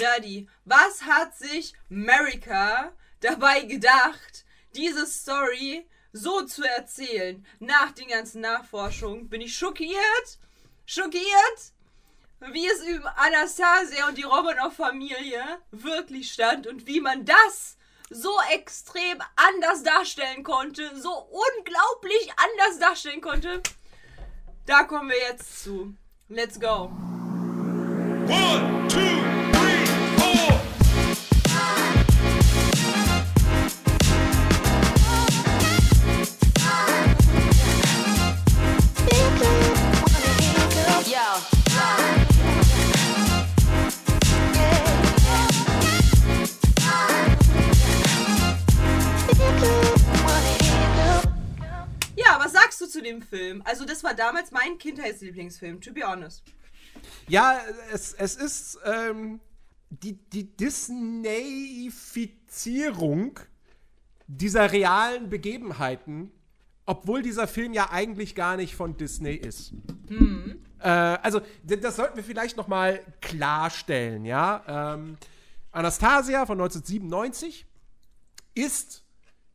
[0.00, 7.46] Nerdy, was hat sich America dabei gedacht, diese Story so zu erzählen?
[7.58, 10.38] Nach den ganzen Nachforschungen bin ich schockiert,
[10.86, 11.72] schockiert,
[12.52, 17.76] wie es über Anastasia und die Romanov-Familie wirklich stand und wie man das
[18.08, 23.62] so extrem anders darstellen konnte, so unglaublich anders darstellen konnte.
[24.64, 25.94] Da kommen wir jetzt zu.
[26.28, 26.90] Let's go.
[28.28, 29.09] One, two,
[53.10, 53.62] dem Film?
[53.64, 56.42] Also, das war damals mein Kindheitslieblingsfilm, to be honest.
[57.28, 57.60] Ja,
[57.92, 59.40] es, es ist ähm,
[59.90, 63.38] die, die Disneyfizierung
[64.26, 66.32] dieser realen Begebenheiten,
[66.86, 69.72] obwohl dieser Film ja eigentlich gar nicht von Disney ist.
[70.08, 70.64] Mhm.
[70.78, 74.94] Äh, also, das sollten wir vielleicht noch mal klarstellen, ja.
[74.94, 75.18] Ähm,
[75.72, 77.66] Anastasia von 1997
[78.54, 79.04] ist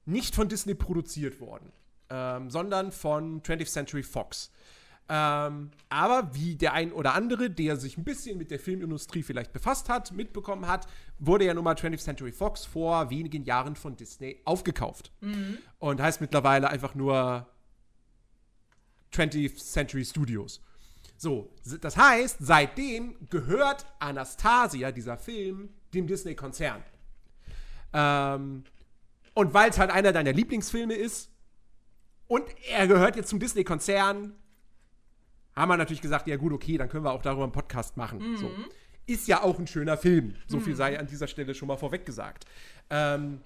[0.06, 1.74] nicht von Disney produziert worden
[2.10, 4.52] ähm, sondern von 20th Century Fox.
[5.08, 9.54] Ähm, aber wie der ein oder andere, der sich ein bisschen mit der Filmindustrie vielleicht
[9.54, 10.88] befasst hat, mitbekommen hat,
[11.20, 15.12] wurde ja nun mal 20th Century Fox vor wenigen Jahren von Disney aufgekauft.
[15.22, 15.60] Mhm.
[15.78, 17.48] Und heißt mittlerweile einfach nur
[19.14, 20.60] 20th Century Studios.
[21.18, 26.84] So, das heißt, seitdem gehört Anastasia, dieser Film, dem Disney-Konzern.
[27.94, 28.64] Ähm,
[29.34, 31.30] und weil es halt einer deiner Lieblingsfilme ist,
[32.28, 34.34] und er gehört jetzt zum Disney-Konzern.
[35.56, 38.32] Haben wir natürlich gesagt, ja gut, okay, dann können wir auch darüber einen Podcast machen.
[38.32, 38.38] Mhm.
[38.38, 38.52] So.
[39.08, 40.36] Ist ja auch ein schöner Film.
[40.48, 40.78] So viel mhm.
[40.78, 42.46] sei an dieser Stelle schon mal vorweg gesagt.
[42.90, 43.42] Ähm,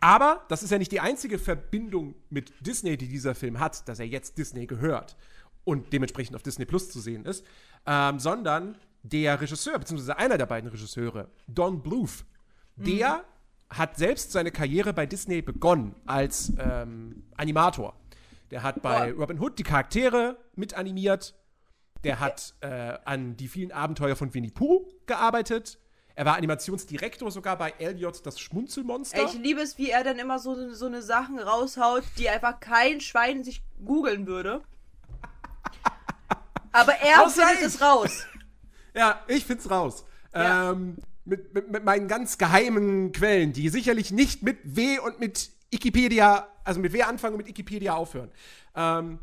[0.00, 4.00] aber das ist ja nicht die einzige Verbindung mit Disney, die dieser Film hat, dass
[4.00, 5.16] er jetzt Disney gehört
[5.64, 7.44] und dementsprechend auf Disney Plus zu sehen ist,
[7.86, 12.24] ähm, sondern der Regisseur, beziehungsweise einer der beiden Regisseure, Don Bluth,
[12.76, 12.84] mhm.
[12.84, 13.24] der
[13.70, 17.94] hat selbst seine Karriere bei Disney begonnen als ähm, Animator.
[18.52, 21.34] Der hat bei Robin Hood die Charaktere mit animiert.
[22.04, 25.78] Der hat äh, an die vielen Abenteuer von Winnie Pooh gearbeitet.
[26.14, 29.24] Er war Animationsdirektor sogar bei Elliot, das Schmunzelmonster.
[29.24, 33.00] Ich liebe es, wie er dann immer so, so eine Sachen raushaut, die einfach kein
[33.00, 34.60] Schwein sich googeln würde.
[36.72, 38.26] Aber er findet es raus.
[38.94, 40.04] Ja, ich find's raus.
[40.34, 40.72] Ja.
[40.72, 45.50] Ähm, mit, mit, mit meinen ganz geheimen Quellen, die sicherlich nicht mit W und mit
[45.70, 48.30] Wikipedia, also mit W anfangen und mit Wikipedia aufhören.
[48.74, 49.18] Ähm,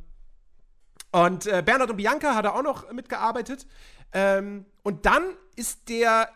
[1.12, 3.66] und äh, Bernhard und Bianca hat er auch noch mitgearbeitet.
[4.14, 5.24] Ähm, und dann
[5.56, 6.30] ist der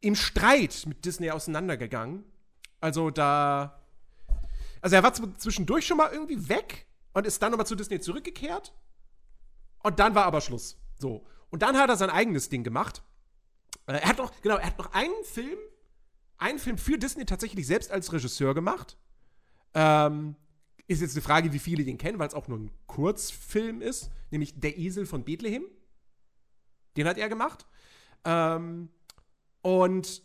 [0.00, 2.24] im Streit mit Disney auseinandergegangen.
[2.80, 3.80] Also da.
[4.80, 8.74] Also er war zwischendurch schon mal irgendwie weg und ist dann nochmal zu Disney zurückgekehrt.
[9.84, 10.76] Und dann war aber Schluss.
[10.98, 11.24] So.
[11.50, 13.02] Und dann hat er sein eigenes Ding gemacht.
[13.86, 15.58] Äh, er hat noch, genau, er hat noch einen Film,
[16.38, 18.96] einen Film für Disney tatsächlich selbst als Regisseur gemacht.
[19.74, 20.36] Ähm,
[20.86, 24.10] ist jetzt eine Frage, wie viele den kennen, weil es auch nur ein Kurzfilm ist,
[24.30, 25.64] nämlich Der Esel von Bethlehem.
[26.96, 27.66] Den hat er gemacht.
[28.24, 28.90] Ähm,
[29.62, 30.22] und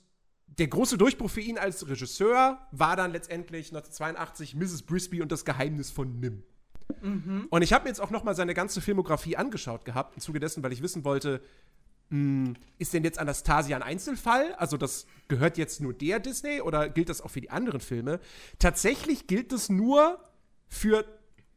[0.47, 4.83] der große Durchbruch für ihn als Regisseur war dann letztendlich 1982 Mrs.
[4.83, 6.43] Brisby und das Geheimnis von Nim.
[7.01, 7.47] Mhm.
[7.49, 10.39] Und ich habe mir jetzt auch noch mal seine ganze Filmografie angeschaut gehabt, im Zuge
[10.39, 11.41] dessen, weil ich wissen wollte,
[12.09, 14.53] ist denn jetzt Anastasia ein Einzelfall?
[14.53, 18.19] Also das gehört jetzt nur der Disney oder gilt das auch für die anderen Filme?
[18.59, 20.19] Tatsächlich gilt es nur
[20.67, 21.05] für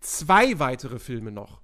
[0.01, 1.61] zwei weitere Filme noch.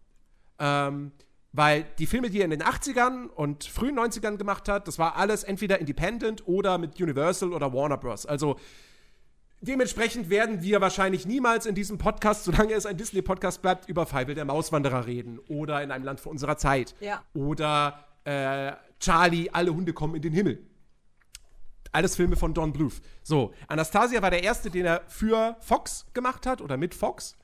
[0.58, 1.12] Ähm,
[1.52, 5.16] weil die Filme, die er in den 80ern und frühen 90ern gemacht hat, das war
[5.16, 8.26] alles entweder Independent oder mit Universal oder Warner Bros.
[8.26, 8.56] Also
[9.62, 14.34] dementsprechend werden wir wahrscheinlich niemals in diesem Podcast, solange es ein Disney-Podcast bleibt, über Feibel
[14.34, 16.94] der Mauswanderer reden oder in einem Land vor unserer Zeit.
[17.00, 17.25] Ja.
[17.34, 20.66] Oder äh, Charlie, alle Hunde kommen in den Himmel.
[21.93, 23.00] Alles Filme von Don Bluth.
[23.23, 27.37] So, Anastasia war der erste, den er für Fox gemacht hat oder mit Fox.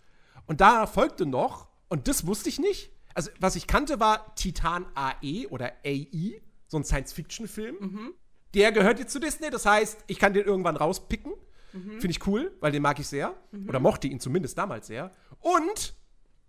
[0.46, 4.86] Und da folgte noch, und das wusste ich nicht, also was ich kannte war Titan
[4.94, 7.76] AE oder AI, so ein Science-Fiction-Film.
[7.78, 8.14] Mhm.
[8.54, 11.32] Der gehört jetzt zu Disney, das heißt, ich kann den irgendwann rauspicken.
[11.72, 12.00] Mhm.
[12.00, 13.34] Finde ich cool, weil den mag ich sehr.
[13.52, 13.68] Mhm.
[13.68, 15.12] Oder mochte ihn zumindest damals sehr.
[15.40, 15.94] Und,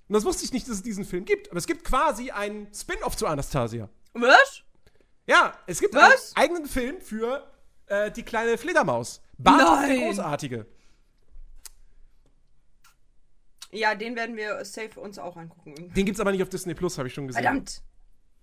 [0.08, 2.74] und das wusste ich nicht, dass es diesen Film gibt, aber es gibt quasi einen
[2.74, 3.90] Spin-off zu Anastasia.
[4.14, 4.64] Was?
[5.28, 6.34] Ja, es gibt Was?
[6.36, 7.48] einen eigenen Film für
[7.88, 9.22] äh, die kleine Fledermaus.
[9.38, 10.66] Bart die Großartige.
[13.72, 15.92] Ja, den werden wir safe uns auch angucken.
[15.94, 17.42] Den gibt's aber nicht auf Disney Plus, habe ich schon gesehen.
[17.44, 17.82] Verdammt.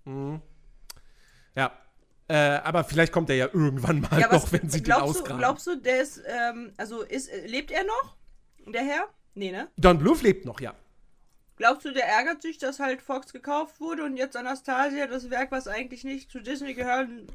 [0.05, 0.43] Mhm.
[1.55, 1.73] Ja.
[2.26, 2.34] Äh,
[2.64, 5.20] aber vielleicht kommt er ja irgendwann mal Ja, noch, was, wenn sie den glaubst du,
[5.20, 5.38] ausgraben.
[5.38, 8.16] glaubst du, der ist, ähm, also ist, äh, lebt er noch?
[8.66, 9.08] Der Herr?
[9.34, 9.69] Nee, ne?
[9.76, 10.75] Don Bluth lebt noch, ja.
[11.60, 15.50] Glaubst du, der ärgert sich, dass halt Fox gekauft wurde und jetzt Anastasia das Werk,
[15.50, 17.26] was eigentlich nicht zu Disney gehören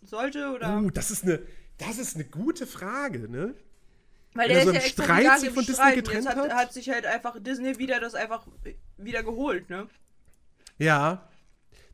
[0.00, 0.52] sollte?
[0.52, 0.78] Oder?
[0.78, 1.42] Uh, das ist eine,
[1.76, 3.56] das ist eine gute Frage, ne?
[4.34, 6.54] Weil der er so ist ja extra Streit sich von Disney getrennt Jetzt hat, hat?
[6.54, 8.46] hat sich halt einfach Disney wieder das einfach
[8.96, 9.88] wieder geholt, ne?
[10.78, 11.28] Ja.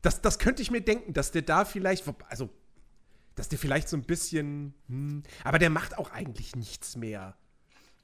[0.03, 2.51] Das, das könnte ich mir denken, dass der da vielleicht, also,
[3.33, 7.35] dass der vielleicht so ein bisschen, hm, aber der macht auch eigentlich nichts mehr.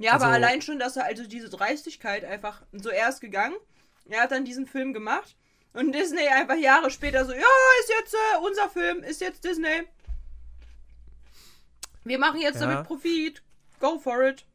[0.02, 3.56] Ja, aber Also- allein schon, dass er also diese Dreistigkeit einfach so erst gegangen.
[4.10, 5.36] Er hat dann diesen Film gemacht
[5.74, 7.40] und Disney einfach Jahre später so, ja,
[7.82, 9.84] ist jetzt äh, unser Film, ist jetzt Disney.
[12.04, 12.68] Wir machen jetzt Ja.
[12.68, 13.42] damit Profit.
[13.80, 14.46] Go for it.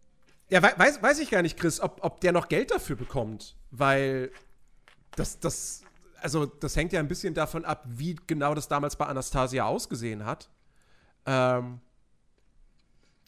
[0.48, 3.56] Ja, wei- weiß, weiß ich gar nicht, Chris, ob, ob der noch Geld dafür bekommt,
[3.70, 4.30] weil
[5.16, 5.82] das, das,
[6.20, 10.24] also das hängt ja ein bisschen davon ab, wie genau das damals bei Anastasia ausgesehen
[10.24, 10.48] hat.
[11.24, 11.80] Ähm,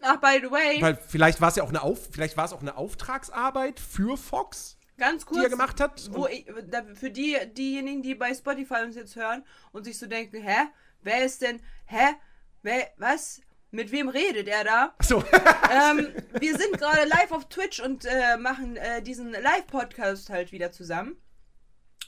[0.00, 2.52] Ach, by the way, weil vielleicht war es ja auch eine Auf, vielleicht war es
[2.52, 5.38] auch eine Auftragsarbeit für Fox, ganz kurz.
[5.38, 6.08] die er gemacht hat.
[6.12, 6.46] Wo ich,
[6.94, 10.68] für die, diejenigen, die bei Spotify uns jetzt hören und sich so denken, hä?
[11.02, 12.14] Wer ist denn, hä?
[12.62, 13.40] Wer, was?
[13.70, 14.94] Mit wem redet er da?
[15.02, 15.18] so,
[15.70, 16.08] ähm,
[16.38, 21.16] wir sind gerade live auf Twitch und äh, machen äh, diesen Live-Podcast halt wieder zusammen.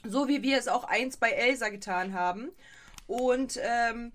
[0.03, 2.51] So wie wir es auch eins bei Elsa getan haben.
[3.05, 4.11] Und ähm,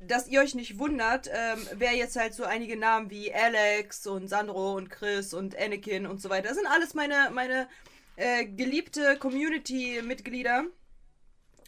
[0.00, 4.28] dass ihr euch nicht wundert, ähm, wer jetzt halt so einige Namen wie Alex und
[4.28, 6.48] Sandro und Chris und Anakin und so weiter.
[6.48, 7.68] Das sind alles meine, meine
[8.16, 10.64] äh, geliebte Community-Mitglieder,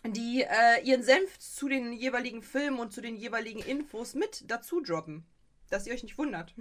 [0.05, 4.81] die äh, ihren Senf zu den jeweiligen Filmen und zu den jeweiligen Infos mit dazu
[4.81, 5.25] droppen.
[5.71, 6.55] Dass ihr euch nicht wundert.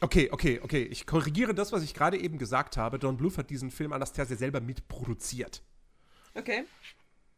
[0.00, 0.82] okay, okay, okay.
[0.84, 2.98] Ich korrigiere das, was ich gerade eben gesagt habe.
[2.98, 5.62] Don Bluth hat diesen Film Anastasia selber mitproduziert.
[6.34, 6.64] Okay.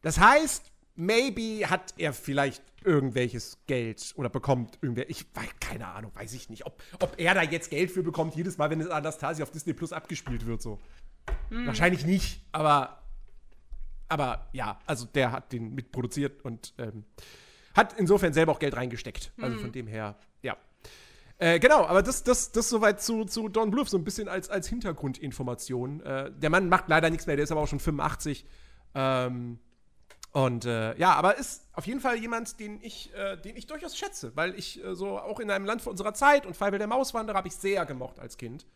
[0.02, 5.08] Das heißt, maybe hat er vielleicht irgendwelches Geld oder bekommt irgendwer.
[5.08, 8.34] Ich weiß, keine Ahnung, weiß ich nicht, ob, ob er da jetzt Geld für bekommt,
[8.34, 10.78] jedes Mal, wenn es Anastasia auf Disney Plus abgespielt wird, so.
[11.50, 13.02] Wahrscheinlich nicht, aber.
[14.10, 17.04] Aber ja, also der hat den mitproduziert und ähm,
[17.74, 19.32] hat insofern selber auch Geld reingesteckt.
[19.38, 20.56] Also von dem her, ja.
[21.36, 24.48] Äh, genau, aber das, das, das soweit zu, zu Don Bluth, so ein bisschen als,
[24.48, 26.00] als Hintergrundinformation.
[26.00, 28.46] Äh, der Mann macht leider nichts mehr, der ist aber auch schon 85.
[28.94, 29.58] Ähm,
[30.32, 33.96] und äh, ja, aber ist auf jeden Fall jemand, den ich, äh, den ich durchaus
[33.96, 36.88] schätze, weil ich äh, so auch in einem Land vor unserer Zeit und Feivel der
[36.88, 38.66] Mauswanderer habe ich sehr gemocht als Kind.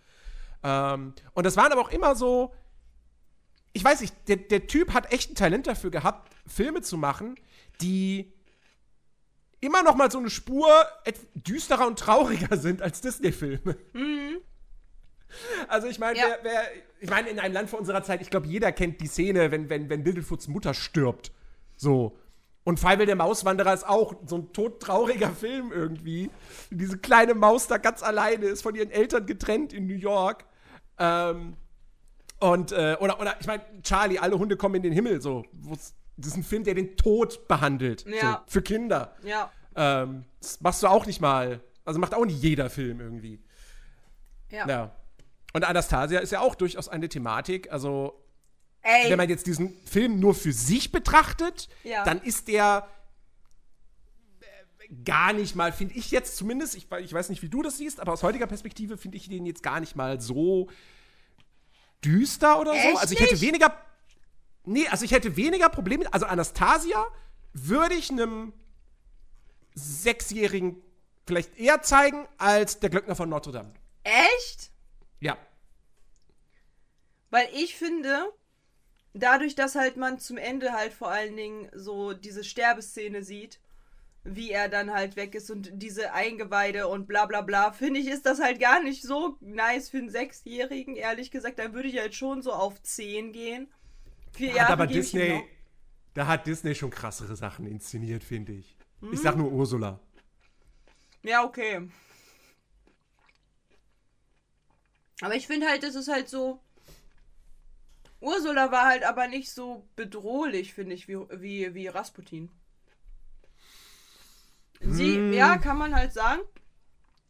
[0.63, 2.55] Ähm, und das waren aber auch immer so,
[3.75, 7.37] ich weiß nicht, der, der Typ hat echt ein Talent dafür gehabt, Filme zu machen,
[7.81, 8.33] die
[9.61, 10.69] immer noch mal so eine Spur
[11.35, 13.77] düsterer und trauriger sind als Disney-Filme.
[15.69, 16.27] Also ich meine, Ja.
[17.01, 19.69] ich meine, in einem Land vor unserer Zeit, ich glaube, jeder kennt die Szene, wenn,
[19.71, 21.33] wenn, wenn Littlefoots Mutter stirbt.
[21.82, 22.17] So.
[22.64, 26.31] Und Feivel der Mauswanderer ist auch so ein todtrauriger Film irgendwie.
[26.70, 30.44] Diese kleine Maus da ganz alleine ist von ihren Eltern getrennt in New York.
[30.99, 31.56] Ähm,
[32.38, 35.44] und, äh, oder, oder, ich meine, Charlie, alle Hunde kommen in den Himmel, so.
[36.17, 38.05] Das ist ein Film, der den Tod behandelt.
[38.06, 38.44] Ja.
[38.46, 39.17] So, für Kinder.
[39.25, 39.50] Ja.
[39.75, 41.61] Ähm, das machst du auch nicht mal.
[41.84, 43.40] Also macht auch nicht jeder Film irgendwie.
[44.50, 44.69] Ja.
[44.69, 44.93] Ja.
[45.52, 47.73] Und Anastasia ist ja auch durchaus eine Thematik.
[47.73, 48.22] Also,
[48.82, 49.11] Ey.
[49.11, 52.05] wenn man jetzt diesen Film nur für sich betrachtet, Ja.
[52.05, 52.88] dann ist der
[54.40, 57.79] äh, gar nicht mal, finde ich jetzt zumindest, ich, ich weiß nicht, wie du das
[57.79, 60.69] siehst, aber aus heutiger Perspektive finde ich den jetzt gar nicht mal so
[62.05, 62.79] düster oder so.
[62.79, 63.43] Echt Also ich hätte nicht?
[63.43, 63.77] weniger.
[64.65, 66.12] Nee, also ich hätte weniger Probleme.
[66.12, 67.05] Also Anastasia
[67.53, 68.53] würde ich einem
[69.74, 70.77] Sechsjährigen
[71.27, 73.72] vielleicht eher zeigen als der Glöckner von Notre Dame.
[74.03, 74.70] Echt?
[75.20, 75.36] Ja.
[77.31, 78.27] Weil ich finde,
[79.15, 83.61] dadurch, dass halt man zum Ende halt vor allen Dingen so diese Sterbeszene sieht,
[84.25, 88.07] wie er dann halt weg ist und diese Eingeweide und bla bla bla, finde ich,
[88.07, 91.59] ist das halt gar nicht so nice für einen Sechsjährigen, ehrlich gesagt.
[91.59, 93.69] Da würde ich halt schon so auf 10 gehen.
[94.33, 95.45] Vier Hat Jahre aber Disney,
[96.15, 98.77] da hat Disney schon krassere Sachen inszeniert, finde ich.
[99.01, 99.17] Ich Mhm.
[99.17, 99.99] sag nur Ursula.
[101.23, 101.89] Ja, okay.
[105.21, 106.61] Aber ich finde halt, das ist halt so.
[108.22, 112.50] Ursula war halt aber nicht so bedrohlich, finde ich, wie, wie, wie Rasputin.
[114.81, 115.32] Sie, Hm.
[115.32, 116.43] ja, kann man halt sagen,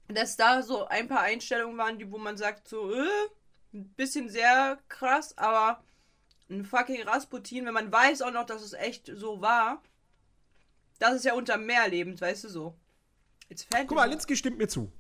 [0.08, 3.06] dass da so ein paar Einstellungen waren, die, wo man sagt, so, äh,
[3.75, 5.82] ein bisschen sehr krass, aber
[6.50, 9.82] ein fucking Rasputin, wenn man weiß auch noch, dass es echt so war,
[10.99, 12.78] das ist ja unter Meer lebend, weißt du so.
[13.70, 14.92] Guck mal, Alinsky stimmt mir zu.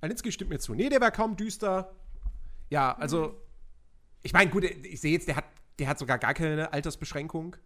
[0.00, 0.74] Alinsky stimmt mir zu.
[0.74, 1.94] Nee, der war kaum düster.
[2.70, 3.40] Ja, also,
[4.28, 5.44] ich meine, gut, ich sehe jetzt, der hat,
[5.78, 7.56] der hat sogar gar keine Altersbeschränkung.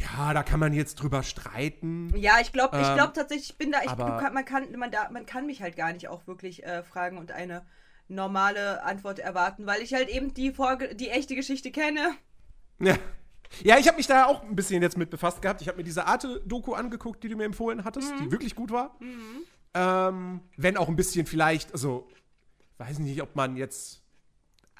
[0.00, 2.14] Ja, da kann man jetzt drüber streiten.
[2.16, 4.72] Ja, ich glaube, ich Ähm, glaube tatsächlich, ich bin da, ich, aber- kann, man, kann,
[4.78, 7.66] man, da, man kann mich halt gar nicht auch wirklich äh, fragen und eine
[8.08, 12.14] normale Antwort erwarten, weil ich halt eben die, Vorge die echte Geschichte kenne.
[12.80, 12.96] Ja.
[13.62, 15.60] Ja, ich habe mich da auch ein bisschen jetzt mit befasst gehabt.
[15.60, 18.98] Ich habe mir diese Arte-Doku angeguckt, die du mir empfohlen hattest, die wirklich gut war.
[19.74, 22.08] Ähm, wenn auch ein bisschen vielleicht, also,
[22.78, 24.02] weiß nicht, ob man jetzt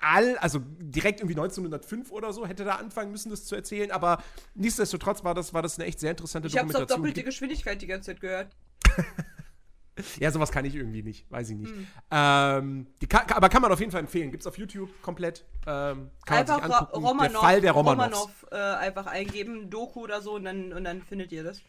[0.01, 4.23] all, also direkt irgendwie 1905 oder so hätte da anfangen müssen, das zu erzählen, aber
[4.55, 7.03] nichtsdestotrotz war das, war das eine echt sehr interessante Ich habe es auf Dokumentation.
[7.03, 8.49] doppelte Geschwindigkeit die ganze Zeit gehört.
[10.21, 11.71] Ja, sowas kann ich irgendwie nicht, weiß ich nicht.
[11.71, 11.87] Hm.
[12.11, 14.31] Ähm, kann, aber kann man auf jeden Fall empfehlen.
[14.31, 15.45] Gibt's auf YouTube komplett.
[15.67, 17.05] Ähm, kann einfach man sich angucken.
[17.07, 17.73] Romanov, der Fall der.
[17.73, 21.63] Romanov äh, einfach eingeben, Doku oder so und dann, und dann findet ihr das.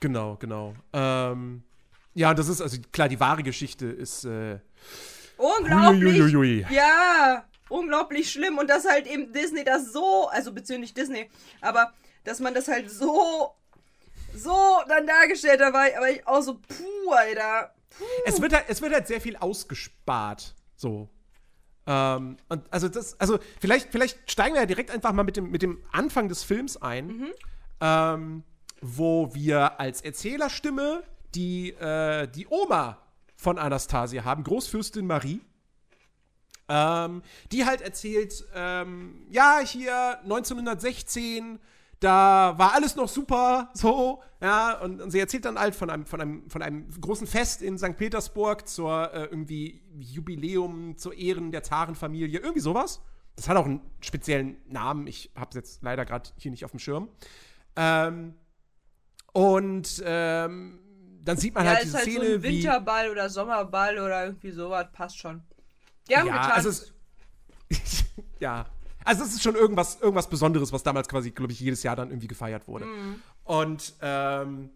[0.00, 0.74] Genau, genau.
[0.94, 1.62] Ähm,
[2.14, 4.24] ja, das ist also klar, die wahre Geschichte ist.
[4.24, 4.60] Äh,
[5.36, 6.18] Unglaublich!
[6.18, 6.66] Huiuiuiui.
[6.70, 8.58] Ja, unglaublich schlimm.
[8.58, 11.92] Und dass halt eben Disney das so, also bezüglich Disney, aber
[12.24, 13.54] dass man das halt so,
[14.34, 17.74] so dann dargestellt hat, war ich, aber ich auch so, puh, Alter.
[18.24, 20.54] es, wird halt, es wird halt sehr viel ausgespart.
[20.76, 21.08] So.
[21.86, 25.50] Ähm, und also das, also vielleicht, vielleicht steigen wir ja direkt einfach mal mit dem,
[25.50, 27.28] mit dem Anfang des Films ein,
[27.80, 28.44] ähm,
[28.80, 31.02] wo wir als Erzählerstimme
[31.34, 32.98] die, äh, die Oma
[33.36, 35.40] von Anastasia haben, Großfürstin Marie.
[36.72, 41.58] Ähm, die halt erzählt, ähm, ja, hier 1916,
[41.98, 46.06] da war alles noch super, so, ja, und, und sie erzählt dann halt von einem,
[46.06, 47.96] von einem, von einem großen Fest in St.
[47.96, 53.02] Petersburg zur äh, irgendwie Jubiläum zur Ehren der Zarenfamilie, irgendwie sowas.
[53.34, 56.78] Das hat auch einen speziellen Namen, ich hab's jetzt leider gerade hier nicht auf dem
[56.78, 57.08] Schirm.
[57.74, 58.34] Ähm,
[59.32, 60.78] und ähm,
[61.24, 64.50] dann sieht man Ja, halt diese halt Szene, so ein Winterball oder Sommerball oder irgendwie
[64.52, 65.42] sowas, passt schon.
[66.18, 66.52] Haben Ja, getanzt.
[66.56, 68.04] also es,
[68.40, 68.66] ja.
[69.04, 72.10] Also es ist schon irgendwas, irgendwas Besonderes, was damals quasi, glaube ich, jedes Jahr dann
[72.10, 72.86] irgendwie gefeiert wurde.
[73.44, 74.70] Und ähm,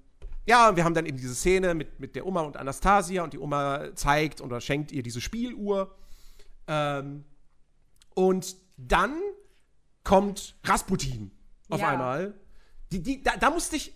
[0.46, 3.38] ja, wir haben dann eben diese Szene mit, mit der Oma und Anastasia und die
[3.38, 5.94] Oma zeigt oder schenkt ihr diese Spieluhr.
[6.66, 7.24] Ähm,
[8.14, 9.14] und dann
[10.04, 11.30] kommt Rasputin
[11.68, 11.88] auf Ja.
[11.90, 12.34] einmal.
[12.92, 13.94] Die, die, da, da musste ich,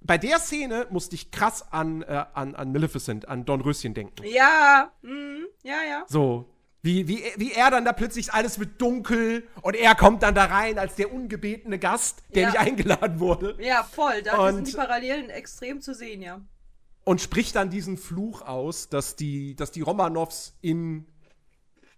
[0.00, 4.24] bei der Szene musste ich krass an, äh, an, an Maleficent, an Dornröschen denken.
[4.26, 6.04] ja, mhm, ja, ja.
[6.08, 6.52] So.
[6.86, 10.44] Wie, wie, wie er dann da plötzlich alles wird dunkel und er kommt dann da
[10.44, 12.48] rein als der ungebetene Gast, der Ja.
[12.50, 14.22] nicht eingeladen wurde Ja, voll.
[14.22, 16.40] Da sind die Parallelen extrem zu sehen, ja.
[17.02, 21.06] und spricht dann diesen Fluch aus, dass die, dass die Romanows in,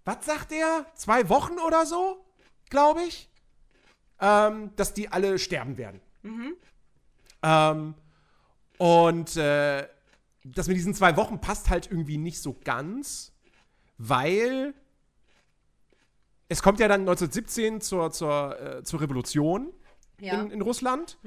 [0.07, 2.25] was sagt er, zwei Wochen oder so,
[2.71, 3.29] glaube ich,
[4.21, 6.01] ähm, dass die alle sterben werden.
[7.43, 7.95] Ähm,
[8.79, 9.87] und äh,
[10.45, 13.35] das mit diesen zwei Wochen passt halt irgendwie nicht so ganz,
[13.99, 14.75] weil
[16.49, 19.73] es kommt ja dann 1917 zur, zur, äh, zur Revolution
[20.21, 20.41] Ja.
[20.41, 21.19] in, in Russland.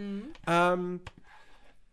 [0.48, 1.02] Ähm,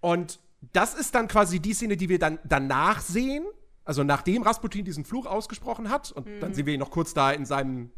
[0.01, 0.41] und
[0.73, 3.45] das ist dann quasi die Szene, die wir dann danach sehen.
[3.85, 6.13] Also nachdem Rasputin diesen Fluch ausgesprochen hat.
[6.13, 7.91] Und dann sehen wir ihn noch kurz da in seinem,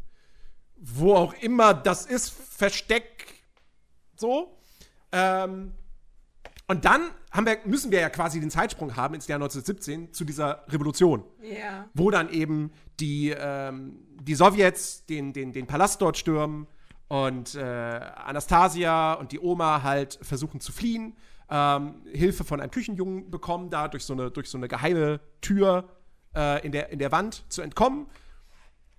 [0.75, 3.25] wo auch immer das ist, Versteck.
[4.15, 4.57] So.
[5.11, 5.73] Ähm,
[6.71, 7.01] und dann
[7.33, 11.85] wir, müssen wir ja quasi den Zeitsprung haben ins Jahr 1917 zu dieser Revolution ja.
[11.93, 16.67] wo dann eben die, ähm, die Sowjets den, den, den Palast dort stürmen
[17.07, 21.17] und äh, Anastasia und die Oma halt versuchen zu fliehen,
[21.49, 25.89] ähm, Hilfe von einem Küchenjungen bekommen, da durch so eine, durch so eine geheime Tür
[26.33, 28.07] äh, in, der, in der Wand zu entkommen.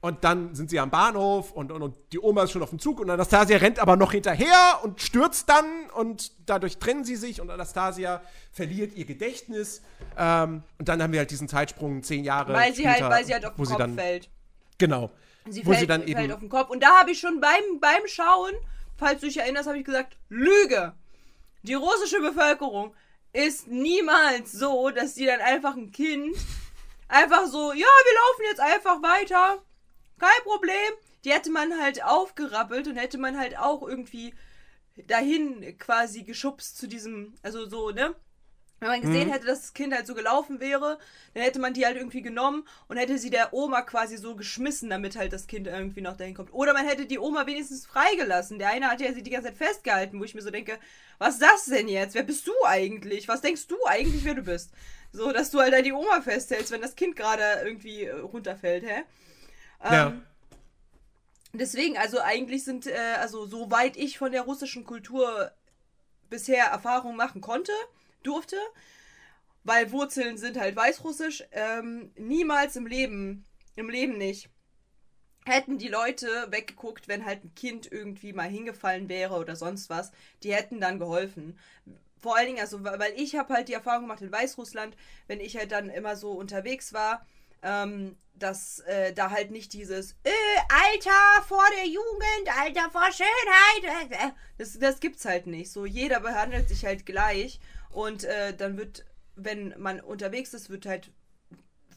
[0.02, 2.80] Und dann sind sie am Bahnhof und, und, und die Oma ist schon auf dem
[2.80, 7.40] Zug und Anastasia rennt aber noch hinterher und stürzt dann und dadurch trennen sie sich
[7.40, 9.80] und Anastasia verliert ihr Gedächtnis.
[10.18, 13.24] Ähm, und dann haben wir halt diesen Zeitsprung zehn Jahre Weil sie später, halt, weil
[13.24, 14.28] sie halt auf wo den sie Kopf dann, fällt.
[14.76, 15.10] Genau.
[15.48, 16.70] Sie wo fällt, sie dann fällt eben auf den Kopf.
[16.70, 18.54] Und da habe ich schon beim, beim Schauen,
[18.96, 20.94] falls du dich erinnerst, habe ich gesagt, Lüge.
[21.62, 22.92] Die russische Bevölkerung
[23.32, 26.36] ist niemals so, dass die dann einfach ein Kind
[27.06, 29.62] einfach so, ja, wir laufen jetzt einfach weiter.
[30.22, 30.92] Kein Problem.
[31.24, 34.34] Die hätte man halt aufgerappelt und hätte man halt auch irgendwie
[35.08, 38.14] dahin quasi geschubst zu diesem, also so, ne?
[38.78, 40.98] Wenn man gesehen hätte, dass das Kind halt so gelaufen wäre,
[41.34, 44.90] dann hätte man die halt irgendwie genommen und hätte sie der Oma quasi so geschmissen,
[44.90, 46.52] damit halt das Kind irgendwie noch dahin kommt.
[46.52, 48.60] Oder man hätte die Oma wenigstens freigelassen.
[48.60, 50.78] Der eine hat ja sie die ganze Zeit festgehalten, wo ich mir so denke,
[51.18, 52.14] was ist das denn jetzt?
[52.14, 53.26] Wer bist du eigentlich?
[53.26, 54.70] Was denkst du eigentlich, wer du bist?
[55.12, 58.84] So, dass du halt da die Oma festhältst, wenn das Kind gerade irgendwie äh, runterfällt,
[58.84, 59.02] hä?
[59.82, 60.08] Ja.
[60.08, 60.22] Ähm,
[61.54, 65.52] Deswegen, also eigentlich sind, äh, also soweit ich von der russischen Kultur
[66.30, 67.72] bisher Erfahrung machen konnte,
[68.22, 68.56] durfte,
[69.64, 73.44] weil Wurzeln sind halt weißrussisch, ähm, niemals im Leben,
[73.76, 74.48] im Leben nicht,
[75.44, 80.10] hätten die Leute weggeguckt, wenn halt ein Kind irgendwie mal hingefallen wäre oder sonst was.
[80.42, 81.58] Die hätten dann geholfen.
[82.20, 84.96] Vor allen Dingen, also, weil ich habe halt die Erfahrung gemacht in Weißrussland,
[85.26, 87.26] wenn ich halt dann immer so unterwegs war,
[87.62, 90.30] ähm, dass äh, da halt nicht dieses äh,
[90.68, 95.70] Alter vor der Jugend, Alter vor Schönheit, äh, äh, das, das gibt's halt nicht.
[95.70, 99.04] So, jeder behandelt sich halt gleich und äh, dann wird,
[99.36, 101.10] wenn man unterwegs ist, wird halt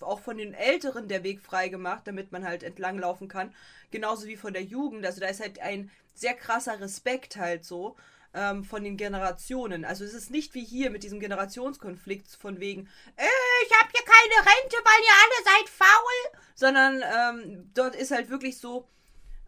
[0.01, 3.53] auch von den Älteren der Weg frei gemacht, damit man halt entlang laufen kann.
[3.91, 5.05] Genauso wie von der Jugend.
[5.05, 7.95] Also da ist halt ein sehr krasser Respekt halt so
[8.35, 9.85] ähm, von den Generationen.
[9.85, 13.25] Also es ist nicht wie hier mit diesem Generationskonflikt von wegen, äh,
[13.65, 18.29] ich habe hier keine Rente, weil ihr alle seid faul, sondern ähm, dort ist halt
[18.29, 18.87] wirklich so,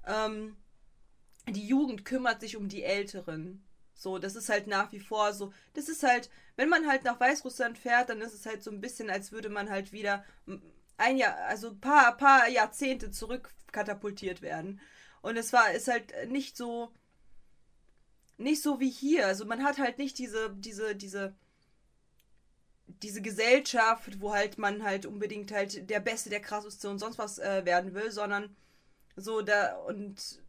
[0.05, 0.55] ähm,
[1.47, 3.63] die Jugend kümmert sich um die Älteren.
[3.93, 5.51] So, das ist halt nach wie vor so.
[5.73, 8.79] Das ist halt, wenn man halt nach Weißrussland fährt, dann ist es halt so ein
[8.81, 10.23] bisschen, als würde man halt wieder
[10.97, 14.79] ein Jahr, also ein paar, paar Jahrzehnte zurück katapultiert werden.
[15.21, 16.93] Und es war, ist halt nicht so,
[18.37, 19.27] nicht so wie hier.
[19.27, 21.35] Also man hat halt nicht diese, diese, diese,
[22.87, 27.39] diese Gesellschaft, wo halt man halt unbedingt halt der Beste, der krasseste und sonst was
[27.39, 28.55] äh, werden will, sondern
[29.15, 30.41] so da und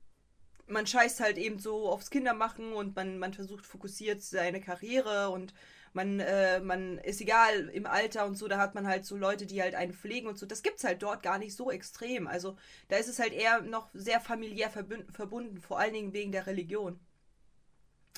[0.67, 5.55] man scheißt halt eben so aufs Kindermachen und man, man versucht fokussiert seine Karriere und
[5.95, 9.47] man, äh, man ist egal im Alter und so, da hat man halt so Leute,
[9.47, 10.47] die halt einen pflegen und so.
[10.47, 12.27] Das gibt's halt dort gar nicht so extrem.
[12.27, 12.57] Also
[12.89, 17.01] da ist es halt eher noch sehr familiär verbunden, vor allen Dingen wegen der Religion.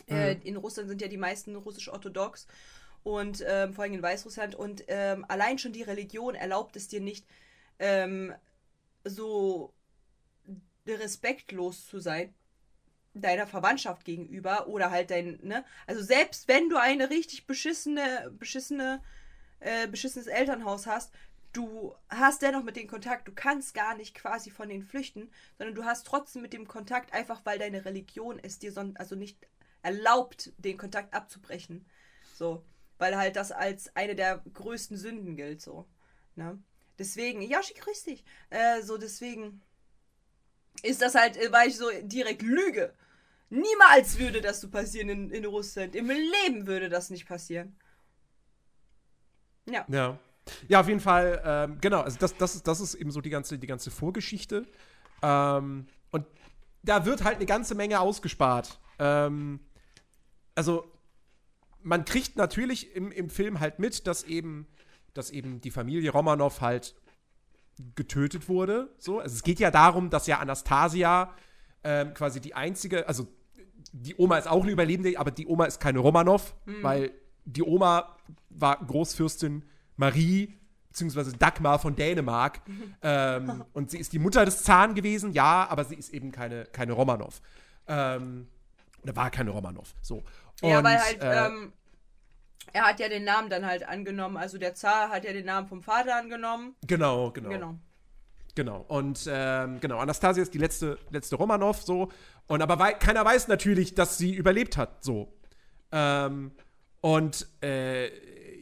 [0.09, 0.16] Mhm.
[0.16, 2.47] Äh, in Russland sind ja die meisten russisch-orthodox
[3.02, 7.00] und ähm, vor allem in Weißrussland und ähm, allein schon die Religion erlaubt es dir
[7.00, 7.26] nicht,
[7.78, 8.35] ähm,
[9.04, 9.73] so
[10.87, 12.35] respektlos zu sein
[13.14, 15.64] deiner Verwandtschaft gegenüber oder halt dein, ne?
[15.87, 19.02] Also selbst wenn du eine richtig beschissene, beschissene,
[19.59, 21.12] äh, beschissenes Elternhaus hast,
[21.52, 25.75] du hast dennoch mit denen Kontakt, du kannst gar nicht quasi von denen flüchten, sondern
[25.75, 29.37] du hast trotzdem mit dem Kontakt, einfach weil deine Religion es dir son also nicht
[29.83, 31.87] erlaubt, den Kontakt abzubrechen.
[32.35, 32.65] So.
[32.99, 35.87] Weil halt das als eine der größten Sünden gilt, so.
[36.37, 36.59] Ne?
[36.99, 38.25] Deswegen, Yoshi, grüß dich.
[38.51, 39.62] Äh, so, deswegen
[40.83, 42.95] ist das halt, äh, weil ich so direkt lüge.
[43.49, 45.97] Niemals würde das so passieren in, in Russland.
[45.97, 47.77] Im Leben würde das nicht passieren.
[49.66, 49.85] Ja.
[49.88, 50.19] Ja.
[50.69, 53.31] Ja, auf jeden Fall, ähm, genau, also das, das, ist, das ist eben so die
[53.31, 54.66] ganze, die ganze Vorgeschichte.
[55.23, 56.27] Ähm, und
[56.83, 58.79] da wird halt eine ganze Menge ausgespart.
[58.99, 59.61] Ähm,
[60.61, 60.85] also,
[61.83, 64.66] man kriegt natürlich im, im Film halt mit, dass eben,
[65.14, 66.94] dass eben die Familie Romanov halt
[67.94, 68.90] getötet wurde.
[68.99, 69.20] So.
[69.20, 71.33] Also es geht ja darum, dass ja Anastasia
[71.83, 73.27] ähm, quasi die einzige, also
[73.92, 76.83] die Oma ist auch eine Überlebende, aber die Oma ist keine Romanov, mhm.
[76.83, 77.12] weil
[77.46, 78.18] die Oma
[78.51, 79.64] war Großfürstin
[79.96, 82.61] Marie beziehungsweise Dagmar von Dänemark.
[82.68, 82.94] Mhm.
[83.03, 86.66] Ähm, und sie ist die Mutter des Zahn gewesen, ja, aber sie ist eben keine,
[86.66, 87.40] keine Romanov.
[87.88, 88.49] Ähm,
[89.03, 89.94] oder war keine Romanov.
[90.03, 90.23] So.
[90.62, 91.73] Und, ja, weil halt, äh, ähm,
[92.73, 94.37] er hat ja den Namen dann halt angenommen.
[94.37, 96.75] Also der Zar hat ja den Namen vom Vater angenommen.
[96.87, 97.49] Genau, genau.
[97.49, 97.75] Genau.
[98.55, 98.85] Genau.
[98.88, 102.11] Und ähm, genau, Anastasia ist die letzte, letzte Romanov so.
[102.46, 105.05] Und aber wei keiner weiß natürlich, dass sie überlebt hat.
[105.05, 105.33] So.
[105.92, 106.51] Ähm,
[107.01, 108.11] und äh,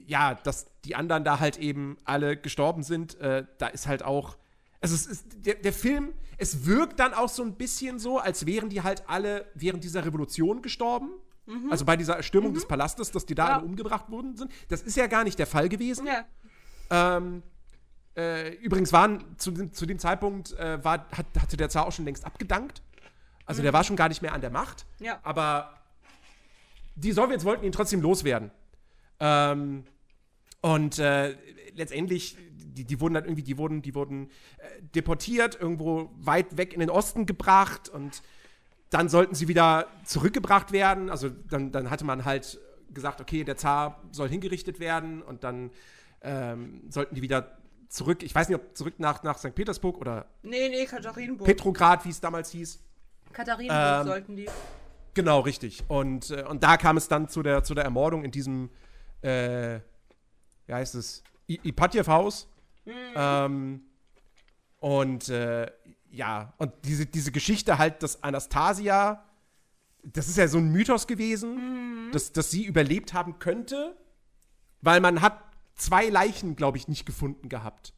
[0.07, 4.37] ja, dass die anderen da halt eben alle gestorben sind, äh, da ist halt auch.
[4.81, 8.47] Also es ist, der, der Film, es wirkt dann auch so ein bisschen so, als
[8.47, 11.11] wären die halt alle während dieser Revolution gestorben.
[11.49, 11.73] Mhm.
[11.73, 12.57] Also bei dieser Erstürmung mhm.
[12.57, 13.57] des Palastes, dass die da ja.
[13.57, 14.53] alle umgebracht worden sind.
[14.69, 16.07] Das ist ja gar nicht der Fall gewesen.
[16.07, 17.17] Ja.
[17.17, 17.43] Ähm,
[18.17, 22.05] äh, übrigens waren zu, zu dem Zeitpunkt äh, war, hat, hatte der Zar auch schon
[22.05, 22.83] längst abgedankt.
[23.47, 23.65] Also mhm.
[23.65, 24.85] der war schon gar nicht mehr an der Macht.
[25.01, 25.21] Ja.
[25.23, 25.75] Aber
[26.95, 28.51] die Sowjets wollten ihn trotzdem loswerden.
[29.21, 29.85] Ähm,
[30.61, 31.37] und äh,
[31.75, 36.75] letztendlich, die, die, wurden dann irgendwie, die wurden, die wurden äh, deportiert, irgendwo weit weg
[36.75, 38.23] in den Osten gebracht und
[38.91, 41.11] dann sollten sie wieder zurückgebracht werden.
[41.11, 42.59] Also dann, dann hatte man halt
[42.93, 45.71] gesagt, okay, der Zar soll hingerichtet werden und dann
[46.23, 49.55] ähm, sollten die wieder zurück, ich weiß nicht, ob zurück nach, nach St.
[49.55, 51.47] Petersburg oder Nee, nee, Katharinenburg.
[51.47, 52.81] Petrograd, wie es damals hieß.
[53.33, 54.49] Katharinenburg ähm, sollten die.
[55.15, 55.85] Genau, richtig.
[55.89, 58.71] Und, äh, und da kam es dann zu der, zu der Ermordung in diesem,
[59.23, 59.81] äh,
[60.67, 62.49] wie heißt es, Ipatjew-Haus.
[62.85, 62.93] Mhm.
[63.17, 63.81] Ähm,
[64.81, 65.71] und äh,
[66.11, 69.25] ja, und diese, diese Geschichte halt, dass Anastasia,
[70.03, 72.13] das ist ja so ein Mythos gewesen, mhm.
[72.13, 73.97] dass, dass sie überlebt haben könnte,
[74.81, 75.43] weil man hat
[75.75, 77.93] zwei Leichen, glaube ich, nicht gefunden gehabt.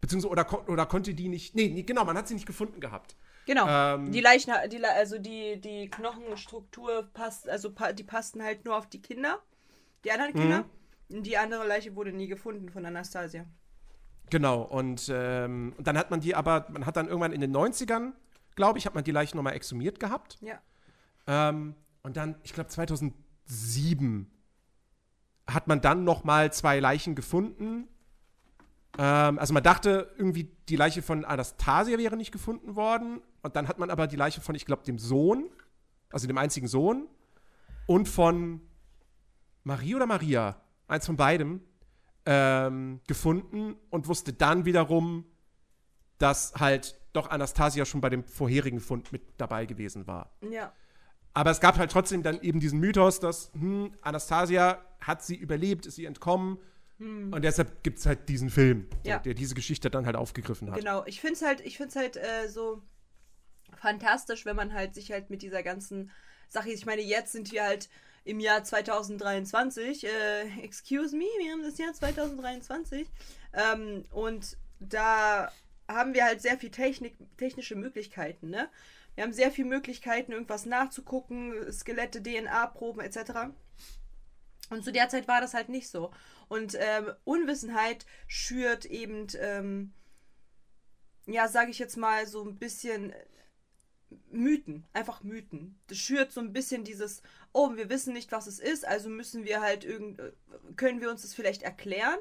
[0.00, 3.16] Beziehungsweise, oder, oder konnte die nicht, nee, nee, genau, man hat sie nicht gefunden gehabt.
[3.46, 3.66] Genau.
[3.68, 8.88] Ähm, die Leichen, die, also die, die Knochenstruktur passt, also die passten halt nur auf
[8.88, 9.40] die Kinder,
[10.04, 10.64] die anderen Kinder.
[11.08, 11.22] Mhm.
[11.22, 13.44] Die andere Leiche wurde nie gefunden von Anastasia.
[14.30, 18.12] Genau, und, ähm, dann hat man die aber, man hat dann irgendwann in den 90ern,
[18.54, 20.38] glaube ich, hat man die Leichen nochmal exhumiert gehabt.
[20.40, 20.60] Ja.
[21.26, 24.30] Ähm, und dann, ich glaube 2007
[25.48, 27.88] hat man dann nochmal zwei Leichen gefunden.
[28.98, 33.20] Ähm, also man dachte irgendwie, die Leiche von Anastasia wäre nicht gefunden worden.
[33.42, 35.50] Und dann hat man aber die Leiche von, ich glaube, dem Sohn,
[36.10, 37.08] also dem einzigen Sohn,
[37.86, 38.60] und von
[39.64, 41.60] Marie oder Maria, eins von beidem,
[42.26, 45.24] ähm, gefunden und wusste dann wiederum,
[46.18, 50.36] dass halt doch Anastasia schon bei dem vorherigen Fund mit dabei gewesen war.
[50.50, 50.72] Ja.
[51.32, 55.86] Aber es gab halt trotzdem dann eben diesen Mythos, dass hm, Anastasia hat sie überlebt,
[55.86, 56.58] ist sie entkommen.
[57.02, 59.14] Und deshalb gibt es halt diesen Film, Ja.
[59.14, 60.78] der, der diese Geschichte dann halt aufgegriffen hat.
[60.78, 62.82] Genau, ich finde es halt, ich find's halt äh, so
[63.74, 66.10] fantastisch, wenn man halt sich halt mit dieser ganzen
[66.48, 67.88] Sache, ich meine, jetzt sind wir halt
[68.24, 73.06] im Jahr 2023, äh, excuse me, wir haben das Jahr 2023
[73.54, 75.50] ähm, und da
[75.88, 78.68] haben wir halt sehr viel Technik, technische Möglichkeiten, ne?
[79.14, 83.52] Wir haben sehr viele Möglichkeiten, irgendwas nachzugucken, Skelette, DNA-Proben etc.
[84.70, 86.12] Und zu der Zeit war das halt nicht so.
[86.48, 89.92] Und ähm, Unwissenheit schürt eben, ähm,
[91.26, 93.12] ja, sage ich jetzt mal, so ein bisschen
[94.30, 95.78] Mythen, einfach Mythen.
[95.88, 99.44] Das schürt so ein bisschen dieses, oh, wir wissen nicht, was es ist, also müssen
[99.44, 100.20] wir halt irgend,
[100.76, 102.18] können wir uns das vielleicht erklären?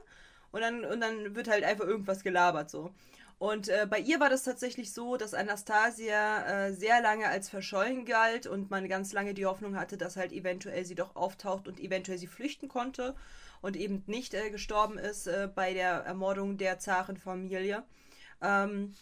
[0.51, 2.93] Und dann, und dann wird halt einfach irgendwas gelabert so.
[3.39, 8.03] Und äh, bei ihr war das tatsächlich so, dass Anastasia äh, sehr lange als verschollen
[8.03, 11.79] galt und man ganz lange die Hoffnung hatte, dass halt eventuell sie doch auftaucht und
[11.79, 13.15] eventuell sie flüchten konnte
[13.61, 17.83] und eben nicht äh, gestorben ist äh, bei der Ermordung der Zarenfamilie.
[18.41, 18.93] Ähm,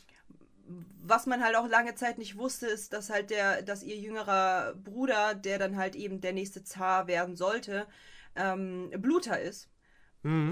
[1.01, 4.75] was man halt auch lange Zeit nicht wusste, ist, dass halt der, dass ihr jüngerer
[4.75, 7.87] Bruder, der dann halt eben der nächste Zar werden sollte,
[8.35, 9.69] ähm, Bluter ist.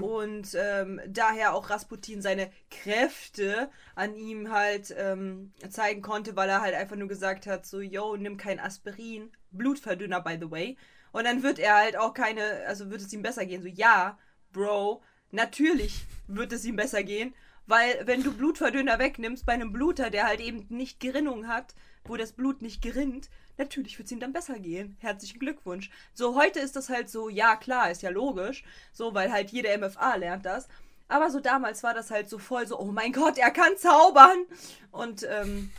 [0.02, 6.62] Und ähm, daher auch Rasputin seine Kräfte an ihm halt ähm, zeigen konnte, weil er
[6.62, 10.78] halt einfach nur gesagt hat, so, yo, nimm kein Aspirin, Blutverdünner, by the way.
[11.12, 13.62] Und dann wird er halt auch keine, also wird es ihm besser gehen.
[13.62, 14.18] So, ja,
[14.52, 17.34] Bro, natürlich wird es ihm besser gehen,
[17.66, 21.74] weil wenn du Blutverdünner wegnimmst bei einem Bluter, der halt eben nicht Gerinnung hat,
[22.04, 24.96] wo das Blut nicht gerinnt, natürlich wird es ihm dann besser gehen.
[25.00, 25.90] Herzlichen Glückwunsch.
[26.14, 29.76] So, heute ist das halt so, ja klar, ist ja logisch, so, weil halt jeder
[29.76, 30.68] MFA lernt das.
[31.08, 34.44] Aber so damals war das halt so voll so, oh mein Gott, er kann zaubern.
[34.90, 35.70] Und, ähm,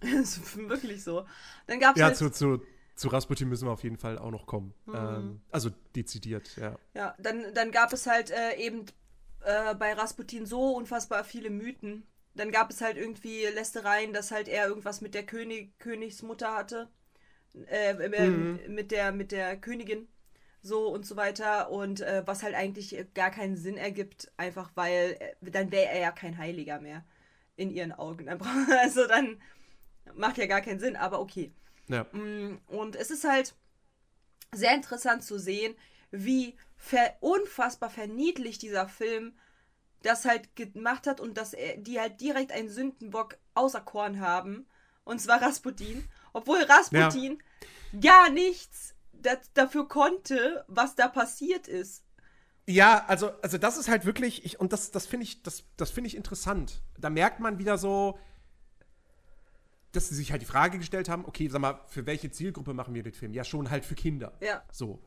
[0.00, 1.26] ist wirklich so.
[1.66, 2.62] Dann gab es Ja, halt, zu, zu,
[2.96, 4.74] zu Rasputin müssen wir auf jeden Fall auch noch kommen.
[4.86, 4.94] Mhm.
[4.94, 6.76] Ähm, also dezidiert, ja.
[6.94, 8.86] Ja, dann, dann gab es halt äh, eben
[9.44, 12.06] äh, bei Rasputin so unfassbar viele Mythen.
[12.34, 16.88] Dann gab es halt irgendwie Lästereien, dass halt er irgendwas mit der König, Königsmutter hatte.
[17.68, 20.08] Äh, äh, mit, der, mit der Königin.
[20.62, 21.70] So und so weiter.
[21.70, 26.00] Und äh, was halt eigentlich gar keinen Sinn ergibt, einfach weil äh, dann wäre er
[26.00, 27.04] ja kein Heiliger mehr.
[27.56, 28.28] In ihren Augen.
[28.82, 29.40] Also dann
[30.14, 31.52] macht ja gar keinen Sinn, aber okay.
[31.88, 32.04] ja.
[32.12, 33.54] Mm, Und es ist halt
[34.54, 35.74] sehr interessant zu sehen,
[36.10, 39.38] wie ver unfassbar verniedlicht dieser Film
[40.02, 44.66] das halt gemacht hat und dass er, die halt direkt einen Sündenbock auserkoren haben.
[45.04, 46.08] Und zwar Rasputin.
[46.32, 47.40] Obwohl Rasputin
[48.00, 52.02] gar nichts da, dafür konnte, was da passiert ist.
[52.66, 55.92] Ja, also, also das ist halt wirklich, ich, und das, das finde ich, das, das
[55.92, 56.82] finde ich interessant.
[56.98, 58.18] Da merkt man wieder so,
[59.92, 62.92] dass sie sich halt die Frage gestellt haben, okay, sag mal, für welche Zielgruppe machen
[62.92, 63.34] wir den Film?
[63.34, 64.32] Ja, schon halt für Kinder.
[64.40, 64.64] Ja.
[64.72, 65.00] So.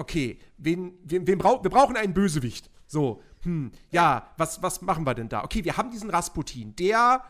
[0.00, 2.70] Okay, wen, wen, wen brau wir brauchen einen Bösewicht.
[2.86, 5.44] So, hm, ja, was, was machen wir denn da?
[5.44, 7.22] Okay, wir haben diesen Rasputin, der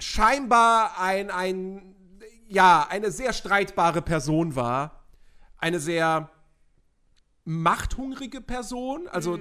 [0.00, 1.94] scheinbar ein, ein,
[2.48, 5.04] ja, eine sehr streitbare Person war.
[5.58, 6.28] Eine sehr
[7.44, 9.06] machthungrige Person.
[9.06, 9.38] Also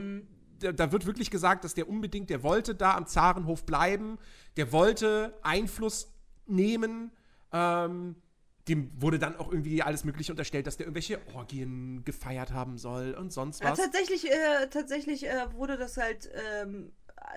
[0.59, 4.19] da, da wird wirklich gesagt, dass der unbedingt, der wollte da am Zarenhof bleiben,
[4.55, 6.13] der wollte Einfluss
[6.45, 7.11] nehmen.
[7.51, 8.17] Ähm,
[8.67, 13.13] dem wurde dann auch irgendwie alles Mögliche unterstellt, dass der irgendwelche Orgien gefeiert haben soll
[13.13, 13.79] und sonst Ja, was.
[13.79, 16.29] tatsächlich äh, tatsächlich äh, wurde das halt
[16.65, 16.91] ähm,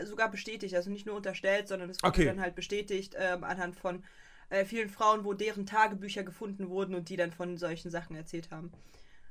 [0.04, 0.74] sogar bestätigt.
[0.74, 2.24] Also nicht nur unterstellt, sondern es wurde Okay.
[2.24, 4.04] dann halt bestätigt ähm, anhand von
[4.50, 8.50] äh, vielen Frauen, wo deren Tagebücher gefunden wurden und die dann von solchen Sachen erzählt
[8.50, 8.72] haben.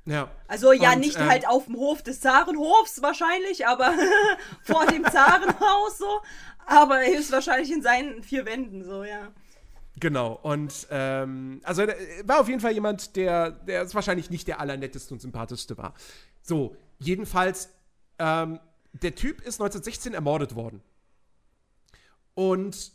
[0.05, 0.31] Ja.
[0.47, 3.93] Also ja, Und, nicht ähm, halt auf dem Hof des Zarenhofs wahrscheinlich, aber
[4.63, 6.21] vor dem Zarenhaus so.
[6.65, 9.31] Aber höchstwahrscheinlich in seinen vier Wänden so, ja.
[9.97, 14.47] Genau, und ähm, also äh, war auf jeden Fall jemand, der, der ist wahrscheinlich nicht
[14.47, 15.93] der allernetteste und sympathischste war.
[16.41, 17.69] So, jedenfalls,
[18.17, 18.59] ähm,
[18.93, 20.81] der Typ ist 1916 ermordet worden.
[22.33, 22.93] Und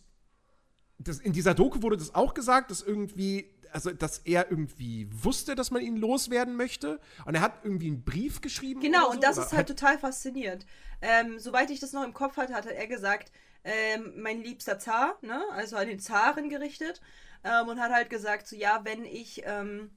[0.98, 5.54] das, in dieser Doku wurde das auch gesagt, dass irgendwie, also dass er irgendwie wusste,
[5.54, 7.00] dass man ihn loswerden möchte.
[7.26, 8.80] Und er hat irgendwie einen Brief geschrieben.
[8.80, 10.64] Genau, oder und so, das ist halt total faszinierend.
[11.02, 13.30] Ähm, soweit ich das noch im Kopf hatte, hat er gesagt,
[13.64, 15.42] ähm, mein liebster Zar, ne?
[15.53, 17.00] also an den Zaren gerichtet.
[17.42, 19.96] Ähm, und hat halt gesagt, so ja, wenn ich, ähm,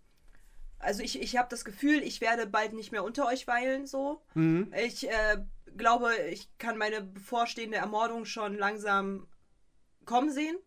[0.79, 4.21] also ich, ich habe das Gefühl, ich werde bald nicht mehr unter euch weilen, so.
[4.33, 4.73] Mhm.
[4.85, 5.37] Ich äh,
[5.77, 9.27] glaube, ich kann meine bevorstehende Ermordung schon langsam
[10.05, 10.57] kommen sehen.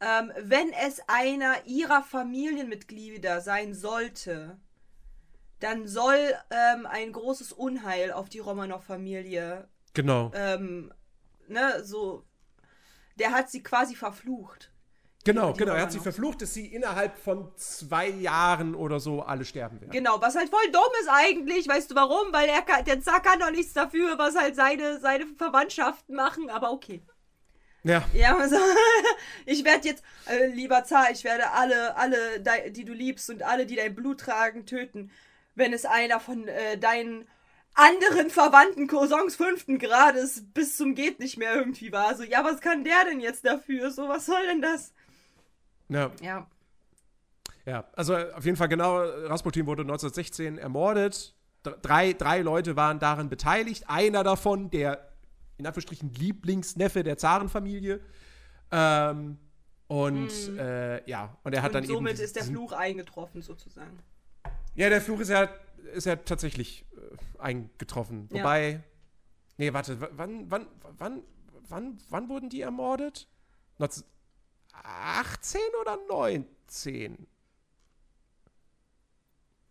[0.00, 4.58] Ähm, wenn es einer ihrer Familienmitglieder sein sollte,
[5.60, 10.30] dann soll ähm, ein großes Unheil auf die Romanov-Familie, Genau.
[10.34, 10.92] ähm,
[11.48, 12.24] ne, so,
[13.18, 14.70] der hat sie quasi verflucht.
[15.24, 15.74] genau, genau.
[15.74, 19.92] Er hat sie verflucht, dass sie innerhalb von zwei Jahren oder so alle sterben werden.
[19.92, 22.32] Genau, was halt voll dumm ist eigentlich, weißt du warum?
[22.32, 26.50] Weil er kann, der Zar kann doch nichts dafür, was halt seine, seine Verwandtschaften machen,
[26.50, 27.02] aber okay.
[27.84, 28.04] Ja.
[28.12, 28.56] Ja, also,
[29.46, 33.66] ich werde jetzt, äh, lieber Zar, ich werde alle, alle, die du liebst und alle,
[33.66, 35.10] die dein Blut tragen, töten,
[35.54, 37.26] wenn es einer von äh, deinen
[37.78, 42.14] anderen Verwandten Cousins fünften Grades bis zum geht nicht mehr irgendwie war.
[42.16, 43.90] So, ja, was kann der denn jetzt dafür?
[43.90, 44.92] So, was soll denn das?
[45.88, 46.10] ja.
[46.20, 46.46] Ja.
[47.64, 51.34] Ja, also auf jeden Fall genau, Rasputin wurde 1916 ermordet.
[51.82, 53.84] Drei, drei Leute waren daran beteiligt.
[53.88, 55.12] Einer davon, der
[55.58, 58.00] in Anführungsstrichen Lieblingsneffe der Zarenfamilie.
[58.70, 59.36] Ähm,
[59.86, 62.24] und äh, ja, und er hat und dann somit eben.
[62.24, 63.98] ist der Fluch eingetroffen, sozusagen.
[64.74, 65.50] Ja, der Fluch ist ja,
[65.92, 66.86] ist ja tatsächlich
[67.38, 68.28] eingetroffen.
[68.32, 68.40] Ja.
[68.40, 68.82] Wobei.
[69.56, 70.66] Nee, warte, wann, wann,
[70.98, 71.22] wann,
[71.68, 73.28] wann, wann wurden die ermordet?
[73.78, 77.26] 1918 oder 19?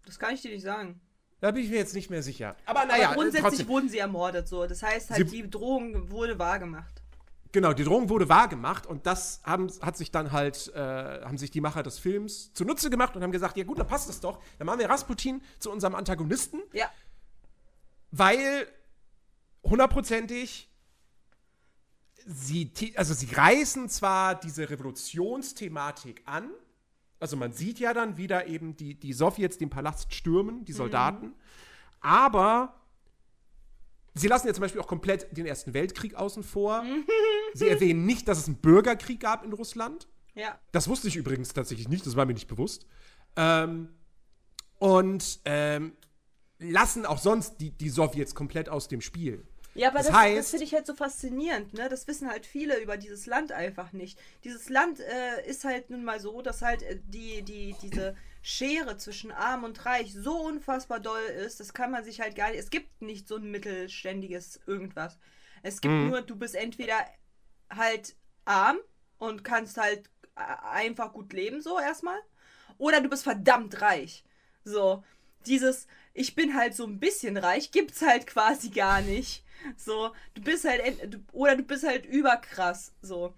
[0.06, 1.00] Das kann ich dir nicht sagen.
[1.40, 2.56] Da bin ich mir jetzt nicht mehr sicher.
[2.66, 3.68] Aber naja, Aber grundsätzlich trotzdem.
[3.68, 4.66] wurden sie ermordet, so.
[4.66, 7.04] Das heißt halt, Sie- die Drohung wurde wahrgemacht.
[7.52, 10.80] Genau, die Drohung wurde wahrgemacht und das haben, hat sich dann halt, äh,
[11.24, 14.10] haben sich die Macher des Films zunutze gemacht und haben gesagt, ja gut, dann passt
[14.10, 14.42] es doch.
[14.58, 16.90] Dann machen wir Rasputin zu unserem Antagonisten, Ja.
[18.12, 18.68] Weil
[19.64, 20.70] hundertprozentig
[22.26, 26.50] sie, also sie reißen zwar diese Revolutionsthematik an,
[27.20, 31.34] also man sieht ja dann wieder eben die, die Sowjets den Palast stürmen, die Soldaten,
[32.00, 32.76] aber
[34.14, 36.84] sie lassen ja zum Beispiel auch komplett den Ersten Weltkrieg außen vor.
[37.54, 40.08] sie erwähnen nicht, dass es einen Bürgerkrieg gab in Russland.
[40.36, 40.60] Ja.
[40.72, 42.86] Das wusste ich übrigens tatsächlich nicht, das war mir nicht bewusst.
[43.36, 43.90] Ähm,
[44.78, 45.94] und ähm,
[46.60, 49.46] lassen auch sonst die, die Sowjets komplett aus dem Spiel.
[49.78, 51.88] Ja, aber Das das, das, finde ich halt so faszinierend, ne?
[51.88, 54.20] Das wissen halt viele über dieses Land einfach nicht.
[54.44, 58.98] Dieses Land äh, ist halt nun mal so, dass halt äh, die, die, diese Schere
[58.98, 62.60] zwischen Arm und Reich so unfassbar doll ist, das kann man sich halt gar nicht.
[62.60, 65.20] Es gibt nicht so ein mittelständiges irgendwas.
[65.62, 66.96] Es gibt nur, du bist entweder
[67.70, 68.16] halt
[68.46, 68.78] arm
[69.20, 70.42] und kannst halt äh,
[70.72, 72.20] einfach gut leben, so erstmal.
[72.80, 74.24] Oder du bist verdammt reich.
[74.64, 75.04] So,
[75.46, 75.88] dieses,
[76.18, 79.44] ich bin halt so ein bisschen reich, gibt's halt quasi gar nicht.
[79.76, 80.82] So, du bist halt,
[81.32, 83.34] oder du bist halt überkrass, so.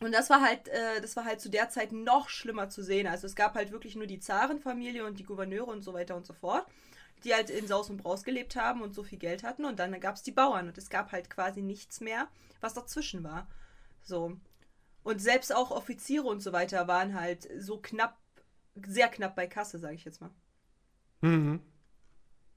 [0.00, 3.06] Und das war halt, äh, das war halt zu der Zeit noch schlimmer zu sehen.
[3.06, 6.26] Also es gab halt wirklich nur die Zarenfamilie und die Gouverneure und so weiter und
[6.26, 6.66] so fort,
[7.24, 9.64] die halt in Saus und Braus gelebt haben und so viel Geld hatten.
[9.64, 12.28] Und dann gab es die Bauern und es gab halt quasi nichts mehr,
[12.60, 13.46] was dazwischen war.
[14.02, 14.36] So.
[15.02, 18.18] Und selbst auch Offiziere und so weiter waren halt so knapp,
[18.86, 20.30] sehr knapp bei Kasse, sage ich jetzt mal.
[21.22, 21.60] Mhm.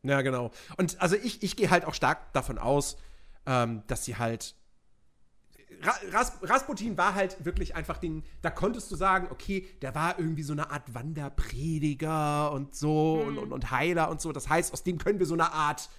[0.04, 0.52] Ja, genau.
[0.78, 2.98] Und also ich, ich gehe halt auch stark davon aus,
[3.46, 4.56] ähm, dass sie halt.
[5.82, 8.24] Ra Ras Rasputin war halt wirklich einfach den.
[8.42, 13.38] Da konntest du sagen, okay, der war irgendwie so eine Art Wanderprediger und so und,
[13.38, 14.32] und, und Heiler und so.
[14.32, 15.90] Das heißt, aus dem können wir so eine Art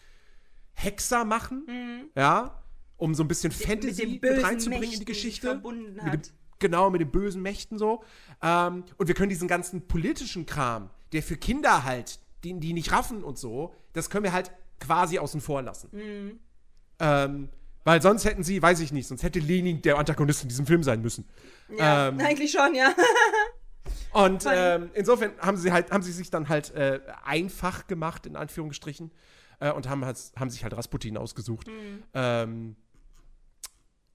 [0.75, 2.11] Hexer machen.
[2.15, 2.63] Ja.
[2.97, 5.63] Um so ein bisschen Fantasy mit, bösen reinzubringen in die Mächten Geschichte.
[6.05, 8.05] Mit dem, genau, mit den bösen Mächten so.
[8.43, 12.93] Ähm, und wir können diesen ganzen politischen Kram, der für Kinder halt, die, die nicht
[12.93, 15.89] raffen und so, das können wir halt quasi außen vor lassen.
[15.93, 16.39] Mhm.
[16.99, 17.49] Ähm,
[17.85, 20.83] weil sonst hätten sie, weiß ich nicht, sonst hätte Lenin der Antagonist in diesem Film
[20.83, 21.29] sein müssen.
[21.77, 22.95] Ja, Ähm, eigentlich schon, ja.
[24.13, 28.37] Und ähm, insofern haben sie halt, haben sie sich dann halt äh, einfach gemacht, in
[28.37, 29.11] Anführungsstrichen,
[29.61, 31.69] äh, und haben, haben sich halt Rasputin ausgesucht.
[31.69, 32.03] Mhm.
[32.15, 32.77] Ähm,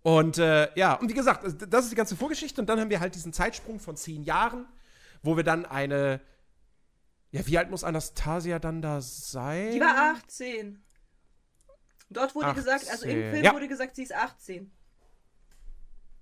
[0.02, 2.62] und äh, ja, und wie gesagt, das ist die ganze Vorgeschichte.
[2.62, 4.66] Und dann haben wir halt diesen Zeitsprung von zehn Jahren,
[5.24, 6.22] wo wir dann eine.
[7.32, 9.72] Ja, wie alt muss Anastasia dann da sein?
[9.72, 10.82] Die war 18.
[12.10, 13.32] Dort wurde gesagt, also im 18.
[13.32, 13.54] Film Ja.
[13.54, 14.72] wurde gesagt, sie ist 18.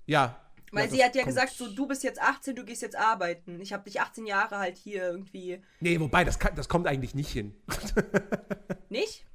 [0.05, 0.39] Ja.
[0.71, 3.61] Weil ja, sie hat ja gesagt, so du bist jetzt 18, du gehst jetzt arbeiten.
[3.61, 5.61] Ich habe dich 18 Jahre halt hier irgendwie.
[5.79, 7.55] Nee, wobei, das, kann, das kommt eigentlich nicht hin.
[8.89, 9.25] Nicht?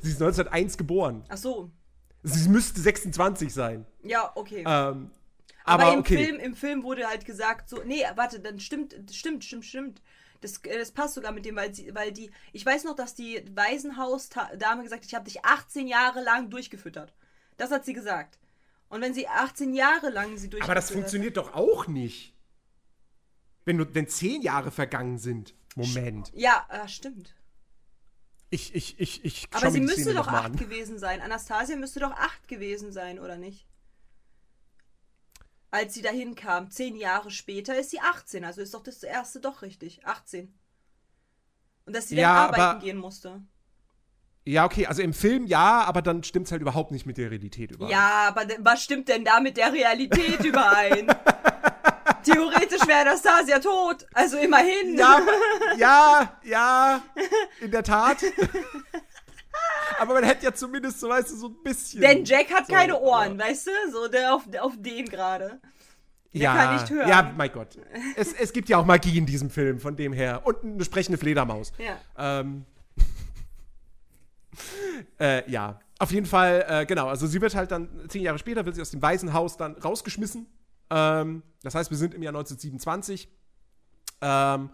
[0.00, 1.24] Sie ist 1901 geboren.
[1.28, 1.70] Ach so.
[2.22, 3.86] Sie müsste 26 sein.
[4.04, 4.64] Ja, okay.
[4.66, 5.10] Ähm,
[5.64, 6.24] Aber, im, okay.
[6.24, 10.02] Film, im Film wurde halt gesagt, so, nee, warte, dann stimmt, stimmt, stimmt, stimmt.
[10.44, 13.14] Das, äh, das passt sogar mit dem, weil, sie, weil die, ich weiß noch, dass
[13.14, 17.14] die Waisenhaus-Dame gesagt hat, ich habe dich 18 Jahre lang durchgefüttert.
[17.56, 18.38] Das hat sie gesagt.
[18.90, 22.34] Und wenn sie 18 Jahre lang sie durchgefüttert Aber das funktioniert doch auch nicht.
[23.64, 25.54] Wenn, du, wenn zehn Jahre vergangen sind.
[25.76, 26.30] Moment.
[26.34, 27.34] Ja, äh, stimmt.
[28.50, 30.56] Ich, ich, ich, ich Aber sie müsste doch noch mal acht an.
[30.56, 31.22] gewesen sein.
[31.22, 33.66] Anastasia müsste doch acht gewesen sein, oder nicht?
[35.74, 38.44] Als sie dahin kam, zehn Jahre später, ist sie 18.
[38.44, 40.06] Also ist doch das erste doch richtig.
[40.06, 40.56] 18.
[41.84, 43.42] Und dass sie Ja, dann arbeiten gehen musste.
[44.44, 47.32] Ja, okay, also im Film ja, aber dann stimmt es halt überhaupt nicht mit der
[47.32, 47.90] Realität überein.
[47.90, 51.08] Ja, aber was stimmt denn da mit der Realität überein?
[52.22, 54.06] Theoretisch wäre Anastasia tot.
[54.14, 54.96] Also immerhin.
[54.96, 55.26] Ja,
[55.76, 57.02] ja, ja,
[57.60, 58.18] in der Tat.
[60.00, 62.00] Aber man hätte ja zumindest, so weißt du, so ein bisschen.
[62.00, 63.46] Denn Jack hat So, keine Ohren, ja.
[63.46, 63.70] weißt du?
[63.92, 65.60] So, der auf, auf den gerade.
[66.32, 67.08] der ja, kann nicht hören.
[67.08, 67.78] Ja, mein Gott.
[68.16, 70.42] Es, es gibt ja auch Magie in diesem Film, von dem her.
[70.44, 71.72] Und eine sprechende Fledermaus.
[71.78, 72.40] Ja.
[72.40, 72.64] Ähm,
[75.20, 77.08] äh, ja, auf jeden Fall, äh, genau.
[77.08, 80.46] Also sie wird halt dann, zehn Jahre später, wird sie aus dem Waisenhaus dann rausgeschmissen.
[80.90, 83.28] Ähm, das heißt, wir sind im Jahr 1927.
[84.20, 84.70] Ähm,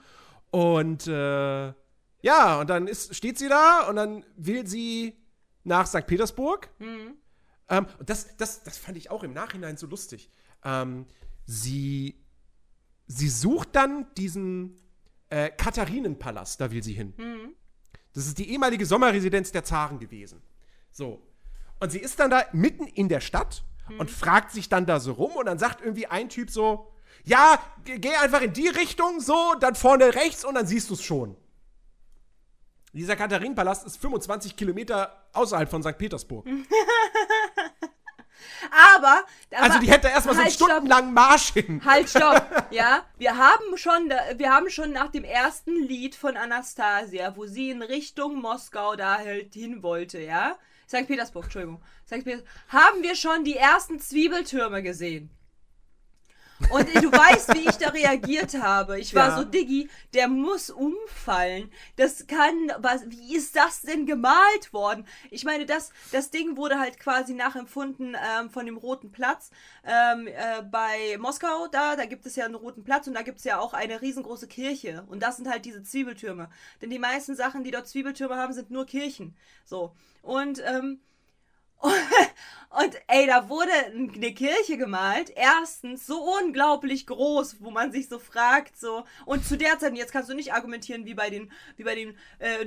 [0.50, 1.72] und äh,
[2.22, 5.16] ja, und dann ist, steht sie da und dann will sie
[5.64, 6.06] nach St.
[6.06, 6.68] Petersburg.
[7.68, 10.30] Ähm, und das, das, das fand ich auch im Nachhinein so lustig.
[10.64, 11.06] Ähm,
[11.46, 12.16] sie,
[13.06, 14.76] sie sucht dann diesen
[15.28, 17.14] äh, Katharinenpalast, da will sie hin.
[18.12, 20.42] Das ist die ehemalige Sommerresidenz der Zaren gewesen.
[20.90, 21.22] So.
[21.78, 23.64] Und sie ist dann da mitten in der Stadt
[23.98, 26.92] und fragt sich dann da so rum und dann sagt irgendwie ein Typ so,
[27.24, 30.94] ja, ge- geh einfach in die Richtung, so, dann vorne rechts und dann siehst du
[30.94, 31.36] es schon.
[32.92, 35.96] Dieser Katharinenpalast ist 25 Kilometer außerhalb von St.
[35.96, 36.46] Petersburg.
[38.96, 41.80] Aber, aber Also die hätte erstmal so einen halt, stundenlangen Marsch hin.
[41.84, 42.66] Halt, stopp.
[42.70, 47.70] Ja, wir haben schon, wir haben schon nach dem ersten Lied von Anastasia, wo sie
[47.70, 50.56] in Richtung Moskau da halt hin wollte, ja?
[50.88, 51.06] St.
[51.06, 51.82] Petersburg, Entschuldigung.
[52.06, 52.24] St.
[52.24, 55.30] Peters haben wir schon die ersten Zwiebeltürme gesehen.
[56.68, 59.00] Und du weißt, wie ich da reagiert habe.
[59.00, 59.36] Ich war Ja.
[59.38, 61.70] so, Diggi, der muss umfallen.
[61.96, 65.06] Das kann, was, wie ist das denn gemalt worden?
[65.30, 69.50] Ich meine, das, das Ding wurde halt quasi nachempfunden ähm, von dem Roten Platz
[69.84, 71.66] ähm, äh, bei Moskau.
[71.72, 74.00] Da, da gibt es ja einen Roten Platz und da gibt es ja auch eine
[74.02, 75.04] riesengroße Kirche.
[75.08, 76.50] Und das sind halt diese Zwiebeltürme.
[76.82, 79.34] Denn die meisten Sachen, die dort Zwiebeltürme haben, sind nur Kirchen.
[79.64, 79.94] So.
[80.22, 81.00] Und, ähm,
[81.82, 85.32] und ey, da wurde eine Kirche gemalt.
[85.34, 89.04] Erstens so unglaublich groß, wo man sich so fragt, so.
[89.26, 91.96] Und zu der Zeit, und jetzt kannst du nicht argumentieren wie bei den, wie bei
[91.96, 92.66] den äh,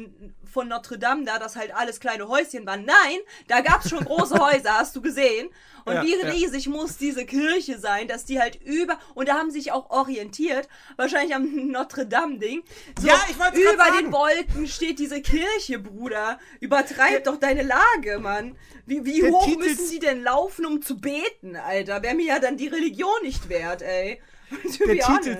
[0.51, 2.85] von Notre Dame da, dass halt alles kleine Häuschen waren.
[2.85, 5.49] Nein, da gab's schon große Häuser, hast du gesehen.
[5.85, 6.29] Und Ja, wie ja.
[6.29, 9.89] riesig muss diese Kirche sein, dass die halt über, und da haben sie sich auch
[9.89, 12.63] orientiert, wahrscheinlich am Notre Dame-Ding.
[12.99, 16.39] So, Ja, ich wollt's grad Über den Wolken steht diese Kirche, Bruder.
[16.59, 18.57] Übertreib doch deine Lage, Mann.
[18.85, 22.01] Wie, wie Der hoch Titel- müssen die denn laufen, um zu beten, Alter?
[22.03, 24.21] Wäre mir ja dann die Religion nicht wert, ey.
[24.77, 25.37] To der, Titel,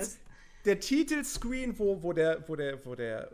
[0.64, 3.30] der Titelscreen, wo, wo, der, wo, der, wo, der,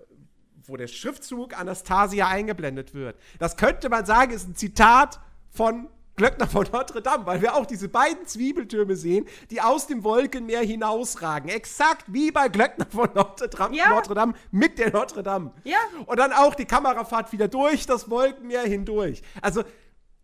[0.66, 3.16] wo der Schriftzug Anastasia eingeblendet wird.
[3.38, 7.64] Das könnte man sagen, ist ein Zitat von Glöckner von Notre Dame, weil wir auch
[7.64, 11.48] diese beiden Zwiebeltürme sehen, die aus dem Wolkenmeer hinausragen.
[11.48, 13.88] Exakt wie bei Glöckner von Notre Dame, Ja.
[13.94, 15.52] Notre Dame mit der Notre Dame.
[15.64, 15.78] Ja.
[16.04, 19.22] Und dann auch die Kamerafahrt wieder durch das Wolkenmeer hindurch.
[19.40, 19.62] Also,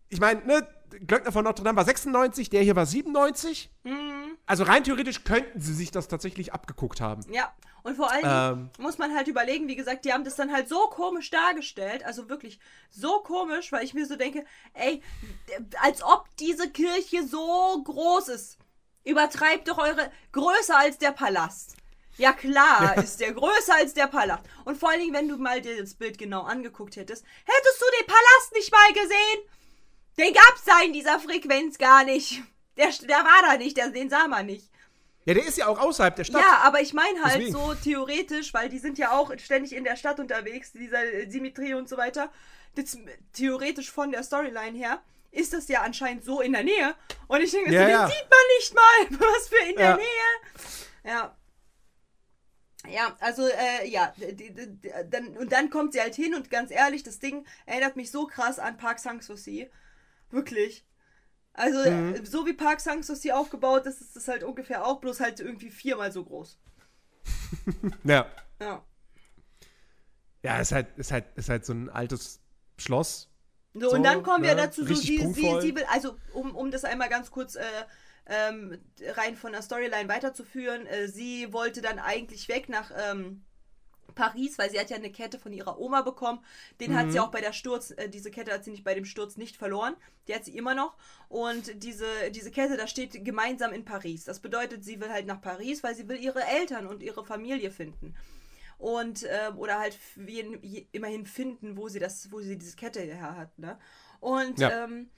[0.09, 0.67] ich meine, ne,
[1.05, 3.69] Glöckner von Notre Dame war 96, der hier war 97.
[4.45, 7.25] Also rein theoretisch könnten sie sich das tatsächlich abgeguckt haben.
[7.31, 8.69] Ja, und vor allem Ähm.
[8.79, 12.29] muss man halt überlegen, wie gesagt, die haben das dann halt so komisch dargestellt, also
[12.29, 15.01] wirklich so komisch, weil ich mir so denke, ey,
[15.81, 18.57] als ob diese Kirche so groß ist.
[19.03, 21.77] Übertreibt doch eure größer als der Palast.
[22.17, 24.43] Ja klar, ist der größer als der Palast.
[24.65, 27.85] Und vor allen Dingen, wenn du mal dir das Bild genau angeguckt hättest, hättest du
[27.99, 29.56] den Palast nicht mal gesehen.
[30.17, 32.41] Den gab's da in dieser Frequenz gar nicht.
[32.77, 34.69] Der, der war da nicht, der, den sah man nicht.
[35.25, 36.41] Ja, der ist ja auch außerhalb der Stadt.
[36.41, 37.51] Ja, aber ich meine halt Deswegen.
[37.53, 40.99] so theoretisch, weil die sind ja auch ständig in der Stadt unterwegs, dieser
[41.29, 42.31] Symmetrie und so weiter.
[42.75, 42.97] Das,
[43.33, 45.01] theoretisch von der Storyline her
[45.31, 46.95] ist das ja anscheinend so in der Nähe.
[47.27, 48.05] Und ich denke, Ja, so, ja.
[48.07, 49.19] den sieht man nicht mal.
[49.35, 49.97] Was für in der Ja.
[49.97, 50.05] Nähe.
[51.03, 51.35] Ja.
[52.89, 54.13] Ja, also, äh, ja,
[55.09, 58.27] dann, und dann kommt sie halt hin und ganz ehrlich, das Ding erinnert mich so
[58.27, 59.69] krass an Park Sang-Soo-Si.
[60.29, 60.85] Wirklich.
[61.53, 65.39] Also, äh, so wie Park Sang-Soo-Si aufgebaut ist, ist das halt ungefähr auch, bloß halt
[65.39, 66.59] irgendwie viermal so groß.
[68.03, 68.27] Ja.
[68.61, 68.83] Ja.
[70.43, 72.39] Ja, ist halt, ist halt, ist halt so ein altes
[72.77, 73.29] Schloss.
[73.73, 74.61] So, und dann kommen wir ne?
[74.61, 77.63] dazu, so, sie, sie, sie will, also um, um das einmal ganz kurz äh,
[78.27, 78.79] ähm,
[79.15, 83.43] rein von der Storyline weiterzuführen, äh, sie wollte dann eigentlich weg nach ähm,
[84.15, 86.39] Paris, weil sie hat ja eine Kette von ihrer Oma bekommen.
[86.79, 87.11] Den hat Mhm.
[87.11, 89.55] sie auch bei der Sturz, äh, diese Kette hat sie nicht bei dem Sturz nicht
[89.57, 89.95] verloren.
[90.27, 90.97] Die hat sie immer noch.
[91.29, 94.25] Und diese, diese Kette, da steht gemeinsam in Paris.
[94.25, 97.71] Das bedeutet, sie will halt nach Paris, weil sie will ihre Eltern und ihre Familie
[97.71, 98.15] finden.
[98.77, 99.97] Und, ähm, oder halt
[100.91, 103.79] immerhin finden, wo sie das, wo sie diese Kette her hat, ne?
[104.19, 104.83] Und, Ja.
[104.83, 105.09] ähm,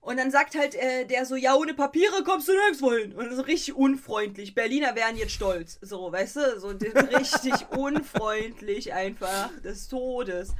[0.00, 3.12] und dann sagt halt äh, der so, ja, ohne Papiere kommst du nirgendwo hin.
[3.14, 4.54] Und so richtig unfreundlich.
[4.54, 5.78] Berliner wären jetzt stolz.
[5.82, 6.60] So, weißt du?
[6.60, 10.50] So richtig unfreundlich einfach des Todes.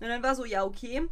[0.00, 1.08] Und dann war so, ja, okay.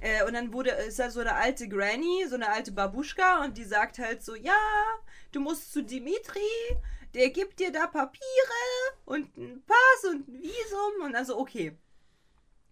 [0.00, 3.56] Äh, und dann wurde, ist da so eine alte Granny, so eine alte Babuschka und
[3.58, 4.56] die sagt halt so, ja,
[5.30, 6.40] du musst zu Dimitri,
[7.14, 8.22] der gibt dir da Papiere
[9.04, 11.76] und einen Pass und ein Visum und also okay.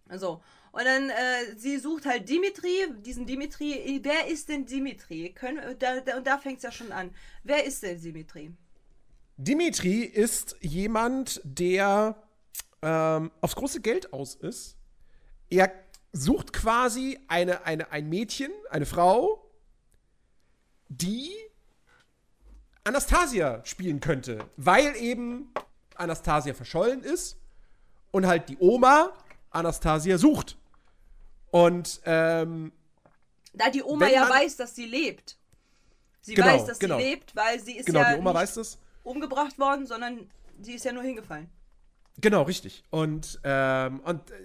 [0.07, 0.41] Also,
[0.71, 3.99] und dann, äh, sie sucht halt Dimitri, diesen Dimitri.
[4.03, 5.33] Wer ist denn Dimitri?
[5.33, 7.11] Können, da, da, und da fängt es ja schon an.
[7.43, 8.51] Wer ist denn Dimitri?
[9.37, 12.21] Dimitri ist jemand, der
[12.81, 14.75] ähm, aufs große Geld aus ist.
[15.49, 15.71] Er
[16.11, 19.49] sucht quasi eine, eine, ein Mädchen, eine Frau,
[20.89, 21.31] die
[22.83, 25.53] Anastasia spielen könnte, weil eben
[25.95, 27.37] Anastasia verschollen ist
[28.11, 29.13] und halt die Oma
[29.51, 30.57] Anastasia sucht.
[31.51, 32.71] Und ähm,
[33.53, 35.37] Da die Oma ja weiß, dass sie lebt.
[36.21, 36.97] Sie Genau, weiß, dass genau.
[36.97, 38.77] sie lebt, weil sie ist genau, ja die Oma nicht weiß das.
[39.03, 40.29] umgebracht worden, sondern
[40.61, 41.49] sie ist ja nur hingefallen.
[42.21, 42.83] Genau, richtig.
[42.89, 44.35] Und, ähm, und äh,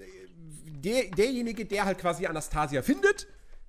[0.67, 3.27] der, derjenige, der halt quasi Anastasia findet,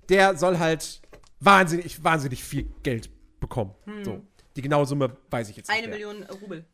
[0.09, 1.01] der soll halt
[1.39, 3.09] wahnsinnig, wahnsinnig viel Geld
[3.39, 3.73] bekommen.
[4.03, 4.21] So.
[4.55, 5.77] Die genaue Summe weiß ich jetzt nicht.
[5.77, 5.83] Hm.
[5.85, 5.93] Eine.
[5.93, 6.65] Million Rubel.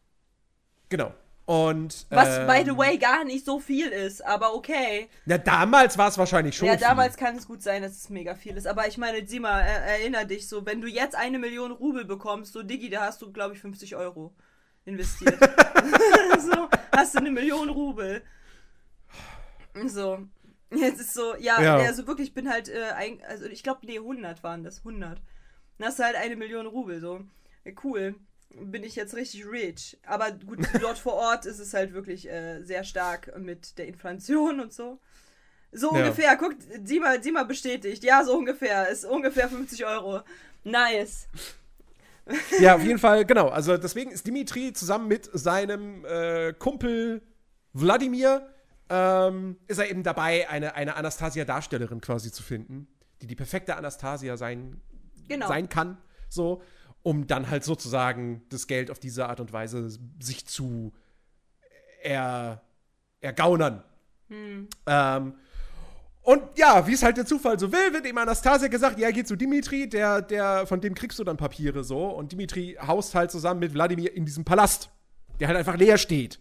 [0.90, 1.14] Genau.
[1.46, 2.06] Und.
[2.10, 5.10] Was, ähm, by the way, gar nicht so viel ist, aber okay.
[5.26, 6.68] Na, damals war es wahrscheinlich schon.
[6.68, 6.82] ja, viel.
[6.88, 8.68] damals kann es gut sein, dass es mega viel ist.
[8.68, 12.06] Aber ich meine, sieh mal, er, erinner dich so, wenn du jetzt eine Million Rubel
[12.06, 14.34] bekommst, so Diggi, da hast du, glaube ich, 50 Euro
[14.86, 15.40] investiert.
[16.40, 18.22] so, hast du eine Million Rubel.
[19.86, 20.20] So.
[20.74, 21.76] Jetzt ist so, ja, Ja.
[21.78, 25.22] also wirklich, ich bin halt, äh, ein, also ich glaube, nee, 100 waren das, 100.
[25.78, 27.22] Dann hast du halt eine Million Rubel, so.
[27.84, 28.16] Cool.
[28.60, 29.98] Bin ich jetzt richtig rich.
[30.06, 34.60] Aber gut, dort vor Ort ist es halt wirklich äh, sehr stark mit der Inflation
[34.60, 35.00] und so.
[35.72, 36.00] So Ja.
[36.04, 38.04] ungefähr, guck, Dima, Dima bestätigt.
[38.04, 38.90] Ja, so ungefähr.
[38.90, 40.22] Ist ungefähr 50 Euro.
[40.64, 41.28] Nice.
[42.60, 43.50] Ja, auf jeden Fall, genau.
[43.50, 47.22] Also deswegen ist Dimitri zusammen mit seinem äh, Kumpel
[47.74, 48.48] Wladimir
[48.90, 52.88] ähm, ist er eben dabei, eine, eine Anastasia-Darstellerin quasi zu finden,
[53.22, 54.82] die die perfekte Anastasia sein,
[55.30, 55.48] Genau.
[55.48, 55.98] sein kann,
[56.28, 56.62] so,
[57.04, 59.90] um dann halt sozusagen das Geld auf diese Art und Weise
[60.20, 60.94] sich zu
[62.04, 62.62] er,
[63.20, 63.84] ergaunern.
[64.86, 65.34] Ähm,
[66.24, 69.24] und ja, wie es halt der Zufall so will, wird ihm Anastasia gesagt, ja, geh
[69.24, 72.06] zu Dimitri, der, der, von dem kriegst du dann Papiere so.
[72.10, 74.90] Und Dimitri haust halt zusammen mit Wladimir in diesem Palast,
[75.40, 76.40] der halt einfach leer steht.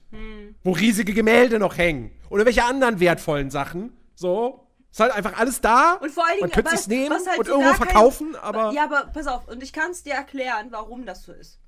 [0.63, 2.11] Wo riesige Gemälde noch hängen.
[2.29, 3.93] Oder welche anderen wertvollen Sachen.
[4.15, 4.67] So.
[4.91, 5.95] Ist halt einfach alles da.
[5.95, 8.73] Und vor allen Dingen, Man könnte es nehmen halt und irgendwo gar kein- verkaufen, aber.
[8.73, 11.61] Ja, aber pass auf, und ich kann es dir erklären, warum das so ist.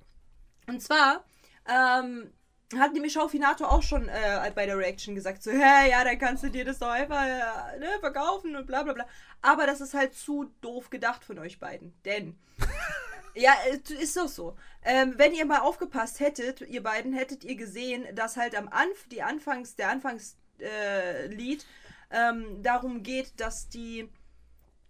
[0.66, 1.24] Und zwar,
[1.68, 2.32] ähm,
[2.78, 6.42] hat nämlich Schaufinato auch schon äh, bei der Reaction gesagt, so, hey, ja, dann kannst
[6.42, 9.06] du dir das doch einfach äh, ne, verkaufen und bla bla bla.
[9.42, 11.94] Aber das ist halt zu doof gedacht von euch beiden.
[12.04, 12.38] Denn,
[13.34, 13.52] ja,
[14.00, 14.56] ist doch so.
[14.84, 19.06] Ähm, wenn ihr mal aufgepasst hättet, ihr beiden, hättet ihr gesehen, dass halt am Anf
[19.10, 21.64] die Anfangs, der Anfangslied äh,
[22.12, 24.08] ähm, darum geht, dass die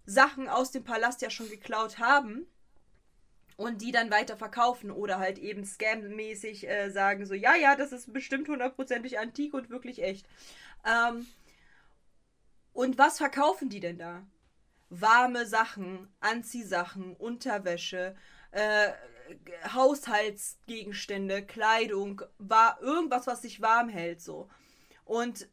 [0.05, 2.45] Sachen aus dem Palast ja schon geklaut haben
[3.55, 7.91] und die dann weiter verkaufen oder halt eben scam-mäßig äh, sagen so, ja, ja, das
[7.91, 10.27] ist bestimmt hundertprozentig antik und wirklich echt.
[10.85, 11.25] Ähm,
[12.73, 14.25] und was verkaufen die denn da?
[14.89, 18.15] Warme Sachen, Anziehsachen, Unterwäsche,
[18.51, 18.91] äh,
[19.73, 24.49] Haushaltsgegenstände, Kleidung, war irgendwas, was sich warm hält so.
[25.05, 25.47] Und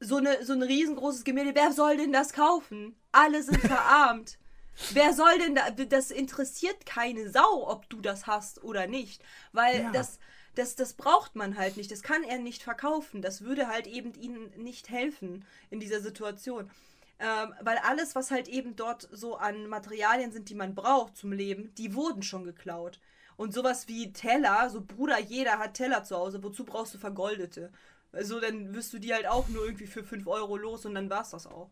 [0.00, 2.96] so, eine, so ein riesengroßes Gemälde, wer soll denn das kaufen?
[3.12, 4.38] Alle sind verarmt.
[4.92, 9.22] Wer soll denn da, das interessiert keine Sau, ob du das hast oder nicht.
[9.52, 9.92] Weil Ja.
[9.92, 10.18] das,
[10.54, 11.90] das, das braucht man halt nicht.
[11.90, 13.20] Das kann er nicht verkaufen.
[13.20, 16.70] Das würde halt eben ihnen nicht helfen in dieser Situation.
[17.18, 21.32] Ähm, weil alles, was halt eben dort so an Materialien sind, die man braucht zum
[21.32, 23.00] Leben, die wurden schon geklaut.
[23.36, 27.70] Und sowas wie Teller, so Bruder, jeder hat Teller zu Hause, wozu brauchst du vergoldete?
[28.12, 31.10] Also dann wirst du die halt auch nur irgendwie für 5 Euro los und dann
[31.10, 31.70] war's das auch.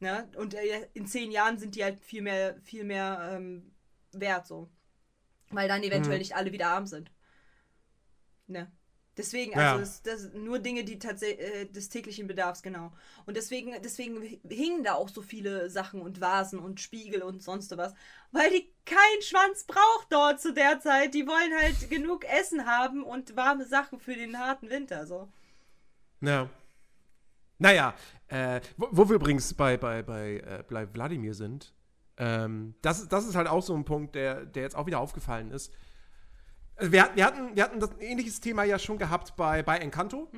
[0.00, 0.28] Ne?
[0.36, 3.72] Und äh, in 10 Jahren sind die halt viel mehr, viel mehr ähm,
[4.12, 4.70] wert so.
[5.50, 6.20] Weil dann eventuell Mhm.
[6.20, 7.10] nicht alle wieder arm sind.
[8.46, 8.70] Ne?
[9.16, 9.74] Deswegen, Ja.
[9.74, 12.92] also das, das nur Dinge, die tatsächlich äh, des täglichen Bedarfs, genau.
[13.26, 17.76] Und deswegen, deswegen hingen da auch so viele Sachen und Vasen und Spiegel und sonst
[17.76, 17.94] was,
[18.30, 21.12] weil die keinen Schwanz braucht dort zu der Zeit.
[21.14, 25.06] Die wollen halt genug Essen haben und warme Sachen für den harten Winter.
[25.06, 25.30] So.
[26.22, 26.48] Ja.
[27.58, 27.94] Naja,
[28.28, 31.74] äh, wo, wo wir übrigens bei, bei, bei, äh, bei Wladimir sind,
[32.16, 35.50] ähm, das, das ist halt auch so ein Punkt, der, der jetzt auch wieder aufgefallen
[35.50, 35.72] ist.
[36.76, 39.78] Also wir, wir, hatten, wir hatten das ein ähnliches Thema ja schon gehabt bei, bei
[39.78, 40.28] Encanto.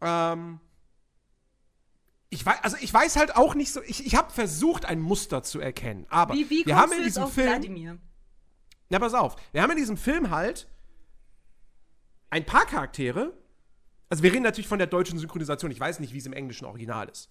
[0.00, 0.60] Ähm,
[2.28, 5.42] ich weiß, also ich weiß halt auch nicht so, ich, ich habe versucht, ein Muster
[5.42, 7.98] zu erkennen, aber Wie, wie wir haben in diesem Film, Wladimir?
[8.88, 10.68] na pass auf, wir haben in diesem Film halt
[12.30, 13.32] ein paar Charaktere.
[14.12, 15.70] Also wir reden natürlich von der deutschen Synchronisation.
[15.70, 17.30] Ich weiß nicht, wie es im englischen Original ist.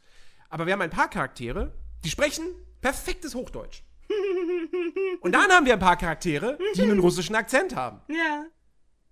[0.49, 2.43] Aber wir haben ein paar Charaktere, die sprechen
[2.82, 3.84] perfektes Hochdeutsch.
[5.21, 8.01] Und dann haben wir ein paar Charaktere, die einen russischen Akzent haben.
[8.07, 8.45] Ja.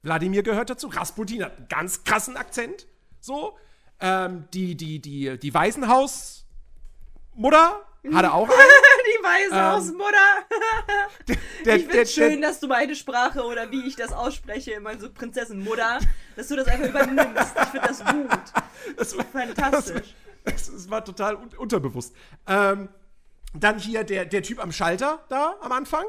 [0.01, 0.87] Wladimir gehört dazu.
[0.87, 2.87] Rasputin hat einen ganz krassen Akzent.
[3.19, 3.55] So.
[3.99, 8.59] Ähm, die, die, die, die Waisenhausmutter hatte auch einen.
[9.05, 10.17] Die weiße Ähm, Hausmutter.
[11.65, 15.11] Der, Ich finde schön, dass du meine Sprache oder wie ich das ausspreche, immer so
[15.11, 15.99] Prinzessin Mutter,
[16.35, 17.55] dass du das einfach übernimmst.
[17.61, 18.39] Ich finde das gut.
[18.97, 20.15] das war, Fantastisch.
[20.45, 22.15] Das, das war total un unterbewusst.
[22.47, 22.89] Ähm,
[23.53, 26.05] dann hier der, der Typ am Schalter da am Anfang,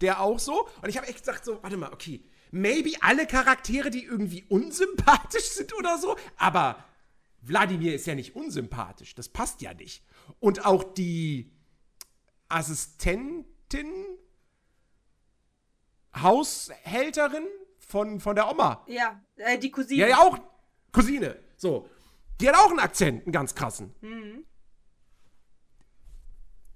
[0.00, 0.68] der auch so.
[0.82, 5.50] Und ich habe echt gesagt so, warte mal, okay, maybe alle Charaktere, die irgendwie unsympathisch
[5.50, 6.84] sind oder so, aber
[7.40, 10.04] Wladimir ist ja nicht unsympathisch, das passt ja nicht.
[10.40, 11.52] Und auch die
[12.48, 13.92] Assistentin,
[16.14, 17.46] Haushälterin
[17.78, 20.00] von, von der Oma, Ja, äh, die Cousine.
[20.02, 20.38] ja, ja, auch
[20.92, 21.38] Cousine.
[21.56, 21.88] So.
[22.40, 23.94] Die hat auch einen Akzent, einen ganz krassen.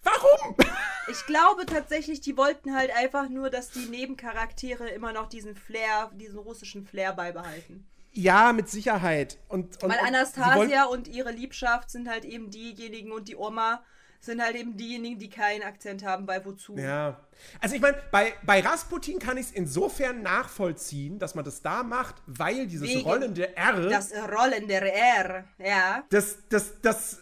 [0.03, 0.57] Warum?
[1.09, 6.11] Ich glaube tatsächlich, die wollten halt einfach nur, dass die Nebencharaktere immer noch diesen Flair,
[6.15, 7.87] diesen russischen Flair beibehalten.
[8.17, 9.39] Ja, mit Sicherheit.
[9.49, 13.83] Und, und, Weil und Anastasia und ihre Liebschaft sind halt eben diejenigen und die Oma
[14.21, 16.77] sind halt eben diejenigen, die keinen Akzent haben, weil wozu?
[16.77, 17.21] Ja.
[17.61, 21.83] Also ich meine, bei, bei Rasputin kann ich es insofern nachvollziehen, dass man das da
[21.83, 26.03] macht, weil dieses Wegen rollende R, Das Rollen der R, ja.
[26.09, 27.19] das, das, das,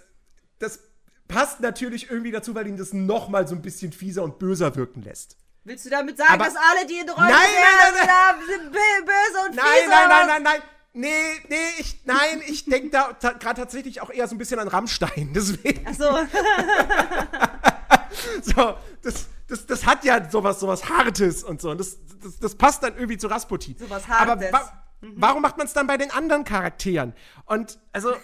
[0.61, 0.79] das
[1.27, 4.75] passt natürlich irgendwie dazu, weil ihn das noch mal so ein bisschen fieser und böser
[4.77, 5.37] wirken lässt.
[5.65, 8.39] Willst du damit sagen, Aber- dass alle, die in Rollen Nein, der nein, nein, haben,
[8.47, 10.27] sind bö- böse und Nein, fies nein, oder nein, was?
[10.29, 10.63] nein, nein.
[10.97, 11.09] Nee,
[11.49, 14.69] nee, ich, nein, ich denke da ta gerade tatsächlich auch eher so ein bisschen an
[14.69, 15.31] Rammstein.
[15.35, 16.05] Deswegen, Ach so.
[18.55, 21.73] so, das, das, das hat ja sowas, sowas Hartes und so.
[21.73, 23.77] Und das, das, das passt dann irgendwie zu Rasputin.
[23.77, 24.53] Sowas Aber Hartes.
[24.53, 24.71] wa
[25.17, 27.13] warum macht man es dann bei den anderen Charakteren?
[27.47, 28.21] Und, also, ist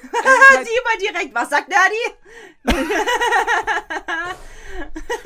[0.54, 1.34] halt, die immer direkt.
[1.34, 1.96] Was sagt Nerdy?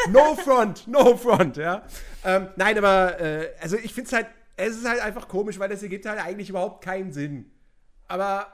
[0.08, 1.82] no front, no front, ja.
[2.24, 5.68] Ähm, nein, aber, äh, also ich finde es halt, es ist halt einfach komisch, weil
[5.68, 7.50] das ergibt halt eigentlich überhaupt keinen Sinn.
[8.08, 8.52] Aber,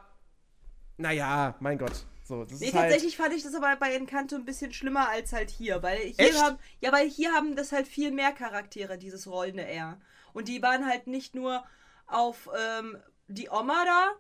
[0.96, 2.07] naja, mein Gott.
[2.24, 5.51] So, Nee, halt, tatsächlich fand ich das aber bei Encanto ein bisschen schlimmer als halt
[5.51, 9.64] hier, weil hier haben, ja, weil hier haben das halt viel mehr Charaktere, dieses rollende
[9.64, 10.01] R.
[10.32, 11.64] Und die waren halt nicht nur
[12.07, 12.48] auf
[12.78, 14.11] ähm, die Oma da,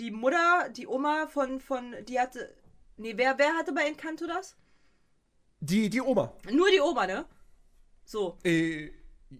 [0.00, 2.52] die Mutter, die Oma von, von, die hatte,
[2.96, 4.56] nee, wer, wer hatte bei Encanto das?
[5.62, 6.32] die, die Oma.
[6.50, 7.24] Nur die Oma, ne?
[8.04, 8.36] So.
[8.42, 8.90] Äh,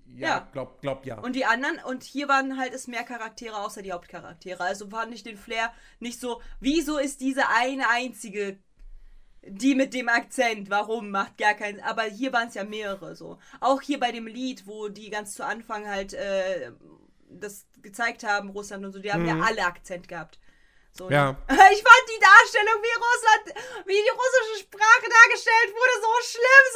[0.06, 0.48] ja, Ja.
[0.52, 1.18] glaub, glaub ja.
[1.18, 4.62] Und die anderen, und hier waren halt es mehr Charaktere außer die Hauptcharaktere.
[4.62, 8.58] Also fand ich den Flair nicht so, wieso ist diese eine einzige,
[9.44, 13.38] die mit dem Akzent, warum, macht gar keinen, aber hier waren es ja mehrere so.
[13.60, 16.70] Auch hier bei dem Lied, wo die ganz zu Anfang halt äh,
[17.28, 20.38] das gezeigt haben, Russland und so, die haben ja alle Akzent gehabt.
[20.94, 21.08] So.
[21.10, 21.36] Ja.
[21.48, 26.66] Ich fand die Darstellung, wie Russland, wie die russische Sprache dargestellt wurde, so schlimm,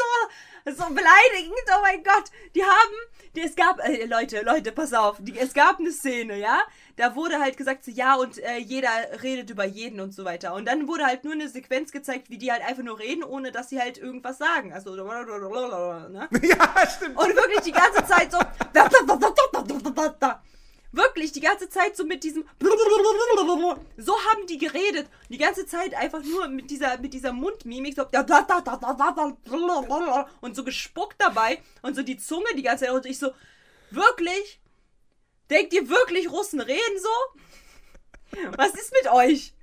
[0.75, 1.55] so, so beleidigend.
[1.77, 2.25] Oh mein Gott.
[2.55, 2.95] Die haben,
[3.35, 6.63] die, es gab, äh, Leute, Leute, pass auf, die, es gab eine Szene, ja.
[6.97, 8.89] Da wurde halt gesagt, so, ja, und äh, jeder
[9.23, 10.55] redet über jeden und so weiter.
[10.55, 13.53] Und dann wurde halt nur eine Sequenz gezeigt, wie die halt einfach nur reden, ohne
[13.53, 14.73] dass sie halt irgendwas sagen.
[14.73, 16.29] Also, ne?
[16.43, 17.19] ja, stimmt.
[17.19, 18.39] Und wirklich die ganze Zeit so.
[20.93, 22.45] Wirklich die ganze Zeit so mit diesem.
[23.97, 25.09] So haben die geredet.
[25.29, 28.07] Die ganze Zeit einfach nur mit dieser, mit dieser Mundmimik so.
[30.41, 31.61] Und so gespuckt dabei.
[31.83, 32.95] Und so die Zunge die ganze Zeit.
[32.95, 33.33] Und ich so.
[33.91, 34.61] Wirklich?
[35.51, 37.09] Denkt ihr wirklich, Russen reden so?
[38.57, 39.55] Was ist mit euch?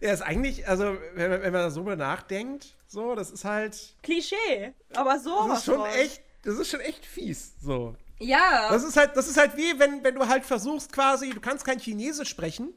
[0.00, 4.74] Ja, ist eigentlich, also, wenn man, wenn man darüber nachdenkt, so, das ist halt, Klischee.
[4.94, 5.48] Aber so.
[5.48, 7.96] das ist schon echt, das ist schon echt fies, so.
[8.18, 8.68] Ja.
[8.70, 11.64] Das ist halt, das ist halt wie, wenn, wenn du halt versuchst quasi, du kannst
[11.64, 12.72] kein Chinesisch sprechen,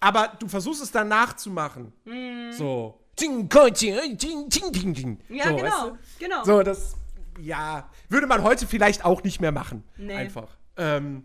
[0.00, 1.92] aber du versuchst es dann nachzumachen.
[2.52, 3.00] So.
[3.18, 5.18] Jing, jing.
[5.28, 5.36] Mhm.
[5.36, 5.62] ja, so, genau.
[5.62, 5.98] weißt du?
[6.18, 6.44] Genau.
[6.44, 6.94] So, das,
[7.38, 9.84] ja, würde man heute vielleicht auch nicht mehr machen.
[9.96, 10.14] Nee.
[10.14, 10.56] Einfach.
[10.76, 11.24] Ähm,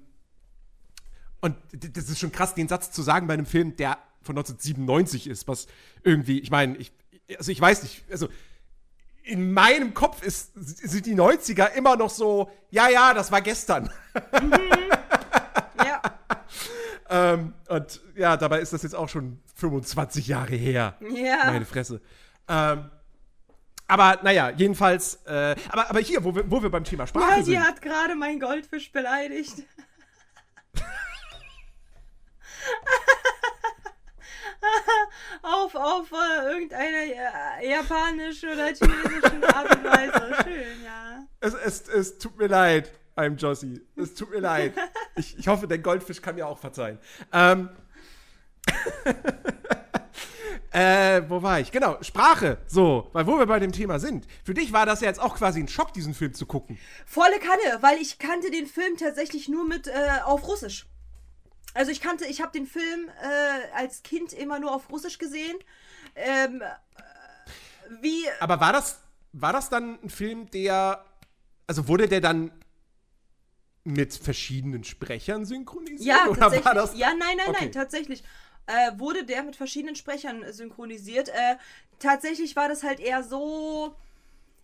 [1.41, 5.27] und das ist schon krass, den Satz zu sagen bei einem Film, der von 1997
[5.27, 5.67] ist, was
[6.03, 6.91] irgendwie, ich meine, ich,
[7.37, 8.27] also ich weiß nicht, also
[9.23, 13.89] in meinem Kopf ist, sind die 90er immer noch so, ja, ja, das war gestern.
[14.41, 14.53] Mhm.
[15.85, 16.01] ja.
[17.09, 20.95] ähm, und ja, dabei ist das jetzt auch schon 25 Jahre her.
[21.13, 21.45] Ja.
[21.45, 22.01] Meine Fresse.
[22.47, 22.89] Ähm,
[23.87, 27.35] aber naja, jedenfalls, äh, aber, aber hier, wo wir, wo wir beim Thema Sprache ja,
[27.43, 27.47] sind.
[27.47, 29.63] Die hat gerade meinen Goldfisch beleidigt.
[35.41, 40.35] auf auf äh, irgendeine äh, japanische oder chinesische Art und Weise.
[40.43, 41.25] Schön, ja.
[41.39, 43.81] Es, es, es tut mir leid, I'm Jossie.
[43.95, 44.73] Es tut mir leid.
[45.15, 46.97] Ich, ich hoffe, der Goldfisch kann mir auch verzeihen.
[47.33, 47.67] Ähm.
[50.71, 51.73] äh, wo war ich?
[51.73, 52.59] Genau, Sprache.
[52.67, 54.25] So, weil wo wir bei dem Thema sind.
[54.45, 56.77] Für dich war das ja jetzt auch quasi ein Schock, diesen Film zu gucken.
[57.05, 60.85] Volle Kanne, weil ich kannte den Film tatsächlich nur mit äh, auf Russisch.
[61.73, 65.57] Also ich kannte, ich habe den Film äh, als Kind immer nur auf Russisch gesehen.
[66.15, 68.25] Ähm, äh, wie.
[68.39, 68.99] Aber war das,
[69.33, 71.05] war das dann ein Film, der.
[71.67, 72.51] Also wurde der dann
[73.83, 76.01] mit verschiedenen Sprechern synchronisiert?
[76.01, 76.65] Ja, oder tatsächlich.
[76.65, 76.97] War das?
[76.97, 77.57] Ja, nein, nein, okay.
[77.61, 78.23] nein, tatsächlich.
[78.65, 81.29] Äh, wurde der mit verschiedenen Sprechern synchronisiert.
[81.29, 81.57] Äh,
[81.97, 83.95] tatsächlich war das halt eher so.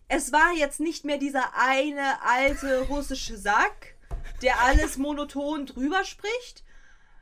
[0.08, 3.96] Es war jetzt nicht mehr dieser eine alte russische Sack,
[4.42, 6.62] der alles monoton drüber spricht,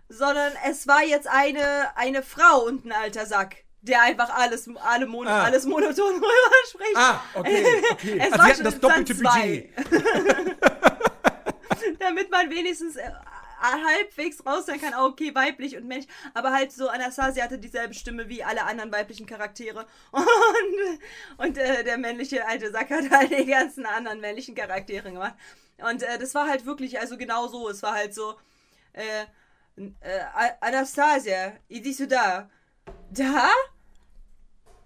[0.08, 5.06] sondern es war jetzt eine, eine Frau und ein alter Sack der einfach alles, alle
[5.06, 5.44] Mon ah.
[5.44, 6.26] alles monoton rüber
[6.70, 6.96] spricht.
[6.96, 8.18] Ah, okay, okay.
[8.18, 9.70] Es also war hatten das doppelte Budget.
[11.98, 13.10] Damit man wenigstens äh,
[13.60, 16.08] halbwegs raushören kann, ah, okay, weiblich und männlich.
[16.32, 19.84] Aber halt so, Anastasia hatte dieselbe Stimme wie alle anderen weiblichen Charaktere.
[20.12, 25.34] Und, und äh, der männliche alte Sack hat halt die ganzen anderen männlichen Charaktere gemacht.
[25.78, 27.68] Und äh, das war halt wirklich, also genau so.
[27.68, 28.34] Es war halt so,
[28.92, 29.24] äh,
[29.77, 32.49] äh, Anastasia, iди сюда.
[33.11, 33.49] Da?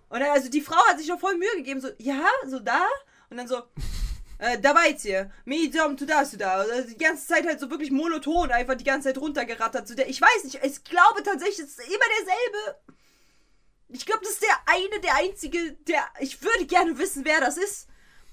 [0.09, 2.85] Und dann, also die Frau hat sich doch voll Mühe gegeben, so, ja, so da?
[3.29, 3.63] Und dann so,
[4.37, 6.55] äh, давайте, мы идем туда, сюда.
[6.55, 9.87] Also die ganze Zeit halt so wirklich monoton, einfach die ganze Zeit runtergerattert.
[9.87, 12.79] Zu der, ich weiß nicht, ich glaube tatsächlich, es ist immer derselbe.
[13.89, 17.57] Ich glaube, das ist der eine, der einzige, der, ich würde gerne wissen, wer das
[17.57, 17.86] ist.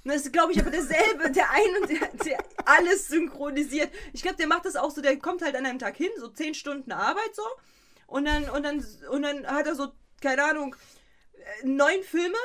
[0.06, 3.92] Und das ist, glaube ich, aber derselbe, der ein und der, der alles synchronisiert.
[4.14, 6.28] Ich glaube, der macht das auch so, der kommt halt an einem Tag hin, so
[6.28, 7.42] zehn Stunden Arbeit so.
[8.06, 10.76] Und dann, und dann, und dann hat er so, keine Ahnung,
[11.34, 12.38] äh, neun Filme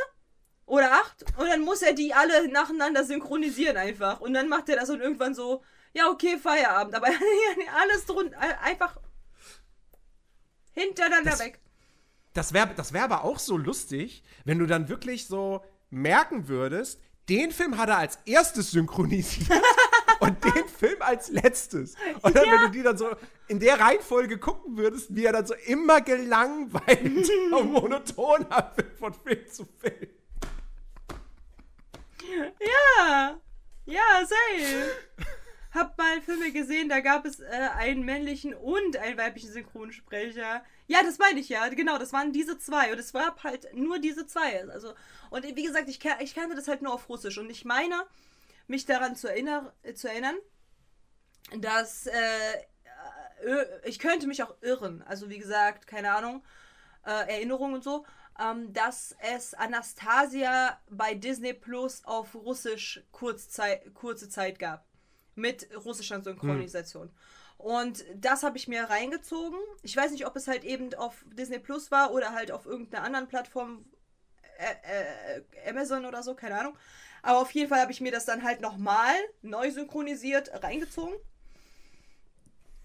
[0.64, 1.22] oder acht.
[1.36, 4.22] Und dann muss er die alle nacheinander synchronisieren einfach.
[4.22, 6.94] Und dann macht er das und irgendwann so, ja, okay, Feierabend.
[6.94, 7.08] Aber
[7.82, 8.96] alles drunter, einfach
[10.72, 11.60] hintereinander das, weg.
[12.32, 17.00] Das wäre das wär aber auch so lustig, wenn du dann wirklich so merken würdest,
[17.30, 19.62] den Film hat er als erstes synchronisiert
[20.20, 21.94] und den Film als letztes.
[22.22, 22.52] Und dann, ja.
[22.52, 23.08] wenn du die dann so
[23.46, 28.46] in der Reihenfolge gucken würdest, wie er dann so immer gelangweilt und monoton
[28.98, 30.08] von Film zu Film.
[32.60, 33.40] Ja,
[33.86, 34.90] ja, safe.
[35.72, 40.64] Hab mal Filme gesehen, da gab es äh, einen männlichen und einen weiblichen Synchronsprecher.
[40.88, 41.68] Ja, das meine ich ja.
[41.68, 42.92] Genau, das waren diese zwei.
[42.92, 44.68] Und es war halt nur diese zwei.
[44.68, 44.94] Also,
[45.30, 47.38] und wie gesagt, ich, ich kannte das halt nur auf Russisch.
[47.38, 48.04] Und ich meine,
[48.66, 50.36] mich daran zu, erinner, äh, zu erinnern,
[51.58, 52.12] dass äh,
[53.44, 55.02] äh, ich könnte mich auch irren.
[55.06, 56.42] Also wie gesagt, keine Ahnung,
[57.04, 58.04] äh, Erinnerungen und so,
[58.40, 64.89] ähm, dass es Anastasia bei Disney Plus auf Russisch Kurzzei kurze Zeit gab.
[65.34, 67.08] Mit russischer Synchronisation.
[67.08, 67.14] Hm.
[67.58, 69.58] Und das habe ich mir reingezogen.
[69.82, 73.04] Ich weiß nicht, ob es halt eben auf Disney Plus war oder halt auf irgendeiner
[73.04, 73.84] anderen Plattform,
[74.58, 76.76] äh, äh, Amazon oder so, keine Ahnung.
[77.22, 81.14] Aber auf jeden Fall habe ich mir das dann halt nochmal neu synchronisiert reingezogen.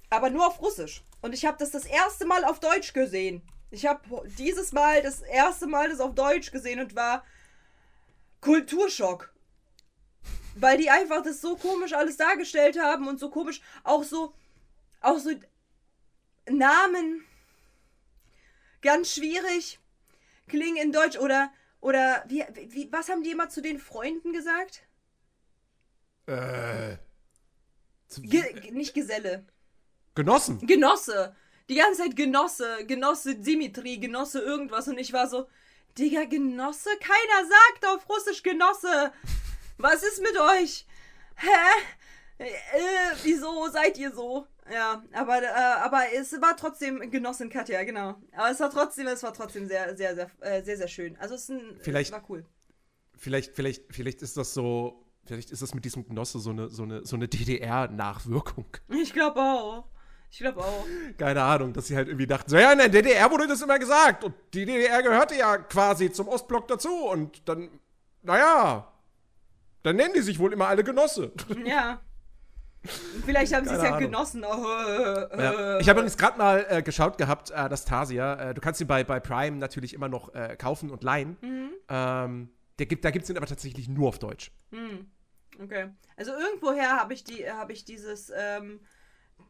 [0.10, 1.04] Aber nur auf Russisch.
[1.22, 3.42] Und ich habe das das erste Mal auf Deutsch gesehen.
[3.72, 7.24] Ich habe dieses Mal das erste Mal das auf Deutsch gesehen und war
[8.42, 9.34] Kulturschock.
[10.56, 14.34] Weil die einfach das so komisch alles dargestellt haben und so komisch auch so
[15.02, 15.32] auch so
[16.50, 17.24] Namen
[18.82, 19.80] ganz schwierig
[20.48, 21.52] klingen in Deutsch oder
[21.82, 24.84] oder wie, wie was haben die immer zu den Freunden gesagt?
[26.26, 26.98] Äh
[28.22, 29.46] Ge nicht Geselle.
[30.16, 30.66] Genossen.
[30.66, 31.36] Genosse.
[31.68, 35.48] Die ganze Zeit Genosse, Genosse Dimitri, Genosse irgendwas und ich war so,
[35.98, 36.90] Digga, Genosse?
[37.00, 39.12] Keiner sagt auf Russisch Genosse.
[39.78, 40.86] Was ist mit euch?
[41.36, 41.48] Hä?
[42.38, 42.46] Äh,
[43.24, 44.48] wieso seid ihr so?
[44.72, 45.48] Ja, aber, äh,
[45.84, 48.16] aber es war trotzdem Genossin Katja, genau.
[48.36, 51.18] Aber es war trotzdem, es war trotzdem sehr, sehr, sehr, äh, sehr, sehr schön.
[51.18, 52.46] Also es, ein, vielleicht, war cool.
[53.18, 56.84] Vielleicht, vielleicht, vielleicht ist das so, vielleicht ist das mit diesem Genosse so eine, so
[56.84, 58.66] eine, so eine DDR-Nachwirkung.
[58.90, 59.86] Ich glaube auch.
[60.32, 60.86] Ich glaube auch.
[61.18, 63.80] Keine Ahnung, dass sie halt irgendwie dachten, so ja, in der DDR wurde das immer
[63.80, 67.70] gesagt und die DDR gehörte ja quasi zum Ostblock dazu und dann,
[68.24, 68.92] naja,
[69.86, 71.32] dann nennen die sich wohl immer alle Genosse.
[71.66, 72.02] Ja.
[73.26, 74.12] Vielleicht haben sie es ja Ahnung.
[74.12, 74.44] genossen.
[74.44, 75.80] Oh, Ja.
[75.80, 78.52] Ich habe übrigens gerade mal äh, geschaut gehabt, äh, das Tasia.
[78.52, 81.36] Äh, du kannst ihn bei, bei Prime natürlich immer noch äh, kaufen und leihen.
[81.90, 84.52] Ähm, der gibt, da gibt es ihn aber tatsächlich nur auf Deutsch.
[85.60, 85.90] Okay.
[86.16, 88.80] Also irgendwoher habe ich die, habe ich dieses, ähm,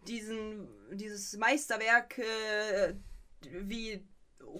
[0.08, 2.94] diesen, dieses Meisterwerk, äh,
[3.42, 4.08] wie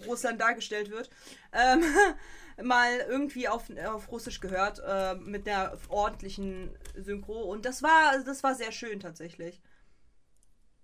[0.06, 1.08] Russland dargestellt wird,
[1.52, 1.82] ähm,
[2.62, 7.42] mal irgendwie auf, auf Russisch gehört, äh, mit der ordentlichen Synchro.
[7.42, 9.60] Und das war, das war sehr schön tatsächlich.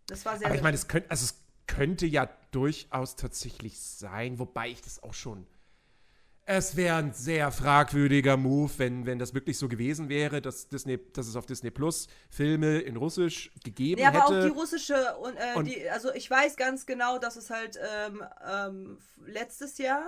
[0.06, 4.38] Das war sehr, Aber ich meine, es könnte, also es könnte ja durchaus tatsächlich sein,
[4.38, 5.46] wobei ich das auch schon.
[6.44, 10.98] Es wäre ein sehr fragwürdiger Move, wenn, wenn das wirklich so gewesen wäre, dass, Disney,
[11.12, 14.46] dass es auf Disney Plus Filme in Russisch gegeben Ja, aber auch hätte.
[14.48, 18.24] die russische und, äh, Und- die, also ich weiß ganz genau, dass es halt ähm,
[18.44, 20.04] ähm, letztes Jahr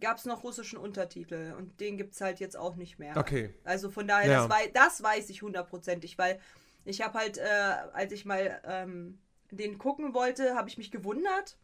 [0.00, 3.16] gab es noch russischen Untertitel und den gibt es halt jetzt auch nicht mehr.
[3.16, 3.54] Okay.
[3.64, 4.46] Also von daher, Ja.
[4.46, 6.40] das, wei das weiß ich hundertprozentig, weil
[6.84, 9.18] ich habe halt, äh, als ich mal ähm,
[9.50, 11.58] den gucken wollte, habe ich mich gewundert.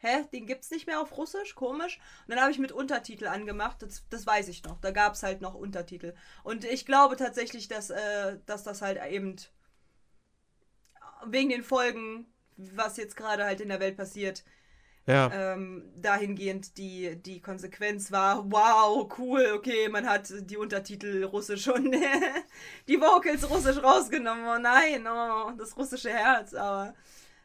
[0.00, 1.54] Hä, den gibt's nicht mehr auf Russisch?
[1.54, 1.98] Komisch.
[2.26, 3.80] Und dann habe ich mit Untertitel angemacht.
[3.82, 4.78] Das, das weiß ich noch.
[4.80, 6.14] Da gab es halt noch Untertitel.
[6.42, 9.36] Und ich glaube tatsächlich, dass, äh, dass das halt eben
[11.26, 12.26] wegen den Folgen,
[12.56, 14.44] was jetzt gerade halt in der Welt passiert,
[15.06, 15.30] Ja.
[15.32, 21.92] ähm, dahingehend die, die Konsequenz war, wow, cool, okay, man hat die Untertitel russisch und
[22.88, 24.44] die Vocals russisch rausgenommen.
[24.46, 26.94] Oh nein, oh, das russische Herz, aber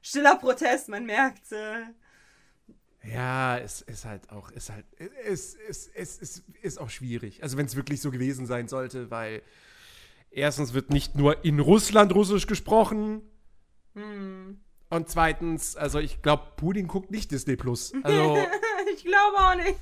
[0.02, 1.52] stiller Protest, man merkt.
[1.52, 1.84] Äh,
[3.04, 4.86] Ja, es ist halt auch, ist halt,
[5.26, 7.42] es, es, es, es ist auch schwierig.
[7.44, 9.42] Also wenn es wirklich so gewesen sein sollte, weil
[10.32, 13.22] erstens wird nicht nur in Russland Russisch gesprochen.
[13.96, 14.60] hm.
[14.90, 17.94] Und zweitens, also ich glaube, Putin guckt nicht Disney Plus.
[18.04, 18.38] Also,
[18.96, 19.80] ich glaube auch nicht.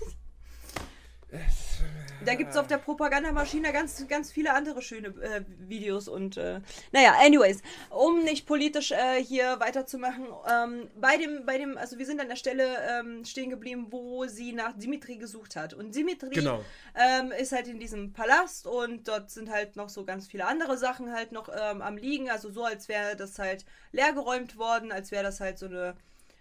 [2.25, 6.61] Da gibt es auf der Propagandamaschine ganz, ganz viele andere schöne äh, Videos und äh,
[6.91, 12.05] naja, anyways, um nicht politisch äh, hier weiterzumachen, ähm, bei dem, bei dem, also wir
[12.05, 15.73] sind an der Stelle ähm, stehen geblieben, wo sie nach Dimitri gesucht hat.
[15.73, 16.63] Und Dimitri Genau.
[16.95, 20.77] ähm, ist halt in diesem Palast und dort sind halt noch so ganz viele andere
[20.77, 25.11] Sachen halt noch ähm, am Liegen, also so als wäre das halt leergeräumt worden, als
[25.11, 25.95] wäre das halt so eine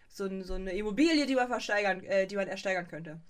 [0.09, 3.21] so, so eine Immobilie, die man versteigern, äh, die man ersteigern könnte.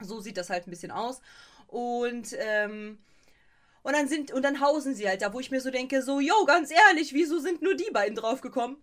[0.00, 1.20] So sieht das halt ein bisschen aus.
[1.66, 2.98] Und, ähm,
[3.82, 6.20] und dann sind, und dann hausen sie halt da, wo ich mir so denke, so,
[6.20, 8.76] yo, ganz ehrlich, wieso sind nur die beiden draufgekommen?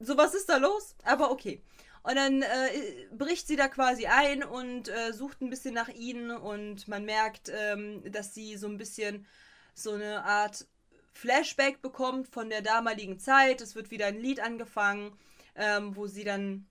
[0.00, 0.94] so, was ist da los?
[1.04, 1.62] Aber okay.
[2.02, 6.32] Und dann äh, bricht sie da quasi ein und äh, sucht ein bisschen nach ihnen
[6.32, 9.26] und man merkt, ähm, dass sie so ein bisschen
[9.74, 10.66] so eine Art
[11.12, 13.60] Flashback bekommt von der damaligen Zeit.
[13.60, 15.16] Es wird wieder ein Lied angefangen,
[15.54, 16.66] ähm, wo sie dann,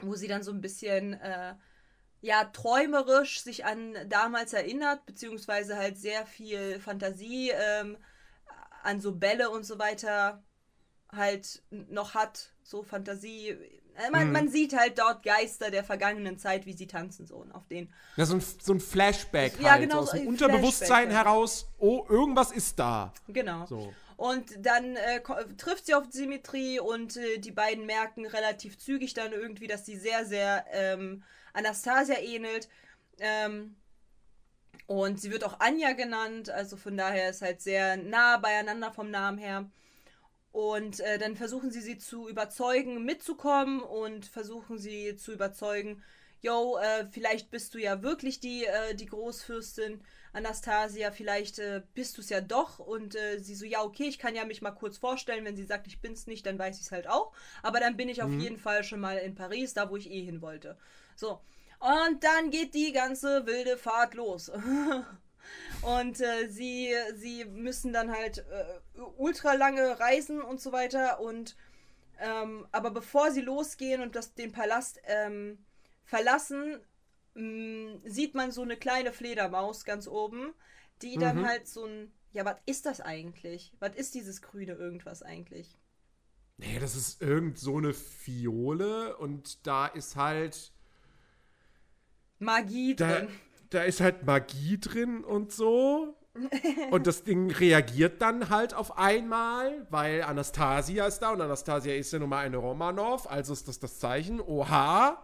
[0.00, 1.54] wo sie dann so ein bisschen äh,
[2.20, 7.96] ja träumerisch sich an damals erinnert, beziehungsweise halt sehr viel Fantasie ähm,
[8.82, 10.42] an so Bälle und so weiter
[11.12, 13.48] halt noch hat, so Fantasie.
[13.48, 14.32] Äh, Man, Mhm.
[14.32, 17.92] man sieht halt dort Geister der vergangenen Zeit, wie sie tanzen, so und auf den.
[18.16, 21.26] ja, so ein, so ein Flashback Ja, halt, genau, so aus dem ein Unterbewusstsein Flashback,
[21.26, 21.68] heraus.
[21.78, 23.12] Oh, irgendwas ist da.
[23.28, 23.66] Genau.
[23.66, 23.92] So.
[24.16, 25.20] Und dann äh,
[25.56, 29.96] trifft sie auf Dimitri und äh, die beiden merken relativ zügig dann irgendwie, dass sie
[29.96, 32.68] sehr, sehr ähm, Anastasia ähnelt.
[33.18, 33.76] Ähm,
[34.86, 39.10] und sie wird auch Anja genannt, also von daher ist halt sehr nah beieinander vom
[39.10, 39.70] Namen her.
[40.52, 46.02] Und äh, dann versuchen sie sie zu überzeugen, mitzukommen und versuchen sie zu überzeugen,
[46.40, 50.00] yo, äh, vielleicht bist du ja wirklich die, äh, die Großfürstin
[50.32, 52.78] Anastasia, vielleicht äh, bist du es ja doch.
[52.78, 55.64] Und äh, sie so, ja, okay, ich kann ja mich mal kurz vorstellen, wenn sie
[55.64, 57.32] sagt, ich bin's nicht, dann weiß ich es halt auch.
[57.62, 60.24] Aber dann bin ich auf jeden Fall schon mal in Paris, da wo ich eh
[60.24, 60.76] hin wollte.
[61.20, 61.40] So.
[61.80, 64.50] Und dann geht die ganze wilde Fahrt los.
[65.82, 71.20] Und äh, sie, sie müssen dann halt äh, ultra lange reisen und so weiter.
[71.20, 71.56] Und
[72.20, 75.58] ähm, aber bevor sie losgehen und das, den Palast ähm,
[76.04, 76.80] verlassen,
[77.34, 80.54] mh, sieht man so eine kleine Fledermaus ganz oben,
[81.02, 81.46] die dann Mhm.
[81.46, 82.12] halt so ein.
[82.32, 83.74] Ja, was ist das eigentlich?
[83.80, 85.78] Was ist dieses grüne irgendwas eigentlich?
[86.58, 90.72] Nee, das ist irgend so eine Fiole und da ist halt.
[92.40, 93.28] Magie drin.
[93.70, 96.16] da ist halt Magie drin und so.
[96.90, 102.12] Und das Ding reagiert dann halt auf einmal, weil Anastasia ist da und Anastasia ist
[102.12, 104.40] ja nun mal eine Romanov, also ist das das Zeichen.
[104.40, 105.18] Oha,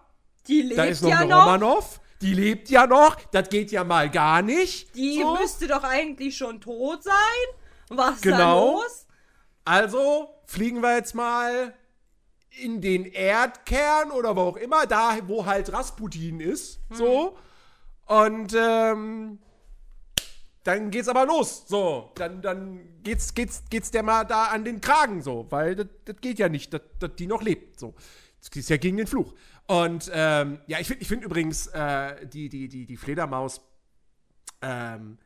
[0.48, 1.44] Die lebt da ist noch ja eine noch.
[1.46, 4.94] Romanov, die lebt ja noch, das geht ja mal gar nicht.
[4.96, 5.36] Die so.
[5.36, 7.12] müsste doch eigentlich schon tot sein.
[7.88, 8.38] Was ist Genau.
[8.38, 9.06] da los?
[9.64, 11.72] Also fliegen wir jetzt mal
[12.62, 17.36] in den Erdkern oder wo auch immer, da wo halt Rasputin ist, so.
[18.06, 19.38] Und ähm,
[20.62, 22.12] dann geht's aber los, so.
[22.16, 25.46] Dann, dann geht's, geht's, geht's der mal da an den Kragen, so.
[25.50, 27.94] Weil das geht ja nicht, dass dass die noch lebt, so.
[28.40, 29.34] Das ist ja gegen den Fluch.
[29.66, 33.60] Und ähm, ja, ich finde ich find übrigens äh, die, die, die, die Fledermaus,
[34.62, 35.18] ähm,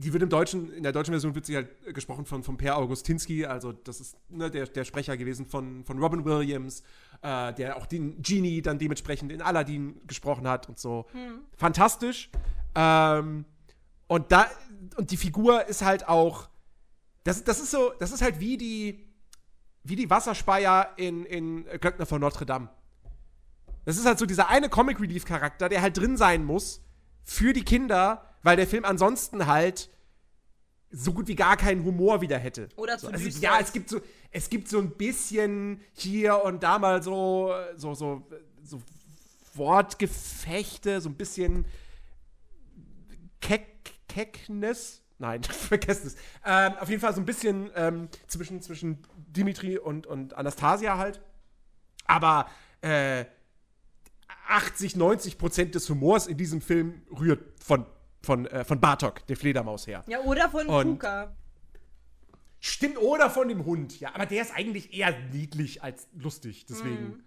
[0.00, 2.56] die wird im Deutschen, in der deutschen Version wird sie halt äh, gesprochen von, von
[2.56, 6.82] Per Augustinski, also das ist ne, der, der Sprecher gewesen von, von Robin Williams,
[7.20, 11.06] äh, der auch den Genie dann dementsprechend in Aladdin gesprochen hat und so.
[11.56, 12.30] Fantastisch.
[12.74, 13.44] Ähm,
[14.06, 14.46] und da,
[14.96, 16.48] und die Figur ist halt auch,
[17.24, 19.06] das, das ist so, das ist halt wie die,
[19.84, 22.70] wie die Wasserspeier in, in Glöckner von Notre Dame.
[23.84, 26.82] Das ist halt so dieser eine Comic Relief Charakter, der halt drin sein muss
[27.22, 29.90] für die Kinder, weil der Film ansonsten halt
[30.90, 32.68] so gut wie gar keinen Humor wieder hätte.
[32.76, 34.00] Oder so, zu also, düster Ja, es gibt so
[34.32, 38.26] es gibt so ein bisschen hier und da mal so so so
[38.62, 38.82] so
[39.54, 41.64] Wortgefechte, so ein bisschen
[43.40, 45.02] Keck, Keckness.
[45.18, 46.16] Nein, vergesst es.
[46.44, 51.20] Ähm, auf jeden Fall so ein bisschen ähm, zwischen, zwischen Dimitri und, und Anastasia halt.
[52.06, 52.48] Aber
[52.80, 53.26] äh,
[54.48, 57.86] 80, 90 Prozent des Humors in diesem Film rührt von,
[58.22, 60.04] von, äh, von Bartok, der Fledermaus, her.
[60.06, 61.34] Ja, oder von Und- Puka.
[62.62, 64.14] Stimmt, oder von dem Hund, ja.
[64.14, 67.24] Aber der ist eigentlich eher niedlich als lustig, deswegen.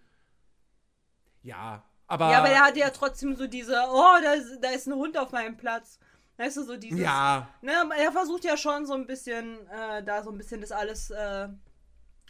[1.42, 2.32] Ja, aber.
[2.32, 5.18] Ja, aber der hat ja trotzdem so diese, oh, da ist, da ist ein Hund
[5.18, 5.98] auf meinem Platz.
[6.38, 7.00] Weißt du, so dieses.
[7.00, 10.72] Ja, Ne, er versucht ja schon so ein bisschen, äh, da so ein bisschen das
[10.72, 11.48] alles, äh,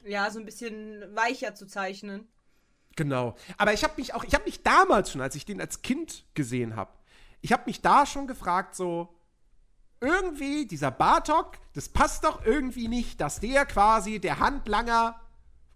[0.06, 2.28] ja, so ein bisschen weicher zu zeichnen.
[2.96, 3.36] Genau.
[3.58, 6.26] Aber ich habe mich auch, ich habe mich damals schon, als ich den als Kind
[6.36, 6.92] gesehen habe,
[7.44, 9.14] ich habe mich da schon gefragt, so,
[10.00, 15.20] irgendwie, dieser Bartok, das passt doch irgendwie nicht, dass der quasi der Handlanger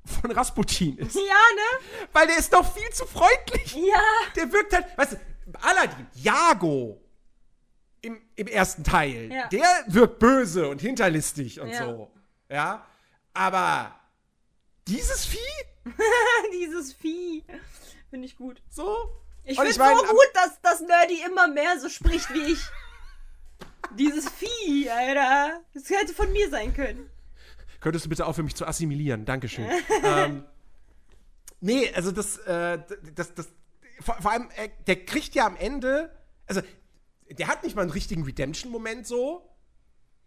[0.05, 1.15] von Rasputin ist.
[1.15, 2.07] Ja, ne?
[2.13, 3.75] Weil der ist doch viel zu freundlich.
[3.75, 4.01] Ja.
[4.35, 5.17] Der wirkt halt, weißt du,
[5.61, 7.01] Aladdin, Jago
[8.01, 9.47] im, im ersten Teil, Ja.
[9.49, 11.85] der wirkt böse und hinterlistig und Ja.
[11.85, 12.11] so.
[12.49, 12.85] Ja.
[13.33, 13.93] Aber
[14.87, 15.39] dieses Vieh,
[16.53, 17.45] Dieses Vieh.
[18.09, 18.61] Finde ich gut.
[18.69, 19.09] so.
[19.47, 22.59] Ich finde mein, so gut, dass das Nerdy immer mehr so spricht wie ich.
[23.97, 25.61] Dieses Vieh, Alter.
[25.73, 27.09] Das hätte von mir sein können.
[27.79, 29.23] Könntest du bitte aufhören, mich zu assimilieren?
[29.23, 29.69] Dankeschön.
[30.03, 30.43] ähm,
[31.61, 32.79] nee, also das, äh,
[33.15, 33.47] das, das,
[34.01, 36.11] vor, vor allem, äh, der kriegt ja am Ende,
[36.45, 36.61] also,
[37.29, 39.49] der hat nicht mal einen richtigen Redemption-Moment so.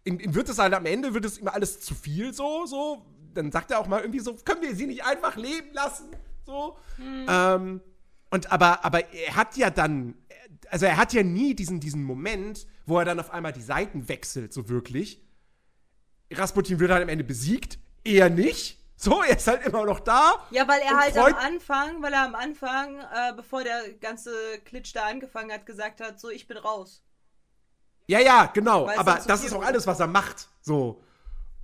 [0.03, 3.05] Ihm, ihm wird es halt am Ende, wird es ihm alles zu viel so, so.
[3.35, 6.09] Dann sagt er auch mal irgendwie so, können wir sie nicht einfach leben lassen?
[6.43, 6.77] So.
[6.99, 7.81] Ähm,
[8.31, 10.15] und aber, aber er hat ja dann,
[10.69, 14.07] also er hat ja nie diesen, diesen Moment, wo er dann auf einmal die Seiten
[14.09, 15.21] wechselt, so wirklich.
[16.31, 18.79] Rasputin wird halt am Ende besiegt, er nicht.
[18.95, 20.33] So, er ist halt immer noch da.
[20.51, 24.31] Ja, weil er halt am Anfang, weil er am Anfang, äh, bevor der ganze
[24.63, 27.03] Klitsch da angefangen hat, gesagt hat, so, ich bin raus.
[28.05, 28.85] Ja, ja, genau.
[28.85, 30.49] Weil aber das ist auch alles, was er macht.
[30.61, 31.03] So.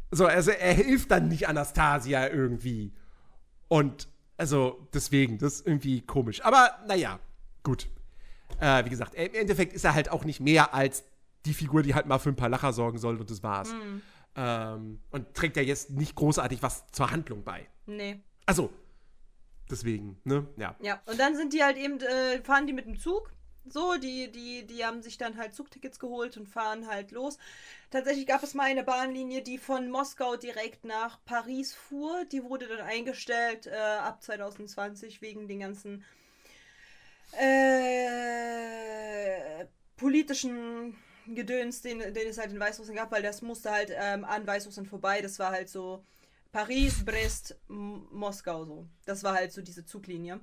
[0.09, 2.93] So, also er hilft dann nicht Anastasia irgendwie.
[3.67, 4.07] Und,
[4.37, 6.43] also, deswegen, das ist irgendwie komisch.
[6.45, 7.19] Aber, naja,
[7.63, 7.89] gut.
[8.59, 11.03] Äh, wie gesagt, im Endeffekt ist er halt auch nicht mehr als
[11.45, 13.71] die Figur, die halt mal für ein paar Lacher sorgen soll und das war's.
[13.71, 14.01] Hm.
[14.35, 17.67] Ähm, und trägt ja jetzt nicht großartig was zur Handlung bei.
[17.87, 18.21] Nee.
[18.45, 18.71] Also,
[19.69, 20.47] deswegen, ne?
[20.57, 20.75] Ja.
[20.81, 23.31] Ja, und dann sind die halt eben, äh, fahren die mit dem Zug.
[23.71, 27.37] So, die, die, die haben sich dann halt Zugtickets geholt und fahren halt los.
[27.91, 32.25] Tatsächlich gab es mal eine Bahnlinie, die von Moskau direkt nach Paris fuhr.
[32.25, 36.03] Die wurde dann eingestellt äh, ab 2020 wegen den ganzen
[37.33, 38.37] äh,
[39.95, 40.95] politischen
[41.27, 44.87] Gedöns, den, den es halt in Weißrussland gab, weil das musste halt ähm, an Weißrussland
[44.87, 45.21] vorbei.
[45.21, 46.03] Das war halt so
[46.51, 48.87] Paris, Brest, M Moskau so.
[49.05, 50.39] Das war halt so diese Zuglinie.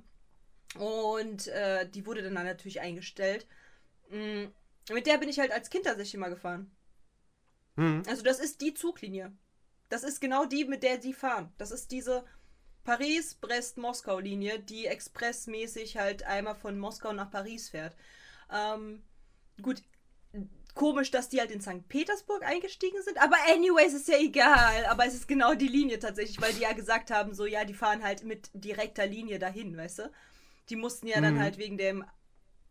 [0.77, 3.47] Und äh, die wurde dann natürlich eingestellt.
[4.09, 4.45] Mm,
[4.91, 6.71] Mit der bin ich halt als Kind tatsächlich immer gefahren.
[7.77, 8.03] Hm.
[8.07, 9.31] Also das ist die Zuglinie.
[9.89, 11.53] Das ist genau die, mit der sie fahren.
[11.57, 12.25] Das ist diese
[12.83, 17.95] Paris-Brest-Moskau-Linie, die expressmäßig halt einmal von Moskau nach Paris fährt.
[18.51, 19.03] Ähm,
[19.61, 19.81] gut,
[20.75, 21.87] komisch, dass die halt in St.
[21.87, 24.85] Petersburg eingestiegen sind, aber anyways ist ja egal.
[24.85, 27.73] Aber es ist genau die Linie tatsächlich, weil die ja gesagt haben, so ja, die
[27.73, 30.11] fahren halt mit direkter Linie dahin, weißt du?
[30.69, 31.39] Die mussten ja dann Mhm.
[31.39, 32.05] halt wegen dem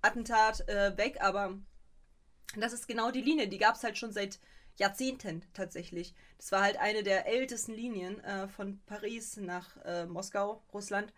[0.03, 1.59] Attentat äh, weg, aber
[2.57, 3.49] das ist genau die Linie.
[3.49, 4.41] Die gab es halt schon seit
[4.77, 6.15] Jahrzehnten tatsächlich.
[6.39, 11.13] Das war halt eine der ältesten Linien äh, von Paris nach äh, Moskau, Russland.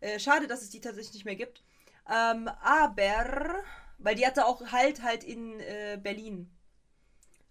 [0.00, 1.64] Äh, schade, dass es die tatsächlich nicht mehr gibt.
[2.10, 3.64] Ähm, aber,
[3.98, 6.50] weil die hatte auch halt halt in äh, Berlin.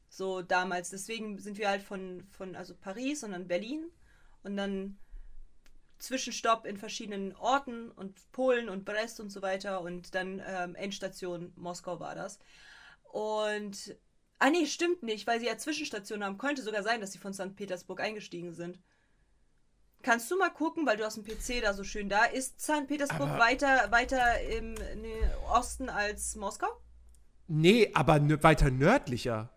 [0.10, 0.90] So damals.
[0.90, 3.86] Deswegen sind wir halt von, von also Paris und dann Berlin
[4.44, 4.98] und dann
[6.00, 11.52] Zwischenstopp in verschiedenen Orten und Polen und Brest und so weiter und dann ähm, Endstation
[11.56, 12.40] Moskau war das.
[13.04, 13.96] Und
[14.40, 16.38] ah nee, stimmt nicht, weil sie ja Zwischenstationen haben.
[16.38, 17.56] Könnte sogar sein, dass sie von St.
[17.56, 18.80] Petersburg eingestiegen sind.
[20.04, 22.26] Kannst du mal gucken, weil du hast einen PC da so schön da.
[22.26, 22.88] Ist St.
[22.88, 24.76] Petersburg Aber- weiter, weiter im
[25.52, 26.68] Osten als Moskau?
[27.48, 29.50] Nee, aber weiter nördlicher.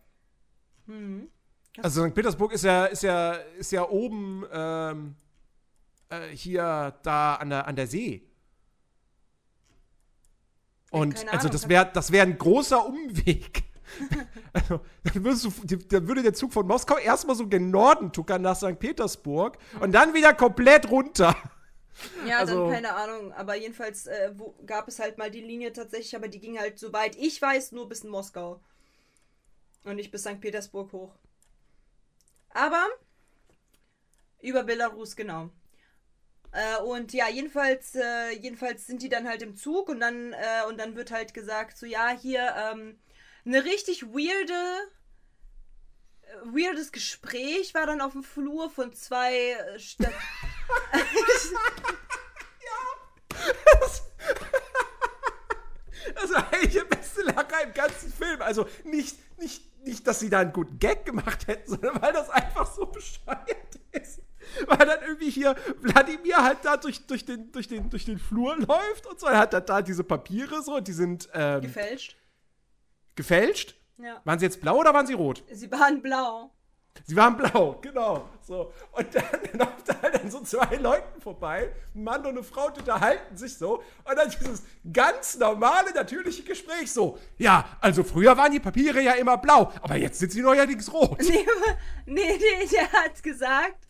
[0.86, 1.30] Hm.
[1.82, 2.14] Also St.
[2.14, 5.16] Petersburg ist ja, ist ja, ist ja oben ähm,
[6.10, 8.26] äh, hier da an der, an der See.
[10.90, 13.62] Und keine also Ahnung, das wäre das wär ein großer Umweg.
[14.52, 15.22] also, dann,
[15.64, 18.78] du, dann würde der Zug von Moskau erstmal so gen Norden tuckern nach St.
[18.78, 21.36] Petersburg und dann wieder komplett runter.
[22.26, 23.32] Ja, Also- dann keine Ahnung.
[23.32, 26.78] Aber jedenfalls äh, wo, gab es halt mal die Linie tatsächlich, aber die ging halt,
[26.78, 28.60] soweit ich weiß, nur bis in Moskau.
[29.84, 30.40] Und nicht bis St.
[30.40, 31.14] Petersburg hoch.
[32.50, 32.86] Aber
[34.40, 35.50] über Belarus, genau.
[36.52, 40.66] Äh, und ja, jedenfalls, äh, jedenfalls sind die dann halt im Zug und dann, äh,
[40.68, 42.98] und dann wird halt gesagt, so ja, hier, ähm,
[43.44, 44.90] eine richtig weirde,
[46.22, 50.12] äh, weirdes Gespräch war dann auf dem Flur von zwei äh, Stadt
[56.14, 58.42] Das war eigentlich der beste Lacher im ganzen Film.
[58.42, 62.30] Also nicht, nicht, nicht, dass sie da einen guten Gag gemacht hätten, sondern weil das
[62.30, 64.20] einfach so bescheuert ist.
[64.66, 68.56] Weil dann irgendwie hier Wladimir halt da durch, durch, den, durch, den, durch den Flur
[68.56, 69.26] läuft und so.
[69.26, 72.16] Er hat da, da diese Papiere so, die sind ähm, gefälscht.
[73.14, 73.76] gefälscht.
[73.98, 74.20] Ja.
[74.24, 75.42] Waren sie jetzt blau oder waren sie rot?
[75.50, 76.50] Sie waren blau.
[77.06, 78.28] Sie waren blau, genau.
[78.42, 78.72] So.
[78.92, 79.24] Und dann
[79.58, 81.72] läuft da halt an so zwei Leuten vorbei.
[81.94, 83.82] Ein Mann und eine Frau die unterhalten sich so.
[84.04, 87.18] Und dann dieses ganz normale, natürliche Gespräch so.
[87.38, 91.18] Ja, also früher waren die Papiere ja immer blau, aber jetzt sind sie neuerdings rot.
[91.20, 91.46] Nee,
[92.06, 93.86] nee, nee, der hat gesagt,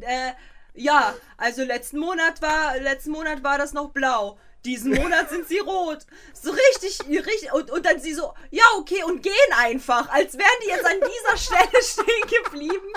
[0.00, 0.32] äh,
[0.74, 4.38] ja, also letzten Monat war, letzten Monat war das noch blau.
[4.64, 6.06] Diesen Monat sind sie rot.
[6.34, 7.52] So richtig, richtig.
[7.52, 10.08] Und, und dann sie so, ja, okay, und gehen einfach.
[10.10, 12.92] Als wären die jetzt an dieser Stelle stehen geblieben,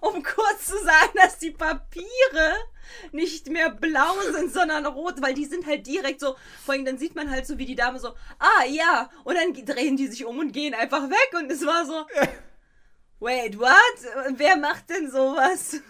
[0.00, 2.54] um kurz zu sagen, dass die Papiere
[3.12, 6.98] nicht mehr blau sind, sondern rot, weil die sind halt direkt so, vor allem dann
[6.98, 10.24] sieht man halt so, wie die Dame so, ah ja, und dann drehen die sich
[10.24, 12.06] um und gehen einfach weg und es war so,
[13.22, 14.36] wait, what?
[14.36, 15.76] Wer macht denn sowas?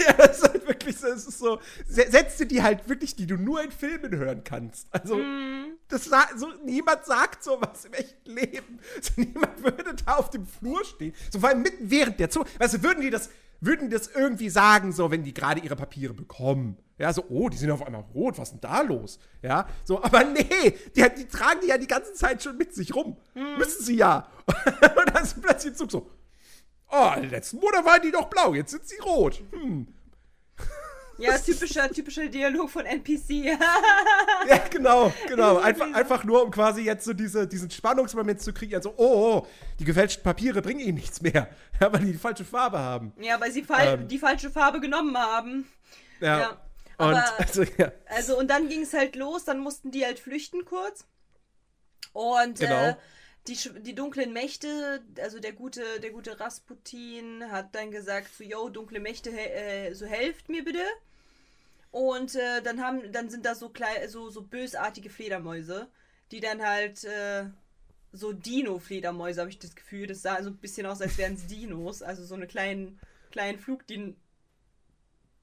[0.00, 3.36] Ja, das ist halt wirklich so, es ist so, Sätze, die halt wirklich, die du
[3.36, 4.86] nur in Filmen hören kannst.
[4.94, 5.74] Also, Mhm.
[5.88, 8.78] das so, niemand sagt sowas im echten Leben.
[9.02, 11.12] So, niemand würde da auf dem Flur stehen.
[11.30, 12.46] So, vor allem mitten während der Zug.
[12.58, 13.28] Weißt du, würden die das,
[13.60, 16.78] würden die das irgendwie sagen, so, wenn die gerade ihre Papiere bekommen.
[16.96, 19.18] Ja, so, oh, die sind auf einmal rot, was ist denn da los?
[19.42, 22.94] Ja, so, aber nee, die, die tragen die ja die ganze Zeit schon mit sich
[22.94, 23.18] rum.
[23.34, 23.58] Mhm.
[23.58, 24.28] Müssen sie ja.
[24.46, 26.10] Und dann ist plötzlich im Zug so,
[26.90, 29.42] oh, letzten Monat waren die doch blau, jetzt sind sie rot.
[29.52, 29.86] Hm.
[31.18, 33.56] Ja, typischer, typischer Dialog von NPC.
[34.48, 35.58] Ja, genau, genau.
[35.58, 38.74] Einfach, einfach nur, um quasi jetzt so diese, diesen Spannungsmoment zu kriegen.
[38.74, 39.46] Also, oh, oh,
[39.78, 41.48] die gefälschten Papiere bringen ihnen nichts mehr,
[41.80, 43.12] ja, weil die die falsche Farbe haben.
[43.20, 44.08] ja, weil sie fal Ähm.
[44.08, 45.68] die falsche Farbe genommen haben.
[46.20, 46.38] Ja.
[46.38, 46.48] Ja,
[46.96, 47.92] Und aber- also, ja.
[48.06, 51.04] Also, und dann ging es halt los, dann mussten die halt flüchten kurz.
[52.14, 52.86] Und Genau.
[52.88, 52.94] äh,
[53.50, 58.68] die, die dunklen Mächte, also der gute, der gute Rasputin hat dann gesagt, so, yo,
[58.70, 60.82] dunkle Mächte, äh, so helft mir bitte.
[61.90, 65.88] Und äh, dann haben, dann sind da so klei so, so bösartige Fledermäuse,
[66.30, 67.46] die dann halt äh,
[68.12, 70.06] so Dino-Fledermäuse, habe ich das Gefühl.
[70.06, 73.00] Das sah so ein bisschen aus, als wären es Dinos, also so eine kleinen,
[73.32, 74.16] kleinen Flugdin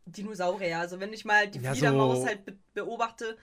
[0.06, 0.80] Dinosaurier.
[0.80, 3.38] Also wenn ich mal die Ja, Fledermaus so- halt be beobachte,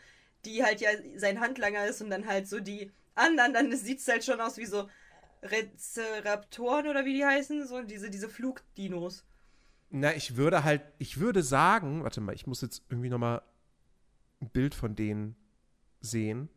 [0.45, 4.09] die halt ja sein Handlanger ist und dann halt so die anderen, dann sieht es
[4.09, 4.89] halt schon aus wie so
[5.43, 9.25] Rezeraptoren oder wie die heißen, so diese, diese Flugdinos.
[9.91, 13.43] Na, ich würde halt, ich würde sagen, warte mal, ich muss jetzt irgendwie noch mal
[14.41, 15.37] ein Bild von denen
[16.01, 16.49] sehen.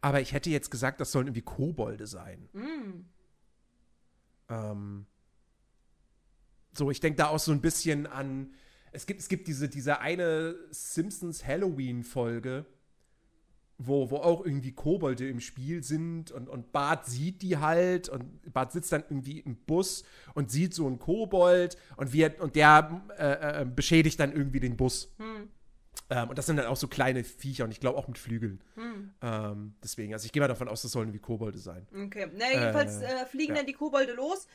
[0.00, 2.48] Aber ich hätte jetzt gesagt, das sollen irgendwie Kobolde sein.
[2.52, 3.04] Mm.
[4.48, 5.06] Ähm,
[6.72, 8.54] so, ich denke da auch so ein bisschen an.
[8.92, 12.66] Es gibt, es gibt diese, diese eine Simpsons Halloween-Folge,
[13.78, 18.52] wo, wo auch irgendwie Kobolde im Spiel sind und, und Bart sieht die halt und
[18.52, 20.04] Bart sitzt dann irgendwie im Bus
[20.34, 24.76] und sieht so einen Kobold und, wir, und der äh, äh, beschädigt dann irgendwie den
[24.76, 25.12] Bus.
[25.18, 25.48] Hm.
[26.10, 28.60] Ähm, und das sind dann auch so kleine Viecher und ich glaube auch mit Flügeln.
[28.74, 29.10] Hm.
[29.22, 31.86] Ähm, deswegen, also ich gehe mal davon aus, das sollen wie Kobolde sein.
[31.92, 32.28] Okay.
[32.36, 33.58] Na, jedenfalls Äh, äh, fliegen ja.
[33.58, 34.46] dann die Kobolde los.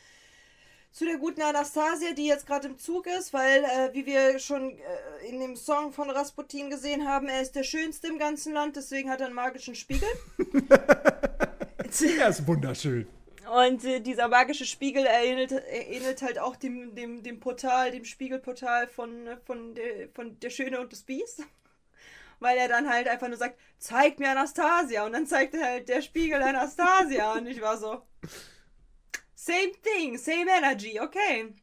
[0.91, 4.71] Zu der guten Anastasia, die jetzt gerade im Zug ist, weil, äh, wie wir schon
[4.71, 8.75] äh, in dem Song von Rasputin gesehen haben, er ist der Schönste im ganzen Land,
[8.75, 10.09] deswegen hat er einen magischen Spiegel.
[12.19, 13.07] Er ist wunderschön.
[13.49, 18.87] Und äh, dieser magische Spiegel ähnelt, ähnelt halt auch dem, dem, dem Portal, dem Spiegelportal
[18.87, 21.43] von, von, der, von Der Schöne und das Biest.
[22.39, 25.05] Weil er dann halt einfach nur sagt, zeig mir Anastasia.
[25.05, 27.33] Und dann zeigt halt der Spiegel Anastasia.
[27.33, 28.01] Und ich war so,
[29.49, 31.53] same thing, same energy, okay.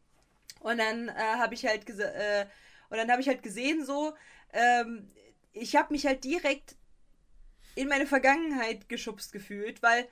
[0.61, 2.47] Und dann äh, habe ich halt äh,
[2.89, 4.15] und dann habe ich halt gesehen so,
[4.53, 5.11] ähm,
[5.53, 6.77] ich habe mich halt direkt
[7.75, 10.09] in meine Vergangenheit geschubst gefühlt, weil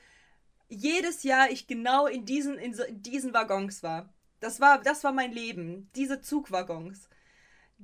[0.69, 4.09] jedes Jahr ich genau in diesen, in, so, in diesen Waggons war.
[4.41, 7.09] Das war, das war mein Leben, diese Zugwaggons.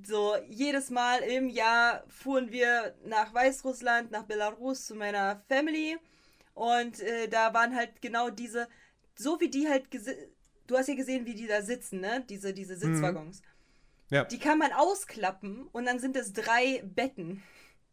[0.03, 5.99] So, jedes Mal im Jahr fuhren wir nach Weißrussland, nach Belarus zu meiner Family.
[6.55, 8.69] Und äh, da waren halt genau diese,
[9.21, 9.87] so wie die halt,
[10.67, 12.25] du hast ja gesehen, wie die da sitzen, ne?
[12.29, 12.81] Diese, diese mhm.
[12.81, 13.41] Sitzwaggons.
[13.41, 13.47] Mhm.
[14.17, 14.25] Ja.
[14.25, 17.43] Die kann man ausklappen und dann sind es drei Betten.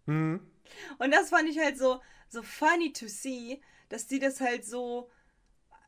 [0.05, 0.39] Mhm.
[0.97, 5.09] Und das fand ich halt so, so funny to see, dass die das halt so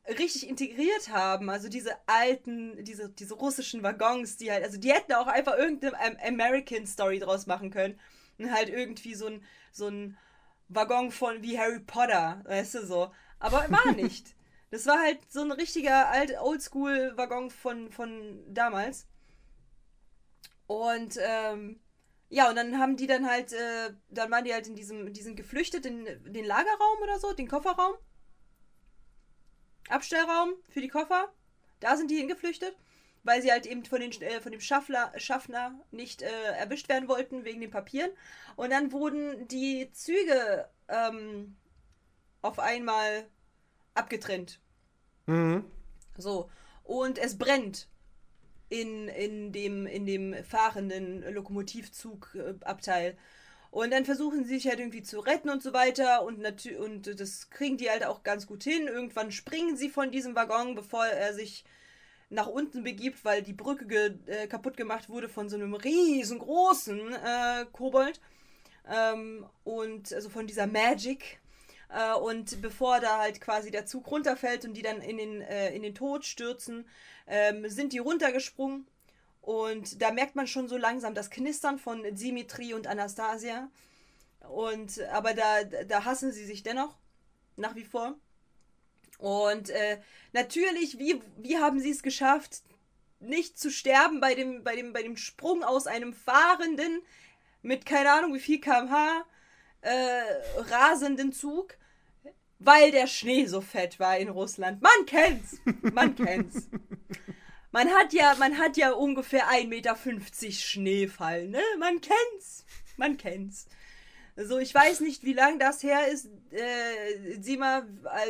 [0.07, 1.49] richtig integriert haben.
[1.49, 6.21] Also diese alten, diese, diese russischen Waggons, die halt, also die hätten auch einfach irgendeine
[6.23, 7.99] American Story draus machen können.
[8.37, 10.17] Und halt irgendwie so ein, so ein
[10.69, 13.11] Waggon von wie Harry Potter, weißt du so.
[13.39, 14.35] Aber war nicht.
[14.71, 19.07] Das war halt so ein richtiger alt Oldschool-Waggon von, von damals.
[20.67, 21.79] Und ähm,
[22.29, 25.21] ja, und dann haben die dann halt, äh, dann waren die halt in diesem, die
[25.21, 27.95] sind geflüchtet in den Lagerraum oder so, den Kofferraum.
[29.89, 31.33] Abstellraum für die Koffer.
[31.79, 32.75] Da sind die hingeflüchtet,
[33.23, 37.09] weil sie halt eben von, den, äh, von dem Schaffler, Schaffner nicht äh, erwischt werden
[37.09, 38.11] wollten wegen den Papieren.
[38.55, 41.57] Und dann wurden die Züge ähm,
[42.43, 43.27] auf einmal
[43.99, 44.59] abgetrennt.
[45.27, 45.63] Mhm.
[46.17, 46.49] So.
[46.83, 47.87] Und es brennt
[48.69, 53.17] in, in, dem, in dem fahrenden Lokomotivzugabteil.
[53.71, 56.23] Und dann versuchen sie sich halt irgendwie zu retten und so weiter.
[56.23, 56.43] Und,
[56.79, 58.87] und das kriegen die halt auch ganz gut hin.
[58.87, 61.63] Irgendwann springen sie von diesem Waggon, bevor er sich
[62.31, 67.13] nach unten begibt, weil die Brücke ge äh, kaputt gemacht wurde von so einem riesengroßen
[67.13, 68.19] äh, Kobold.
[68.87, 71.38] Ähm, und also von dieser Magic.
[71.89, 75.73] Äh, und bevor da halt quasi der Zug runterfällt und die dann in den, äh,
[75.73, 76.87] in den Tod stürzen,
[77.27, 78.87] ähm, sind die runtergesprungen.
[79.41, 83.69] Und da merkt man schon so langsam das Knistern von Dimitri und Anastasia.
[84.47, 86.95] Und aber da, da hassen sie sich dennoch.
[87.55, 88.15] Nach wie vor.
[89.17, 89.99] Und äh,
[90.31, 92.61] natürlich, wie, wie haben sie es geschafft,
[93.19, 97.01] nicht zu sterben bei dem, bei dem, bei dem Sprung aus einem fahrenden,
[97.61, 99.25] mit keine Ahnung wie viel kmh,
[99.81, 100.21] äh,
[100.57, 101.75] rasenden Zug,
[102.59, 104.81] weil der Schnee so fett war in Russland.
[104.81, 105.57] Man kennt's.
[105.93, 106.69] Man kennt's.
[107.71, 109.95] Man hat ja, man hat ja ungefähr 1,50 Meter
[110.51, 111.61] Schneefall, ne?
[111.79, 112.65] Man kennt's.
[112.97, 113.67] Man kennt's.
[114.35, 116.29] Also ich weiß nicht, wie lange das her ist.
[116.51, 117.87] Äh, sieh mal,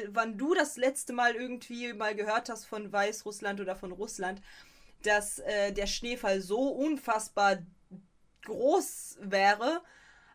[0.07, 4.41] wann du das letzte Mal irgendwie mal gehört hast von Weißrussland oder von Russland,
[5.03, 7.59] dass äh, der Schneefall so unfassbar
[8.45, 9.81] groß wäre.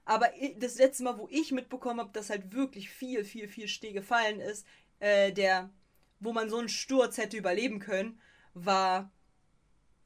[0.04, 3.92] Aber das letzte Mal, wo ich mitbekommen habe, dass halt wirklich viel, viel, viel Schnee
[3.92, 4.66] gefallen ist,
[4.98, 5.70] äh, der,
[6.20, 8.20] wo man so einen Sturz hätte überleben können,
[8.52, 9.10] war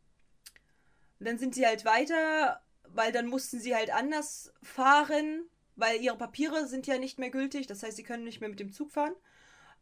[1.19, 6.68] dann sind sie halt weiter, weil dann mussten sie halt anders fahren, weil ihre Papiere
[6.68, 7.68] sind ja nicht mehr gültig.
[7.68, 9.15] Das heißt, sie können nicht mehr mit dem Zug fahren.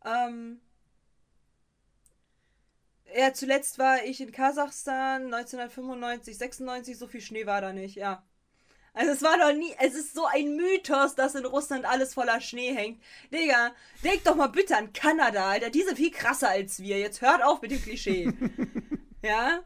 [0.06, 0.62] Ähm,
[3.16, 8.24] ja, zuletzt war ich in Kasachstan 1995, 96, so viel Schnee war da nicht, ja.
[8.96, 12.40] Also es war doch nie, es ist so ein Mythos, dass in Russland alles voller
[12.42, 13.02] Schnee hängt.
[13.32, 15.72] Digga, denk doch mal bitte an Kanada, Alter.
[15.72, 17.00] Die sind viel krasser als wir.
[17.00, 18.32] Jetzt hört auf mit dem Klischee.
[19.24, 19.64] ja?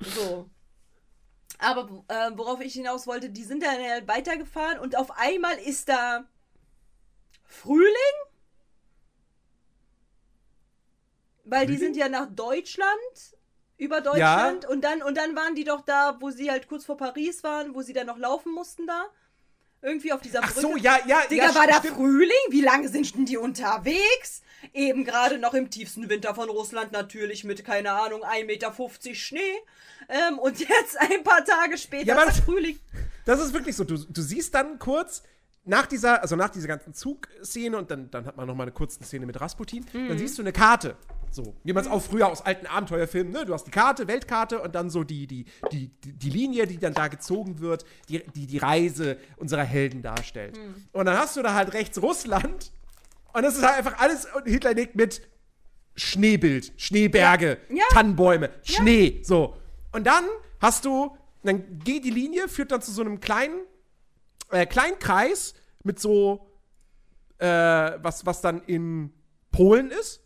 [0.00, 0.50] So.
[1.58, 5.88] Aber äh, worauf ich hinaus wollte, die sind dann halt weitergefahren und auf einmal ist
[5.88, 6.24] da
[7.44, 7.86] Frühling?
[11.44, 11.94] Weil die Frühling?
[11.94, 13.36] sind ja nach Deutschland,
[13.78, 14.64] über Deutschland.
[14.66, 17.74] Und, dann, und dann waren die doch da, wo sie halt kurz vor Paris waren,
[17.74, 19.06] wo sie dann noch laufen mussten da.
[19.82, 20.60] Irgendwie auf dieser Ach Brücke.
[20.60, 21.80] so, ja, ja, Digga, ja, war da.
[21.80, 22.30] Frühling?
[22.48, 24.42] Wie lange sind denn die unterwegs?
[24.74, 28.72] Eben gerade noch im tiefsten Winter von Russland natürlich mit, keine Ahnung, 1,50 Meter
[29.14, 29.38] Schnee.
[30.08, 32.78] Ähm, und jetzt ein paar Tage später Ja, ist das- Frühling.
[33.24, 33.84] Das ist wirklich so.
[33.84, 35.22] Du, du siehst dann kurz
[35.64, 38.72] nach dieser, also nach dieser ganzen Zugszene und dann, dann hat man noch mal eine
[38.72, 40.08] kurze Szene mit Rasputin, Mhm.
[40.08, 40.96] dann siehst du eine Karte.
[41.32, 43.44] So, wie man es auch früher aus alten Abenteuerfilmen, ne?
[43.44, 46.78] Du hast die Karte, Weltkarte und dann so die, die, die, die, die Linie, die
[46.78, 50.56] dann da gezogen wird, die die, die Reise unserer Helden darstellt.
[50.56, 50.86] Mhm.
[50.92, 52.70] Und dann hast du da halt rechts Russland
[53.36, 55.20] und das ist halt einfach alles und Hitler legt mit
[55.94, 57.76] Schneebild, Schneeberge, Ja.
[57.76, 57.84] Ja.
[57.90, 59.56] Tannenbäume, Schnee, so.
[59.92, 60.24] Und dann
[60.60, 63.60] hast du, dann geht die Linie, führt dann zu so einem kleinen,
[64.50, 65.54] äh, kleinen Kreis
[65.84, 66.48] mit so,
[67.38, 69.12] äh, was, was dann in
[69.52, 70.22] Polen ist.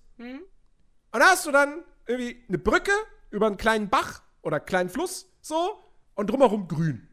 [1.13, 2.93] Und da hast du dann irgendwie eine Brücke
[3.31, 5.83] über einen kleinen Bach oder einen kleinen Fluss, so,
[6.15, 7.09] und drumherum grün.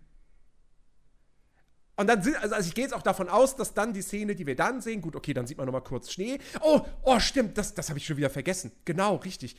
[1.97, 4.35] Und dann sind, also, also ich gehe jetzt auch davon aus, dass dann die Szene,
[4.35, 6.37] die wir dann sehen, gut, okay, dann sieht man nochmal kurz Schnee.
[6.61, 8.71] Oh, oh, stimmt, das, das habe ich schon wieder vergessen.
[8.85, 9.57] Genau, richtig.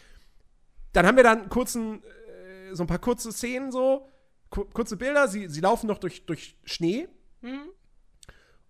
[0.92, 4.08] Dann haben wir dann einen kurzen, äh, so ein paar kurze Szenen, so,
[4.50, 5.26] ku kurze Bilder.
[5.26, 7.08] Sie, sie laufen noch durch, durch Schnee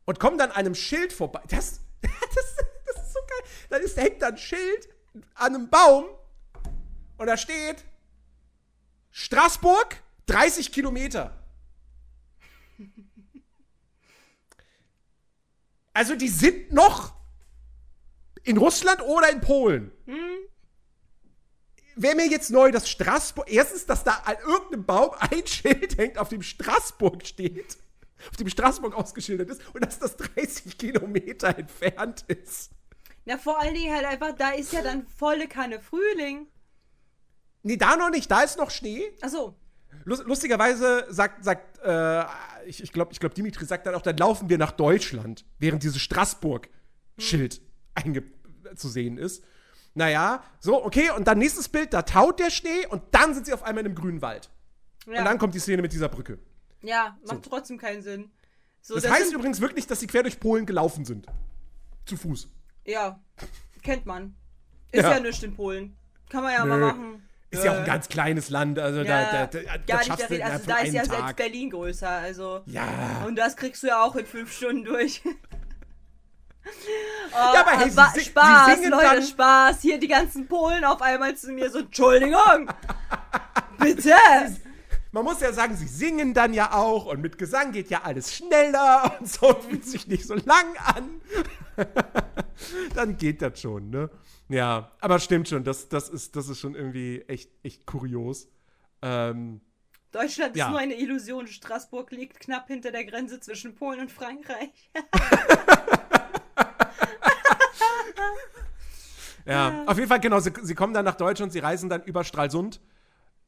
[0.05, 1.43] und kommen dann an einem Schild vorbei.
[1.49, 3.51] Das, das, das ist so geil.
[3.69, 4.89] Dann ist, hängt da ein Schild
[5.35, 6.07] an einem Baum
[7.19, 7.85] und da steht
[9.11, 11.37] Straßburg 30 Kilometer.
[15.99, 17.13] Also die sind noch
[18.45, 19.91] in Russland oder in Polen.
[21.97, 26.17] Wäre mir jetzt neu, dass Straßburg, erstens, dass da an irgendeinem Baum ein Schild hängt,
[26.19, 27.79] auf dem Straßburg steht,
[28.31, 32.71] auf dem Straßburg ausgeschildert ist und dass das 30 Kilometer entfernt ist.
[33.25, 36.47] Na, vor allen Dingen halt einfach, da ist ja dann volle Kanne Frühling.
[37.65, 39.13] Nee, da noch nicht, da ist noch Schnee.
[39.21, 39.57] Achso.
[40.05, 42.25] Lust, lustigerweise sagt, sagt äh,
[42.69, 45.83] ich, ich glaube, ich glaub, Dimitri sagt dann auch, dann laufen wir nach Deutschland, während
[45.83, 47.61] dieses Straßburg-Schild
[47.95, 48.23] einge
[48.77, 49.45] zu sehen ist.
[49.95, 53.53] Naja, so, okay, und dann nächstes Bild, da taut der Schnee und dann sind sie
[53.53, 54.51] auf einmal in einem grünen Wald.
[55.07, 56.39] Ja, Und dann kommt die Szene mit dieser Brücke.
[56.83, 58.31] ja macht trotzdem keinen Sinn.
[58.81, 61.27] So, Das, das heißt übrigens wirklich, dass sie quer durch Polen gelaufen sind.
[62.07, 62.49] Zu Fuß.
[62.85, 63.21] Ja,
[63.83, 64.37] kennt man.
[64.93, 65.15] Ist Ja.
[65.15, 65.97] ja, nichts in Polen.
[66.31, 66.71] Kann man ja Nö.
[66.71, 67.28] mal machen.
[67.51, 70.31] Ist ja auch ein ganz kleines Land, also Ja, da, da, da, gar nicht der
[70.31, 70.45] Rede.
[70.45, 71.37] Also da ist ja selbst.
[71.37, 72.61] Berlin größer, also.
[72.67, 73.25] Ja.
[73.27, 75.23] Und das kriegst du ja auch in fünf Stunden durch.
[75.25, 75.31] oh,
[77.55, 79.81] Ja, aber hey, sie wa- si- sie Spaß, singen Leute, dann- Spaß.
[79.81, 82.71] Hier die ganzen Polen auf einmal zu mir so, Entschuldigung.
[83.79, 84.13] Bitte.
[85.13, 88.35] Man muss ja sagen, sie singen dann ja auch und mit Gesang geht ja alles
[88.37, 91.23] schneller und so fühlt sich nicht so lang an.
[92.95, 94.11] dann geht das schon, ne?
[94.49, 98.49] Ja, aber stimmt schon, das, das, ist, das ist schon irgendwie echt, echt kurios.
[99.03, 99.61] Ähm,
[100.11, 100.67] Deutschland Ja.
[100.67, 101.47] ist nur eine Illusion.
[101.47, 104.91] Straßburg liegt knapp hinter der Grenze zwischen Polen und Frankreich.
[109.47, 112.25] ja, auf jeden Fall, genau, sie, sie kommen dann nach Deutschland, sie reisen dann über
[112.25, 112.81] Stralsund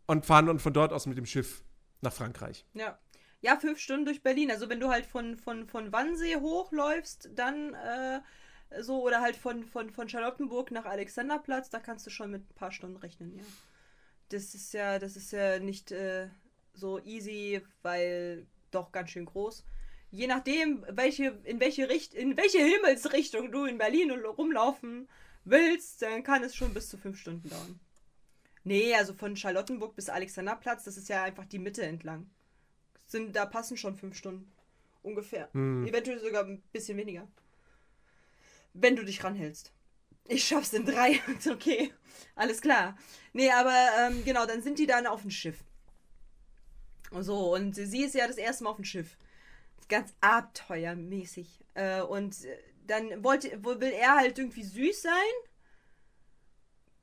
[0.07, 1.63] und fahren dann von dort aus mit dem Schiff
[2.03, 2.65] nach Frankreich.
[2.75, 2.99] Ja.
[3.43, 4.51] Ja, fünf Stunden durch Berlin.
[4.51, 8.21] Also wenn du halt von, von, von Wannsee hochläufst, dann äh,
[8.81, 12.55] so, oder halt von, von, von Charlottenburg nach Alexanderplatz, da kannst du schon mit ein
[12.55, 13.45] paar Stunden rechnen, ja.
[14.29, 16.29] Das ist ja, das ist ja nicht äh,
[16.73, 19.65] so easy, weil doch ganz schön groß.
[20.13, 25.09] Je nachdem, welche, in welche Richt in welche Himmelsrichtung du in Berlin rumlaufen
[25.45, 27.81] willst, dann kann es schon bis zu fünf Stunden dauern.
[28.63, 32.31] Nee, also von Charlottenburg bis Alexanderplatz, das ist ja einfach die Mitte entlang.
[33.07, 34.53] Sind, da passen schon fünf Stunden.
[35.03, 35.49] Ungefähr.
[35.87, 37.27] Eventuell sogar ein bisschen weniger.
[38.73, 39.73] Wenn du dich ranhältst.
[40.29, 41.21] Ich schaff's in drei.
[41.51, 41.93] okay.
[42.37, 42.97] Alles klar.
[43.33, 45.57] Nee, aber ähm, genau, dann sind die dann auf dem Schiff.
[47.21, 49.17] So, und sie ist ja das erste Mal auf dem Schiff.
[49.89, 51.65] Ganz abenteuermäßig.
[51.75, 52.57] Äh, und äh,
[52.87, 55.13] dann wollte, wo- will er halt irgendwie süß sein.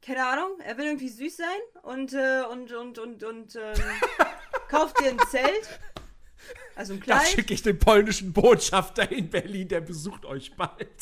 [0.01, 3.73] Keine Ahnung, er will irgendwie süß sein und, äh, und, und, und, und ähm,
[4.69, 5.79] kauft dir ein Zelt.
[6.75, 7.27] Also ein Da Kleid.
[7.27, 10.93] schicke ich den polnischen Botschafter in Berlin, der besucht euch bald.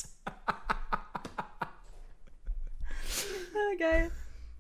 [3.54, 4.12] Ah, geil.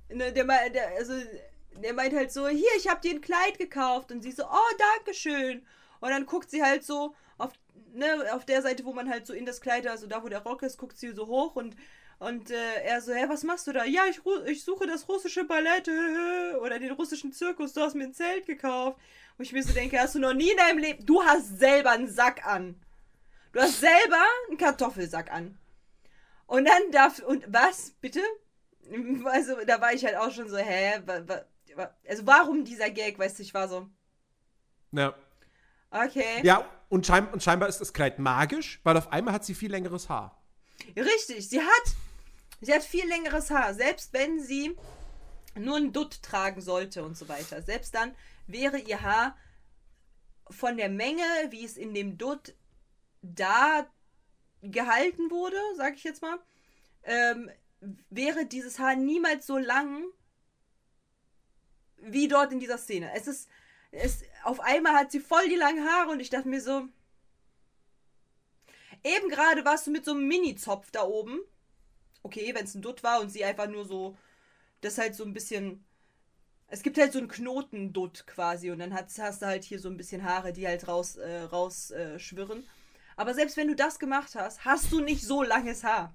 [0.09, 1.13] Ne, Der, der, also,
[1.81, 4.11] der meint halt so, hier, ich hab dir ein Kleid gekauft.
[4.11, 5.65] Und sie so, oh, danke schön.
[5.99, 7.51] Und dann guckt sie halt so auf,
[7.93, 10.43] ne, auf der Seite, wo man halt so in das Kleid, also da, wo der
[10.43, 11.75] Rock ist, guckt sie so hoch und,
[12.19, 13.85] und äh, er so, hä, was machst du da?
[13.85, 15.89] Ja, ich, ich suche das russische Ballett
[16.61, 17.73] oder den russischen Zirkus.
[17.73, 18.99] Du hast mir ein Zelt gekauft.
[19.37, 21.91] Wo ich mir so denke, hast du noch nie in deinem Leben, du hast selber
[21.91, 22.75] einen Sack an.
[23.51, 25.57] Du hast selber einen Kartoffelsack an.
[26.47, 28.21] Und dann darf, und was, bitte?
[29.25, 31.01] Also, da war ich halt auch schon so, hä?
[32.07, 33.17] Also, warum dieser Gag?
[33.17, 33.89] Weißt du, ich war so.
[34.91, 35.13] Ja.
[35.91, 36.41] Okay.
[36.43, 39.71] Ja, und, schein und scheinbar ist das Kleid magisch, weil auf einmal hat sie viel
[39.71, 40.41] längeres Haar.
[40.95, 41.95] Richtig, sie hat.
[42.61, 43.73] Sie hat viel längeres Haar.
[43.73, 44.75] Selbst wenn sie
[45.55, 47.61] nur ein Dutt tragen sollte und so weiter.
[47.61, 48.13] Selbst dann
[48.47, 49.37] wäre ihr Haar
[50.49, 52.55] von der Menge, wie es in dem Dutt
[53.21, 53.87] da
[54.61, 56.39] gehalten wurde, sag ich jetzt mal,
[57.03, 57.49] ähm,
[58.09, 60.05] wäre dieses Haar niemals so lang
[61.97, 63.11] wie dort in dieser Szene.
[63.13, 63.49] Es ist,
[63.91, 66.87] es, auf einmal hat sie voll die langen Haare und ich dachte mir so,
[69.03, 71.39] eben gerade warst du mit so einem Mini-Zopf da oben.
[72.23, 74.17] Okay, wenn es ein Dutt war und sie einfach nur so,
[74.81, 75.85] das halt so ein bisschen,
[76.67, 79.89] es gibt halt so einen Knotendutt quasi und dann hast, hast du halt hier so
[79.89, 82.67] ein bisschen Haare, die halt raus, äh, raus äh, schwirren.
[83.15, 86.13] Aber selbst wenn du das gemacht hast, hast du nicht so langes Haar.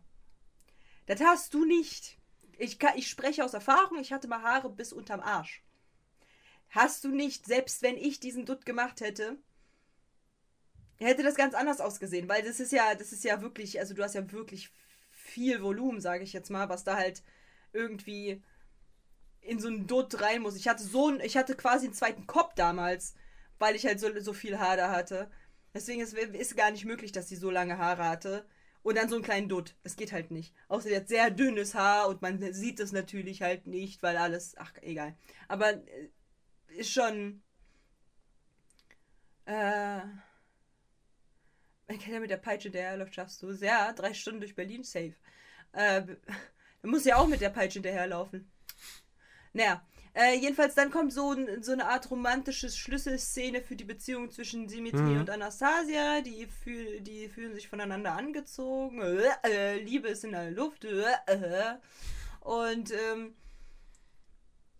[1.10, 2.18] Das hast du nicht.
[2.56, 5.60] Ich, kann, ich spreche aus Erfahrung, ich hatte mal Haare bis unterm Arsch.
[6.68, 9.36] Hast du nicht, selbst wenn ich diesen Dutt gemacht hätte,
[10.98, 14.04] hätte das ganz anders ausgesehen, weil das ist ja, das ist ja wirklich, also du
[14.04, 14.70] hast ja wirklich
[15.10, 17.24] viel Volumen, sage ich jetzt mal, was da halt
[17.72, 18.40] irgendwie
[19.40, 20.54] in so einen Dutt rein muss.
[20.54, 23.14] Ich hatte so ein, ich hatte quasi einen zweiten Kopf damals,
[23.58, 25.28] weil ich halt so, so viel Haar da hatte.
[25.74, 28.46] Deswegen ist es gar nicht möglich, dass sie so lange Haare hatte.
[28.82, 29.74] Und dann so einen kleinen Dutt.
[29.82, 30.54] Das geht halt nicht.
[30.68, 34.54] Außer sie hat sehr dünnes Haar und man sieht es natürlich halt nicht, weil alles.
[34.56, 35.14] Ach, egal.
[35.48, 36.08] Aber äh,
[36.68, 37.42] ist schon.
[39.44, 40.00] Äh.
[41.88, 43.50] Man kann ja mit der Peitsche der hinterherläuft, schaffst du.
[43.52, 45.14] Ja, drei Stunden durch Berlin, safe.
[45.72, 46.02] Äh,
[46.82, 48.50] man muss ja auch mit der Peitsche hinterherlaufen.
[49.52, 54.66] Naja, äh, jedenfalls dann kommt so, so eine Art romantische Schlüsselszene für die Beziehung zwischen
[54.66, 55.20] Dimitri mhm.
[55.20, 56.20] und Anastasia.
[56.20, 59.00] Die, fühl, die fühlen sich voneinander angezogen.
[59.00, 60.84] Äh, äh, Liebe ist in der Luft.
[60.84, 61.76] Äh, äh.
[62.40, 63.34] und, ähm,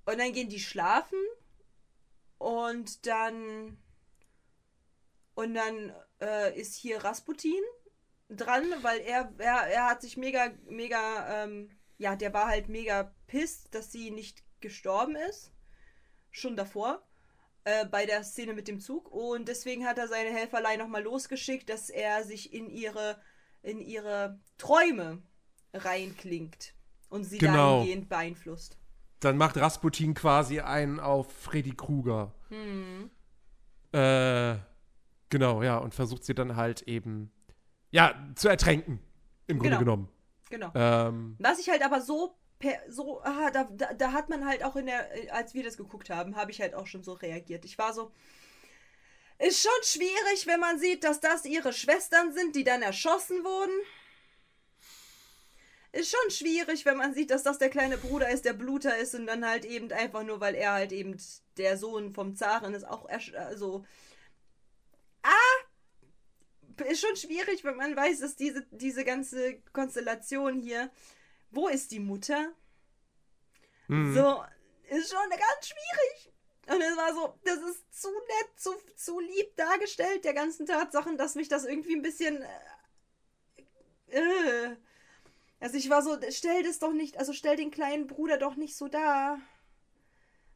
[0.05, 1.19] und dann gehen die schlafen.
[2.39, 3.77] Und dann.
[5.35, 5.95] Und dann
[6.55, 7.63] ist hier Rasputin
[8.29, 13.15] dran, weil er, er, er hat sich mega, mega, ähm, ja, der war halt mega
[13.27, 15.53] pisst, dass sie nicht gestorben ist.
[16.31, 17.03] Schon davor.
[17.65, 19.11] Äh, bei der Szene mit dem Zug.
[19.11, 23.21] Und deswegen hat er seine Helferlei nochmal losgeschickt, dass er sich in ihre,
[23.63, 25.23] in ihre Träume
[25.75, 26.75] reinklingt
[27.11, 27.79] und sie genau.
[27.79, 28.79] dahingehend beeinflusst.
[29.21, 32.33] Dann macht Rasputin quasi einen auf Freddy Krueger.
[32.49, 33.11] Hm.
[33.93, 34.57] Äh,
[35.29, 37.31] genau, ja, und versucht sie dann halt eben,
[37.91, 39.01] ja, zu ertränken.
[39.47, 39.79] Im Grunde genau.
[39.81, 40.09] genommen.
[40.49, 40.71] Genau.
[40.75, 42.37] Ähm, Was ich halt aber so
[42.89, 46.11] so, ah, da, da, da hat man halt auch in der, als wir das geguckt
[46.11, 47.65] haben, habe ich halt auch schon so reagiert.
[47.65, 48.13] Ich war so,
[49.39, 53.73] ist schon schwierig, wenn man sieht, dass das ihre Schwestern sind, die dann erschossen wurden.
[55.93, 59.15] Ist schon schwierig, wenn man sieht, dass das der kleine Bruder ist, der Bluter ist
[59.15, 61.17] und dann halt eben einfach nur, weil er halt eben
[61.57, 63.85] der Sohn vom Zaren ist, auch also.
[65.23, 66.85] Ah!
[66.89, 70.91] Ist schon schwierig, wenn man weiß, dass diese, diese ganze Konstellation hier
[71.51, 72.53] wo ist die Mutter?
[73.89, 74.15] Mhm.
[74.15, 74.45] So,
[74.89, 76.33] ist schon ganz schwierig.
[76.67, 81.19] Und es war so, das ist zu nett, zu, zu lieb dargestellt, der ganzen Tatsachen,
[81.19, 82.45] dass mich das irgendwie ein bisschen.
[84.07, 84.77] Äh, äh.
[85.59, 88.77] Also ich war so, stell das doch nicht, also stell den kleinen Bruder doch nicht
[88.77, 89.39] so da.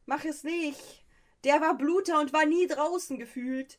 [0.05, 1.05] Mach es nicht.
[1.43, 3.77] Der war Bluter und war nie draußen gefühlt.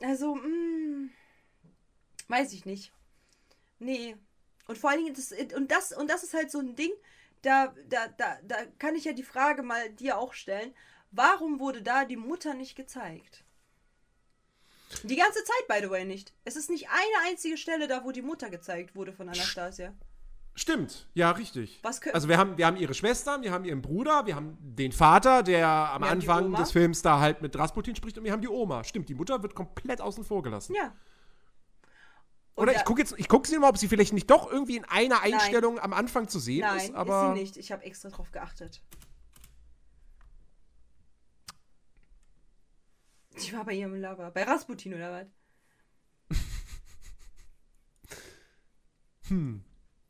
[0.00, 1.10] Also, mh, mm,
[2.28, 2.92] weiß ich nicht.
[3.78, 4.16] Nee,
[4.66, 6.92] und vor allen Dingen, das, und, das, und das ist halt so ein Ding,
[7.42, 10.74] da, da, da, da kann ich ja die Frage mal dir auch stellen,
[11.10, 13.44] warum wurde da die Mutter nicht gezeigt?
[15.04, 16.34] Die ganze Zeit, by the way, nicht.
[16.44, 19.94] Es ist nicht eine einzige Stelle da, wo die Mutter gezeigt wurde von Anastasia.
[20.54, 21.80] Stimmt, ja, richtig.
[22.12, 25.42] also wir haben, wir haben ihre Schwester, wir haben ihren Bruder, wir haben den Vater,
[25.42, 28.84] der am Anfang des Films da halt mit Rasputin spricht und wir haben die Oma.
[28.84, 30.74] Stimmt, die Mutter wird komplett außen vor gelassen.
[30.74, 30.92] Ja.
[32.54, 34.84] Oder ich gucke jetzt, ich gucke sie mal, ob sie vielleicht nicht doch irgendwie in
[34.84, 35.84] einer Einstellung Nein.
[35.84, 36.94] am Anfang zu sehen Nein, ist.
[36.94, 37.56] Aber ist sie nicht.
[37.56, 38.82] Ich habe extra drauf geachtet.
[43.42, 44.30] Die war bei ihrem Lover.
[44.30, 45.26] Bei Rasputin oder
[46.30, 46.38] was?
[49.28, 49.64] hm.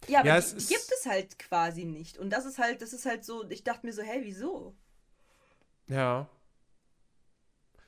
[0.09, 2.19] Ja, aber ja, die, die gibt es halt quasi nicht.
[2.19, 4.74] Und das ist halt, das ist halt so, ich dachte mir so, hä, wieso?
[5.86, 6.28] Ja.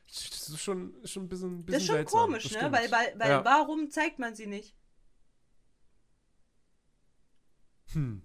[0.09, 2.20] Das ist schon, schon ein bisschen, bisschen Das ist schon seltsam.
[2.20, 2.72] komisch, ne?
[2.72, 3.44] Weil, weil, weil ja.
[3.44, 4.74] warum zeigt man sie nicht?
[7.93, 8.22] Hm.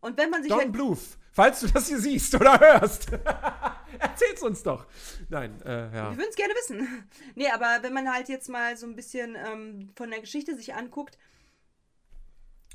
[0.00, 0.50] Und wenn man sich.
[0.50, 3.12] Don halt Bluth, falls du das hier siehst oder hörst,
[3.98, 4.86] erzähl's uns doch.
[5.28, 6.10] Nein, äh, ja.
[6.10, 7.08] Wir würden es gerne wissen.
[7.34, 10.74] nee, aber wenn man halt jetzt mal so ein bisschen ähm, von der Geschichte sich
[10.74, 11.18] anguckt,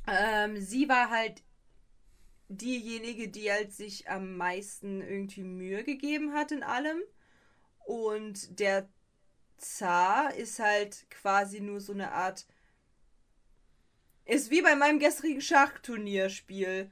[0.09, 1.43] Ähm, sie war halt
[2.49, 7.01] diejenige, die halt sich am meisten irgendwie Mühe gegeben hat in allem.
[7.87, 8.89] Und der
[9.57, 12.45] Zar ist halt quasi nur so eine Art.
[14.25, 16.91] Ist wie bei meinem gestrigen Schachturnierspiel.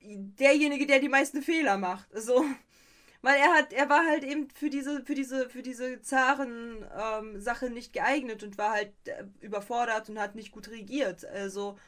[0.00, 2.08] Derjenige, der die meisten Fehler macht.
[2.12, 2.44] So.
[3.22, 7.72] Weil er hat, er war halt eben für diese, für diese, für diese Zaren-Sache ähm,
[7.72, 11.24] nicht geeignet und war halt äh, überfordert und hat nicht gut regiert.
[11.24, 11.78] Also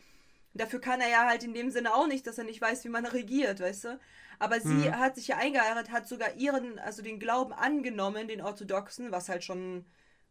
[0.55, 2.89] dafür kann er ja halt in dem Sinne auch nicht, dass er nicht weiß, wie
[2.89, 4.01] man regiert, weißt du?
[4.41, 4.99] Aber sie mhm.
[4.99, 9.45] hat sich ja eingeheiratet, hat sogar ihren, also den Glauben angenommen, den orthodoxen, was halt
[9.45, 9.87] schon ein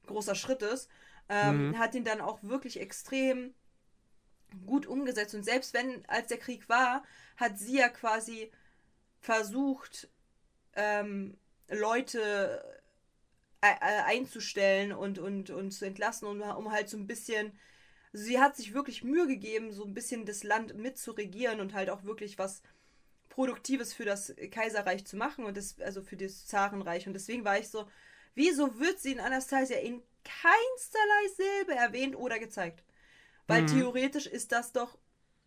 [0.08, 0.90] großer Schritt ist,
[1.30, 1.78] ähm, mhm.
[1.78, 3.54] hat ihn dann auch wirklich extrem
[4.66, 5.36] gut umgesetzt.
[5.36, 7.04] Und selbst wenn, als der Krieg war,
[7.38, 8.52] hat sie ja quasi
[9.20, 10.10] versucht,
[10.76, 11.38] ähm,
[11.70, 12.64] Leute
[13.62, 17.52] äh, äh einzustellen und, und, und zu entlassen, um, um halt so ein bisschen.
[18.12, 22.06] Sie hat sich wirklich Mühe gegeben, so ein bisschen das Land mitzuregieren und halt auch
[22.06, 22.64] wirklich was
[23.30, 27.08] Produktives für das Kaiserreich zu machen und das, also für das Zarenreich.
[27.08, 27.88] Und deswegen war ich so,
[28.36, 32.84] wieso wird sie in Anastasia in keinsterlei Silbe erwähnt oder gezeigt?
[33.48, 33.68] Weil mhm.
[33.68, 34.98] theoretisch ist das doch,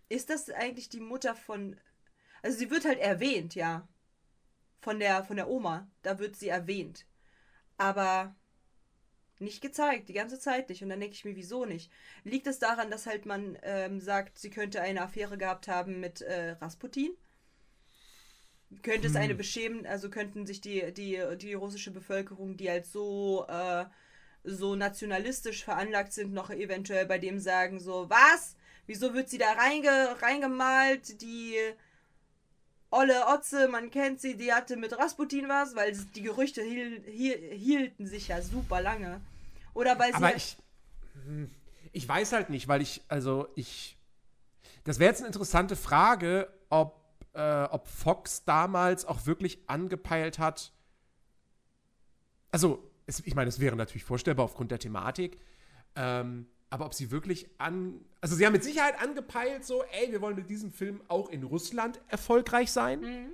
[0.08, 1.78] ist das eigentlich die Mutter von,
[2.42, 3.86] also sie wird halt erwähnt, ja.
[4.80, 7.06] Von der, von der Oma, da wird sie erwähnt.
[7.76, 8.34] Aber
[9.38, 10.82] nicht gezeigt, die ganze Zeit nicht.
[10.82, 11.90] Und dann denke ich mir, wieso nicht?
[12.24, 16.22] Liegt es daran, dass halt man ähm, sagt, sie könnte eine Affäre gehabt haben mit
[16.22, 17.12] äh, Rasputin?
[18.82, 19.36] Könnte es eine hm.
[19.36, 23.84] beschämen, also könnten sich die, die, die russische Bevölkerung, die halt so, äh,
[24.44, 28.56] so nationalistisch veranlagt sind, noch eventuell bei dem sagen, so, was?
[28.86, 31.20] Wieso wird sie da reinge, reingemalt?
[31.22, 31.56] Die
[32.90, 37.38] Olle Otze, man kennt sie, die hatte mit Rasputin was, weil die Gerüchte hiel, hiel,
[37.52, 39.20] hielten sich ja super lange.
[39.72, 40.16] Oder weil sie.
[40.16, 40.58] Aber ich,
[41.24, 41.50] hm,
[41.92, 43.96] ich weiß halt nicht, weil ich, also ich.
[44.84, 47.01] Das wäre jetzt eine interessante Frage, ob
[47.34, 50.72] äh, ob Fox damals auch wirklich angepeilt hat.
[52.50, 55.38] Also, es, ich meine, es wäre natürlich vorstellbar aufgrund der Thematik.
[55.96, 58.04] Ähm, aber ob sie wirklich an.
[58.20, 61.42] Also, sie haben mit Sicherheit angepeilt, so, ey, wir wollen mit diesem Film auch in
[61.42, 63.00] Russland erfolgreich sein.
[63.00, 63.32] Mhm.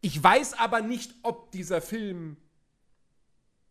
[0.00, 2.36] Ich weiß aber nicht, ob dieser Film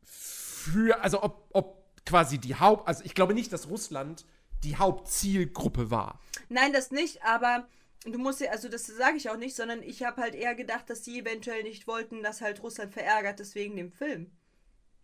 [0.04, 1.02] für.
[1.04, 2.88] Also, ob, ob quasi die Haupt.
[2.88, 4.26] Also, ich glaube nicht, dass Russland
[4.64, 6.20] die Hauptzielgruppe war.
[6.50, 7.68] Nein, das nicht, aber
[8.14, 10.90] du musst ja, also das sage ich auch nicht, sondern ich habe halt eher gedacht,
[10.90, 14.32] dass sie eventuell nicht wollten, dass halt Russland verärgert ist wegen dem Film.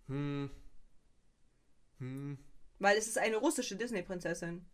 [0.08, 0.52] Hm.
[2.00, 2.38] Hm.
[2.80, 4.66] Weil es ist eine russische Disney-Prinzessin.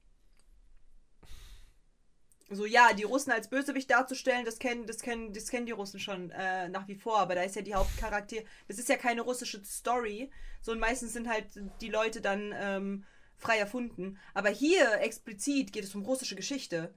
[2.49, 5.99] So, ja, die Russen als Bösewicht darzustellen, das kennen, das kennen, das kennen die Russen
[5.99, 8.37] schon äh, nach wie vor, aber da ist ja die Hauptcharakter,
[8.69, 10.31] das ist ja keine russische Story,
[10.61, 11.47] so und meistens sind halt
[11.81, 13.05] die Leute dann ähm,
[13.35, 14.17] frei erfunden.
[14.33, 16.93] Aber hier explizit geht es um russische Geschichte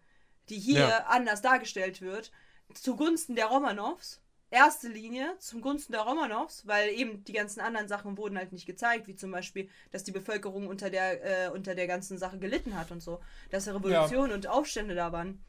[0.51, 1.07] die hier ja.
[1.07, 2.31] anders dargestellt wird,
[2.75, 4.21] zugunsten der Romanows.
[4.53, 8.67] Erste Linie zum Gunsten der Romanows, weil eben die ganzen anderen Sachen wurden halt nicht
[8.67, 12.77] gezeigt, wie zum Beispiel, dass die Bevölkerung unter der, äh, unter der ganzen Sache gelitten
[12.77, 13.21] hat und so.
[13.51, 14.35] Dass Revolutionen ja.
[14.35, 15.45] und Aufstände da waren.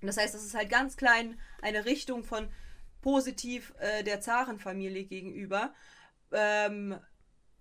[0.00, 2.48] Das heißt, das ist halt ganz klein eine Richtung von
[3.02, 5.74] positiv äh, der Zarenfamilie gegenüber.
[6.32, 6.98] Ähm,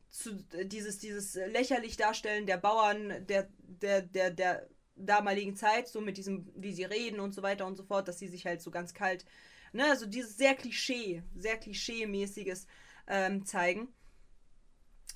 [0.10, 4.68] zu, dieses, dieses lächerlich Darstellen der Bauern, der, der, der, der
[5.06, 8.20] damaligen Zeit, so mit diesem, wie sie reden und so weiter und so fort, dass
[8.20, 9.26] sie sich halt so ganz kalt,
[9.74, 12.68] ne, also dieses sehr Klischee, sehr Klischee-mäßiges
[13.08, 13.90] ähm, zeigen.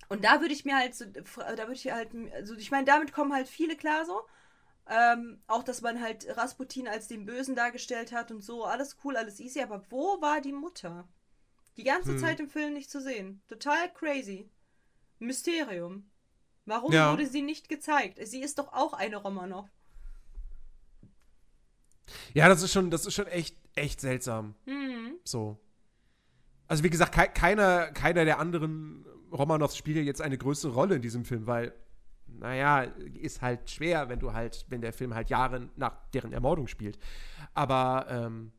[0.09, 3.13] Und da würde ich mir halt so, da würde ich halt, also ich meine, damit
[3.13, 4.21] kommen halt viele klar so.
[4.85, 9.15] Ähm, auch, dass man halt Rasputin als den Bösen dargestellt hat und so, alles cool,
[9.15, 11.07] alles easy, aber wo war die Mutter?
[11.77, 12.19] Die ganze hm.
[12.19, 13.41] Zeit im Film nicht zu sehen.
[13.47, 14.49] Total crazy.
[15.19, 16.09] Mysterium.
[16.65, 17.11] Warum ja.
[17.11, 18.19] wurde sie nicht gezeigt?
[18.25, 19.69] Sie ist doch auch eine Romanov.
[22.33, 24.55] Ja, das ist schon, das ist schon echt, echt seltsam.
[24.65, 25.15] Mhm.
[25.23, 25.59] So.
[26.67, 30.95] Also wie gesagt, ke keiner, keiner der anderen Romanovs spielt ja jetzt eine größere Rolle
[30.95, 31.73] in diesem Film, weil,
[32.27, 32.83] naja,
[33.19, 36.97] ist halt schwer, wenn du halt, wenn der Film halt Jahre nach deren Ermordung spielt.
[37.53, 38.53] Aber ähm,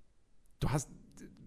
[0.60, 0.90] du hast,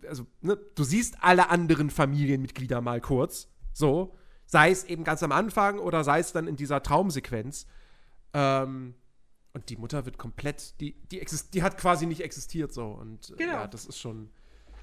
[0.08, 4.16] also, ne, du siehst alle anderen Familienmitglieder mal kurz, so,
[4.48, 7.68] Sei es eben ganz am Anfang oder sei es dann in dieser Traumsequenz.
[8.34, 8.96] Ähm,
[9.54, 12.88] und die Mutter wird komplett, die, die, die hat quasi nicht existiert so.
[12.88, 13.54] Und äh, genau.
[13.54, 14.30] ja, das ist schon,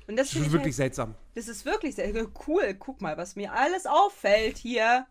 [0.06, 1.14] und das ist wirklich halt, seltsam.
[1.34, 2.12] Das ist wirklich sehr
[2.46, 2.74] cool.
[2.78, 5.06] Guck mal, was mir alles auffällt hier.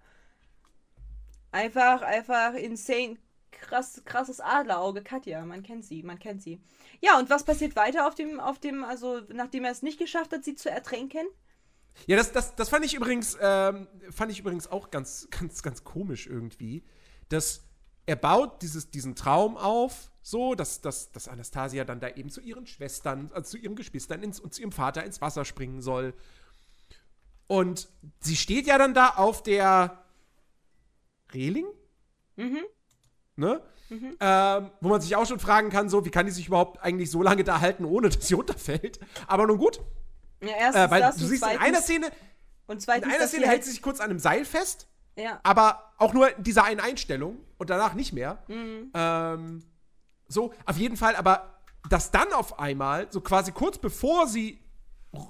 [1.52, 3.18] Einfach, einfach insane
[3.52, 5.02] krass, krasses Adlerauge.
[5.04, 6.62] Katja, man kennt sie, man kennt sie.
[7.02, 10.32] Ja, und was passiert weiter auf dem, auf dem, also nachdem er es nicht geschafft
[10.32, 11.26] hat, sie zu ertränken?
[12.08, 15.84] Ja, das, das, das fand ich übrigens, ähm, fand ich übrigens auch ganz, ganz, ganz
[15.84, 16.84] komisch irgendwie.
[17.30, 17.64] Dass
[18.06, 22.42] er baut dieses, diesen Traum auf, so, dass, dass, dass Anastasia dann da eben zu
[22.42, 26.14] ihren Schwestern, also zu ihren Geschwistern ins, und zu ihrem Vater ins Wasser springen soll.
[27.48, 27.90] Und
[28.20, 30.04] sie steht ja dann da auf der
[31.34, 31.68] Reling?
[32.36, 32.64] Mhm.
[33.36, 33.62] Ne?
[33.90, 34.18] Mhm.
[34.20, 37.12] Ähm, wo man sich auch schon fragen kann, so, wie kann die sich überhaupt eigentlich
[37.12, 39.00] so lange da halten, ohne dass sie runterfällt?
[39.28, 39.82] Aber nun gut.
[40.44, 42.12] Ja, erstens äh, weil das du siehst zweitens, in einer Szene,
[42.68, 44.46] und in zweitens, einer dass Szene sie hält halt, sie sich kurz an einem Seil
[44.46, 48.44] fest, ja, aber auch nur in dieser einen Einstellung und danach nicht mehr.
[48.48, 48.92] Mhm.
[48.94, 49.64] Ähm,
[50.28, 51.60] so, auf jeden Fall, aber
[51.90, 54.60] dass dann auf einmal, so quasi kurz bevor sie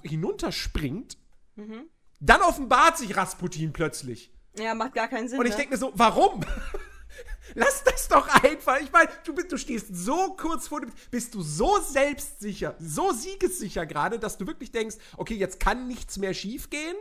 [0.04, 1.18] hinunterspringt,
[1.56, 1.88] Mhm.
[2.20, 4.32] dann offenbart sich Rasputin plötzlich.
[4.58, 5.40] ja, macht gar keinen Sinn.
[5.40, 5.58] Und ich ne?
[5.58, 6.42] denke mir so, warum?
[7.56, 8.80] Lass das doch einfach.
[8.82, 10.92] Ich meine, du, bist- du stehst so kurz vor dem.
[11.12, 16.18] Bist du so selbstsicher, so siegessicher gerade, dass du wirklich denkst, okay, jetzt kann nichts
[16.18, 16.96] mehr schiefgehen.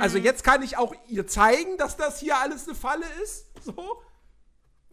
[0.00, 3.46] Also jetzt kann ich auch ihr zeigen, dass das hier alles eine Falle ist.
[3.64, 4.02] So.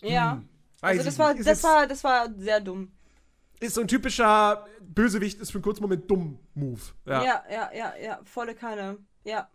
[0.04, 0.34] ja.
[0.34, 0.50] hm,
[0.82, 2.92] Also das war, das war, das war sehr dumm.
[3.60, 6.80] Ist so ein typischer Bösewicht, ist für einen kurzen Moment dumm Move.
[7.06, 7.24] Ja.
[7.24, 8.98] Ja, ja, ja, ja, volle Kanne.
[9.24, 9.50] Ja.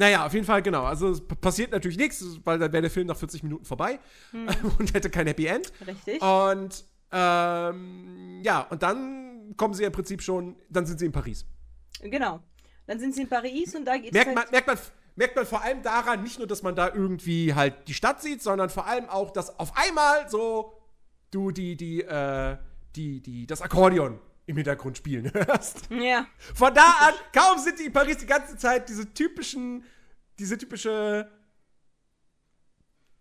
[0.00, 0.84] Naja, auf jeden Fall, genau.
[0.84, 4.00] Also es passiert natürlich nichts, weil dann wäre der Film nach 40 Minuten vorbei
[4.78, 5.70] und hätte kein Happy End.
[5.86, 6.22] Richtig.
[6.22, 11.44] Und ähm, ja, und dann kommen sie im Prinzip schon, dann sind sie in Paris.
[12.00, 12.40] Genau.
[12.86, 14.78] Dann sind sie in Paris und da geht's Merkt halt, man, merkt, man,
[15.16, 18.42] merkt man vor allem daran, nicht nur, dass man da irgendwie halt die Stadt sieht,
[18.42, 20.72] sondern vor allem auch, dass auf einmal so
[21.30, 22.56] du die, die, äh,
[22.96, 24.18] die, die, das Akkordeon
[24.50, 25.88] im Hintergrund spielen hörst.
[25.90, 26.26] Ja.
[26.54, 29.84] Von da an, kaum sind die in Paris die ganze Zeit diese typischen,
[30.38, 31.30] diese typische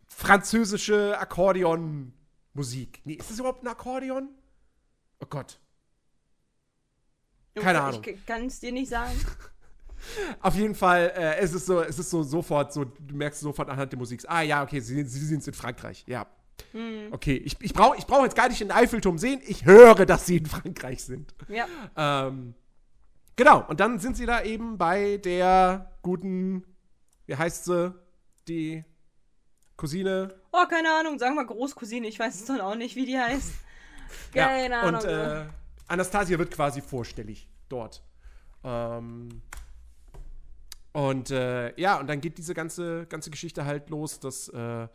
[0.08, 3.02] französische Akkordeon-Musik.
[3.06, 4.30] Nee, ist das überhaupt ein Akkordeon?
[5.22, 5.60] Oh Gott.
[7.56, 8.04] Keine Ahnung.
[8.06, 9.20] Ich kann es dir nicht sagen.
[10.42, 13.70] Auf jeden Fall, äh, es ist so, es ist so sofort so, du merkst sofort
[13.70, 16.26] anhand der Musik, ah ja, okay, sie, sie sind in Frankreich, ja.
[17.12, 20.26] Okay, ich, ich brauche ich brauch jetzt gar nicht den Eiffelturm sehen, ich höre, dass
[20.26, 21.34] sie in Frankreich sind.
[21.48, 21.66] Ja.
[21.96, 22.54] Ähm,
[23.36, 26.64] genau, und dann sind sie da eben bei der guten,
[27.26, 27.94] wie heißt sie,
[28.48, 28.84] die
[29.78, 30.36] Cousine.
[30.52, 33.54] Oh, keine Ahnung, sagen wir Großcousine, ich weiß es dann auch nicht, wie die heißt.
[34.34, 35.02] Keine ja, Ahnung.
[35.02, 35.46] Und äh,
[35.88, 38.04] Anastasia wird quasi vorstellig dort.
[38.64, 39.42] Ähm,
[40.92, 44.88] und äh, ja, und dann geht diese ganze, ganze Geschichte halt los, dass, äh,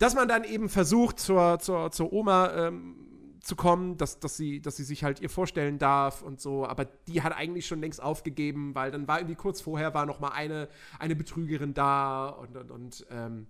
[0.00, 4.62] dass man dann eben versucht, zur, zur, zur Oma ähm, zu kommen, dass, dass, sie,
[4.62, 8.02] dass sie sich halt ihr vorstellen darf und so, aber die hat eigentlich schon längst
[8.02, 10.68] aufgegeben, weil dann war irgendwie kurz vorher war noch mal eine,
[10.98, 13.46] eine Betrügerin da und, und, und, ähm,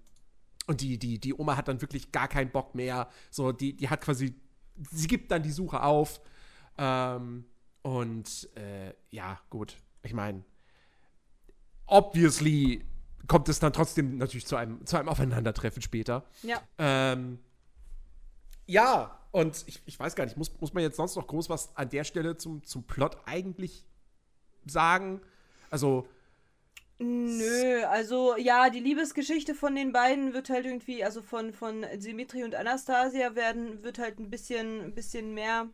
[0.66, 3.08] und die, die, die Oma hat dann wirklich gar keinen Bock mehr.
[3.30, 4.34] So, die, die hat quasi,
[4.90, 6.20] sie gibt dann die Suche auf.
[6.78, 7.44] Ähm,
[7.82, 9.76] und äh, ja, gut.
[10.02, 10.44] Ich meine,
[11.86, 12.84] obviously
[13.26, 16.24] kommt es dann trotzdem natürlich zu einem, zu einem Aufeinandertreffen später.
[16.42, 16.60] ja.
[16.78, 17.38] Ähm,
[18.66, 21.76] ja, und ich, ich weiß gar nicht, muss, muss man jetzt sonst noch groß was
[21.76, 23.84] an der Stelle zum, zum Plot eigentlich
[24.64, 25.20] sagen?
[25.70, 26.06] Also,
[27.02, 32.44] Nö, also ja, die Liebesgeschichte von den beiden wird halt irgendwie, also von, von Dimitri
[32.44, 35.70] und Anastasia werden, wird halt ein bisschen, ein bisschen mehr,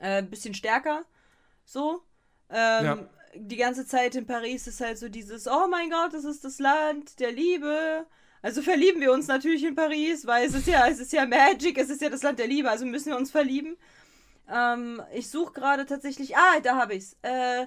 [0.00, 1.04] äh, ein bisschen stärker.
[1.64, 2.02] So.
[2.50, 3.10] Ähm, Ja.
[3.34, 6.58] Die ganze Zeit in Paris ist halt so dieses, oh mein Gott, das ist das
[6.58, 8.06] Land der Liebe.
[8.42, 11.76] Also verlieben wir uns natürlich in Paris, weil es ist ja, es ist ja Magic,
[11.78, 13.76] es ist ja das Land der Liebe, also müssen wir uns verlieben.
[14.50, 17.16] Ähm, ich suche gerade tatsächlich, ah, da habe ich's.
[17.22, 17.66] Äh,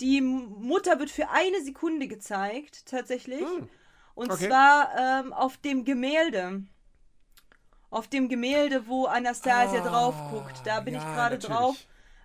[0.00, 3.40] die Mutter wird für eine Sekunde gezeigt, tatsächlich.
[3.40, 3.68] Hm,
[4.14, 4.48] Und okay.
[4.48, 6.62] zwar ähm, auf dem Gemälde.
[7.90, 10.60] Auf dem Gemälde, wo Anastasia drauf guckt.
[10.64, 11.56] Da bin ich Ah, ja, gerade natürlich.
[11.56, 11.76] drauf.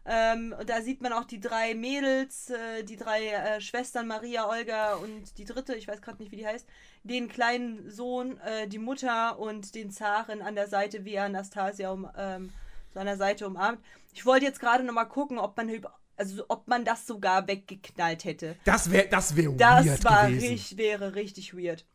[0.07, 4.47] Ähm, und da sieht man auch die drei Mädels, äh, die drei äh, Schwestern, Maria,
[4.47, 6.67] Olga und die dritte, ich weiß gerade nicht, wie die heißt,
[7.03, 11.89] den kleinen Sohn, äh, die Mutter und den Zaren an der Seite, wie er Anastasia
[11.89, 12.51] um, ähm,
[12.93, 13.79] so an der Seite umarmt.
[14.13, 15.69] Ich wollte jetzt gerade nochmal gucken, ob man
[16.17, 18.55] also ob man das sogar weggeknallt hätte.
[18.63, 20.49] das wäre das wär Das weird war gewesen.
[20.49, 21.85] richtig, wäre richtig weird.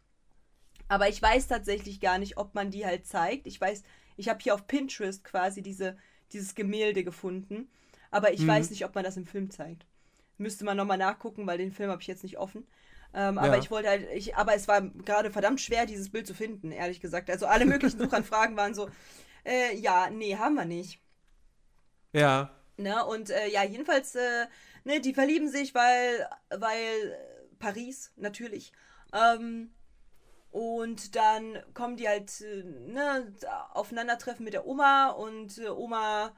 [0.89, 3.47] Aber ich weiß tatsächlich gar nicht, ob man die halt zeigt.
[3.47, 3.83] Ich weiß,
[4.17, 5.97] ich habe hier auf Pinterest quasi diese,
[6.33, 7.71] dieses Gemälde gefunden.
[8.11, 8.35] Aber Mhm.
[8.35, 9.87] ich weiß nicht, ob man das im Film zeigt.
[10.39, 12.67] Müsste man nochmal nachgucken, weil den Film habe ich jetzt nicht offen.
[13.15, 13.59] Ähm, aber Ja.
[13.59, 17.01] ich wollte halt, ich, aber es war gerade verdammt schwer, dieses Bild zu finden, ehrlich
[17.01, 17.31] gesagt.
[17.31, 18.89] Also alle möglichen Suchanfragen waren so,
[19.45, 21.01] äh, ja, nee, haben wir nicht.
[22.13, 22.51] Ja.
[22.77, 23.05] Ne?
[23.05, 24.47] Und äh, ja, jedenfalls, äh,
[24.85, 28.73] ne, die verlieben sich, weil, weil äh, Paris, natürlich.
[29.13, 29.71] Ähm,
[30.51, 33.33] und dann kommen die halt, äh, ne,
[33.73, 36.35] aufeinandertreffen mit der Oma und äh, Oma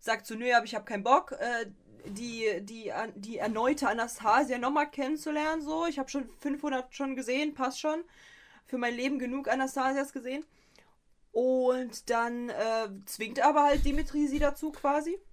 [0.00, 1.66] sagt so, nö, aber ich habe keinen Bock, äh,
[2.06, 5.86] die, die, die erneute Anastasia nochmal kennenzulernen, so.
[5.86, 8.04] Ich habe schon 500 schon gesehen, passt schon.
[8.66, 10.44] für mein Leben genug Anastasias gesehen.
[11.32, 15.18] Und dann äh, zwingt aber halt Dimitri sie dazu quasi.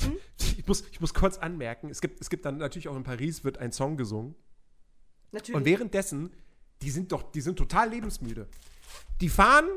[0.00, 0.16] Hm?
[0.56, 3.42] Ich, muss, ich muss kurz anmerken, es gibt, es gibt dann natürlich auch in Paris
[3.42, 4.36] wird ein Song gesungen.
[5.32, 5.56] Natürlich.
[5.56, 6.32] Und währenddessen,
[6.82, 8.48] die sind doch, die sind total lebensmüde.
[9.20, 9.68] Die fahren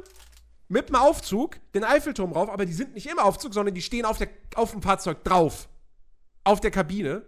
[0.71, 4.05] mit dem Aufzug den Eiffelturm rauf, aber die sind nicht im Aufzug, sondern die stehen
[4.05, 5.67] auf, der, auf dem Fahrzeug drauf.
[6.43, 7.23] Auf der Kabine.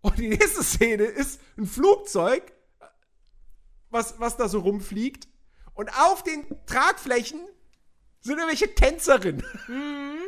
[0.00, 2.52] Und die nächste Szene ist ein Flugzeug,
[3.90, 5.28] was, was da so rumfliegt.
[5.74, 7.40] Und auf den Tragflächen
[8.20, 9.44] sind irgendwelche Tänzerinnen.
[9.68, 10.21] Mhm.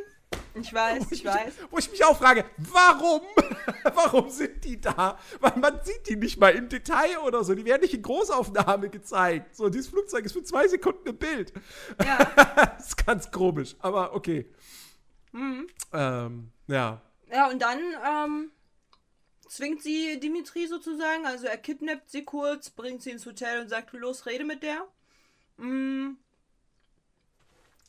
[0.54, 1.54] Ich weiß, ich, ich weiß.
[1.70, 3.22] Wo ich mich auch frage, warum?
[3.94, 5.18] warum sind die da?
[5.40, 7.54] Weil man sieht die nicht mal im Detail oder so.
[7.54, 9.56] Die werden nicht in Großaufnahme gezeigt.
[9.56, 11.52] So, dieses Flugzeug ist für zwei Sekunden im Bild.
[12.04, 12.18] Ja.
[12.76, 14.48] das ist ganz komisch, aber okay.
[15.32, 15.66] Mhm.
[15.92, 17.02] Ähm, ja.
[17.32, 18.50] Ja, und dann ähm,
[19.48, 23.92] zwingt sie Dimitri sozusagen, also er kidnappt sie kurz, bringt sie ins Hotel und sagt,
[23.92, 24.86] los, rede mit der.
[25.56, 26.18] Mhm.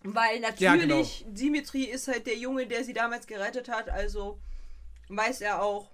[0.08, 1.04] Weil natürlich, ja, genau.
[1.26, 4.40] Dimitri ist halt der Junge, der sie damals gerettet hat, also
[5.10, 5.92] weiß er auch,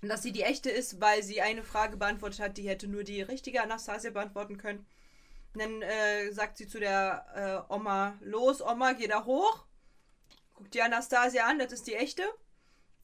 [0.00, 3.20] dass sie die echte ist, weil sie eine Frage beantwortet hat, die hätte nur die
[3.20, 4.86] richtige Anastasia beantworten können.
[5.52, 9.66] Und dann äh, sagt sie zu der äh, Oma, los Oma, geh da hoch.
[10.54, 12.24] Guck die Anastasia an, das ist die echte.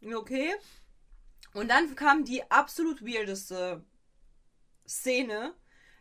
[0.03, 0.55] Okay.
[1.53, 3.85] Und dann kam die absolut weirdeste
[4.87, 5.55] Szene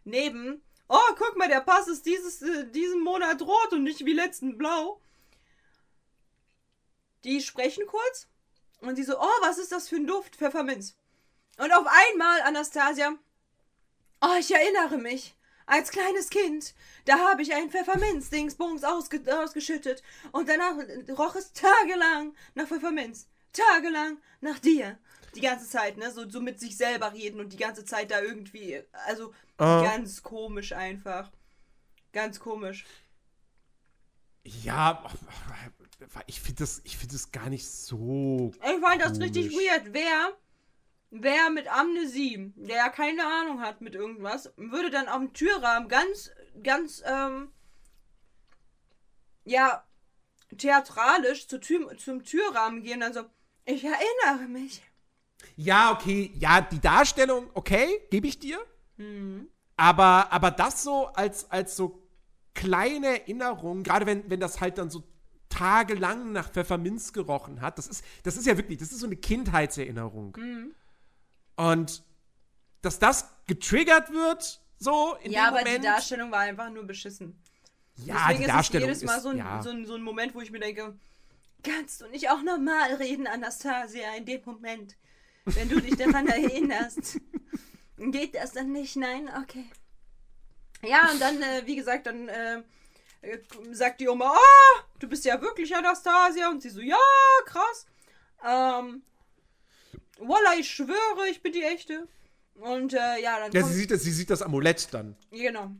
[0.05, 4.13] neben oh, guck mal, der Pass ist dieses, äh, diesen Monat rot und nicht wie
[4.13, 5.01] letzten blau.
[7.23, 8.27] Die sprechen kurz
[8.81, 10.35] und sie so, oh, was ist das für ein Duft?
[10.35, 10.95] Pfefferminz.
[11.57, 13.15] Und auf einmal, Anastasia,
[14.21, 15.33] oh, ich erinnere mich.
[15.69, 16.73] Als kleines Kind,
[17.03, 20.01] da habe ich ein Pfefferminz-Dingsbums ausge ausgeschüttet
[20.31, 20.77] und danach
[21.17, 23.27] roch es tagelang nach Pfefferminz.
[23.51, 24.97] Tagelang nach dir
[25.35, 26.11] die ganze Zeit, ne?
[26.11, 28.81] So, so mit sich selber reden und die ganze Zeit da irgendwie.
[29.05, 29.83] Also uh.
[29.83, 31.31] ganz komisch einfach.
[32.13, 32.85] Ganz komisch.
[34.43, 35.03] Ja,
[36.25, 38.51] ich finde das, find das gar nicht so.
[38.55, 39.93] Ich fand das richtig weird.
[39.93, 40.37] Wer,
[41.09, 46.31] wer mit Amnesie, der ja keine Ahnung hat mit irgendwas, würde dann am Türrahmen ganz,
[46.63, 47.51] ganz, ähm,
[49.43, 49.83] ja,
[50.57, 53.25] theatralisch zu Tür, zum Türrahmen gehen und dann so,
[53.65, 54.81] ich erinnere mich.
[55.55, 58.59] Ja, okay, ja, die Darstellung, okay, gebe ich dir.
[58.97, 59.47] Mhm.
[59.75, 62.01] Aber, aber das so als, als so
[62.53, 65.03] kleine Erinnerung, gerade wenn, wenn das halt dann so
[65.49, 69.15] tagelang nach Pfefferminz gerochen hat, das ist, das ist ja wirklich, das ist so eine
[69.15, 70.35] Kindheitserinnerung.
[70.37, 70.75] Mhm.
[71.55, 72.03] Und
[72.81, 76.83] dass das getriggert wird, so in Ja, dem aber Moment, die Darstellung war einfach nur
[76.83, 77.41] beschissen.
[77.95, 79.61] Ja, Deswegen die Darstellung ist es jedes Mal so ein, ja.
[79.61, 80.97] so, ein, so ein Moment, wo ich mir denke,
[81.63, 84.95] kannst du nicht auch normal reden, Anastasia, in dem Moment?
[85.55, 87.19] Wenn du dich daran erinnerst.
[87.97, 88.95] Geht das dann nicht?
[88.95, 89.29] Nein?
[89.43, 89.65] Okay.
[90.83, 92.61] Ja, und dann, äh, wie gesagt, dann äh,
[93.21, 93.39] äh,
[93.71, 96.49] sagt die Oma, oh, du bist ja wirklich Anastasia.
[96.49, 96.97] Und sie so, ja,
[97.45, 97.85] krass.
[98.45, 99.01] Ähm,
[100.19, 102.07] Voila, ich schwöre, ich bin die echte.
[102.55, 103.51] Und äh, ja, dann.
[103.51, 105.15] Ja, sie sieht, das, sie sieht das Amulett dann.
[105.31, 105.71] Genau.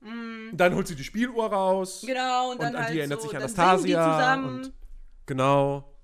[0.00, 0.56] Mm.
[0.56, 2.02] Dann holt sie die Spieluhr raus.
[2.04, 4.34] Genau, und dann und an halt die erinnert so, sich Anastasia.
[4.34, 4.72] Und,
[5.24, 5.95] genau.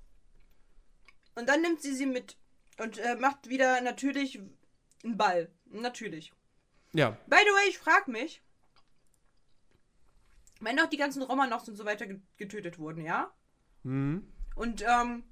[1.35, 2.37] Und dann nimmt sie sie mit
[2.77, 4.39] und äh, macht wieder natürlich
[5.03, 5.51] einen Ball.
[5.65, 6.31] Natürlich.
[6.93, 7.11] Ja.
[7.27, 8.41] By the way, ich frag mich,
[10.59, 12.07] wenn auch die ganzen Romanows und so weiter
[12.37, 13.33] getötet wurden, ja?
[13.83, 14.31] Mhm.
[14.55, 15.23] Und ähm,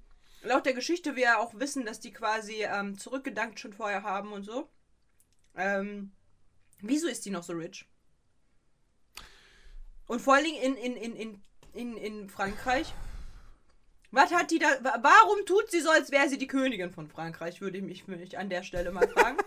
[0.41, 4.33] laut der Geschichte wir ja auch wissen, dass die quasi ähm, zurückgedankt schon vorher haben
[4.33, 4.69] und so.
[5.55, 6.11] Ähm,
[6.79, 7.87] wieso ist die noch so rich?
[10.07, 12.93] Und vor allen Dingen in, in, in, in, in, in Frankreich.
[14.11, 14.67] Was hat die da.
[15.01, 18.37] Warum tut sie so, als wäre sie die Königin von Frankreich, würde ich mich, mich
[18.37, 19.37] an der Stelle mal fragen.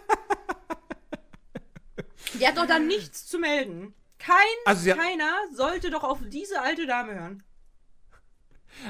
[2.34, 3.94] die hat doch dann nichts zu melden.
[4.18, 7.42] Kein, also keiner sollte doch auf diese alte Dame hören.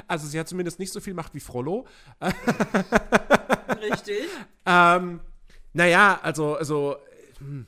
[0.07, 1.85] Also sie hat zumindest nicht so viel Macht wie Frollo.
[3.81, 4.29] Richtig.
[4.65, 5.19] ähm,
[5.73, 6.95] naja, also, also.
[7.39, 7.67] Hm.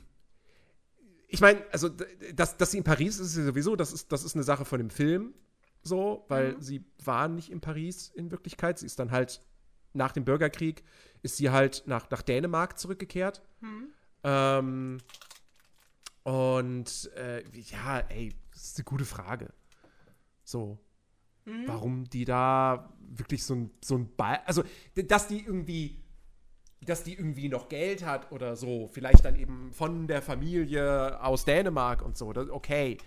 [1.30, 1.90] Ich meine, also,
[2.32, 4.78] dass, dass sie in Paris ist, ist sowieso, das ist, das ist eine Sache von
[4.78, 5.34] dem Film
[5.88, 6.60] so, weil mhm.
[6.60, 8.78] sie war nicht in Paris in Wirklichkeit.
[8.78, 9.42] Sie ist dann halt
[9.92, 10.84] nach dem Bürgerkrieg,
[11.22, 13.42] ist sie halt nach, nach Dänemark zurückgekehrt.
[13.60, 13.88] Mhm.
[14.22, 14.98] Ähm,
[16.22, 19.52] und äh, ja, ey, das ist eine gute Frage.
[20.44, 20.78] So.
[21.44, 21.64] Mhm.
[21.66, 24.40] Warum die da wirklich so ein, so ein Ball.
[24.44, 24.62] Also,
[24.94, 26.04] dass die irgendwie.
[26.82, 28.86] Dass die irgendwie noch Geld hat oder so.
[28.86, 32.32] Vielleicht dann eben von der Familie aus Dänemark und so.
[32.32, 32.98] Das, okay.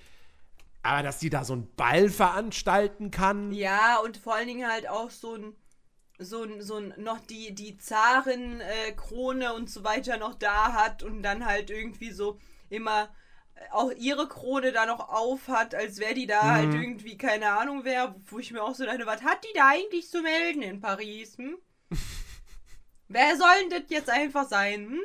[0.83, 3.51] Aber dass die da so einen Ball veranstalten kann.
[3.51, 5.55] Ja, und vor allen Dingen halt auch so ein
[6.17, 11.45] so, so noch die, die Zaren-Krone äh, und so weiter noch da hat und dann
[11.45, 12.37] halt irgendwie so
[12.69, 13.09] immer
[13.69, 16.73] auch ihre Krone da noch auf hat, als wäre die da halt mhm.
[16.73, 19.67] halt irgendwie, keine Ahnung wer, wo ich mir auch so dachte, was hat die da
[19.67, 21.37] eigentlich zu melden in Paris?
[21.37, 21.57] Hm?
[23.07, 24.87] wer soll denn das jetzt einfach sein?
[24.87, 25.01] Hm?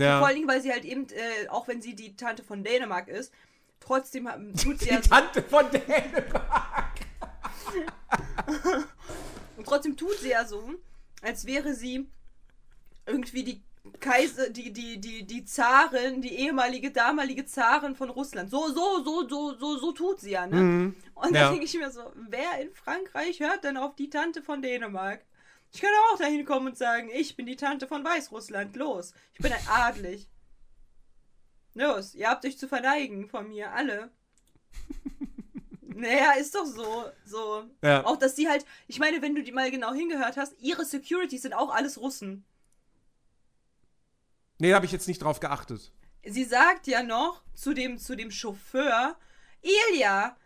[0.00, 0.18] Ja.
[0.18, 3.08] Vor allen Dingen, weil sie halt eben, äh, auch wenn sie die Tante von Dänemark
[3.08, 3.32] ist,
[3.80, 4.26] trotzdem
[4.62, 5.00] tut sie die ja.
[5.00, 6.94] Die Tante von Dänemark!
[9.56, 10.74] Und trotzdem tut sie ja so,
[11.22, 12.08] als wäre sie
[13.06, 13.62] irgendwie die
[14.00, 18.50] Kaiser, die, die, die, die Zarin, die ehemalige, damalige Zarin von Russland.
[18.50, 20.56] So, so, so, so, so, so tut sie ja, ne?
[20.56, 20.96] Mhm.
[21.14, 21.50] Und da ja.
[21.50, 25.24] denke ich mir so, wer in Frankreich hört denn auf die Tante von Dänemark?
[25.72, 28.76] Ich könnte auch dahin kommen und sagen, ich bin die Tante von Weißrussland.
[28.76, 30.28] Los, ich bin ein adlig.
[31.76, 34.10] Los, ihr habt euch zu verneigen von mir, alle.
[35.98, 37.06] Naja, ist doch so.
[37.24, 37.64] so.
[37.82, 38.04] Ja.
[38.04, 41.40] Auch, dass die halt, ich meine, wenn du die mal genau hingehört hast, ihre Securities
[41.40, 42.44] sind auch alles Russen.
[44.58, 45.92] Nee, habe ich jetzt nicht drauf geachtet.
[46.22, 49.16] Sie sagt ja noch zu dem, zu dem Chauffeur,
[49.62, 50.36] Ilja,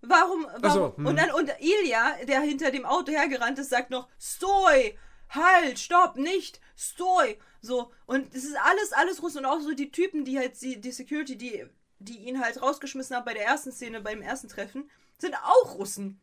[0.00, 0.72] warum, warum?
[0.72, 1.04] So, hm.
[1.04, 4.96] Und dann, und Ilja, der hinter dem Auto hergerannt ist, sagt noch, Stoi,
[5.28, 7.36] halt, stopp, nicht, Stoi.
[7.64, 10.80] So, und es ist alles, alles Russen und auch so die Typen, die halt, die,
[10.80, 11.64] die Security, die,
[11.98, 16.20] die ihn halt rausgeschmissen haben bei der ersten Szene, beim ersten Treffen, sind auch Russen.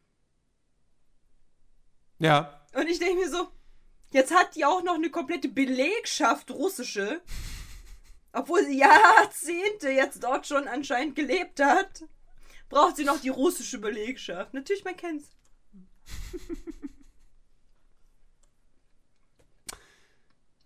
[2.20, 2.62] Ja.
[2.74, 3.48] Und ich denke mir so,
[4.12, 7.22] Jetzt hat die auch noch eine komplette Belegschaft russische.
[8.34, 12.04] Obwohl sie Jahrzehnte jetzt dort schon anscheinend gelebt hat.
[12.70, 14.54] Braucht sie noch die russische Belegschaft.
[14.54, 15.30] Natürlich, man kennt's.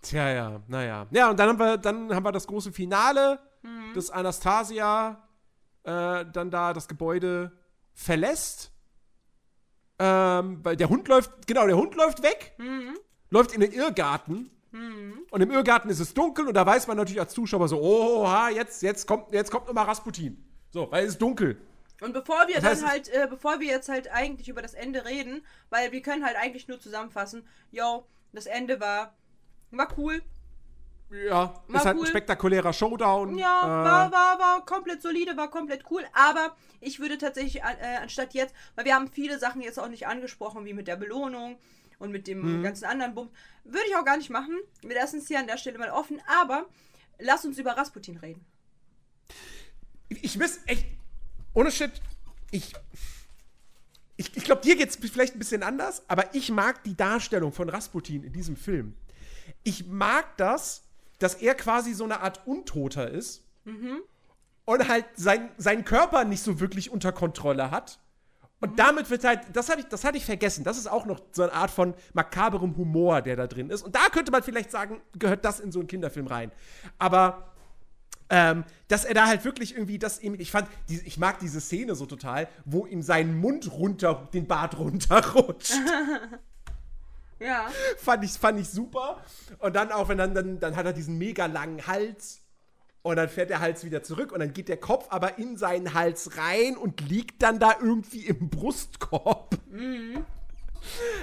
[0.06, 1.08] Tja, ja, naja.
[1.12, 3.94] Ja, und dann haben wir, dann haben wir das große Finale, mhm.
[3.94, 5.28] dass Anastasia
[5.84, 7.52] äh, dann da das Gebäude
[7.94, 8.72] verlässt.
[9.98, 12.56] Ähm, weil der Hund läuft, genau, der Hund läuft weg.
[12.58, 12.98] Mhm
[13.30, 14.50] läuft in den Irrgarten.
[14.72, 15.26] Mhm.
[15.30, 18.50] Und im Irrgarten ist es dunkel und da weiß man natürlich als Zuschauer so, oha,
[18.50, 20.44] jetzt, jetzt kommt, jetzt kommt nochmal Rasputin.
[20.72, 21.58] So, weil es ist dunkel.
[22.02, 24.74] Und bevor wir das heißt, dann halt, äh, bevor wir jetzt halt eigentlich über das
[24.74, 29.16] Ende reden, weil wir können halt eigentlich nur zusammenfassen, yo, das Ende war,
[29.78, 30.22] war cool.
[31.12, 32.04] Ja, war ist halt cool.
[32.04, 33.38] ein spektakulärer Showdown.
[33.38, 36.04] Ja, äh, war, war, war komplett solide, war komplett cool.
[36.14, 40.08] Aber ich würde tatsächlich, äh, anstatt jetzt, weil wir haben viele Sachen jetzt auch nicht
[40.08, 41.58] angesprochen, wie mit der Belohnung,
[42.00, 42.64] und mit dem mhm.
[42.64, 43.32] ganzen anderen Bums.
[43.64, 44.58] Würde ich auch gar nicht machen.
[44.82, 46.68] Wir lassen es hier an der Stelle mal offen, aber
[47.20, 48.46] lass uns über Rasputin reden.
[50.10, 50.86] Ich weiß echt,
[51.54, 51.92] ohne Shit,
[52.52, 52.74] ich.
[54.18, 57.52] Ich, ich glaube, dir geht es vielleicht ein bisschen anders, aber ich mag die Darstellung
[57.52, 58.96] von Rasputin in diesem Film.
[59.64, 60.84] Ich mag das,
[61.20, 64.00] dass er quasi so eine Art Untoter ist mhm.
[64.66, 68.00] und halt sein, seinen Körper nicht so wirklich unter Kontrolle hat
[68.62, 70.64] und damit wird halt, das hatte ich, das hatte ich vergessen.
[70.64, 73.84] Das ist auch noch so eine Art von makaberem Humor, der da drin ist.
[73.84, 76.52] Und da könnte man vielleicht sagen, gehört das in so einen Kinderfilm rein.
[76.98, 77.52] Aber
[78.30, 81.62] ähm, dass er da halt wirklich irgendwie das eben, ich fand, die, ich mag diese
[81.62, 85.74] Szene so total, wo ihm sein Mund runter, den Bart runterrutscht.
[87.40, 87.70] ja.
[87.98, 89.22] Fand ich, fand ich super.
[89.60, 92.42] Und dann auch, wenn dann, dann, dann hat er diesen mega langen Hals
[93.02, 95.94] und dann fährt der Hals wieder zurück und dann geht der Kopf aber in seinen
[95.94, 99.58] Hals rein und liegt dann da irgendwie im Brustkorb.
[99.70, 100.26] Mhm.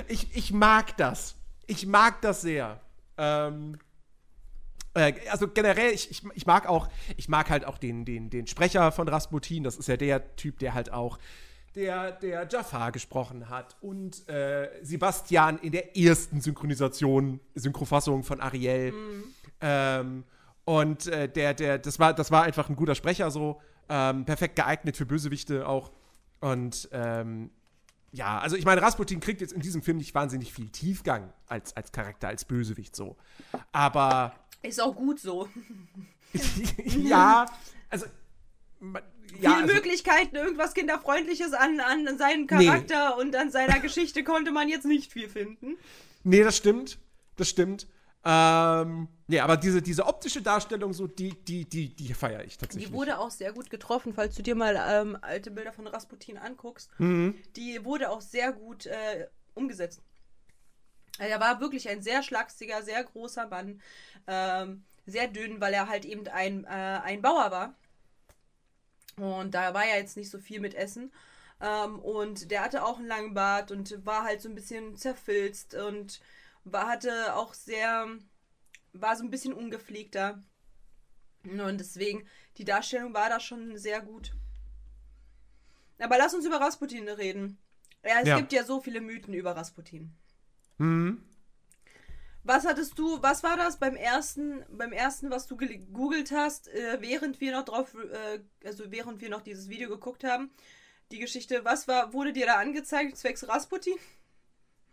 [0.09, 1.35] Ich, ich mag das.
[1.67, 2.81] Ich mag das sehr.
[3.17, 3.79] Ähm,
[4.95, 8.47] äh, also generell, ich, ich, ich mag auch, ich mag halt auch den, den, den
[8.47, 9.65] Sprecher von Rasputin.
[9.65, 11.19] Das ist ja der Typ, der halt auch
[11.75, 18.93] der, der Jafar gesprochen hat und äh, Sebastian in der ersten Synchronisation, Synchrofassung von Ariel.
[18.93, 19.25] Mhm.
[19.61, 20.25] Ähm,
[20.65, 23.61] und äh, der, der, das war, das war einfach ein guter Sprecher so.
[23.89, 25.91] Ähm, perfekt geeignet für Bösewichte auch.
[26.41, 27.51] Und ähm,
[28.13, 31.75] ja, also ich meine, Rasputin kriegt jetzt in diesem Film nicht wahnsinnig viel Tiefgang als,
[31.77, 33.17] als Charakter, als Bösewicht so.
[33.73, 34.35] Aber.
[34.63, 35.49] Ist auch gut so.
[36.85, 37.47] ja,
[37.89, 38.07] also.
[38.83, 39.01] Ja,
[39.37, 43.23] Viele also, Möglichkeiten, irgendwas Kinderfreundliches an, an seinem Charakter nee.
[43.23, 45.77] und an seiner Geschichte konnte man jetzt nicht viel finden.
[46.25, 46.99] Nee, das stimmt.
[47.37, 47.87] Das stimmt.
[48.25, 52.91] Ähm, nee, aber diese, diese optische Darstellung, so, die, die, die, die feiere ich tatsächlich.
[52.91, 56.39] Die wurde auch sehr gut getroffen, falls du dir mal ähm, alte Bilder von Rasputin
[56.39, 56.91] anguckst.
[56.99, 57.35] Mhm.
[57.57, 60.03] Die wurde auch sehr gut äh, umgesetzt.
[61.19, 63.81] Er war wirklich ein sehr schlagsiger, sehr großer Mann.
[64.27, 67.75] Ähm, sehr dünn, weil er halt eben ein, äh, ein Bauer war.
[69.17, 71.13] Und da war ja jetzt nicht so viel mit Essen.
[71.61, 75.75] Ähm, und der hatte auch einen langen Bart und war halt so ein bisschen zerfilzt
[75.75, 76.21] und
[76.65, 78.07] war, hatte auch sehr,
[78.93, 80.43] war so ein bisschen ungepflegter.
[81.45, 82.27] Und deswegen,
[82.57, 84.33] die Darstellung war da schon sehr gut.
[85.99, 87.59] Aber lass uns über Rasputin reden.
[88.05, 88.39] Ja, es ja.
[88.39, 90.13] gibt ja so viele Mythen über Rasputin.
[90.79, 91.23] Mhm.
[92.45, 96.99] Was hattest du, was war das beim ersten, beim ersten, was du gegoogelt hast, äh,
[97.01, 100.51] während wir noch drauf, äh, also während wir noch dieses Video geguckt haben,
[101.13, 103.95] die Geschichte, was war, wurde dir da angezeigt, zwecks Rasputin?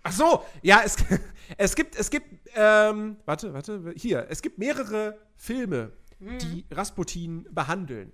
[0.03, 0.95] Ach so, ja, es,
[1.57, 8.11] es gibt, es gibt, ähm, warte, warte, hier, es gibt mehrere Filme, die Rasputin behandeln.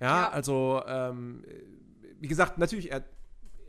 [0.00, 0.30] Ja, Ja.
[0.30, 1.44] also, ähm,
[2.20, 3.04] wie gesagt, natürlich, er,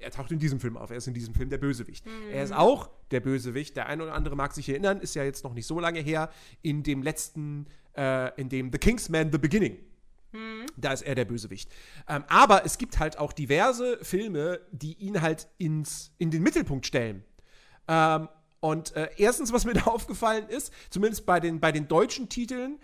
[0.01, 0.89] er taucht in diesem Film auf.
[0.89, 2.05] Er ist in diesem Film der Bösewicht.
[2.31, 3.75] Er ist auch der Bösewicht.
[3.75, 6.29] Der eine oder andere mag sich erinnern, ist ja jetzt noch nicht so lange her,
[6.61, 9.77] in dem letzten, äh, in dem The Kingsman The Beginning.
[10.77, 11.71] Da ist er der Bösewicht.
[12.07, 16.85] Ähm, aber es gibt halt auch diverse Filme, die ihn halt ins, in den Mittelpunkt
[16.85, 17.23] stellen.
[17.87, 22.29] Ähm, und äh, erstens, was mir da aufgefallen ist, zumindest bei den, bei den deutschen
[22.29, 22.79] Titeln,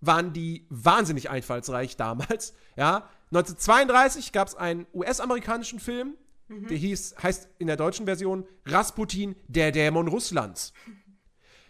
[0.00, 2.54] waren die wahnsinnig einfallsreich damals.
[2.76, 6.14] Ja, 1932 gab es einen US-amerikanischen Film,
[6.50, 10.72] der hieß, heißt in der deutschen Version Rasputin, der Dämon Russlands.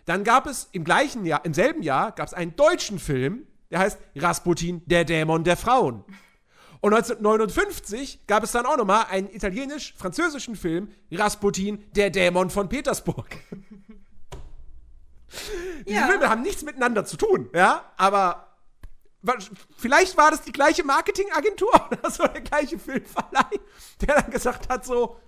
[0.06, 3.80] Dann gab es im gleichen Jahr, im selben Jahr, gab es einen deutschen Film, der
[3.80, 6.04] heißt Rasputin, der Dämon der Frauen.
[6.80, 13.26] Und 1959 gab es dann auch nochmal einen italienisch-französischen Film, Rasputin, der Dämon von Petersburg.
[15.86, 16.08] Diese Ja.
[16.08, 18.49] Filme haben nichts miteinander zu tun, ja, aber
[19.76, 23.58] vielleicht war das die gleiche Marketingagentur oder so der gleiche Filmverleih,
[24.00, 25.18] der dann gesagt hat so,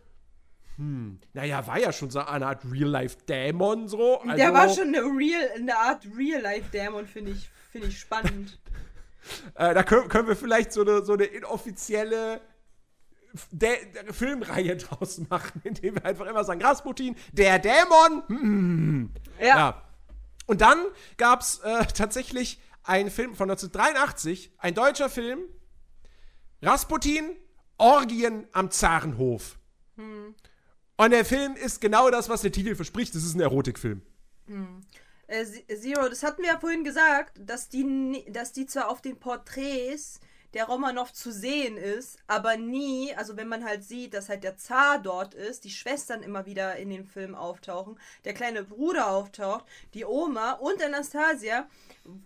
[0.77, 4.21] hm, naja, war ja schon so eine Art Real-Life-Dämon so.
[4.21, 8.59] Also, Der war schon eine, real, eine Art Real-Life-Dämon, finde ich, finde ich spannend.
[9.55, 12.41] Äh, da können, können wir vielleicht so eine, so eine inoffizielle
[13.53, 18.25] Dä Dä- Filmreihe draus machen, indem wir einfach immer sagen, Rasputin, der Dämon.
[18.27, 19.11] hm.
[19.39, 19.47] Ja.
[19.47, 19.83] Ja.
[20.47, 20.79] Und dann
[21.19, 25.41] gab es äh, tatsächlich einen Film von 1983, ein deutscher Film,
[26.61, 27.37] Rasputin,
[27.79, 29.59] Orgien am Zarenhof.
[30.97, 33.15] Und der Film ist genau das, was der Titel verspricht.
[33.15, 34.03] Das ist ein Erotikfilm.
[35.27, 39.01] Äh, Z- Zero, das hatten wir ja vorhin gesagt, dass die, dass die zwar auf
[39.01, 40.21] den Porträts
[40.55, 44.59] der Romanov zu sehen ist, aber nie, also wenn man halt sieht, dass halt der
[44.59, 49.65] Zar dort ist, die Schwestern immer wieder in den Film auftauchen, der kleine Bruder auftaucht,
[49.95, 51.67] die Oma und Anastasia,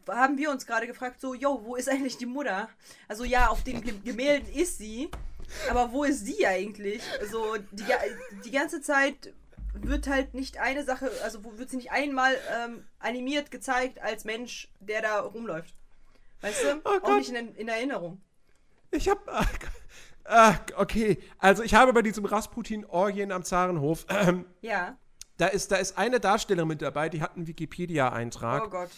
[0.09, 2.69] haben wir uns gerade gefragt, so, yo, wo ist eigentlich die Mutter?
[3.09, 5.11] Also ja, auf den Ge- Gemälden ist sie,
[5.70, 7.03] aber wo ist sie eigentlich?
[7.20, 7.85] Also die,
[8.44, 9.32] die ganze Zeit
[9.74, 12.35] wird halt nicht eine Sache, also wo wird sie nicht einmal
[12.65, 15.74] ähm, animiert gezeigt als Mensch, der da rumläuft.
[16.40, 16.81] Weißt du?
[16.85, 18.20] Oh Auch nicht in, in Erinnerung.
[18.90, 19.27] Ich hab.
[20.24, 24.97] Äh, okay, also ich habe bei diesem Rasputin-Orgien am Zarenhof, ähm, Ja.
[25.36, 28.65] da, ist, da ist eine Darstellerin mit dabei, die hat einen Wikipedia-Eintrag.
[28.66, 28.90] Oh Gott.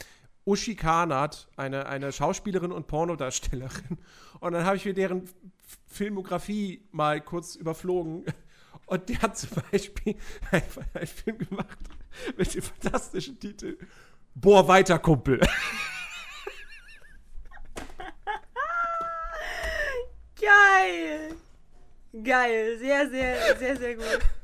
[0.49, 3.99] Uschi Karnat, eine, eine Schauspielerin und Pornodarstellerin.
[4.41, 5.29] Und dann habe ich mir deren
[5.87, 8.25] Filmografie mal kurz überflogen.
[8.87, 10.16] Und die hat zum Beispiel
[10.51, 11.79] einfach einen Film gemacht
[12.39, 13.77] mit dem fantastischen Titel
[14.35, 15.39] Bohr weiter, Kumpel.
[20.41, 21.37] Geil!
[22.25, 22.79] Geil.
[22.79, 24.38] Sehr, sehr, sehr, sehr gut.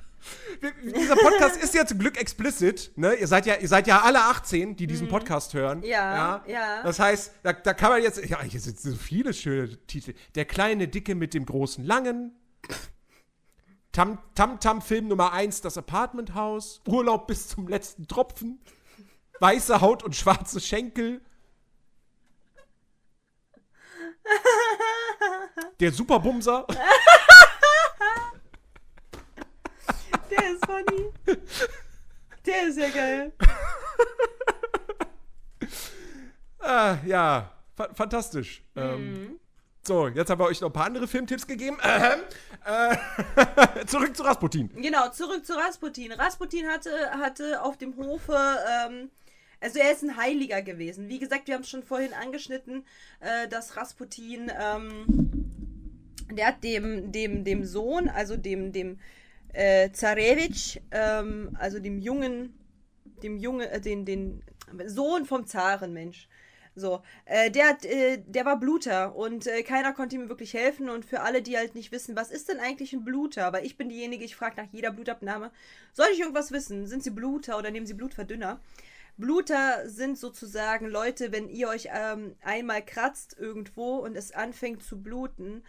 [0.83, 2.93] Dieser Podcast ist ja zum Glück explicit.
[2.97, 3.15] Ne?
[3.15, 5.79] Ihr, seid ja, ihr seid ja alle 18, die diesen Podcast hören.
[5.79, 5.85] Mhm.
[5.85, 6.83] Ja, ja.
[6.83, 8.25] Das heißt, da, da kann man jetzt.
[8.25, 10.15] Ja, hier sind so viele schöne Titel.
[10.35, 12.33] Der kleine Dicke mit dem großen Langen.
[13.93, 16.81] Tam Tam, Tam Film Nummer 1, das Apartment House.
[16.87, 18.61] Urlaub bis zum letzten Tropfen.
[19.41, 21.21] Weiße Haut und schwarze Schenkel.
[25.81, 26.67] Der Superbumser.
[30.37, 31.39] Der ist funny.
[32.47, 33.33] Der ist ja geil.
[36.67, 38.65] Ah, ja, fa fantastisch.
[38.75, 38.83] Mhm.
[38.83, 39.41] Ähm,
[39.87, 41.77] so, jetzt haben wir euch noch ein paar andere Filmtipps gegeben.
[41.83, 42.21] Ähm,
[42.65, 44.71] äh, zurück zu Rasputin.
[44.75, 46.13] Genau, zurück zu Rasputin.
[46.13, 48.35] Rasputin hatte, hatte auf dem Hofe,
[48.87, 49.11] ähm,
[49.61, 51.11] also er ist ein Heiliger gewesen.
[51.11, 52.87] Wie gesagt, wir haben es schon vorhin angeschnitten,
[53.21, 55.05] äh, dass Rasputin, ähm,
[56.31, 58.99] der hat dem, dem, dem Sohn, also dem, dem
[59.55, 62.55] äh, Zarewitsch, ähm, also dem jungen,
[63.23, 64.43] dem Jungen, äh, den, den
[64.87, 66.29] Sohn vom Zaren, Mensch.
[66.77, 70.91] So, äh, der, äh, der war Bluter und äh, keiner konnte ihm wirklich helfen.
[70.91, 73.53] Und für alle, die halt nicht wissen, was ist denn eigentlich ein Bluter?
[73.53, 75.53] Weil ich bin diejenige, ich frage nach jeder Blutabnahme,
[75.93, 76.87] soll ich irgendwas wissen?
[76.89, 78.61] Sind sie Bluter oder nehmen sie Blutverdünner?
[79.17, 85.01] Bluter sind sozusagen Leute, wenn ihr euch ähm, einmal kratzt irgendwo und es anfängt zu
[85.01, 85.63] bluten,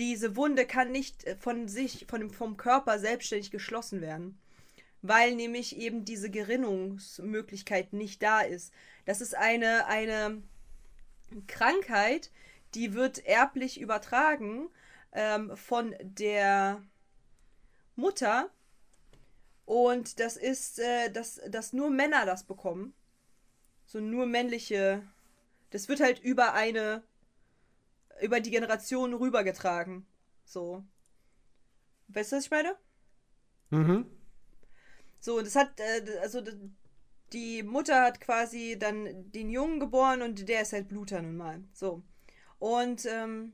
[0.00, 4.40] diese Wunde kann nicht äh, von sich, von vom Körper selbstständig geschlossen werden.
[5.02, 8.72] Weil nämlich eben diese Gerinnungsmöglichkeit nicht da ist.
[9.06, 10.42] Das ist eine, eine
[11.46, 12.30] Krankheit,
[12.74, 14.68] die wird erblich übertragen
[15.12, 16.82] ähm, von der
[17.96, 18.50] Mutter
[19.66, 22.92] Und das ist, äh, dass, dass nur Männer das bekommen.
[23.86, 25.02] So nur männliche.
[25.70, 27.02] Das wird halt über eine,
[28.22, 30.06] über die Generation rübergetragen.
[30.44, 30.84] So.
[32.08, 32.76] Weißt du, was ich meine?
[33.70, 34.06] Mhm.
[35.20, 36.42] So, und das hat, äh, also
[37.32, 41.62] die Mutter hat quasi dann den Jungen geboren und der ist halt Bluter nun mal.
[41.72, 42.02] So.
[42.58, 43.52] Und, ähm,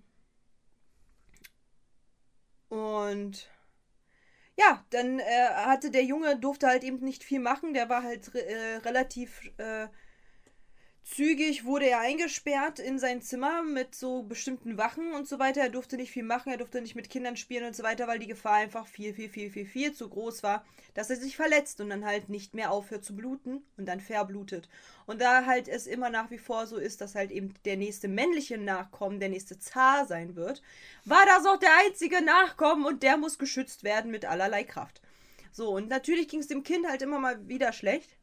[2.68, 3.48] und
[4.56, 8.34] ja, dann äh, hatte der Junge, durfte halt eben nicht viel machen, der war halt
[8.34, 9.88] äh, relativ äh,
[11.08, 15.60] Zügig wurde er eingesperrt in sein Zimmer mit so bestimmten Wachen und so weiter.
[15.60, 18.18] Er durfte nicht viel machen, er durfte nicht mit Kindern spielen und so weiter, weil
[18.18, 20.64] die Gefahr einfach viel, viel, viel, viel, viel zu groß war,
[20.94, 24.68] dass er sich verletzt und dann halt nicht mehr aufhört zu bluten und dann verblutet.
[25.06, 28.08] Und da halt es immer nach wie vor so ist, dass halt eben der nächste
[28.08, 30.60] männliche Nachkommen der nächste Zar sein wird,
[31.04, 35.00] war das auch der einzige Nachkommen und der muss geschützt werden mit allerlei Kraft.
[35.52, 38.15] So, und natürlich ging es dem Kind halt immer mal wieder schlecht.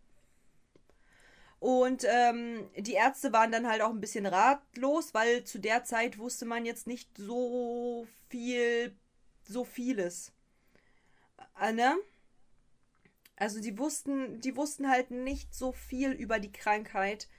[1.64, 6.18] Und ähm, die Ärzte waren dann halt auch ein bisschen ratlos, weil zu der Zeit
[6.18, 8.94] wusste man jetzt nicht so viel,
[9.46, 10.34] so vieles.
[11.58, 11.96] Äh, ne?
[13.38, 17.30] Also die wussten, die wussten halt nicht so viel über die Krankheit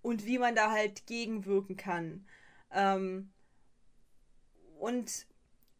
[0.00, 2.26] und wie man da halt gegenwirken kann.
[2.72, 3.34] Ähm,
[4.78, 5.26] und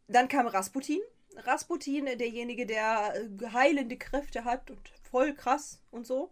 [0.07, 1.01] dann kam Rasputin.
[1.37, 6.29] Rasputin, derjenige, der äh, heilende Kräfte hat und voll krass und so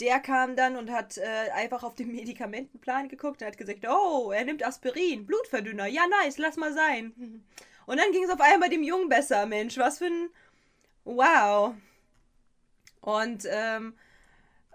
[0.00, 4.30] der kam dann und hat äh, einfach auf den Medikamentenplan geguckt und hat gesagt, oh,
[4.30, 7.12] er nimmt Aspirin, Blutverdünner, ja nice, lass mal sein.
[7.86, 10.30] Und dann ging es auf einmal dem Jungen besser, Mensch, was für ein
[11.04, 11.74] Wow.
[13.00, 13.94] Und ähm,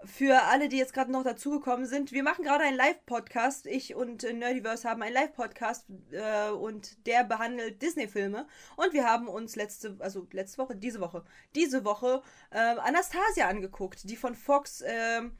[0.06, 3.66] für alle, die jetzt gerade noch dazugekommen sind, wir machen gerade einen Live-Podcast.
[3.66, 8.46] Ich und äh, Nerdiverse haben einen Live-Podcast äh, und der behandelt Disney-Filme.
[8.76, 11.24] Und wir haben uns letzte, also letzte Woche, diese Woche,
[11.54, 15.36] diese Woche äh, Anastasia angeguckt, die von Fox ähm,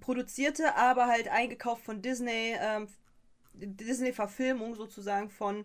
[0.00, 2.88] produzierte, aber halt eingekauft von Disney, ähm,
[3.54, 5.64] Disney-Verfilmung sozusagen von,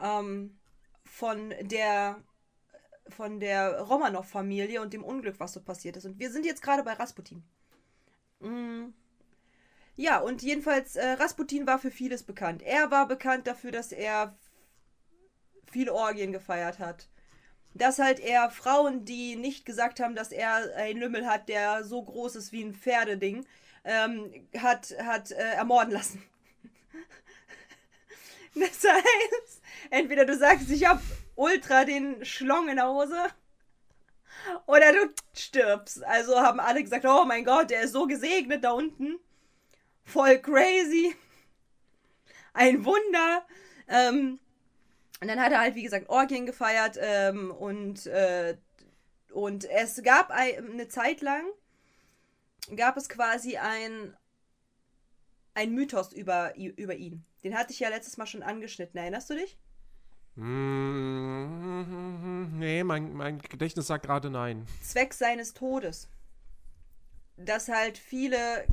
[0.00, 0.58] ähm,
[1.04, 2.22] von der
[3.08, 6.04] von der Romanov-Familie und dem Unglück, was so passiert ist.
[6.04, 7.42] Und wir sind jetzt gerade bei Rasputin.
[8.42, 8.92] Mm.
[9.96, 12.62] Ja, und jedenfalls, äh, Rasputin war für vieles bekannt.
[12.62, 14.36] Er war bekannt dafür, dass er
[15.70, 17.08] viele Orgien gefeiert hat.
[17.74, 22.02] Dass halt er Frauen, die nicht gesagt haben, dass er einen Lümmel hat, der so
[22.02, 23.46] groß ist wie ein Pferdeding,
[23.84, 26.22] ähm, hat, hat äh, ermorden lassen.
[28.54, 31.00] das heißt, entweder du sagst, ich hab
[31.34, 33.26] ultra den Schlong in der Hose
[34.66, 36.04] oder du stirbst.
[36.04, 39.18] Also haben alle gesagt, oh mein Gott, der ist so gesegnet da unten.
[40.04, 41.14] Voll crazy.
[42.52, 43.46] Ein Wunder.
[43.88, 44.38] Ähm,
[45.20, 48.56] und dann hat er halt, wie gesagt, Orgien gefeiert ähm, und, äh,
[49.32, 51.44] und es gab eine Zeit lang,
[52.74, 54.16] gab es quasi ein,
[55.54, 57.24] ein Mythos über, über ihn.
[57.44, 58.98] Den hatte ich ja letztes Mal schon angeschnitten.
[58.98, 59.56] Erinnerst du dich?
[60.34, 61.78] Mm,
[62.58, 64.66] nee, mein, mein Gedächtnis sagt gerade nein.
[64.82, 66.08] Zweck seines Todes.
[67.36, 68.66] Dass halt viele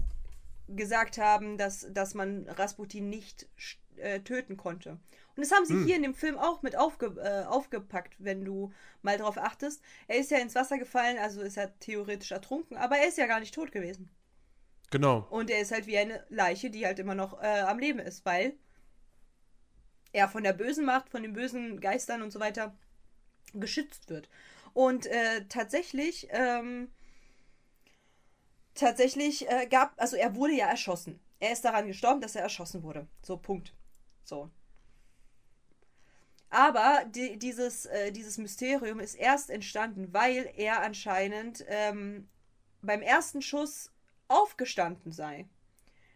[0.68, 3.48] gesagt haben, dass, dass man Rasputin nicht
[3.98, 5.00] äh, töten konnte.
[5.36, 5.86] Und das haben sie hm.
[5.86, 8.72] hier in dem Film auch mit aufge, äh, aufgepackt, wenn du
[9.02, 9.82] mal drauf achtest.
[10.08, 13.26] Er ist ja ins Wasser gefallen, also ist er theoretisch ertrunken, aber er ist ja
[13.26, 14.10] gar nicht tot gewesen.
[14.92, 15.28] Genau.
[15.30, 18.26] Und er ist halt wie eine Leiche, die halt immer noch äh, am Leben ist,
[18.26, 18.54] weil
[20.12, 22.76] er von der bösen Macht, von den bösen Geistern und so weiter
[23.54, 24.30] geschützt wird.
[24.74, 26.90] Und äh, tatsächlich, ähm,
[28.76, 31.20] tatsächlich äh, gab, also er wurde ja erschossen.
[31.40, 33.08] Er ist daran gestorben, dass er erschossen wurde.
[33.22, 33.74] So, Punkt.
[34.24, 34.50] So.
[36.50, 42.28] Aber die, dieses, äh, dieses Mysterium ist erst entstanden, weil er anscheinend ähm,
[42.82, 43.92] beim ersten Schuss
[44.28, 45.48] aufgestanden sei.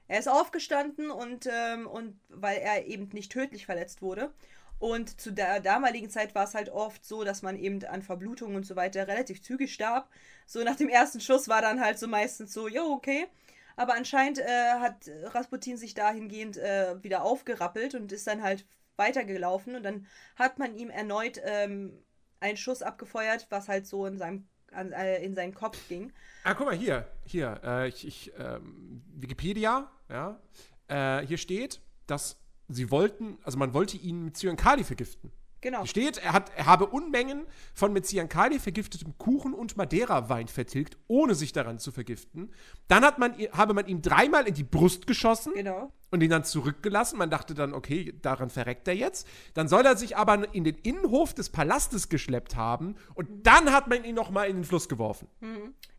[0.07, 4.34] Er ist aufgestanden und, ähm, und weil er eben nicht tödlich verletzt wurde.
[4.80, 8.57] Und zu der damaligen Zeit war es halt oft so, dass man eben an Verblutungen
[8.57, 10.09] und so weiter relativ zügig starb.
[10.45, 13.27] So nach dem ersten Schuss war dann halt so meistens so, jo, okay.
[13.75, 18.65] Aber anscheinend äh, hat Rasputin sich dahingehend äh, wieder aufgerappelt und ist dann halt
[18.97, 19.75] weitergelaufen.
[19.75, 20.05] Und dann
[20.35, 22.03] hat man ihm erneut ähm,
[22.41, 26.12] einen Schuss abgefeuert, was halt so in seinem an, äh, in seinen Kopf ging.
[26.44, 30.40] Ah, guck mal, hier, hier, äh, ich, ich ähm, Wikipedia, ja,
[30.88, 32.38] äh, hier steht, dass
[32.68, 35.32] sie wollten, also man wollte ihn mit Cyankali vergiften.
[35.64, 35.85] Genau.
[35.85, 41.35] Steht, er, hat, er habe Unmengen von mit Cyankali vergiftetem Kuchen und Madeira-Wein vertilgt, ohne
[41.35, 42.52] sich daran zu vergiften.
[42.90, 45.90] Dann hat man, habe man ihm dreimal in die Brust geschossen Genau.
[46.11, 47.18] und ihn dann zurückgelassen.
[47.18, 49.26] Man dachte dann, okay, daran verreckt er jetzt.
[49.53, 53.88] Dann soll er sich aber in den Innenhof des Palastes geschleppt haben und dann hat
[53.88, 55.30] man ihn nochmal in den Fluss geworfen.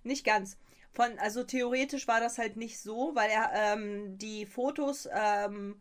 [0.03, 0.59] Nicht ganz.
[0.93, 5.77] Von, also theoretisch war das halt nicht so, weil er ähm, die Fotos ähm,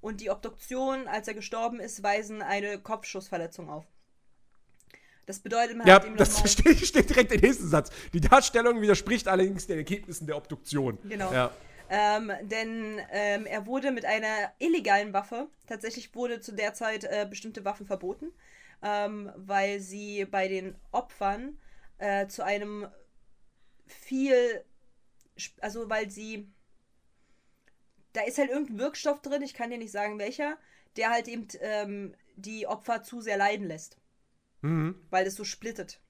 [0.00, 3.84] und die Obduktion, als er gestorben ist, weisen eine Kopfschussverletzung auf.
[5.26, 7.90] Das bedeutet, man Ja, hat ihm das nochmal- steht, steht direkt im nächsten Satz.
[8.12, 10.98] Die Darstellung widerspricht allerdings den Ergebnissen der Obduktion.
[11.02, 11.32] Genau.
[11.32, 11.50] Ja.
[11.88, 17.26] Ähm, denn ähm, er wurde mit einer illegalen Waffe, tatsächlich wurde zu der Zeit äh,
[17.28, 18.32] bestimmte Waffen verboten,
[18.82, 21.58] ähm, weil sie bei den Opfern
[21.98, 22.88] äh, zu einem
[23.86, 24.64] viel,
[25.60, 26.48] also weil sie,
[28.16, 30.56] da ist halt irgendein Wirkstoff drin, ich kann dir nicht sagen welcher,
[30.96, 33.98] der halt eben ähm, die Opfer zu sehr leiden lässt,
[34.62, 34.94] Mhm.
[35.10, 36.00] weil es so splittet.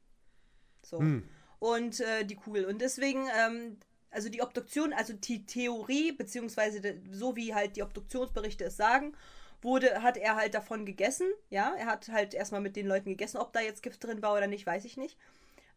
[0.82, 1.28] So Mhm.
[1.58, 2.66] und äh, die Kugel.
[2.66, 3.78] Und deswegen, ähm,
[4.10, 9.16] also die Obduktion, also die Theorie, beziehungsweise de, so wie halt die Obduktionsberichte es sagen,
[9.62, 11.26] wurde, hat er halt davon gegessen.
[11.50, 13.38] Ja, er hat halt erstmal mit den Leuten gegessen.
[13.38, 15.18] Ob da jetzt Gift drin war oder nicht, weiß ich nicht.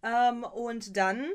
[0.04, 1.32] Ähm, und dann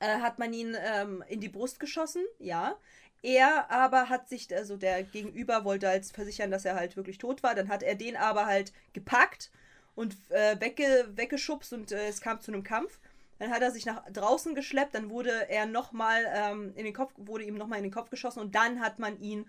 [0.00, 2.76] äh, hat man ihn ähm, in die Brust geschossen, ja.
[3.22, 7.42] Er aber hat sich, also der Gegenüber wollte halt versichern, dass er halt wirklich tot
[7.42, 7.54] war.
[7.54, 9.50] Dann hat er den aber halt gepackt
[9.94, 12.98] und äh, wegge weggeschubst und äh, es kam zu einem Kampf.
[13.38, 17.12] Dann hat er sich nach draußen geschleppt, dann wurde er nochmal ähm, in den Kopf,
[17.16, 19.46] wurde ihm nochmal in den Kopf geschossen und dann hat man ihn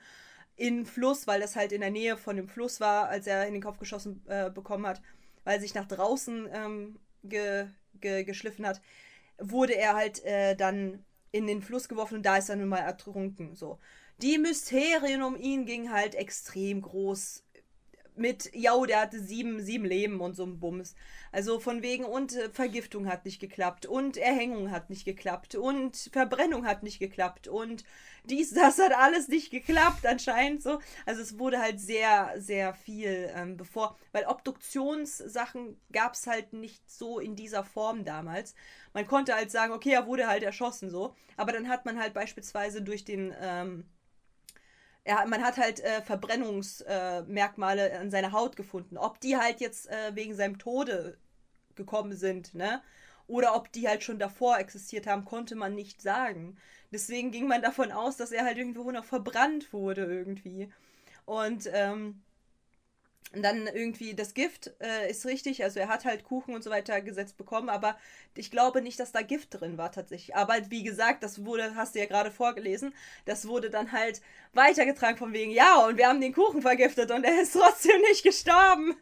[0.56, 3.48] in den Fluss, weil das halt in der Nähe von dem Fluss war, als er
[3.48, 5.02] in den Kopf geschossen äh, bekommen hat,
[5.44, 7.68] weil er sich nach draußen ähm, ge,
[8.02, 8.82] ge, geschliffen hat,
[9.38, 11.04] wurde er halt äh, dann
[11.34, 13.56] in den Fluss geworfen und da ist er nun mal ertrunken.
[13.56, 13.80] So.
[14.22, 17.43] Die Mysterien um ihn gingen halt extrem groß
[18.18, 20.96] mit, ja, der hatte sieben, sieben Leben und so ein Bums.
[21.32, 26.10] Also von wegen, und äh, Vergiftung hat nicht geklappt, und Erhängung hat nicht geklappt, und
[26.12, 27.84] Verbrennung hat nicht geklappt, und
[28.26, 30.80] dies, das hat alles nicht geklappt anscheinend so.
[31.06, 36.90] Also es wurde halt sehr, sehr viel ähm, bevor, weil Obduktionssachen gab es halt nicht
[36.90, 38.56] so in dieser Form damals.
[38.94, 42.82] Man konnte halt sagen, okay, er wurde halt erschossen so, aber dann hat man beispielsweise
[42.82, 43.86] durch den, ähm,
[45.06, 48.98] ja, man hat halt äh, Verbrennungsmerkmale äh, an seiner Haut gefunden.
[48.98, 51.18] Ob die halt jetzt äh, wegen seinem Tode
[51.76, 52.82] gekommen sind, ne?
[53.28, 56.58] Oder ob die halt schon davor existiert haben, konnte man nicht sagen.
[56.92, 60.72] Deswegen ging man davon aus, dass er halt irgendwo noch verbrannt wurde irgendwie.
[61.26, 62.22] Und ähm,
[63.32, 67.02] dann irgendwie das Gift äh, ist richtig, also er hat halt Kuchen und so weiter
[67.02, 67.98] gesetzt bekommen, aber
[68.36, 70.36] ich glaube nicht, dass da Gift drin war tatsächlich.
[70.36, 72.94] Aber wie gesagt, das wurde, hast du ja gerade vorgelesen,
[73.26, 74.22] das wurde dann halt
[74.54, 78.24] weitergetragen von wegen, ja, und wir haben den Kuchen vergiftet und er ist trotzdem nicht
[78.24, 78.96] gestorben.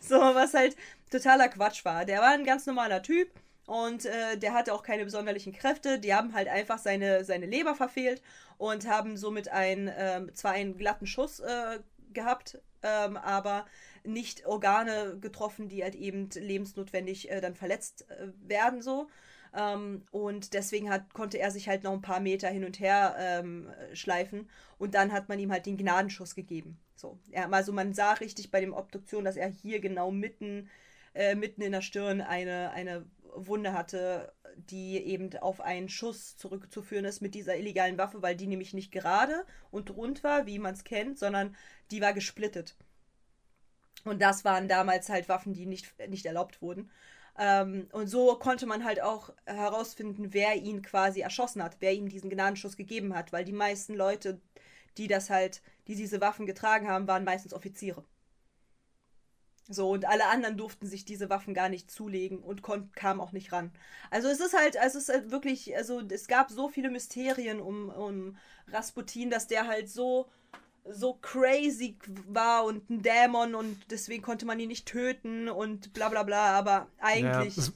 [0.00, 0.76] So, was halt
[1.10, 2.04] totaler Quatsch war.
[2.04, 3.28] Der war ein ganz normaler Typ
[3.66, 5.98] und äh, der hatte auch keine besonderlichen Kräfte.
[5.98, 8.22] Die haben halt einfach seine, seine Leber verfehlt
[8.56, 11.80] und haben somit ein, ähm, zwar einen glatten Schuss äh,
[12.12, 13.66] gehabt, ähm, aber
[14.04, 19.08] nicht Organe getroffen, die halt eben lebensnotwendig äh, dann verletzt äh, werden so.
[19.56, 23.16] Ähm, und deswegen hat, konnte er sich halt noch ein paar Meter hin und her
[23.18, 24.48] ähm, schleifen
[24.78, 26.78] und dann hat man ihm halt den Gnadenschuss gegeben.
[26.96, 30.68] So, ja, also man sah richtig bei dem Obduktion, dass er hier genau mitten,
[31.14, 37.04] äh, mitten in der Stirn eine, eine Wunde hatte, die eben auf einen Schuss zurückzuführen
[37.04, 40.74] ist mit dieser illegalen Waffe, weil die nämlich nicht gerade und rund war, wie man
[40.74, 41.56] es kennt, sondern
[41.90, 42.76] die war gesplittet.
[44.04, 46.90] Und das waren damals halt Waffen, die nicht, nicht erlaubt wurden.
[47.38, 52.08] Ähm, und so konnte man halt auch herausfinden, wer ihn quasi erschossen hat, wer ihm
[52.08, 54.40] diesen Gnadenschuss gegeben hat, weil die meisten Leute,
[54.98, 58.04] die das halt, die diese Waffen getragen haben, waren meistens Offiziere.
[59.68, 63.50] So, und alle anderen durften sich diese Waffen gar nicht zulegen und kamen auch nicht
[63.52, 63.72] ran.
[64.10, 67.60] Also es ist halt, also es ist halt wirklich, also es gab so viele Mysterien
[67.60, 68.36] um, um
[68.68, 70.28] Rasputin, dass der halt so,
[70.84, 71.96] so crazy
[72.28, 76.58] war und ein Dämon und deswegen konnte man ihn nicht töten und bla bla bla,
[76.58, 77.56] aber eigentlich.
[77.56, 77.72] Ja, es,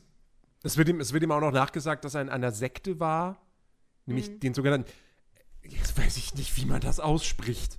[0.63, 3.41] es, wird ihm, es wird ihm auch noch nachgesagt, dass er in einer Sekte war,
[4.05, 4.41] nämlich Mhm.
[4.41, 4.91] den sogenannten,
[5.63, 7.79] jetzt weiß ich nicht, wie man das ausspricht.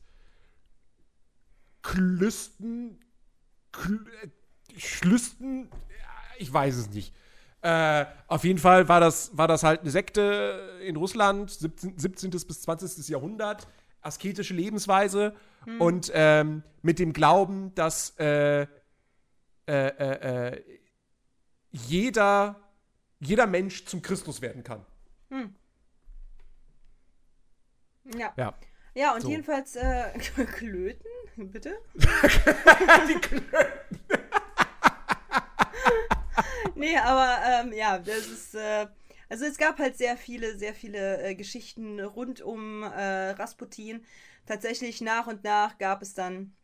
[1.83, 3.08] Klüsten, Klü,
[4.77, 7.13] Schlüsten, ja, ich weiß es nicht.
[7.61, 12.29] Äh, auf jeden Fall war das, war das halt eine Sekte in Russland, 17, 17.
[12.29, 13.07] bis 20.
[13.09, 13.67] Jahrhundert,
[14.01, 15.35] asketische Lebensweise
[15.77, 18.67] und ähm, mit dem Glauben, dass äh, äh,
[19.67, 20.63] äh, äh,
[21.71, 22.55] jeder,
[23.19, 24.85] jeder Mensch zum Christus werden kann.
[28.17, 28.33] ja.
[28.37, 28.53] Ja.
[28.95, 29.29] Ja, und So.
[29.29, 30.11] jedenfalls, äh,
[30.57, 31.05] Klöten,
[31.51, 31.77] bitte?
[31.95, 33.99] Die Klöten.
[36.75, 38.55] nee, aber ähm, ja, das ist.
[38.55, 38.87] Äh,
[39.29, 44.03] also es gab halt sehr viele, sehr viele äh, Geschichten rund um äh, Rasputin.
[44.47, 46.55] Tatsächlich nach und nach gab es dann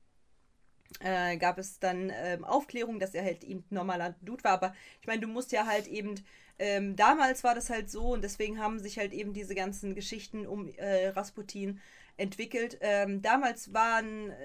[1.00, 4.54] äh, gab es dann ähm, Aufklärung, dass er halt eben normaler Dude war.
[4.54, 6.16] Aber ich meine, du musst ja halt eben,
[6.58, 10.48] ähm, damals war das halt so und deswegen haben sich halt eben diese ganzen Geschichten
[10.48, 11.80] um äh, Rasputin
[12.18, 12.78] entwickelt.
[12.82, 14.36] Ähm, damals waren äh,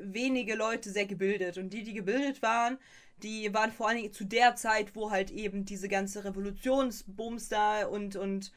[0.00, 2.78] wenige Leute sehr gebildet und die, die gebildet waren,
[3.22, 7.86] die waren vor allen Dingen zu der Zeit, wo halt eben diese ganze Revolutionsbums da
[7.86, 8.52] und und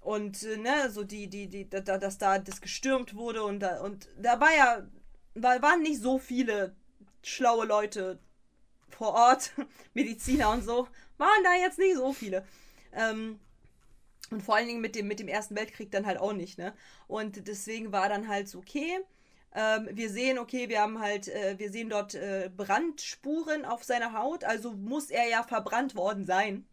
[0.00, 3.80] und äh, ne, so die, die, die, da, dass da das gestürmt wurde und da,
[3.80, 4.86] und da war ja,
[5.34, 6.74] war, waren nicht so viele
[7.22, 8.18] schlaue Leute
[8.90, 9.52] vor Ort,
[9.94, 12.44] Mediziner und so, waren da jetzt nicht so viele.
[12.92, 13.40] Ähm,
[14.34, 16.74] und vor allen Dingen mit dem, mit dem Ersten Weltkrieg dann halt auch nicht, ne?
[17.06, 18.98] Und deswegen war dann halt so, okay,
[19.54, 24.12] ähm, wir sehen, okay, wir haben halt, äh, wir sehen dort äh, Brandspuren auf seiner
[24.12, 26.66] Haut, also muss er ja verbrannt worden sein.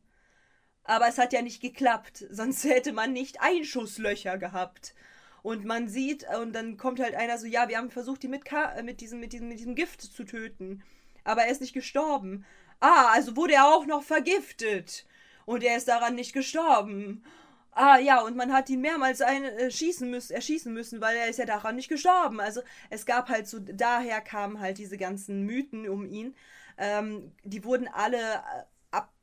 [0.83, 4.95] Aber es hat ja nicht geklappt, sonst hätte man nicht Einschusslöcher gehabt.
[5.43, 8.45] Und man sieht, und dann kommt halt einer so, ja, wir haben versucht, die mit,
[8.45, 10.83] Ka äh, mit, diesem, mit, diesem, mit diesem Gift zu töten.
[11.23, 12.45] Aber er ist nicht gestorben.
[12.79, 15.05] Ah, also wurde er auch noch vergiftet.
[15.45, 17.23] Und er ist daran nicht gestorben.
[17.73, 21.29] Ah ja, und man hat ihn mehrmals ein, äh, schießen müssen, erschießen müssen, weil er
[21.29, 22.41] ist ja daran nicht gestorben.
[22.41, 26.35] Also es gab halt so, daher kamen halt diese ganzen Mythen um ihn.
[26.77, 29.13] Ähm, die wurden alle äh, ab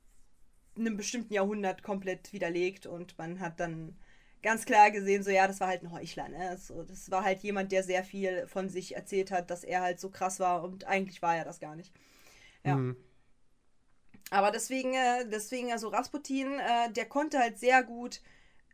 [0.77, 3.99] einem bestimmten Jahrhundert komplett widerlegt und man hat dann
[4.43, 6.57] ganz klar gesehen, so ja, das war halt ein Heuchler, ne?
[6.57, 10.01] So, das war halt jemand, der sehr viel von sich erzählt hat, dass er halt
[10.01, 11.93] so krass war und eigentlich war er das gar nicht.
[12.65, 12.77] Ja.
[12.77, 12.97] Mhm.
[14.31, 18.21] Aber deswegen, äh, deswegen, also Rasputin, äh, der konnte halt sehr gut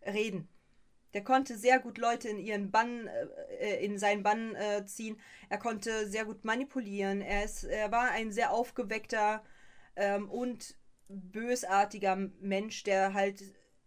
[0.07, 0.49] reden.
[1.15, 3.09] Der konnte sehr gut Leute in ihren Bann,
[3.61, 5.21] äh, in seinen Bann äh, ziehen.
[5.49, 7.21] Er konnte sehr gut manipulieren.
[7.21, 9.45] Er, ist, er war ein sehr aufgeweckter
[9.95, 10.77] ähm, und
[11.09, 13.43] bösartiger Mensch, der halt.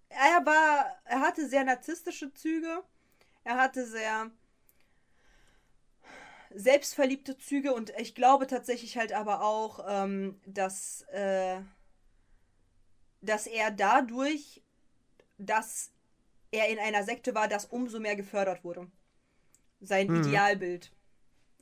[0.10, 1.00] Er war.
[1.04, 2.82] Er hatte sehr narzisstische Züge.
[3.44, 4.32] Er hatte sehr
[6.54, 11.60] selbstverliebte Züge und ich glaube tatsächlich halt aber auch, ähm, dass, äh,
[13.22, 14.64] dass er dadurch,
[15.38, 15.92] dass
[16.52, 18.88] er in einer Sekte war, das umso mehr gefördert wurde.
[19.80, 20.22] Sein mhm.
[20.24, 20.92] Idealbild.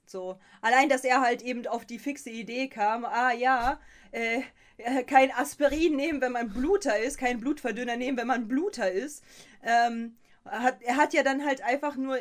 [0.06, 0.40] So.
[0.62, 3.80] Allein, dass er halt eben auf die fixe Idee kam, ah ja,
[4.12, 4.42] äh,
[4.78, 9.24] äh, kein Aspirin nehmen, wenn man Bluter ist, kein Blutverdünner nehmen, wenn man Bluter ist.
[9.64, 12.20] Ähm, hat, er hat ja dann halt einfach nur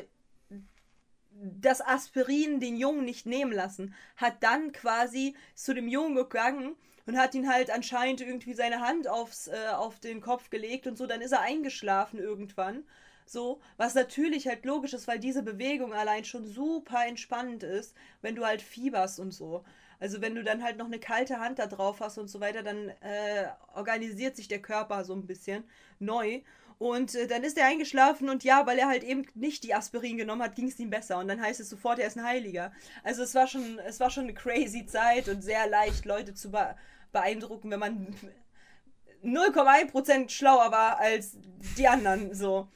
[1.31, 3.95] das Aspirin den Jungen nicht nehmen lassen.
[4.16, 9.09] Hat dann quasi zu dem Jungen gegangen und hat ihn halt anscheinend irgendwie seine Hand
[9.09, 12.85] aufs, äh, auf den Kopf gelegt und so, dann ist er eingeschlafen irgendwann.
[13.26, 18.35] So, was natürlich halt logisch ist, weil diese Bewegung allein schon super entspannend ist, wenn
[18.35, 19.64] du halt fieberst und so.
[19.98, 22.62] Also wenn du dann halt noch eine kalte Hand da drauf hast und so weiter,
[22.62, 25.64] dann äh, organisiert sich der Körper so ein bisschen
[25.98, 26.43] neu.
[26.78, 30.18] Und äh, dann ist er eingeschlafen und ja, weil er halt eben nicht die Aspirin
[30.18, 31.18] genommen hat, ging es ihm besser.
[31.18, 32.72] Und dann heißt es sofort, er ist ein Heiliger.
[33.05, 36.52] Also es war schon, es war schon eine crazy Zeit und sehr leicht, Leute zu
[37.15, 38.15] beeindrucken, wenn man
[39.24, 41.39] 0,1% schlauer war als
[41.78, 42.35] die anderen.
[42.35, 42.69] So.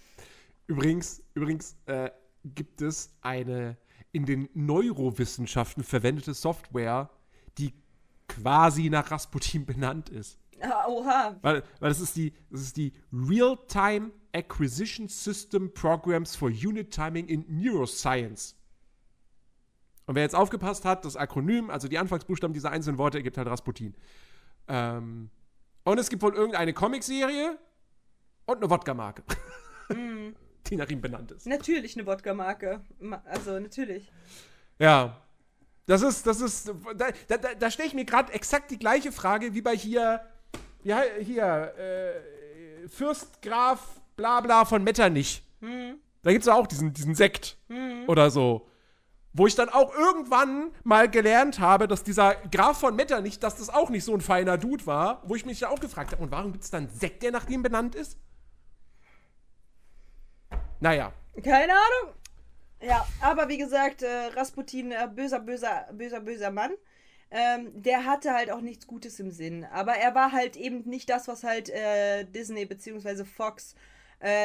[0.66, 2.10] Übrigens, übrigens äh,
[2.44, 3.76] gibt es eine
[4.12, 7.10] in den Neurowissenschaften verwendete Software,
[7.58, 7.74] die
[8.26, 10.38] quasi nach Rasputin benannt ist.
[10.60, 11.36] Ah, oha.
[11.42, 17.26] Weil, weil das ist die, das ist die Real-Time Acquisition System Programs for Unit Timing
[17.28, 18.56] in Neuroscience.
[20.06, 23.46] Und wer jetzt aufgepasst hat, das Akronym, also die Anfangsbuchstaben dieser einzelnen Worte, ergibt halt
[23.46, 23.94] Rasputin.
[24.68, 25.30] Ähm,
[25.84, 27.58] und es gibt wohl irgendeine Comicserie
[28.46, 29.22] und eine Wodka-Marke,
[29.88, 30.34] mm.
[30.66, 31.46] die nach ihm benannt ist.
[31.46, 32.82] Natürlich eine Wodka-Marke.
[33.24, 34.10] Also, natürlich.
[34.78, 35.22] Ja.
[35.86, 39.54] Das ist, das ist, da, da, da stelle ich mir gerade exakt die gleiche Frage
[39.54, 40.20] wie bei hier
[40.82, 45.42] ja, hier, äh, Fürst Graf bla bla von Metternich.
[45.60, 45.98] Mhm.
[46.22, 48.04] Da gibt es auch diesen, diesen Sekt mhm.
[48.06, 48.68] oder so.
[49.32, 53.68] Wo ich dann auch irgendwann mal gelernt habe, dass dieser Graf von Metternich, dass das
[53.68, 56.30] auch nicht so ein feiner Dude war, wo ich mich ja auch gefragt habe, und
[56.30, 58.16] warum gibt es dann Sekt, der nach ihm benannt ist?
[60.80, 61.12] Naja.
[61.42, 62.14] Keine Ahnung.
[62.80, 66.70] Ja, aber wie gesagt, äh, Rasputin, äh, böser, böser, böser, böser Mann
[67.30, 69.64] ähm, der hatte halt auch nichts Gutes im Sinn.
[69.66, 73.24] Aber er war halt eben nicht das, was halt äh, Disney bzw.
[73.24, 73.76] Fox äh,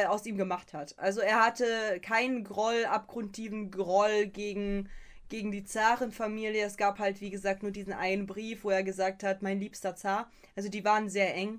[0.06, 0.98] aus ihm gemacht hat.
[0.98, 4.88] Also er hatte keinen Groll, abgrundtiefen Groll gegen,
[5.28, 6.64] gegen die Zarenfamilie.
[6.64, 9.96] Es gab halt, wie gesagt, nur diesen einen Brief, wo er gesagt hat, mein liebster
[9.96, 10.30] Zar.
[10.54, 11.58] Also die waren sehr eng.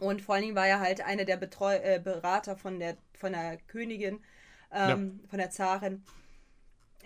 [0.00, 3.32] Und vor allen Dingen war er halt einer der Betreu äh, Berater von der, von
[3.32, 4.20] der Königin,
[4.72, 5.28] ähm, ja.
[5.28, 6.02] von der Zarin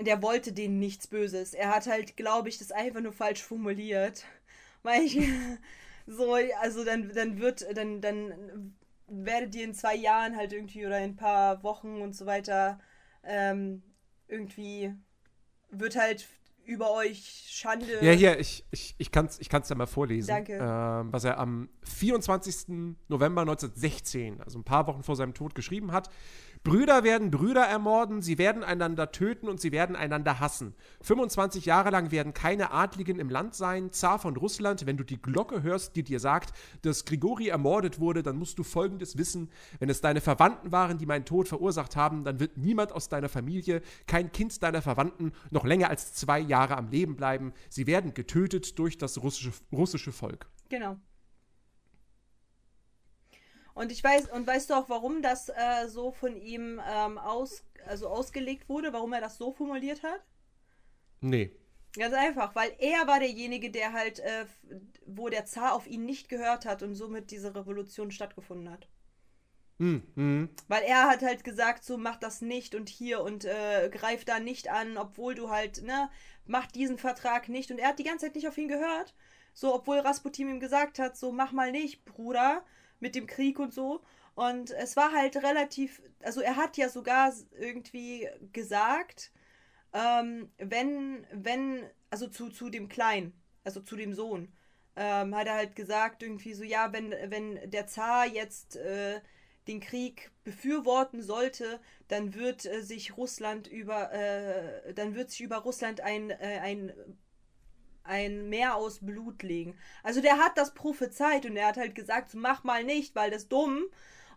[0.00, 1.52] der wollte denen nichts Böses.
[1.52, 4.24] Er hat halt, glaube ich, das einfach nur falsch formuliert.
[4.82, 5.18] Weil ich,
[6.06, 8.74] So, also dann, dann wird, dann, dann
[9.08, 12.78] werdet ihr in zwei Jahren halt irgendwie oder in ein paar Wochen und so weiter
[13.22, 13.82] ähm,
[14.28, 14.94] irgendwie
[15.70, 16.26] wird halt
[16.64, 18.04] über euch Schande.
[18.04, 20.28] Ja, hier, ich, ich, ich kann es ich kann's ja mal vorlesen.
[20.28, 20.54] Danke.
[20.54, 22.96] Ähm, was er am 24.
[23.08, 26.08] November 1916, also ein paar Wochen vor seinem Tod, geschrieben hat.
[26.64, 30.76] Brüder werden Brüder ermorden, sie werden einander töten und sie werden einander hassen.
[31.00, 33.90] 25 Jahre lang werden keine Adligen im Land sein.
[33.90, 38.22] Zar von Russland, wenn du die Glocke hörst, die dir sagt, dass Grigori ermordet wurde,
[38.22, 39.50] dann musst du Folgendes wissen.
[39.80, 43.28] Wenn es deine Verwandten waren, die meinen Tod verursacht haben, dann wird niemand aus deiner
[43.28, 47.54] Familie, kein Kind deiner Verwandten, noch länger als zwei Jahre am Leben bleiben.
[47.70, 50.46] Sie werden getötet durch das russische, russische Volk.
[50.68, 50.96] Genau.
[53.74, 57.64] Und ich weiß, und weißt du auch, warum das äh, so von ihm ähm, aus,
[57.86, 60.20] also ausgelegt wurde, warum er das so formuliert hat?
[61.20, 61.52] Nee.
[61.94, 64.46] Ganz einfach, weil er war derjenige, der halt, äh,
[65.06, 68.88] wo der Zar auf ihn nicht gehört hat und somit diese Revolution stattgefunden hat.
[69.78, 70.48] Hm, hm.
[70.68, 74.38] Weil er hat halt gesagt, so mach das nicht und hier und äh, greif da
[74.38, 76.08] nicht an, obwohl du halt, ne,
[76.46, 77.70] mach diesen Vertrag nicht.
[77.70, 79.14] Und er hat die ganze Zeit nicht auf ihn gehört.
[79.54, 82.64] So, obwohl Rasputin ihm gesagt hat, so mach mal nicht, Bruder
[83.02, 84.00] mit dem Krieg und so.
[84.34, 89.32] Und es war halt relativ, also er hat ja sogar irgendwie gesagt,
[89.92, 93.34] ähm, wenn, wenn, also zu, zu dem Kleinen,
[93.64, 94.50] also zu dem Sohn,
[94.96, 99.20] ähm, hat er halt gesagt, irgendwie so, ja, wenn, wenn der Zar jetzt äh,
[99.68, 105.58] den Krieg befürworten sollte, dann wird äh, sich Russland über, äh, dann wird sich über
[105.58, 106.92] Russland ein, äh, ein
[108.04, 109.76] ein Meer aus Blut legen.
[110.02, 113.30] Also der hat das prophezeit und er hat halt gesagt, so mach mal nicht, weil
[113.30, 113.84] das dumm.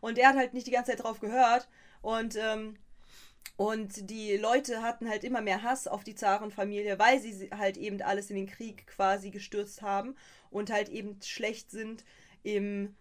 [0.01, 1.67] Und er hat halt nicht die ganze Zeit drauf gehört.
[2.01, 2.77] Und, ähm,
[3.57, 8.01] und die Leute hatten halt immer mehr Hass auf die Zarenfamilie, weil sie halt eben
[8.01, 10.15] alles in den Krieg quasi gestürzt haben
[10.51, 12.03] und halt eben schlecht sind
[12.43, 12.95] im,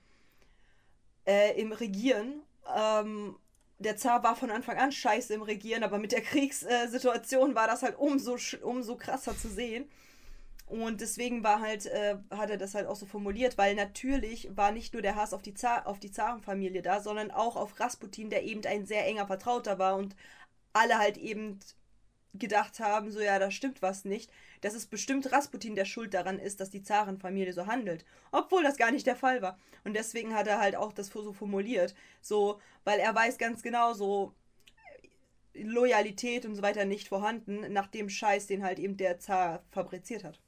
[1.26, 2.42] äh, im Regieren.
[2.74, 3.36] Ähm,
[3.78, 7.82] der Zar war von Anfang an scheiße im Regieren, aber mit der Kriegssituation war das
[7.82, 9.88] halt umso, umso krasser zu sehen.
[10.66, 14.72] Und deswegen war halt, äh, hat er das halt auch so formuliert, weil natürlich war
[14.72, 18.30] nicht nur der Hass auf die, Zar auf die Zarenfamilie da, sondern auch auf Rasputin,
[18.30, 20.16] der eben ein sehr enger Vertrauter war und
[20.72, 21.60] alle halt eben
[22.34, 24.30] gedacht haben, so ja, da stimmt was nicht,
[24.60, 28.76] dass es bestimmt Rasputin der Schuld daran ist, dass die Zarenfamilie so handelt, obwohl das
[28.76, 29.58] gar nicht der Fall war.
[29.84, 33.92] Und deswegen hat er halt auch das so formuliert, so, weil er weiß ganz genau,
[33.94, 34.34] so
[35.54, 40.24] Loyalität und so weiter nicht vorhanden, nach dem Scheiß, den halt eben der Zar fabriziert
[40.24, 40.40] hat.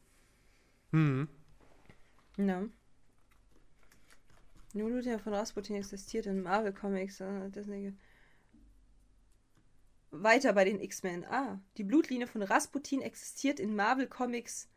[0.96, 1.28] Hm.
[2.38, 2.66] Ja.
[4.72, 7.20] Nur Blutlinie von Rasputin existiert in Marvel Comics.
[7.20, 7.92] Äh, Disney.
[10.10, 11.26] Weiter bei den X-Men.
[11.26, 14.70] Ah, die Blutlinie von Rasputin existiert in Marvel Comics,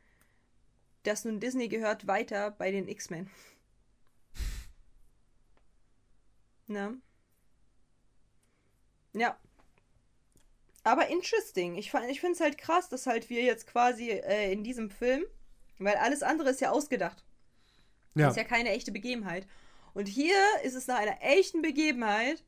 [1.03, 3.29] das nun Disney gehört, weiter bei den X-Men.
[6.67, 6.95] Na?
[9.13, 9.39] Ja.
[10.83, 11.75] Aber interesting.
[11.75, 15.23] Ich, ich finde es halt krass, dass halt wir jetzt quasi äh, in diesem Film
[15.79, 17.23] weil alles andere ist ja ausgedacht.
[18.15, 18.27] Ja.
[18.27, 19.47] Das ist ja keine echte Begebenheit.
[19.93, 22.43] Und hier ist es nach einer echten Begebenheit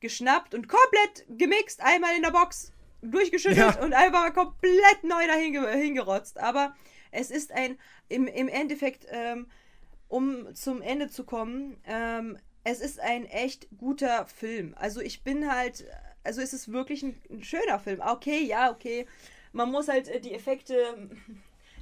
[0.00, 3.80] geschnappt und komplett gemixt, einmal in der Box durchgeschüttet ja.
[3.80, 6.38] und einfach komplett neu dahin hingerotzt.
[6.38, 6.74] Aber
[7.10, 7.78] es ist ein,
[8.08, 9.46] im, im Endeffekt, ähm,
[10.08, 14.74] um zum Ende zu kommen, ähm, es ist ein echt guter Film.
[14.76, 15.84] Also ich bin halt,
[16.22, 18.00] also es ist wirklich ein, ein schöner Film.
[18.00, 19.06] Okay, ja, okay.
[19.52, 21.10] Man muss halt äh, die Effekte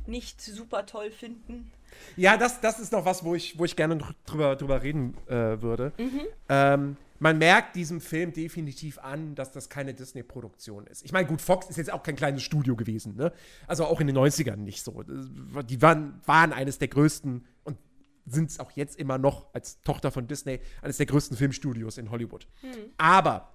[0.08, 1.70] nicht super toll finden.
[2.16, 5.60] Ja, das, das ist noch was, wo ich, wo ich gerne drüber, drüber reden äh,
[5.60, 5.92] würde.
[5.98, 6.20] Mhm.
[6.48, 11.04] Ähm, man merkt diesem Film definitiv an, dass das keine Disney-Produktion ist.
[11.04, 13.32] Ich meine, gut, Fox ist jetzt auch kein kleines Studio gewesen, ne?
[13.68, 15.04] Also auch in den 90ern nicht so.
[15.04, 17.78] Die waren, waren eines der größten und
[18.26, 22.10] sind es auch jetzt immer noch als Tochter von Disney eines der größten Filmstudios in
[22.10, 22.48] Hollywood.
[22.62, 22.90] Mhm.
[22.96, 23.52] Aber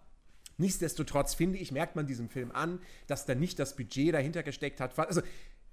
[0.57, 4.79] nichtsdestotrotz finde ich, merkt man diesem Film an, dass da nicht das Budget dahinter gesteckt
[4.79, 4.97] hat.
[4.97, 5.21] Also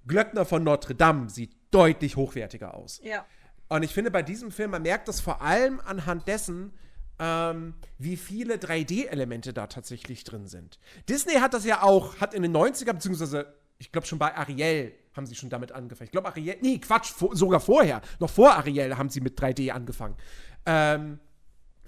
[0.07, 3.01] Glöckner von Notre Dame sieht deutlich hochwertiger aus.
[3.03, 3.25] Ja.
[3.67, 6.73] Und ich finde bei diesem Film, man merkt das vor allem anhand dessen,
[7.17, 10.79] ähm, wie viele 3D-Elemente da tatsächlich drin sind.
[11.09, 14.93] Disney hat das ja auch, hat in den 90er, beziehungsweise ich glaube schon bei Ariel
[15.13, 16.05] haben sie schon damit angefangen.
[16.07, 19.71] Ich glaube Ariel, nee, Quatsch, vor, sogar vorher, noch vor Ariel haben sie mit 3D
[19.71, 20.15] angefangen.
[20.65, 21.19] Ähm,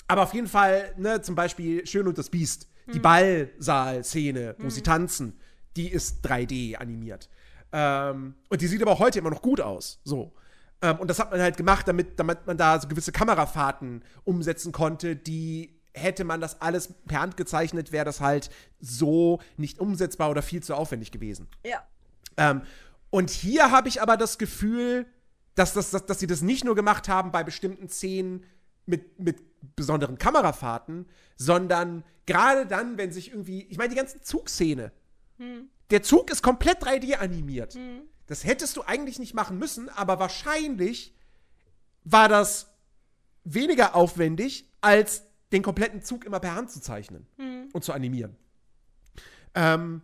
[0.08, 2.92] aber auf jeden Fall, ne, zum Beispiel Schön und das Biest, mhm.
[2.94, 4.70] die Ballsaal-Szene, wo mhm.
[4.70, 5.40] sie tanzen,
[5.76, 7.30] die ist 3D animiert.
[7.72, 10.00] Ähm, und die sieht aber heute immer noch gut aus.
[10.04, 10.34] So.
[10.82, 14.72] Ähm, und das hat man halt gemacht, damit, damit man da so gewisse Kamerafahrten umsetzen
[14.72, 18.50] konnte, die hätte man das alles per Hand gezeichnet, wäre das halt
[18.80, 21.48] so nicht umsetzbar oder viel zu aufwendig gewesen.
[21.66, 21.84] Ja.
[22.38, 22.62] Ähm,
[23.10, 25.08] und hier habe ich aber das Gefühl,
[25.56, 28.44] dass, dass, dass, dass sie das nicht nur gemacht haben bei bestimmten Szenen
[28.86, 29.38] mit, mit
[29.76, 34.92] besonderen Kamerafahrten, sondern gerade dann, wenn sich irgendwie, ich meine, die ganze Zugszene.
[35.38, 35.70] Hm.
[35.90, 37.76] Der Zug ist komplett 3D animiert.
[37.76, 38.02] Hm.
[38.28, 41.16] Das hättest du eigentlich nicht machen müssen, aber wahrscheinlich
[42.04, 42.74] war das
[43.44, 45.24] weniger aufwendig, als
[45.54, 47.70] den kompletten Zug immer per Hand zu zeichnen hm.
[47.72, 48.36] und zu animieren.
[49.56, 50.02] Ähm,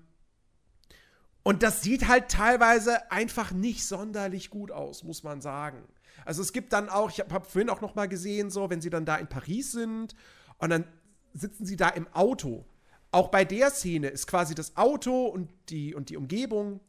[1.44, 5.84] und das sieht halt teilweise einfach nicht sonderlich gut aus, muss man sagen.
[6.26, 8.82] Also es gibt dann auch, ich habe hab vorhin auch noch mal gesehen, so wenn
[8.82, 10.16] sie dann da in Paris sind
[10.58, 10.86] und dann
[11.34, 12.66] sitzen sie da im Auto.
[13.14, 16.82] Auch bei der Szene ist quasi das Auto und die, und die Umgebung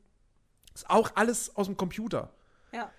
[0.75, 2.33] ist auch alles aus dem Computer.
[2.73, 2.91] Ja.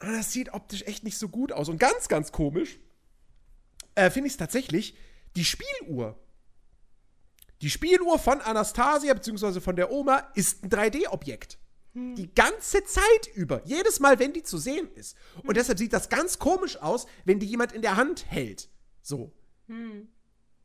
[0.00, 1.68] Und das sieht optisch echt nicht so gut aus.
[1.68, 2.78] Und ganz, ganz komisch
[3.94, 4.96] äh, finde ich es tatsächlich,
[5.36, 6.16] die Spieluhr
[7.60, 9.60] die Spieluhr von Anastasia bzw.
[9.60, 11.58] von der Oma ist ein 3D-Objekt.
[11.92, 12.14] Hm.
[12.14, 13.62] Die ganze Zeit über.
[13.64, 15.16] Jedes Mal, wenn die zu sehen ist.
[15.36, 15.54] Und hm.
[15.54, 18.68] deshalb sieht das ganz komisch aus, wenn die jemand in der Hand hält.
[19.02, 19.32] So.
[19.66, 20.08] Hm.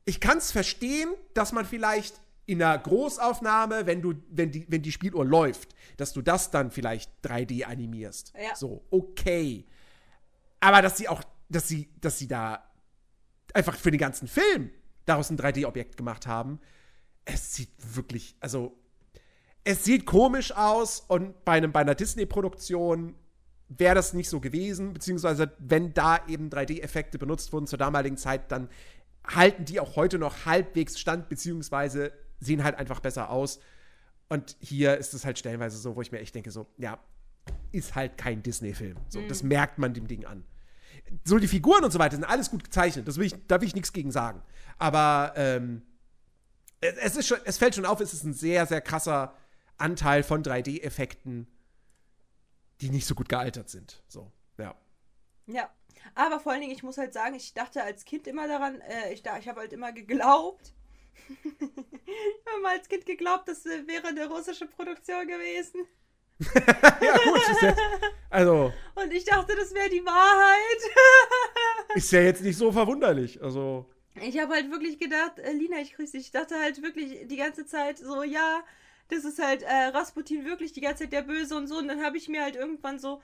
[0.05, 4.81] Ich kann es verstehen, dass man vielleicht in einer Großaufnahme, wenn du, wenn die, wenn
[4.81, 8.33] die Spieluhr läuft, dass du das dann vielleicht 3D animierst.
[8.35, 8.55] Ja.
[8.55, 9.65] So, okay.
[10.59, 12.63] Aber dass sie auch, dass sie, dass sie da
[13.53, 14.71] einfach für den ganzen Film
[15.05, 16.59] daraus ein 3D-Objekt gemacht haben,
[17.25, 18.77] es sieht wirklich, also
[19.63, 23.15] es sieht komisch aus und bei, einem, bei einer Disney-Produktion
[23.69, 28.51] wäre das nicht so gewesen, beziehungsweise wenn da eben 3D-Effekte benutzt wurden zur damaligen Zeit,
[28.51, 28.69] dann
[29.25, 33.59] halten die auch heute noch halbwegs stand, beziehungsweise sehen halt einfach besser aus.
[34.29, 36.99] Und hier ist es halt stellenweise so, wo ich mir echt denke, so, ja,
[37.71, 38.97] ist halt kein Disney-Film.
[39.09, 39.27] So, mhm.
[39.27, 40.43] Das merkt man dem Ding an.
[41.23, 43.07] So, die Figuren und so weiter sind alles gut gezeichnet.
[43.07, 44.41] Das will ich, da will ich nichts gegen sagen.
[44.77, 45.83] Aber ähm,
[46.81, 49.35] es, ist schon, es fällt schon auf, es ist ein sehr, sehr krasser
[49.77, 51.47] Anteil von 3D-Effekten,
[52.81, 54.03] die nicht so gut gealtert sind.
[54.07, 54.75] So, ja.
[55.47, 55.69] Ja.
[56.15, 59.13] Aber vor allen Dingen, ich muss halt sagen, ich dachte als Kind immer daran, äh,
[59.13, 60.73] ich, ich habe halt immer geglaubt,
[61.29, 65.85] ich habe mal als Kind geglaubt, das äh, wäre eine russische Produktion gewesen.
[67.01, 67.41] ja, gut.
[67.61, 67.75] Ja,
[68.29, 68.73] also.
[68.95, 70.91] Und ich dachte, das wäre die Wahrheit.
[71.95, 73.41] ist ja jetzt nicht so verwunderlich.
[73.41, 73.85] Also.
[74.21, 76.27] Ich habe halt wirklich gedacht, äh, Lina, ich grüße dich.
[76.27, 78.63] Ich dachte halt wirklich die ganze Zeit so, ja,
[79.09, 81.77] das ist halt äh, Rasputin wirklich die ganze Zeit der Böse und so.
[81.77, 83.21] Und dann habe ich mir halt irgendwann so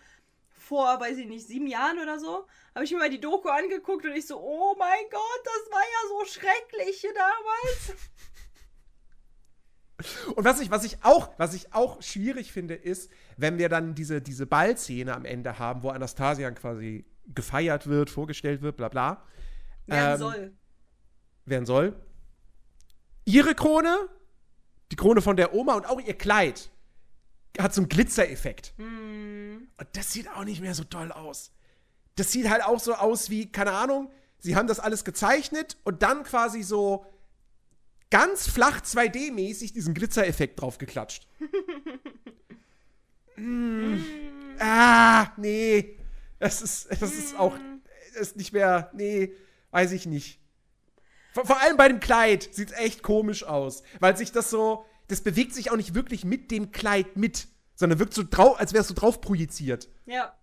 [0.70, 4.06] vor, weiß ich nicht, sieben Jahren oder so, habe ich mir mal die Doku angeguckt
[4.06, 8.00] und ich so, oh mein Gott, das war ja so schrecklich damals.
[10.34, 13.96] Und was ich, was ich auch, was ich auch schwierig finde, ist, wenn wir dann
[13.96, 19.26] diese, diese Ballszene am Ende haben, wo Anastasia quasi gefeiert wird, vorgestellt wird, bla bla.
[19.88, 20.54] Werden ähm, soll
[21.50, 21.96] werden soll.
[23.26, 24.10] Ihre Krone,
[24.92, 26.72] die Krone von der Oma und auch ihr Kleid
[27.58, 28.74] hat so einen Glitzereffekt.
[28.78, 29.58] Mm.
[29.78, 31.52] Und das sieht auch nicht mehr so toll aus.
[32.16, 36.04] Das sieht halt auch so aus wie, keine Ahnung, sie haben das alles gezeichnet und
[36.04, 37.06] dann quasi so
[38.10, 41.28] ganz flach 2D-mäßig diesen Glitzereffekt draufgeklatscht.
[43.36, 43.98] mm.
[44.62, 45.98] Ah, nee.
[46.40, 47.58] Das ist, das ist auch,
[48.14, 49.34] das ist nicht mehr, nee,
[49.72, 50.40] weiß ich nicht.
[51.34, 54.86] Vor, vor allem bei dem Kleid sieht es echt komisch aus, weil sich das so,
[55.10, 58.74] das bewegt sich auch nicht wirklich mit dem Kleid mit, sondern wirkt so drauf, als
[58.74, 59.90] wärst du drauf projiziert.
[60.06, 60.34] Ja.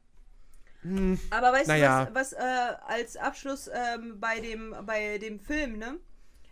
[0.82, 2.04] Hm, Aber weißt naja.
[2.04, 5.98] du, was, was äh, als Abschluss ähm, bei, dem, bei dem Film, ne?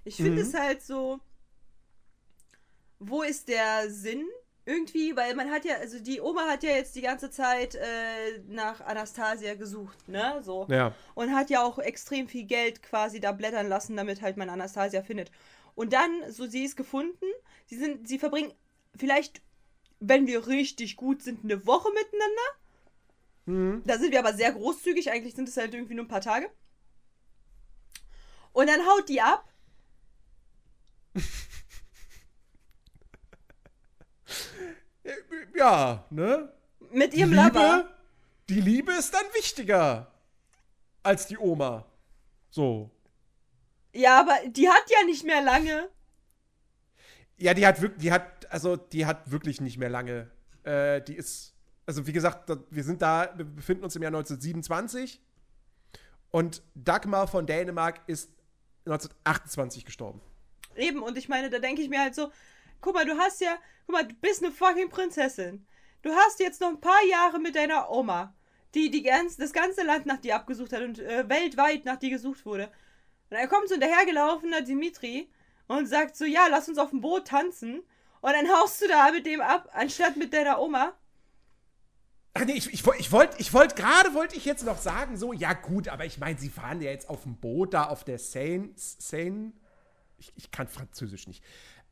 [0.05, 0.49] Ich finde mhm.
[0.49, 1.21] es halt so,
[2.99, 4.27] wo ist der Sinn
[4.67, 8.41] irgendwie, weil man hat ja, also die Oma hat ja jetzt die ganze Zeit äh,
[8.47, 10.41] nach Anastasia gesucht, ne?
[10.43, 10.67] So.
[10.71, 10.95] Ja.
[11.15, 15.03] Und hat ja auch extrem viel Geld quasi da blättern lassen, damit halt man Anastasia
[15.03, 15.31] findet.
[15.75, 17.27] Und dann, so sie ist gefunden,
[17.67, 18.53] sie sind, sie verbringen
[18.95, 19.43] vielleicht,
[20.01, 22.43] wenn wir richtig gut sind, eine Woche miteinander.
[23.47, 23.83] Mhm.
[23.85, 26.51] Da sind wir aber sehr großzügig, eigentlich sind es halt irgendwie nur ein paar Tage.
[28.53, 29.49] Und dann haut die ab
[35.55, 36.53] Ja, ne?
[36.91, 37.89] Mit ihrem Liebe, Lover.
[38.49, 40.13] Die Liebe ist dann wichtiger
[41.03, 41.87] als die Oma.
[42.51, 42.91] So.
[43.95, 45.89] Ja, aber die hat ja nicht mehr lange.
[47.37, 50.31] Ja, die hat wirklich, die hat, also die hat wirklich nicht mehr lange.
[50.65, 51.55] Äh, die ist,
[51.87, 55.21] also wie gesagt, wir sind da, wir befinden uns im Jahr 1927
[56.31, 58.31] und Dagmar von Dänemark ist
[58.87, 60.21] 1928 gestorben.
[60.77, 62.31] Eben, und ich meine, da denke ich mir halt so,
[62.81, 63.57] guck mal, du hast ja,
[63.87, 65.67] guck mal, du bist eine fucking Prinzessin.
[66.03, 68.35] Du hast jetzt noch ein paar Jahre mit deiner Oma,
[68.75, 72.11] die, die ganz, das ganze Land nach dir abgesucht hat und äh, weltweit nach dir
[72.11, 72.71] gesucht wurde.
[73.35, 75.29] Und dann kommt so ein dahergelaufener Dimitri
[75.67, 77.83] und sagt so, ja, lass uns auf dem Boot tanzen.
[78.21, 80.93] Und dann haust du da mit dem ab, anstatt mit deiner Oma.
[82.35, 85.33] Ach nee, ich, ich, ich wollte ich wollt, gerade wollte ich jetzt noch sagen, so,
[85.33, 88.21] ja gut, aber ich meine, sie fahren ja jetzt auf dem Boot da auf der
[88.21, 88.71] Seine.
[88.77, 89.53] Seine
[90.19, 91.43] ich, ich kann Französisch nicht.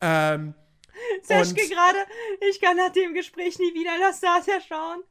[0.00, 0.54] Ähm,
[1.22, 1.98] Seschke gerade,
[2.50, 5.02] ich kann nach dem Gespräch nie wieder Anastasia schauen.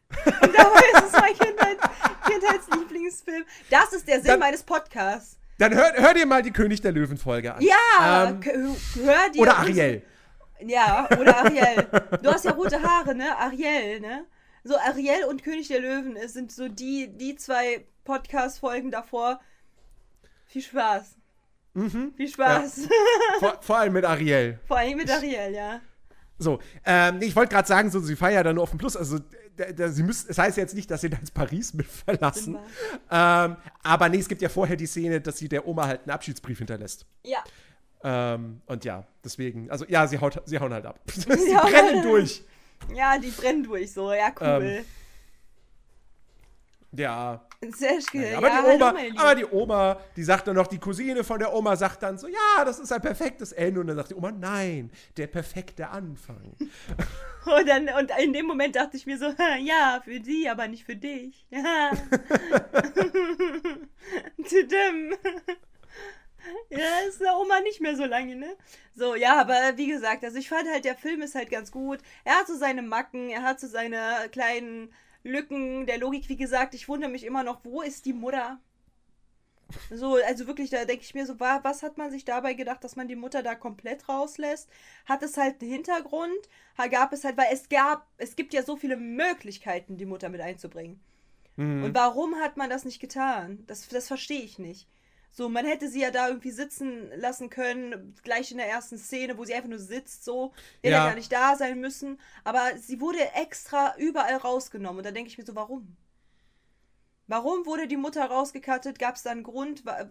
[0.42, 1.78] Und dabei ist es mein Kindheit,
[2.26, 3.44] Kindheitslieblingsfilm.
[3.70, 5.41] Das ist der Sinn dann, meines Podcasts.
[5.62, 7.62] Dann hör, hör, dir mal die König der Löwen-Folge an.
[7.62, 8.42] Ja, ähm,
[8.96, 9.42] hör dir.
[9.42, 10.02] Oder Ariel.
[10.60, 11.88] Ja, oder Ariel.
[12.24, 13.38] Du hast ja rote Haare, ne?
[13.38, 14.26] Ariel, ne?
[14.64, 19.40] So, Ariel und König der Löwen sind so die, die zwei Podcast-Folgen davor.
[20.48, 21.16] Viel Spaß.
[21.76, 22.16] Mhm.
[22.18, 22.78] Viel Spaß.
[22.78, 22.90] Ja.
[23.40, 24.60] Vor, vor, allem mit Ariel.
[24.68, 25.80] Vor allem mit Ariel, ja.
[26.40, 26.58] So,
[26.88, 28.98] ähm, ich wollte gerade sagen, so, sie feiern ja dann nur auf dem Plus.
[28.98, 29.20] Also,
[29.58, 32.58] da, da, sie müssen, es das heißt jetzt nicht, dass sie dann Paris mit verlassen.
[33.10, 36.12] Ähm, aber nee, es gibt ja vorher die Szene, dass sie der Oma halt einen
[36.12, 37.06] Abschiedsbrief hinterlässt.
[37.24, 37.44] Ja.
[38.04, 41.00] Ähm, und ja, deswegen, also ja, sie, haut, sie hauen halt ab.
[41.08, 42.44] sie brennen durch.
[42.94, 44.64] Ja, die brennen durch so, ja, cool.
[44.64, 44.86] Ähm,
[46.94, 47.46] ja.
[47.70, 48.24] Sehr schön.
[48.24, 51.38] Ja, aber, ja, die Oma, aber die Oma, die sagt dann noch, die Cousine von
[51.40, 53.82] der Oma sagt dann so, ja, das ist ein perfektes Ende.
[53.82, 56.56] Und dann sagt die Oma, nein, der perfekte Anfang.
[56.58, 60.86] und, dann, und in dem Moment dachte ich mir so, ja, für sie, aber nicht
[60.86, 61.46] für dich.
[64.50, 65.14] Tudum.
[66.70, 68.56] Ja, ist der Oma nicht mehr so lange, ne?
[68.96, 72.00] So, ja, aber wie gesagt, also ich fand halt, der Film ist halt ganz gut.
[72.24, 76.30] Er hat so seine Macken, er hat so seine kleinen Lücken der Logik.
[76.30, 78.60] Wie gesagt, ich wundere mich immer noch, wo ist die Mutter?
[79.90, 82.96] So, also wirklich, da denke ich mir so, was hat man sich dabei gedacht, dass
[82.96, 84.70] man die Mutter da komplett rauslässt?
[85.06, 86.50] Hat es halt einen Hintergrund?
[86.90, 90.42] Gab es halt, weil es gab, es gibt ja so viele Möglichkeiten, die Mutter mit
[90.42, 91.00] einzubringen.
[91.56, 91.84] Mhm.
[91.86, 93.64] Und warum hat man das nicht getan?
[93.68, 94.88] Das, das verstehe ich nicht.
[95.34, 99.38] So, man hätte sie ja da irgendwie sitzen lassen können, gleich in der ersten Szene,
[99.38, 100.54] wo sie einfach nur sitzt, so.
[100.82, 101.08] Hätte ja.
[101.08, 102.20] gar nicht da sein müssen.
[102.44, 104.98] Aber sie wurde extra überall rausgenommen.
[104.98, 105.96] Und da denke ich mir so, warum?
[107.28, 109.00] Warum wurde die Mutter rausgekattet?
[109.00, 109.86] Gab es da einen Grund?
[109.86, 110.10] War,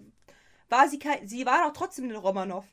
[0.71, 1.29] war sie kein.
[1.29, 2.65] Sie war doch trotzdem eine Romanov.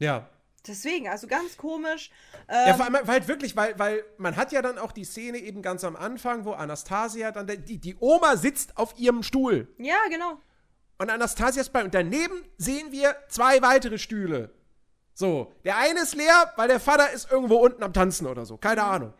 [0.00, 0.28] Ja.
[0.66, 2.10] Deswegen, also ganz komisch.
[2.48, 5.04] Ähm, ja, vor allem, weil halt wirklich, weil, weil man hat ja dann auch die
[5.04, 9.72] Szene eben ganz am Anfang, wo Anastasia dann, die, die Oma sitzt auf ihrem Stuhl.
[9.78, 10.40] Ja, genau
[11.00, 11.82] und Anastasias bei.
[11.82, 14.50] Und daneben sehen wir zwei weitere Stühle.
[15.14, 18.56] So, der eine ist leer, weil der Vater ist irgendwo unten am Tanzen oder so.
[18.56, 18.84] Keine.
[18.84, 19.14] Ahnung.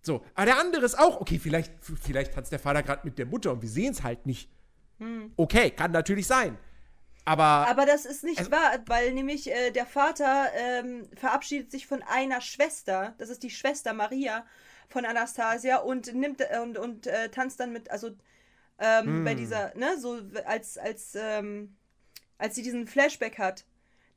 [0.00, 3.26] So, aber der andere ist auch, okay, vielleicht, vielleicht tanzt der Vater gerade mit der
[3.26, 4.50] Mutter und wir sehen es halt nicht.
[4.98, 5.32] Mhm.
[5.36, 6.58] Okay, kann natürlich sein.
[7.24, 7.68] Aber.
[7.68, 12.02] Aber das ist nicht also, wahr, weil nämlich äh, der Vater ähm, verabschiedet sich von
[12.02, 13.14] einer Schwester.
[13.18, 14.44] Das ist die Schwester Maria
[14.88, 18.10] von Anastasia und nimmt äh, und, und äh, tanzt dann mit, also
[18.78, 19.24] ähm, mm.
[19.24, 21.76] bei dieser, ne, so als, als, ähm,
[22.38, 23.64] als sie diesen Flashback hat.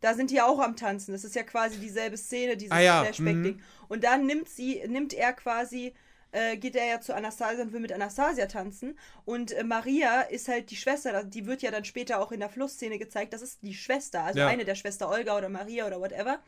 [0.01, 1.13] Da sind die auch am Tanzen.
[1.13, 3.03] Das ist ja quasi dieselbe Szene, dieses ah, ja.
[3.03, 3.57] Flashback-Ding.
[3.57, 3.61] Mm.
[3.87, 5.93] Und dann nimmt sie, nimmt er quasi,
[6.31, 8.99] äh, geht er ja zu Anastasia und will mit Anastasia tanzen.
[9.23, 12.49] Und äh, Maria ist halt die Schwester, die wird ja dann später auch in der
[12.49, 13.33] Flussszene gezeigt.
[13.33, 14.47] Das ist die Schwester, also ja.
[14.47, 16.39] eine der Schwester Olga oder Maria oder whatever.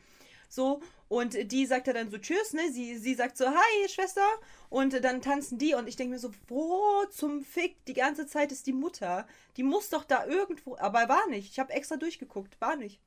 [0.48, 2.70] So, und die sagt ja dann so Tschüss, ne?
[2.72, 4.26] Sie, sie sagt so, hi, Schwester.
[4.70, 8.52] Und dann tanzen die und ich denke mir so, wo zum Fick die ganze Zeit
[8.52, 9.26] ist die Mutter?
[9.56, 10.76] Die muss doch da irgendwo.
[10.78, 11.50] Aber war nicht.
[11.50, 12.60] Ich habe extra durchgeguckt.
[12.60, 13.00] War nicht.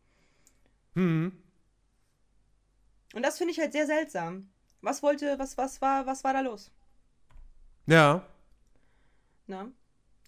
[0.95, 1.31] Hm.
[3.13, 4.49] Und das finde ich halt sehr seltsam.
[4.81, 6.71] Was wollte, was, was war, was war da los?
[7.85, 8.25] Ja.
[9.47, 9.71] Na?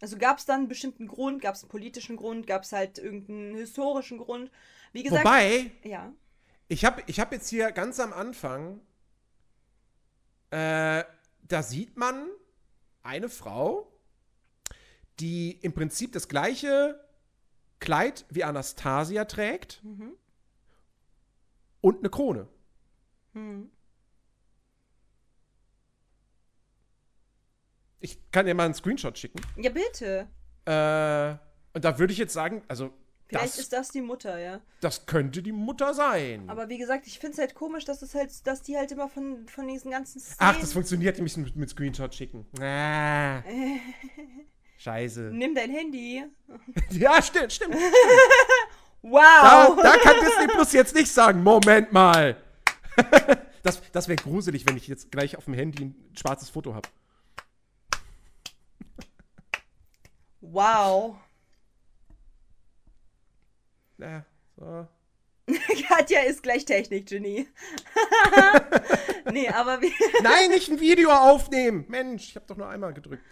[0.02, 2.98] Also gab es dann einen bestimmten Grund, gab es einen politischen Grund, gab es halt
[2.98, 4.52] irgendeinen historischen Grund.
[4.92, 5.26] Wie gesagt.
[5.26, 5.72] Wobei.
[5.84, 6.14] Ja.
[6.68, 8.80] Ich habe ich hab jetzt hier ganz am Anfang,
[10.50, 11.04] äh,
[11.44, 12.28] da sieht man
[13.02, 13.92] eine Frau,
[15.20, 17.00] die im Prinzip das gleiche
[17.80, 20.14] Kleid wie Anastasia trägt mhm.
[21.82, 22.48] und eine Krone.
[23.34, 23.70] Mhm.
[28.00, 29.42] Ich kann dir mal einen Screenshot schicken.
[29.56, 30.28] Ja, bitte.
[30.66, 31.38] Äh,
[31.76, 32.94] und da würde ich jetzt sagen, also
[33.40, 34.62] Vielleicht das, ist das die Mutter, ja.
[34.82, 36.50] Das könnte die Mutter sein.
[36.50, 39.10] Aber wie gesagt, ich finde es halt komisch, dass es halt, dass die halt immer
[39.10, 42.46] von, von diesen ganzen Szenen Ach, das funktioniert nämlich mit, mit Screenshot schicken.
[42.62, 43.42] Ah.
[44.78, 45.32] Scheiße.
[45.34, 46.24] Nimm dein Handy.
[46.92, 47.76] ja, stimmt, stimmt.
[49.02, 49.76] wow.
[49.76, 52.36] Da, da kann Disney Plus jetzt nicht sagen, Moment mal.
[53.64, 56.90] das das wäre gruselig, wenn ich jetzt gleich auf dem Handy ein schwarzes Foto habe.
[60.42, 61.16] Wow.
[64.04, 64.26] Ja,
[64.58, 64.88] so.
[65.88, 67.48] Katja ist gleich Technik-Genie.
[69.32, 69.92] nee, aber wie.
[70.22, 71.86] Nein, nicht ein Video aufnehmen.
[71.88, 73.24] Mensch, ich habe doch nur einmal gedrückt.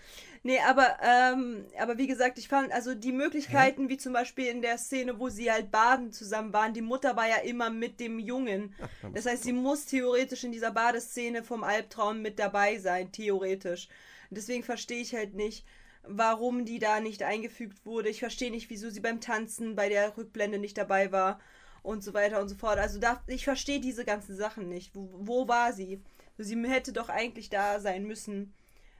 [0.44, 4.64] Nee, aber, ähm, aber wie gesagt, ich fand, also die Möglichkeiten, wie zum Beispiel in
[4.64, 8.18] der Szene, wo sie halt baden zusammen waren, die Mutter war ja immer mit dem
[8.18, 8.74] Jungen.
[9.14, 13.88] Das heißt, sie muss theoretisch in dieser Badeszene vom Albtraum mit dabei sein, theoretisch.
[14.32, 15.64] Deswegen verstehe ich halt nicht,
[16.04, 18.10] warum die da nicht eingefügt wurde.
[18.10, 21.40] Ich verstehe nicht, wieso sie beim Tanzen bei der Rückblende nicht dabei war
[21.84, 22.78] und so weiter und so fort.
[22.78, 24.96] Also da, ich verstehe diese ganzen Sachen nicht.
[24.96, 26.02] Wo, wo war sie?
[26.38, 28.54] Sie hätte doch eigentlich da sein müssen.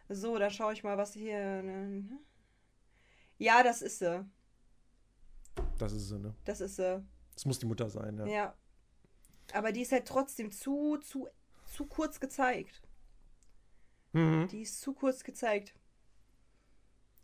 [0.10, 1.64] So, da schaue ich mal, was hier.
[1.64, 2.20] ne?
[3.38, 4.26] Ja, das ist sie.
[5.78, 6.36] Das ist sie, ne?
[6.46, 7.04] Das ist sie.
[7.34, 8.26] Das muss die Mutter sein, ja.
[8.26, 8.56] Ja.
[9.54, 11.28] Aber die ist halt trotzdem zu, zu,
[11.66, 12.82] zu kurz gezeigt.
[14.14, 14.48] Mhm.
[14.50, 15.74] Die ist zu kurz gezeigt.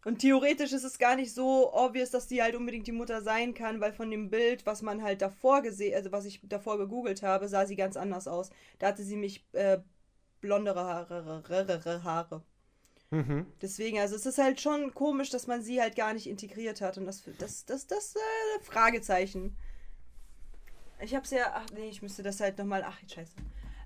[0.06, 3.54] Und theoretisch ist es gar nicht so obvious, dass die halt unbedingt die Mutter sein
[3.54, 7.24] kann, weil von dem Bild, was man halt davor gesehen, also was ich davor gegoogelt
[7.24, 8.50] habe, sah sie ganz anders aus.
[8.80, 9.80] Da hatte sie mich äh,
[10.40, 12.04] blondere Haare.
[12.04, 12.42] Haare.
[13.10, 13.48] Mhm.
[13.62, 16.98] Deswegen, also es ist halt schon komisch, dass man sie halt gar nicht integriert hat.
[16.98, 19.58] Und das, das, das, das, äh, Fragezeichen.
[21.00, 23.34] Ich hab's ja, ach nee, ich müsste das halt nochmal, ach, scheiße.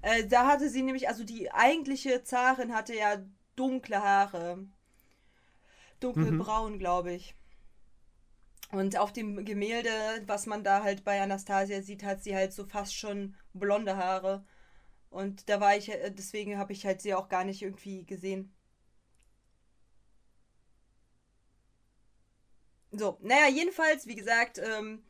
[0.02, 3.18] Äh, da hatte sie nämlich, also die eigentliche Zarin hatte ja
[3.56, 4.66] dunkle Haare.
[6.04, 7.36] Dunkelbraun, glaube ich.
[8.72, 9.90] Und auf dem Gemälde,
[10.28, 14.46] was man da halt bei Anastasia sieht, hat sie halt so fast schon blonde Haare.
[15.10, 18.54] Und da war ich, äh, deswegen habe ich halt sie auch gar nicht irgendwie gesehen.
[22.92, 25.04] So, naja, jedenfalls, wie gesagt, ähm,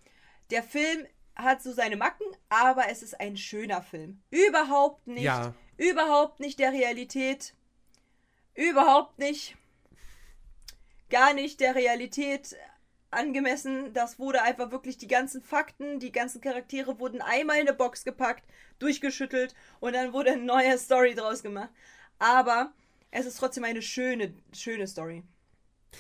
[0.52, 1.06] der Film
[1.36, 4.22] hat so seine Macken, aber es ist ein schöner Film.
[4.30, 5.54] Überhaupt nicht, Ja.
[5.78, 7.56] überhaupt nicht der Realität.
[8.54, 9.56] Überhaupt nicht.
[11.12, 12.56] Gar nicht der Realität
[13.12, 13.94] angemessen.
[13.94, 18.04] Das wurde einfach wirklich die ganzen Fakten, die ganzen Charaktere wurden einmal in eine Box
[18.04, 18.44] gepackt,
[18.80, 21.70] durchgeschüttelt und dann wurde eine neue Story draus gemacht.
[22.18, 22.72] Aber
[23.12, 25.24] es ist trotzdem eine schöne, schöne Story.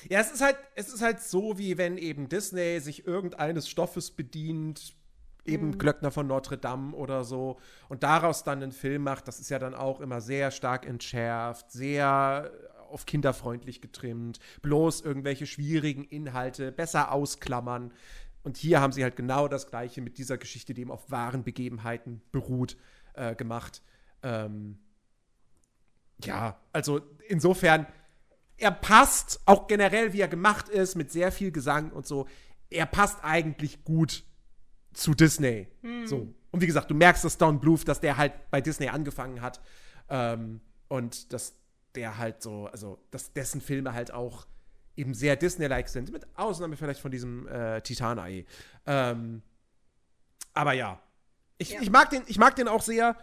[0.09, 4.11] Ja, es ist halt, es ist halt so, wie wenn eben Disney sich irgendeines Stoffes
[4.11, 4.95] bedient,
[5.43, 7.59] eben Glöckner von Notre Dame oder so,
[7.89, 9.27] und daraus dann einen Film macht.
[9.27, 12.51] Das ist ja dann auch immer sehr stark entschärft, sehr
[12.91, 17.93] auf kinderfreundlich getrimmt, bloß irgendwelche schwierigen Inhalte besser ausklammern.
[18.43, 21.43] Und hier haben sie halt genau das Gleiche mit dieser Geschichte, die eben auf wahren
[21.43, 22.77] Begebenheiten beruht,
[23.13, 23.81] äh, gemacht.
[24.23, 24.79] Ähm,
[26.23, 27.85] ja, also insofern,
[28.57, 32.27] er passt auch generell, wie er gemacht ist, mit sehr viel Gesang und so.
[32.69, 34.23] Er passt eigentlich gut
[34.93, 35.67] zu Disney.
[36.05, 36.33] So.
[36.51, 39.61] Und wie gesagt, du merkst, dass Don Bluth, dass der halt bei Disney angefangen hat.
[40.09, 41.55] Ähm, und dass
[41.95, 44.45] der halt so, also, dass dessen Filme halt auch
[44.95, 46.11] eben sehr Disney-like sind.
[46.11, 48.45] Mit Ausnahme vielleicht von diesem äh, Titanei.
[48.85, 49.41] Ähm,
[50.53, 51.01] aber ja.
[51.57, 51.81] Ich, Ja.
[51.81, 53.15] Ich, mag den, ich mag den auch sehr.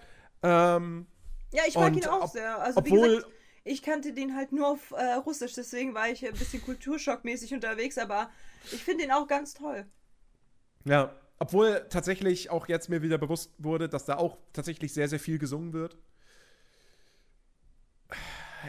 [0.42, 1.06] Ähm,
[1.52, 2.58] Ja, ich mag ihn auch ob- sehr.
[2.58, 3.32] Also wie obwohl- gesagt,
[3.64, 7.98] ich kannte den halt nur auf äh, Russisch, deswegen war ich ein bisschen kulturschockmäßig unterwegs,
[7.98, 8.30] aber
[8.72, 9.84] ich finde ihn auch ganz toll.
[10.84, 15.20] Ja, obwohl tatsächlich auch jetzt mir wieder bewusst wurde, dass da auch tatsächlich sehr, sehr
[15.20, 15.98] viel gesungen wird.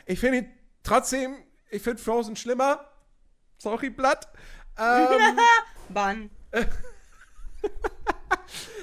[0.06, 0.52] Ich finde ihn
[0.84, 1.38] trotzdem,
[1.69, 2.90] ich finde Frozen schlimmer.
[3.58, 4.30] Sorry, Blatt.
[4.78, 5.38] Ähm,
[5.90, 6.30] Bann.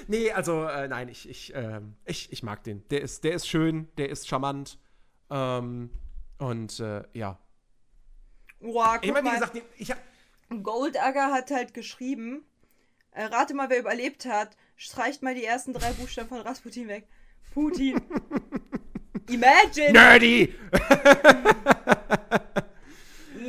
[0.07, 2.87] nee, also äh, nein, ich, ich, ähm, ich, ich mag den.
[2.89, 4.79] Der ist, der ist schön, der ist charmant.
[5.29, 5.89] Ähm,
[6.37, 7.39] und äh, ja.
[8.59, 9.99] Wow, Ich meine, wie gesagt, ich hab,
[10.63, 12.45] Goldagger hat halt geschrieben,
[13.11, 17.07] äh, rate mal, wer überlebt hat, streicht mal die ersten drei Buchstaben von Rasputin weg.
[17.53, 18.01] Putin.
[19.29, 19.91] Imagine!
[19.91, 20.55] Nerdy!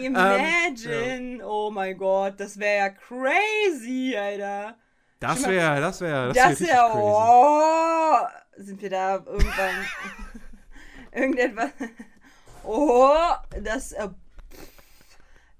[0.02, 1.40] Imagine!
[1.44, 4.76] Oh mein Gott, das wäre ja crazy, Alter.
[5.20, 7.02] Das wäre, das wäre, das Das wäre ja, richtig crazy.
[7.02, 8.26] oh,
[8.56, 9.86] sind wir da irgendwann,
[11.12, 11.70] irgendetwas,
[12.64, 13.14] oh,
[13.62, 14.08] das, äh,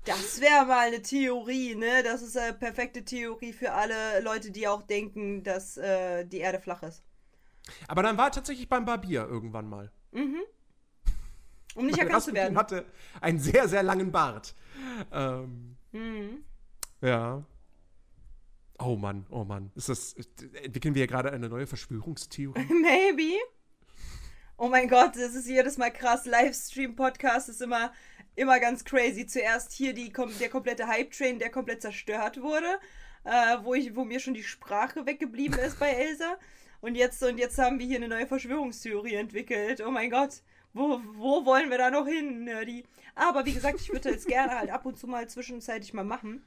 [0.05, 2.03] das wäre mal eine Theorie, ne?
[2.03, 6.61] Das ist eine perfekte Theorie für alle Leute, die auch denken, dass äh, die Erde
[6.61, 7.03] flach ist.
[7.87, 9.93] Aber dann war tatsächlich beim Barbier irgendwann mal.
[10.12, 12.57] Um nicht erkannt zu werden.
[12.57, 12.85] hatte
[13.20, 14.55] einen sehr, sehr langen Bart.
[15.12, 16.45] Ähm, Mhm.
[17.01, 17.43] ja.
[18.78, 19.73] Oh Mann, oh Mann.
[19.75, 20.15] Ist das,
[20.62, 22.61] entwickeln wir hier gerade eine neue Verschwörungstheorie?
[22.83, 23.35] Maybe.
[24.57, 26.27] Oh mein Gott, das ist jedes Mal krass.
[26.27, 27.93] Livestream-Podcast ist immer,
[28.35, 29.27] immer ganz crazy.
[29.27, 32.78] Zuerst hier die, der komplette Hype-Train, der komplett zerstört wurde,
[33.25, 36.37] äh, wo, ich, wo mir schon die Sprache weggeblieben ist bei Elsa.
[36.81, 39.81] Und jetzt, und jetzt haben wir hier eine neue Verschwörungstheorie entwickelt.
[39.85, 40.43] Oh mein Gott.
[40.75, 42.85] Wo, wo wollen wir da noch hin, Nerdy?
[43.15, 46.47] Aber wie gesagt, ich würde jetzt gerne halt ab und zu mal zwischenzeitlich mal machen.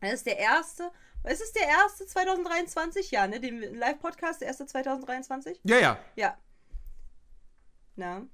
[0.00, 0.90] Das ist der erste.
[1.24, 3.38] Es ist der erste 2023, ja, ne?
[3.40, 5.60] Den Live-Podcast, der erste 2023?
[5.64, 5.98] Ja, ja.
[6.16, 6.36] Ja.
[7.96, 8.26] Na.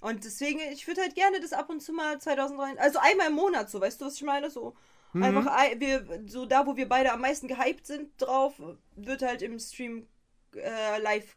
[0.00, 3.34] Und deswegen, ich würde halt gerne das ab und zu mal 2003, also einmal im
[3.34, 4.50] Monat so, weißt du, was ich meine?
[4.50, 4.74] So
[5.12, 5.22] Mhm.
[5.22, 8.54] einfach, ein- wir, so da, wo wir beide am meisten gehypt sind drauf,
[8.96, 10.08] wird halt im Stream
[10.56, 11.36] äh, live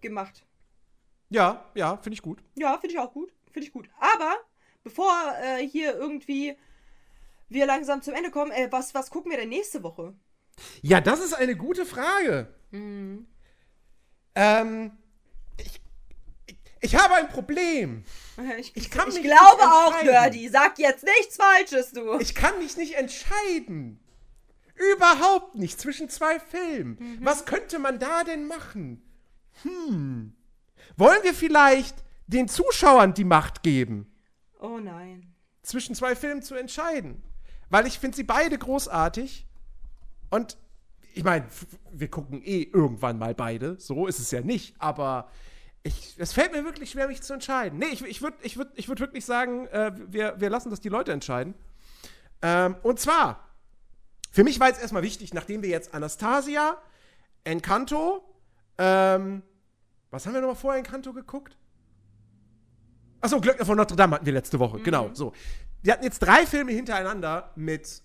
[0.00, 0.44] gemacht.
[1.30, 2.42] Ja, ja, finde ich gut.
[2.54, 3.32] Ja, finde ich auch gut.
[3.52, 3.88] Finde ich gut.
[3.98, 4.36] Aber
[4.82, 5.12] bevor
[5.42, 6.56] äh, hier irgendwie
[7.48, 10.14] wir langsam zum Ende kommen, äh, was, was gucken wir denn nächste Woche?
[10.82, 12.52] Ja, das ist eine gute Frage.
[12.70, 13.26] Mhm.
[14.34, 14.92] Ähm,
[15.56, 15.80] ich,
[16.46, 18.04] ich, ich habe ein Problem.
[18.58, 20.02] Ich, Ich kann ich mich glaube nicht auch.
[20.04, 20.48] Nerdy.
[20.48, 22.20] Sag jetzt nichts Falsches, du.
[22.20, 23.98] Ich kann mich nicht entscheiden.
[24.94, 26.96] Überhaupt nicht zwischen zwei Filmen.
[26.98, 27.18] Mhm.
[27.22, 29.02] Was könnte man da denn machen?
[29.62, 30.34] Hm.
[30.96, 34.12] Wollen wir vielleicht den Zuschauern die Macht geben,
[34.60, 35.34] oh nein.
[35.62, 37.22] zwischen zwei Filmen zu entscheiden?
[37.70, 39.46] Weil ich finde sie beide großartig.
[40.30, 40.56] Und
[41.14, 41.46] ich meine,
[41.92, 43.78] wir gucken eh irgendwann mal beide.
[43.78, 44.74] So ist es ja nicht.
[44.78, 45.30] Aber
[45.82, 47.78] ich, es fällt mir wirklich schwer, mich zu entscheiden.
[47.78, 50.80] Nee, ich, ich würde ich würd, ich würd wirklich sagen, äh, wir, wir lassen das
[50.80, 51.54] die Leute entscheiden.
[52.42, 53.47] Ähm, und zwar,
[54.30, 56.76] für mich war jetzt erstmal wichtig, nachdem wir jetzt Anastasia,
[57.44, 58.22] Encanto,
[58.78, 59.42] ähm,
[60.10, 61.56] was haben wir nochmal vorher Encanto geguckt?
[63.20, 65.32] Achso, Glöckner von Notre Dame hatten wir letzte Woche, genau, so.
[65.82, 68.02] Wir hatten jetzt drei Filme hintereinander mit,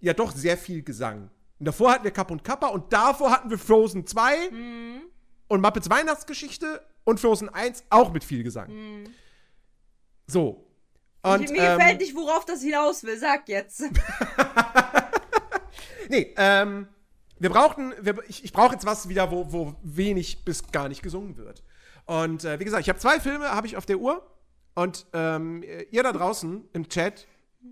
[0.00, 1.30] ja doch, sehr viel Gesang.
[1.58, 4.50] Und davor hatten wir Kapp und Kappa und davor hatten wir Frozen 2
[5.48, 8.70] und Muppets Weihnachtsgeschichte und Frozen 1 auch mit viel Gesang.
[10.26, 10.64] So.
[11.22, 13.18] Und, Ich, mir ähm, gefällt nicht, worauf das hinaus will.
[13.18, 13.82] Sag jetzt.
[16.08, 16.88] Nee, ähm,
[17.38, 21.02] wir brauchten, wir, ich, ich brauche jetzt was wieder, wo, wo wenig bis gar nicht
[21.02, 21.62] gesungen wird.
[22.06, 24.26] Und äh, wie gesagt, ich habe zwei Filme, habe ich auf der Uhr.
[24.74, 27.26] Und ähm, ihr da draußen im Chat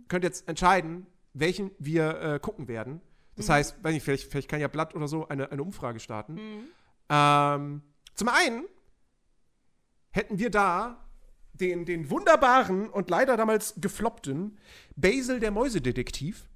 [0.09, 3.01] könnt jetzt entscheiden, welchen wir äh, gucken werden.
[3.37, 6.39] Das heißt, weiß nicht, vielleicht, vielleicht kann ja Blatt oder so eine, eine Umfrage starten.
[7.09, 7.83] Ähm,
[8.15, 8.65] zum einen
[10.11, 11.05] hätten wir da
[11.53, 14.59] den, den wunderbaren und leider damals gefloppten
[14.97, 16.49] Basil der Mäusedetektiv.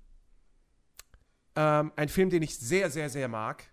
[1.57, 3.65] Ähm, ein Film, den ich sehr, sehr, sehr mag.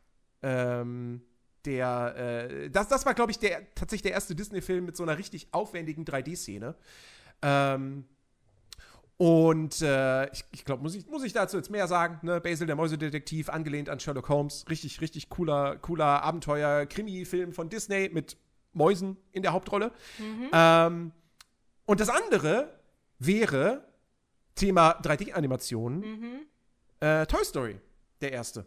[0.42, 1.22] Ähm,
[1.66, 2.16] der,
[2.50, 5.48] äh, das, das war, glaube ich, der, tatsächlich der erste Disney-Film mit so einer richtig
[5.52, 6.76] aufwendigen 3D-Szene.
[7.42, 8.06] Ähm,
[9.18, 12.20] und äh, ich, ich glaube, muss ich, muss ich dazu jetzt mehr sagen?
[12.22, 12.40] Ne?
[12.40, 14.66] Basil, der Mäusedetektiv, angelehnt an Sherlock Holmes.
[14.70, 18.38] Richtig, richtig cooler, cooler Abenteuer-Krimi-Film von Disney mit
[18.74, 19.92] Mäusen in der Hauptrolle.
[20.54, 21.12] Ähm,
[21.86, 22.80] und das andere
[23.18, 23.84] wäre
[24.56, 26.04] Thema 3D-Animationen.
[27.00, 27.80] Äh, Toy Story,
[28.22, 28.66] der erste.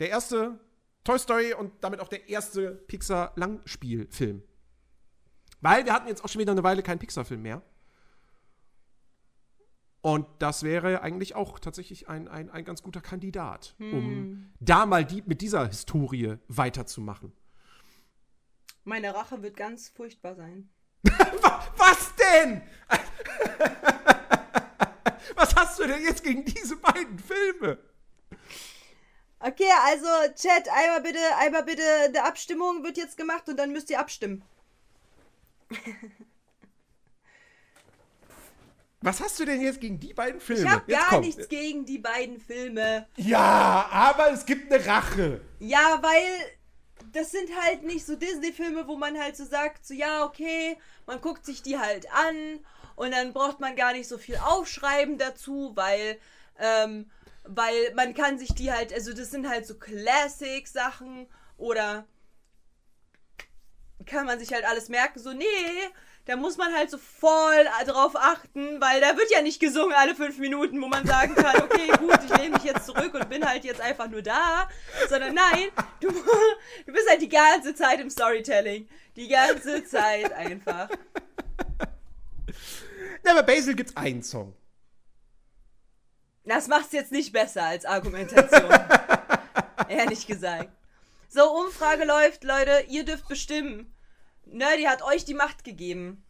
[0.00, 0.58] Der erste
[1.04, 4.42] Toy Story und damit auch der erste Pixar-Langspielfilm.
[5.60, 7.62] Weil wir hatten jetzt auch schon wieder eine Weile keinen Pixar-Film mehr.
[10.00, 15.04] Und das wäre eigentlich auch tatsächlich ein, ein, ein ganz guter Kandidat, um da mal
[15.04, 17.32] die, mit dieser Historie weiterzumachen.
[18.84, 20.70] Meine Rache wird ganz furchtbar sein.
[21.02, 22.62] Wa- Was denn?
[25.34, 27.78] Was hast du denn jetzt gegen diese beiden Filme?
[29.40, 33.88] Okay, also Chat, einmal bitte, einmal bitte, eine Abstimmung wird jetzt gemacht und dann müsst
[33.90, 34.42] ihr abstimmen.
[39.00, 40.64] Was hast du denn jetzt gegen die beiden Filme?
[40.64, 41.20] Ich habe gar komm.
[41.20, 43.06] nichts gegen die beiden Filme.
[43.16, 45.40] Ja, aber es gibt eine Rache.
[45.60, 46.58] Ja, weil
[47.12, 50.76] das sind halt nicht so Disney-Filme, wo man halt so sagt, so ja, okay,
[51.06, 52.58] man guckt sich die halt an
[52.98, 56.18] und dann braucht man gar nicht so viel aufschreiben dazu, weil,
[56.58, 57.08] ähm,
[57.44, 62.06] weil man kann sich die halt, also das sind halt so Classic-Sachen oder
[64.04, 65.44] kann man sich halt alles merken, so nee,
[66.24, 70.16] da muss man halt so voll drauf achten, weil da wird ja nicht gesungen alle
[70.16, 73.48] fünf Minuten, wo man sagen kann, okay, gut, ich lehne mich jetzt zurück und bin
[73.48, 74.68] halt jetzt einfach nur da,
[75.08, 75.68] sondern nein,
[76.00, 76.08] du,
[76.86, 80.88] du bist halt die ganze Zeit im Storytelling, die ganze Zeit einfach.
[83.28, 84.54] Ja, bei Basil gibt's einen Song.
[86.44, 88.70] Das macht's jetzt nicht besser als Argumentation.
[89.88, 90.70] Ehrlich gesagt.
[91.28, 93.94] So, Umfrage läuft, Leute, ihr dürft bestimmen.
[94.46, 96.24] Nerdy hat euch die Macht gegeben.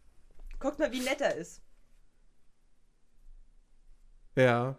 [0.58, 1.62] Guckt mal, wie nett er ist.
[4.34, 4.76] Ja.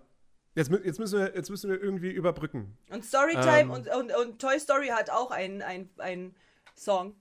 [0.56, 2.77] Jetzt, jetzt, müssen wir, jetzt müssen wir irgendwie überbrücken.
[2.89, 3.72] Und Storytime Ähm.
[3.72, 6.35] und, und, und Toy Story hat auch einen ein
[6.75, 7.15] Song.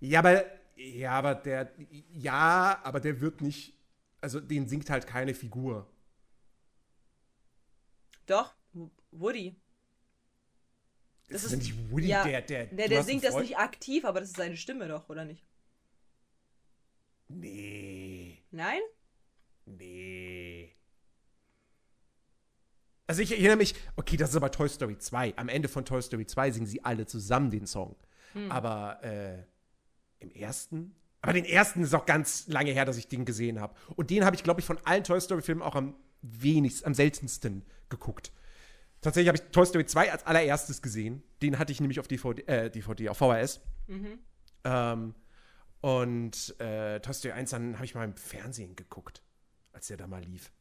[0.00, 0.44] Ja, aber,
[0.76, 1.70] ja, aber der,
[2.10, 3.73] ja, aber der wird nicht,
[4.24, 5.86] also den singt halt keine Figur.
[8.26, 8.54] Doch,
[9.12, 9.54] Woody.
[11.28, 14.20] Das, ist ist- nicht Woody, ja, der, der, du der singt das nicht aktiv, aber
[14.20, 15.46] das ist seine Stimme doch, oder nicht?
[17.28, 18.80] Nee, Nein?
[19.66, 20.74] nee.
[23.06, 25.36] Also ich erinnere mich, okay, das ist aber Toy Story 2.
[25.36, 27.96] Am Ende von Toy Story 2 singen sie alle zusammen den Song.
[28.32, 28.50] Hm.
[28.50, 29.44] Aber äh,
[30.20, 30.94] im ersten,
[31.24, 33.74] Aber den ersten ist auch ganz lange her, dass ich den gesehen habe.
[33.96, 37.64] Und den habe ich, glaube ich, von allen Toy Story-Filmen auch am wenigsten, am seltensten
[37.88, 38.30] geguckt.
[39.00, 41.22] Tatsächlich habe ich Toy Story 2 als allererstes gesehen.
[41.40, 43.62] Den hatte ich nämlich auf DVD, äh, DVD auf VHS.
[43.86, 44.18] Mhm.
[44.64, 45.14] Ähm,
[45.80, 49.22] und äh, Toy Story 1 dann habe ich mal im Fernsehen geguckt,
[49.72, 50.52] als der da mal lief.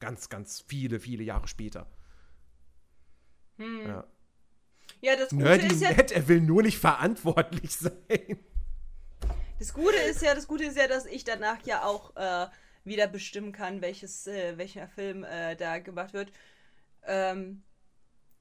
[0.00, 1.90] Ganz, ganz viele, viele Jahre später.
[3.58, 3.86] Hm.
[3.86, 4.06] Ja.
[5.02, 5.92] ja, das Gute Nerdy ist ja.
[5.92, 8.38] Nett, er will nur nicht verantwortlich sein.
[9.58, 12.46] Das Gute ist ja, das Gute ist ja, dass ich danach ja auch äh,
[12.84, 16.30] wieder bestimmen kann, welches, äh, welcher Film äh, da gemacht wird.
[17.06, 17.62] Ähm,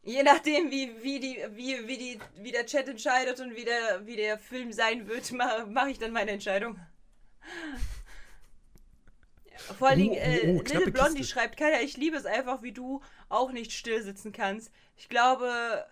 [0.03, 4.05] je nachdem, wie, wie, die, wie, wie, die, wie der Chat entscheidet und wie der,
[4.05, 6.79] wie der Film sein wird, mache mach ich dann meine Entscheidung.
[9.77, 12.73] Vor allen Dingen, äh, oh, oh, Little Blondie schreibt, Kaya, ich liebe es einfach, wie
[12.73, 14.69] du auch nicht still sitzen kannst.
[14.97, 15.85] Ich glaube,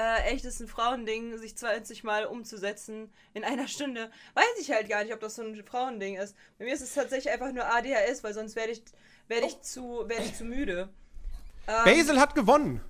[0.00, 4.10] äh, echt ist ein Frauending, sich 20 Mal umzusetzen in einer Stunde.
[4.32, 6.34] Weiß ich halt gar nicht, ob das so ein Frauending ist.
[6.58, 8.82] Bei mir ist es tatsächlich einfach nur ADHS, weil sonst werde ich,
[9.28, 10.88] werd ich, zu, werd ich zu müde.
[11.66, 12.80] Ähm, Basil hat gewonnen.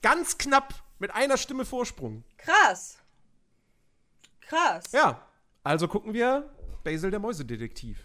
[0.00, 2.22] Ganz knapp mit einer Stimme Vorsprung.
[2.38, 2.98] Krass.
[4.40, 4.84] Krass.
[4.92, 5.26] Ja,
[5.64, 6.48] also gucken wir
[6.84, 7.98] Basil der Mäusedetektiv.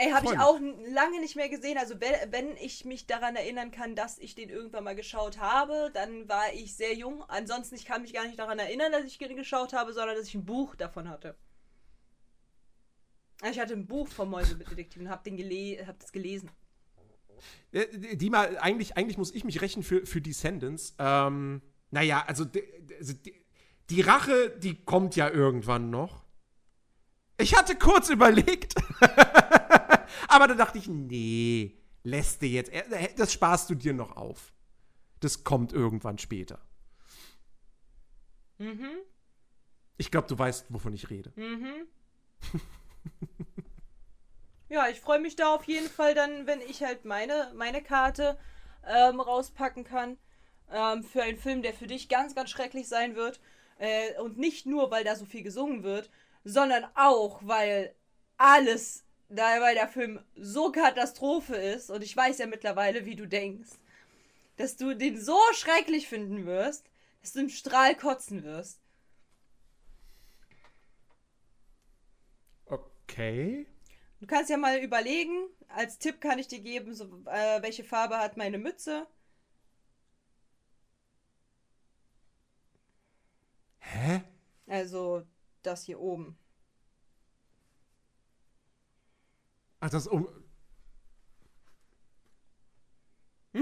[0.00, 1.76] Ey, habe ich auch lange nicht mehr gesehen.
[1.76, 5.90] Also wenn, wenn, ich mich daran erinnern kann, dass ich den irgendwann mal geschaut habe,
[5.92, 7.24] dann war ich sehr jung.
[7.26, 10.28] Ansonsten, ich kann mich gar nicht daran erinnern, dass ich den geschaut habe, sondern dass
[10.28, 11.36] ich ein Buch davon hatte.
[13.40, 16.50] Also ich hatte ein Buch vom Mäusedetektiv und habe gele hab das gelesen.
[17.72, 20.94] Die mal, eigentlich, eigentlich muss ich mich rächen für, für Descendants.
[20.98, 21.60] Ähm,
[21.90, 22.62] naja, also die,
[22.98, 23.34] also die,
[23.90, 26.27] die Rache, die kommt ja irgendwann noch.
[27.38, 28.74] Ich hatte kurz überlegt.
[30.28, 32.70] Aber da dachte ich, nee, lässt dir jetzt.
[32.72, 34.52] Äh, das sparst du dir noch auf.
[35.20, 36.60] Das kommt irgendwann später.
[38.58, 38.90] Mhm.
[39.96, 41.32] Ich glaube, du weißt, wovon ich rede.
[41.36, 41.86] Mhm.
[44.68, 48.38] ja, ich freue mich da auf jeden Fall dann, wenn ich halt meine, meine Karte
[48.84, 50.18] ähm, rauspacken kann.
[50.70, 53.40] Ähm, für einen Film, der für dich ganz, ganz schrecklich sein wird.
[53.78, 56.10] Äh, und nicht nur, weil da so viel gesungen wird,
[56.44, 57.94] sondern auch, weil
[58.36, 63.72] alles weil der Film so Katastrophe ist und ich weiß ja mittlerweile, wie du denkst,
[64.56, 66.86] dass du den so schrecklich finden wirst,
[67.20, 68.80] dass du im Strahl kotzen wirst.
[72.66, 73.66] Okay.
[74.20, 78.18] Du kannst ja mal überlegen, als Tipp kann ich dir geben, so, äh, welche Farbe
[78.18, 79.06] hat meine Mütze.
[83.80, 84.22] Hä?
[84.66, 85.24] Also
[85.68, 86.36] das hier oben.
[89.80, 90.28] Ach, das um.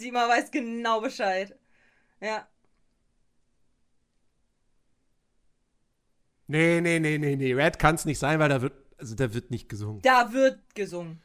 [0.00, 1.58] Dima weiß genau Bescheid.
[2.20, 2.48] Ja.
[6.46, 7.52] Nee, nee, nee, nee, nee.
[7.52, 8.74] Red kann es nicht sein, weil da wird.
[8.96, 10.00] Also da wird nicht gesungen.
[10.02, 11.20] Da wird gesungen.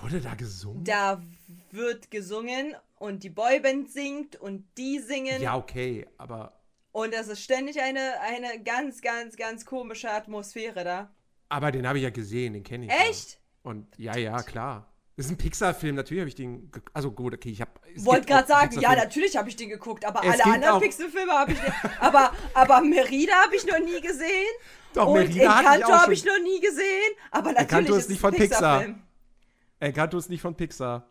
[0.00, 0.84] Wurde da gesungen?
[0.84, 1.22] Da
[1.70, 5.40] wird gesungen und die Boyband singt und die singen.
[5.40, 6.57] Ja, okay, aber.
[6.92, 11.10] Und das ist ständig eine, eine ganz, ganz, ganz komische Atmosphäre da.
[11.48, 12.92] Aber den habe ich ja gesehen, den kenne ich.
[12.92, 13.32] Echt?
[13.32, 13.38] Ja.
[13.70, 14.92] Und ja, ja, klar.
[15.16, 16.70] Das ist ein Pixar-Film, natürlich habe ich den.
[16.92, 17.72] Also gut, okay, ich habe.
[17.96, 21.52] Wollte gerade sagen, ja, natürlich habe ich den geguckt, aber es alle anderen Pixar-Filme habe
[21.52, 21.74] ich nicht.
[21.98, 24.46] aber, aber Merida habe ich noch nie gesehen.
[24.94, 27.12] Doch, und Merida Encanto habe ich noch nie gesehen.
[27.32, 28.78] Aber natürlich Encanto ist, ist nicht von Pixar.
[28.78, 28.98] Pixar.
[29.80, 31.08] Encanto ist nicht von Pixar.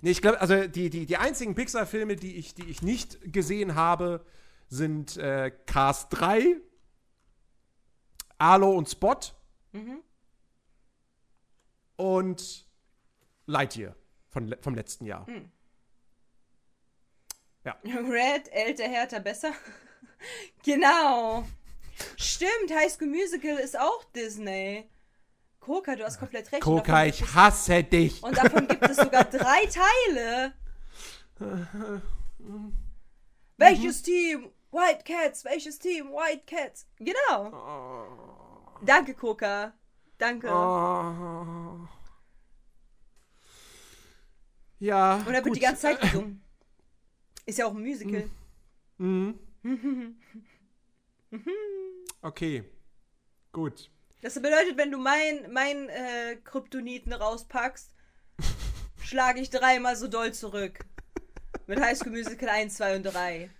[0.00, 3.74] Nee, ich glaube, also die, die, die einzigen Pixar-Filme, die ich, die ich nicht gesehen
[3.74, 4.24] habe,
[4.70, 6.56] sind äh, Cars 3,
[8.38, 9.18] Arlo und Spot
[9.72, 10.02] Mhm.
[11.96, 12.66] Und
[13.46, 13.94] Lightyear
[14.28, 15.28] von, vom letzten Jahr.
[15.28, 15.50] Mhm.
[17.64, 17.78] Ja.
[17.84, 19.52] Red, älter, härter, besser.
[20.64, 21.46] genau.
[22.16, 24.90] Stimmt, High School Musical ist auch Disney.
[25.58, 26.62] Koka, du hast komplett recht.
[26.62, 28.22] Koka, ich hasse dich.
[28.22, 30.54] Und davon gibt es sogar drei Teile.
[33.58, 34.50] Welches Team?
[34.70, 35.44] White Cats.
[35.44, 36.10] Welches Team?
[36.12, 36.86] White Cats.
[36.98, 37.50] Genau.
[37.52, 38.78] Oh.
[38.84, 39.72] Danke, Koka.
[40.18, 40.48] Danke.
[40.48, 41.88] Oh.
[44.78, 45.16] Ja.
[45.26, 46.42] Und er wird die ganze Zeit gesungen.
[47.46, 48.28] Ist ja auch ein Musical.
[49.02, 49.38] Mhm.
[52.20, 52.64] okay.
[53.50, 53.90] Gut.
[54.20, 57.94] Das bedeutet, wenn du mein, mein äh, Kryptoniten rauspackst,
[59.02, 60.80] schlage ich dreimal so doll zurück.
[61.66, 63.50] Mit High School Musical 1, 2 und 3.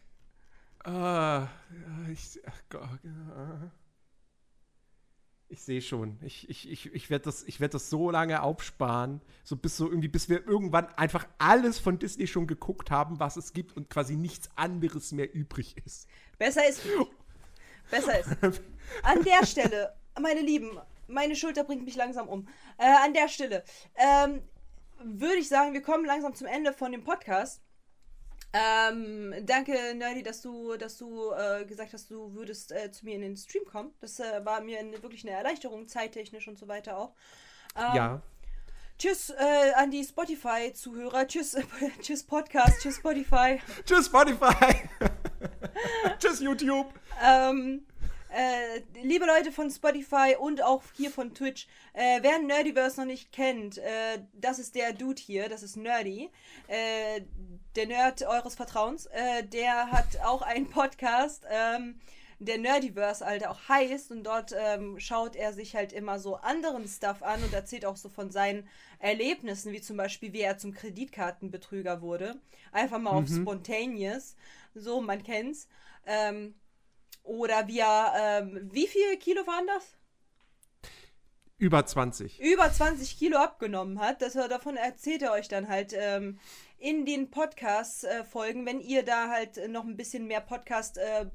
[0.84, 1.49] Ah,
[2.10, 2.41] ich.
[2.75, 3.70] Ah.
[5.49, 6.18] Ich sehe schon.
[6.23, 10.09] Ich, ich, ich, ich werde das, werd das so lange aufsparen, so bis so irgendwie,
[10.09, 14.15] bis wir irgendwann einfach alles von Disney schon geguckt haben, was es gibt und quasi
[14.15, 16.09] nichts anderes mehr übrig ist.
[16.39, 16.83] Besser ist.
[17.91, 18.62] Besser ist.
[19.02, 20.78] An der Stelle meine Lieben,
[21.09, 22.47] meine Schulter bringt mich langsam um.
[22.78, 23.65] Äh, an der Stelle
[23.97, 24.42] ähm,
[25.02, 27.60] würde ich sagen, wir kommen langsam zum Ende von dem Podcast.
[28.53, 33.15] Ähm, danke, Nerdy, dass du, dass du äh, gesagt hast, du würdest äh, zu mir
[33.15, 33.93] in den Stream kommen.
[34.01, 37.15] Das äh, war mir eine, wirklich eine Erleichterung, zeittechnisch und so weiter auch.
[37.77, 38.23] Ähm, ja.
[38.99, 41.27] Tschüss äh, an die Spotify-Zuhörer.
[41.27, 41.57] Tschüss,
[42.03, 43.61] tschüss Podcast, tschüss Spotify.
[43.87, 44.89] Tschüss Spotify.
[46.19, 46.93] tschüss YouTube.
[47.23, 47.87] Ähm,
[48.33, 53.33] äh, liebe Leute von Spotify und auch hier von Twitch, äh, wer Nerdiverse noch nicht
[53.33, 56.31] kennt, äh, das ist der Dude hier, das ist Nerdy,
[56.68, 57.23] äh,
[57.76, 59.07] der Nerd eures Vertrauens.
[59.07, 62.00] Äh, der hat auch einen Podcast, ähm,
[62.41, 64.10] der Nerdiverse, Alter, auch heißt.
[64.10, 67.97] Und dort ähm, schaut er sich halt immer so anderen Stuff an und erzählt auch
[67.97, 68.67] so von seinen
[68.99, 72.41] Erlebnissen, wie zum Beispiel, wie er zum Kreditkartenbetrüger wurde.
[72.73, 73.42] Einfach mal auf Mhm.
[73.42, 74.36] Spontaneous.
[74.75, 75.68] So, man kennt's.
[76.07, 76.55] Ähm,
[77.31, 79.94] oder wie er, ähm, wie viel Kilo waren das?
[81.59, 82.41] Über 20.
[82.41, 84.20] Über 20 Kilo abgenommen hat.
[84.20, 86.41] Das, davon erzählt er euch dann halt ähm,
[86.78, 91.26] in den Podcast-Folgen, wenn ihr da halt noch ein bisschen mehr Podcast- äh,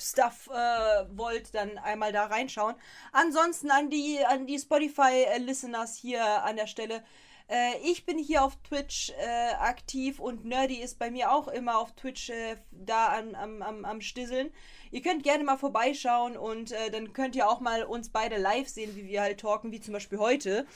[0.00, 2.76] Stuff äh, wollt, dann einmal da reinschauen.
[3.10, 7.02] Ansonsten an die, an die Spotify-Listeners hier an der Stelle.
[7.48, 11.78] Äh, ich bin hier auf Twitch äh, aktiv und Nerdy ist bei mir auch immer
[11.78, 14.50] auf Twitch äh, da am, am, am, am Stisseln.
[14.90, 18.68] Ihr könnt gerne mal vorbeischauen und äh, dann könnt ihr auch mal uns beide live
[18.68, 20.66] sehen, wie wir halt talken, wie zum Beispiel heute.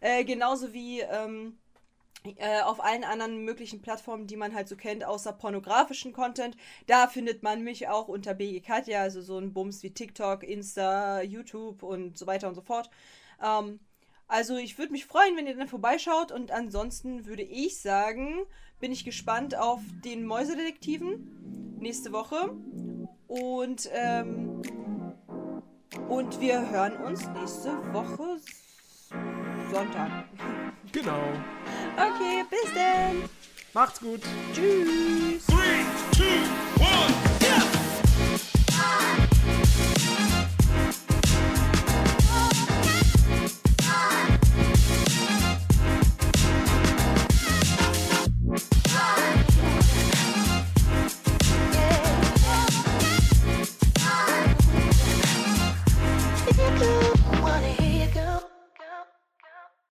[0.00, 1.58] Äh, genauso wie ähm,
[2.36, 6.56] äh, auf allen anderen möglichen Plattformen, die man halt so kennt, außer pornografischen Content.
[6.86, 11.20] Da findet man mich auch unter BG Katja, also so ein Bums wie TikTok, Insta,
[11.22, 12.90] YouTube und so weiter und so fort.
[13.42, 13.80] Ähm,
[14.32, 18.38] also ich würde mich freuen, wenn ihr dann vorbeischaut und ansonsten würde ich sagen,
[18.80, 22.50] bin ich gespannt auf den Mäusedetektiven nächste Woche
[23.28, 24.62] und ähm,
[26.08, 28.38] und wir hören uns nächste Woche
[29.70, 30.24] Sonntag.
[30.92, 31.22] Genau.
[31.96, 33.28] Okay, bis dann.
[33.74, 34.22] Macht's gut.
[34.54, 35.44] Tschüss.
[35.46, 35.84] Three,
[36.16, 36.24] two,
[36.80, 37.31] one.